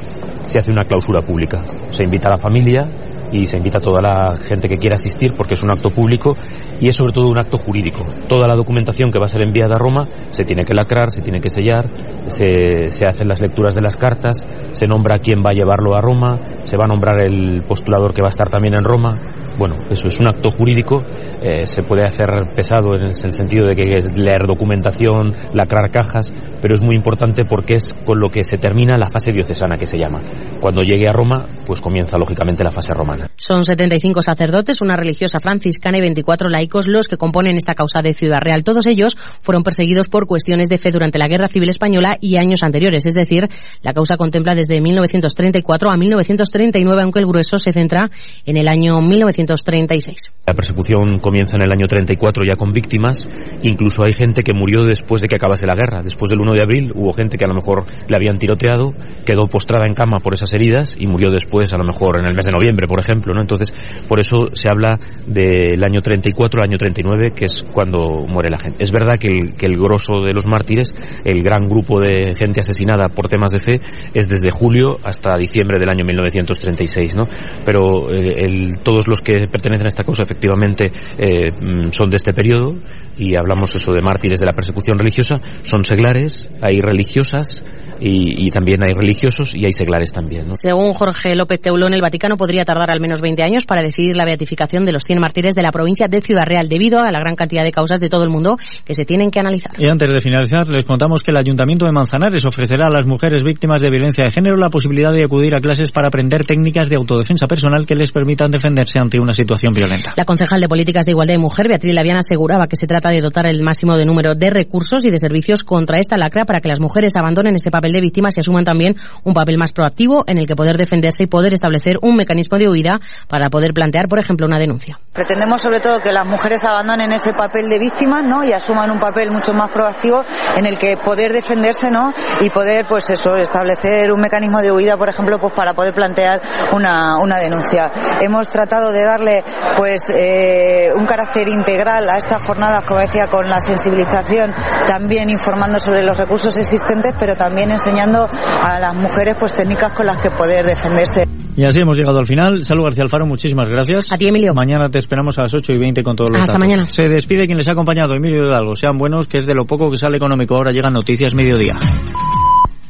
se 0.48 0.60
hace 0.60 0.72
una 0.72 0.84
clausura 0.84 1.22
pública. 1.22 1.62
Se 1.92 2.04
invita 2.04 2.28
a 2.28 2.32
la 2.32 2.38
familia 2.38 2.88
y 3.32 3.46
se 3.48 3.58
invita 3.58 3.80
a 3.80 3.82
toda 3.82 4.02
la 4.02 4.38
gente 4.38 4.70
que 4.70 4.78
quiera 4.78 4.96
asistir 4.96 5.34
porque 5.34 5.56
es 5.56 5.64
un 5.64 5.72
acto 5.72 5.90
público 5.90 6.38
y 6.80 6.88
es 6.88 6.96
sobre 6.96 7.12
todo 7.12 7.28
un 7.28 7.38
acto 7.38 7.58
jurídico. 7.58 8.06
Toda 8.28 8.48
la 8.48 8.56
documentación 8.56 9.12
que 9.12 9.20
va 9.20 9.26
a 9.26 9.30
ser 9.30 9.42
enviada 9.42 9.76
a 9.76 9.80
Roma 9.80 10.08
se 10.32 10.46
tiene 10.46 10.64
que 10.64 10.74
lacrar, 10.74 11.12
se 11.12 11.22
tiene 11.22 11.40
que 11.40 11.50
sellar, 11.50 11.86
se, 12.28 12.92
se 12.92 13.06
hacen 13.06 13.28
las 13.28 13.42
lecturas 13.42 13.76
de 13.76 13.82
las 13.82 13.96
cartas, 13.96 14.46
se 14.74 14.88
nombra 14.88 15.20
quién 15.20 15.44
va 15.46 15.50
a 15.52 15.54
llevarlo 15.54 15.96
a 15.96 16.02
Roma, 16.02 16.38
se 16.66 16.78
va 16.78 16.86
a 16.86 16.88
nombrar 16.88 17.24
el 17.26 17.62
postulador 17.68 18.14
que 18.14 18.22
va 18.22 18.28
a 18.28 18.32
estar 18.32 18.50
también 18.50 18.76
en 18.76 18.84
Roma. 18.84 19.18
Bueno, 19.58 19.76
eso 19.90 20.08
es 20.08 20.20
un 20.20 20.28
acto 20.28 20.52
jurídico 20.52 21.04
eh, 21.42 21.68
se 21.68 21.84
puede 21.84 22.04
hacer 22.04 22.30
pesado 22.56 22.96
en 22.96 23.04
el, 23.04 23.16
sentido 23.16 23.68
de 23.68 23.76
que 23.76 23.98
es 23.98 24.18
leer 24.18 24.48
documentación, 24.48 25.34
lacrar 25.54 25.92
cajas, 25.92 26.34
pero 26.62 26.74
es 26.74 26.82
muy 26.82 26.96
importante 26.96 27.46
porque 27.46 27.76
es 27.76 27.94
con 28.06 28.20
lo 28.20 28.32
que 28.32 28.44
se 28.44 28.58
termina 28.58 28.98
la 28.98 29.10
fase 29.10 29.32
diocesana 29.32 29.76
que 29.78 29.86
se 29.86 30.00
llama. 30.00 30.20
Cuando 30.60 30.82
llegue 30.82 31.08
a 31.08 31.14
Roma, 31.14 31.46
pues 31.68 31.80
comienza 31.80 32.18
lógicamente 32.18 32.64
la 32.64 32.72
fase 32.72 32.94
romana. 32.94 33.30
Son 33.36 33.66
75 33.66 34.24
sacerdotes, 34.24 34.82
una 34.82 34.96
religiosa 34.96 35.40
franciscana 35.40 36.00
y 36.00 36.02
24 36.02 36.50
laicos 36.50 36.88
los 36.88 37.08
que 37.08 37.18
componen 37.18 37.56
esta 37.56 37.76
causa 37.76 38.02
de 38.02 38.16
Ciudad 38.16 38.42
Real. 38.42 38.64
Todos 38.64 38.88
ellos 38.88 39.16
fueron 39.16 39.62
perseguidos 39.62 40.10
por 40.10 40.26
cuestiones 40.26 40.70
de 40.70 40.80
fe 40.80 40.92
durante 40.92 41.20
la 41.20 41.28
Guerra 41.28 41.50
Civil 41.50 41.70
Española 41.70 42.18
y 42.20 42.38
años 42.38 42.64
anteriores, 42.64 43.06
es 43.06 43.14
decir, 43.14 43.48
la 43.84 43.94
causa 43.94 44.18
contempla 44.18 44.56
desde 44.56 44.82
1934 44.82 45.92
a 45.92 45.98
1939, 45.98 47.02
aunque 47.04 47.20
el 47.20 47.28
grueso 47.28 47.60
se 47.60 47.74
centra 47.74 48.10
en 48.46 48.58
el 48.58 48.68
año 48.68 49.00
1936. 49.48 50.34
La 50.46 50.54
persecución 50.54 51.20
comienza 51.20 51.56
en 51.56 51.64
el 51.64 51.72
año 51.72 51.88
34 51.88 52.44
ya 52.46 52.56
con 52.56 52.74
víctimas. 52.74 53.30
Incluso 53.64 54.04
hay 54.04 54.14
gente 54.14 54.44
que 54.44 54.54
murió 54.54 54.84
después 54.84 55.22
de 55.22 55.28
que 55.28 55.36
acabase 55.36 55.66
la 55.66 55.76
guerra. 55.76 56.04
Después 56.04 56.30
del 56.30 56.42
1 56.42 56.54
de 56.54 56.62
abril 56.62 56.92
hubo 56.94 57.14
gente 57.14 57.38
que 57.38 57.46
a 57.46 57.48
lo 57.48 57.54
mejor 57.54 57.86
le 58.08 58.16
habían 58.16 58.38
tiroteado, 58.38 58.94
quedó 59.26 59.48
postrada 59.48 59.86
en 59.88 59.94
cama 59.94 60.18
por 60.22 60.34
esas 60.34 60.54
heridas 60.54 60.98
y 61.00 61.08
murió 61.08 61.32
después, 61.32 61.74
a 61.74 61.78
lo 61.78 61.84
mejor 61.84 62.20
en 62.20 62.28
el 62.28 62.36
mes 62.36 62.46
de 62.46 62.52
noviembre, 62.52 62.88
por 62.88 63.00
ejemplo. 63.00 63.34
¿no? 63.34 63.42
Entonces, 63.42 63.74
por 64.08 64.20
eso 64.20 64.48
se 64.54 64.70
habla 64.70 65.00
del 65.26 65.84
año 65.84 66.02
34 66.02 66.62
al 66.62 66.68
año 66.68 66.78
39, 66.78 67.32
que 67.32 67.46
es 67.46 67.64
cuando 67.64 68.26
muere 68.28 68.50
la 68.50 68.60
gente. 68.60 68.84
Es 68.84 68.92
verdad 68.92 69.16
que 69.20 69.30
el, 69.30 69.56
que 69.56 69.66
el 69.66 69.78
grosso 69.78 70.22
de 70.26 70.34
los 70.34 70.46
mártires, 70.46 70.94
el 71.24 71.42
gran 71.42 71.70
grupo 71.70 72.00
de 72.00 72.36
gente 72.36 72.60
asesinada 72.60 73.08
por 73.08 73.30
temas 73.30 73.52
de 73.52 73.60
fe, 73.60 73.82
es 74.14 74.28
desde 74.28 74.52
julio 74.52 75.00
hasta 75.04 75.38
diciembre 75.38 75.80
del 75.80 75.90
año 75.90 76.04
1936, 76.06 77.16
¿no? 77.16 77.24
Pero 77.66 78.12
eh, 78.12 78.46
el, 78.46 78.80
todos 78.80 79.08
los 79.08 79.22
que 79.22 79.37
pertenecen 79.52 79.86
a 79.86 79.90
esta 79.90 80.04
causa 80.04 80.24
efectivamente 80.24 80.92
eh, 81.18 81.48
mm, 81.52 81.92
son 81.92 82.10
de 82.10 82.18
este 82.18 82.34
periodo 82.34 82.76
y 83.18 83.36
hablamos 83.36 83.76
eso 83.76 83.92
de 83.92 84.02
mártires 84.02 84.40
de 84.40 84.46
la 84.46 84.54
persecución 84.54 84.98
religiosa, 84.98 85.36
son 85.64 85.84
seglares, 85.86 86.52
hay 86.62 86.82
religiosas 86.82 87.64
y, 88.00 88.48
y 88.48 88.52
también 88.52 88.84
hay 88.84 88.94
religiosos 88.94 89.56
y 89.56 89.66
hay 89.66 89.72
seglares 89.72 90.14
también. 90.14 90.48
¿no? 90.48 90.56
Según 90.56 90.94
Jorge 90.94 91.36
López 91.36 91.60
Teulón, 91.60 91.94
el 91.94 92.02
Vaticano 92.02 92.38
podría 92.38 92.64
tardar 92.64 92.92
al 92.92 93.00
menos 93.00 93.22
20 93.22 93.42
años 93.42 93.66
para 93.66 93.82
decidir 93.82 94.16
la 94.16 94.26
beatificación 94.26 94.86
de 94.86 94.92
los 94.92 95.04
100 95.04 95.20
mártires 95.20 95.56
de 95.56 95.64
la 95.64 95.72
provincia 95.72 96.08
de 96.08 96.22
Ciudad 96.22 96.46
Real 96.46 96.70
debido 96.70 97.00
a 97.00 97.12
la 97.12 97.20
gran 97.20 97.36
cantidad 97.36 97.64
de 97.64 97.72
causas 97.72 98.00
de 98.00 98.10
todo 98.10 98.24
el 98.24 98.30
mundo 98.30 98.58
que 98.86 98.94
se 98.94 99.06
tienen 99.06 99.32
que 99.32 99.40
analizar. 99.40 99.72
Y 99.78 99.88
antes 99.88 100.10
de 100.10 100.22
finalizar, 100.22 100.68
les 100.68 100.86
contamos 100.86 101.24
que 101.24 101.32
el 101.32 101.38
Ayuntamiento 101.38 101.86
de 101.86 101.92
Manzanares 101.92 102.46
ofrecerá 102.46 102.88
a 102.88 102.90
las 102.90 103.06
mujeres 103.06 103.44
víctimas 103.44 103.82
de 103.82 103.90
violencia 103.90 104.24
de 104.24 104.32
género 104.32 104.56
la 104.58 104.70
posibilidad 104.70 105.12
de 105.12 105.24
acudir 105.24 105.56
a 105.56 105.60
clases 105.60 105.92
para 105.92 106.10
aprender 106.10 106.46
técnicas 106.46 106.90
de 106.90 106.96
autodefensa 106.96 107.48
personal 107.48 107.86
que 107.86 107.96
les 107.96 108.12
permitan 108.12 108.52
defenderse 108.52 109.00
ante 109.00 109.20
una 109.20 109.27
situación 109.34 109.74
violenta. 109.74 110.14
La 110.16 110.26
concejal 110.26 110.60
de 110.60 110.68
Políticas 110.68 111.06
de 111.06 111.12
Igualdad 111.12 111.34
de 111.34 111.40
Mujer, 111.40 111.68
Beatriz 111.68 111.94
Laviana, 111.94 112.20
aseguraba 112.20 112.68
que 112.68 112.76
se 112.76 112.88
trata 112.88 113.10
de 113.10 113.22
dotar 113.22 113.46
el 113.46 113.62
máximo 113.62 113.96
de 113.98 114.06
número 114.06 114.36
de 114.36 114.50
recursos 114.50 115.04
y 115.06 115.10
de 115.10 115.20
servicios 115.20 115.64
contra 115.64 116.00
esta 116.00 116.18
lacra 116.18 116.46
para 116.46 116.62
que 116.62 116.68
las 116.68 116.80
mujeres 116.80 117.16
abandonen 117.16 117.56
ese 117.56 117.72
papel 117.72 117.92
de 117.92 118.02
víctimas 118.02 118.38
y 118.38 118.42
asuman 118.42 118.64
también 118.64 118.96
un 119.24 119.34
papel 119.34 119.58
más 119.58 119.72
proactivo 119.72 120.24
en 120.28 120.38
el 120.38 120.48
que 120.48 120.56
poder 120.56 120.78
defenderse 120.78 121.24
y 121.24 121.28
poder 121.28 121.54
establecer 121.54 121.98
un 122.02 122.16
mecanismo 122.16 122.58
de 122.58 122.70
huida 122.70 123.00
para 123.28 123.50
poder 123.50 123.74
plantear, 123.74 124.08
por 124.08 124.20
ejemplo, 124.20 124.46
una 124.46 124.60
denuncia. 124.60 125.00
Pretendemos 125.14 125.62
sobre 125.62 125.80
todo 125.80 126.00
que 126.00 126.12
las 126.12 126.26
mujeres 126.26 126.64
abandonen 126.64 127.12
ese 127.12 127.34
papel 127.34 127.70
de 127.70 127.80
víctimas, 127.80 128.24
¿no? 128.24 128.44
Y 128.44 128.52
asuman 128.52 128.92
un 128.92 129.00
papel 129.00 129.32
mucho 129.32 129.54
más 129.54 129.70
proactivo 129.72 130.24
en 130.56 130.66
el 130.66 130.78
que 130.78 130.98
poder 130.98 131.34
defenderse, 131.34 131.92
¿no? 131.92 132.14
Y 132.42 132.50
poder, 132.50 132.86
pues 132.88 133.10
eso, 133.10 133.36
establecer 133.36 134.12
un 134.12 134.22
mecanismo 134.22 134.62
de 134.62 134.72
huida, 134.72 134.98
por 134.98 135.10
ejemplo, 135.10 135.40
pues 135.40 135.54
para 135.54 135.74
poder 135.74 135.94
plantear 135.94 136.42
una, 136.72 137.18
una 137.18 137.38
denuncia. 137.38 137.92
Hemos 138.22 138.50
tratado 138.50 138.92
de 138.92 139.04
darle, 139.18 139.44
pues, 139.76 140.02
eh, 140.16 140.92
un 140.96 141.06
carácter 141.06 141.48
integral 141.48 142.10
a 142.10 142.18
estas 142.18 142.42
jornadas, 142.42 142.84
como 142.84 143.00
decía, 143.00 143.28
con 143.28 143.50
la 143.50 143.60
sensibilización, 143.60 144.54
también 144.86 145.30
informando 145.30 145.80
sobre 145.80 146.04
los 146.04 146.18
recursos 146.18 146.56
existentes, 146.58 147.14
pero 147.20 147.36
también 147.36 147.72
enseñando 147.72 148.30
a 148.62 148.80
las 148.80 148.96
mujeres, 148.96 149.36
pues, 149.40 149.54
técnicas 149.56 149.92
con 149.94 150.06
las 150.06 150.18
que 150.18 150.32
poder 150.32 150.66
defenderse. 150.66 151.28
Y 151.56 151.66
así 151.66 151.80
hemos 151.80 151.98
llegado 151.98 152.20
al 152.20 152.28
final. 152.28 152.64
Salud 152.64 152.84
García 152.84 153.04
Alfaro, 153.04 153.26
muchísimas 153.26 153.68
gracias. 153.68 154.12
A 154.12 154.18
ti, 154.20 154.28
Emilio. 154.28 154.54
Mañana 154.54 154.86
te 154.92 155.00
esperamos 155.00 155.40
a 155.40 155.44
las 155.44 155.54
8 155.56 155.74
y 155.74 155.78
20 155.80 156.04
con 156.04 156.16
todos 156.16 156.30
los 156.30 156.40
Hasta 156.40 156.54
datos. 156.54 156.60
mañana. 156.68 156.88
Se 156.88 157.10
despide 157.10 157.48
quien 157.48 157.58
les 157.58 157.68
ha 157.68 157.72
acompañado, 157.72 158.14
Emilio 158.14 158.46
Hidalgo. 158.46 158.76
Sean 158.76 159.00
buenos, 159.00 159.28
que 159.28 159.40
es 159.40 159.48
de 159.48 159.56
lo 159.56 159.66
poco 159.66 159.90
que 159.90 159.98
sale 159.98 160.18
económico. 160.18 160.56
Ahora 160.56 160.72
llegan 160.72 160.94
noticias 160.94 161.34
mediodía. 161.34 161.74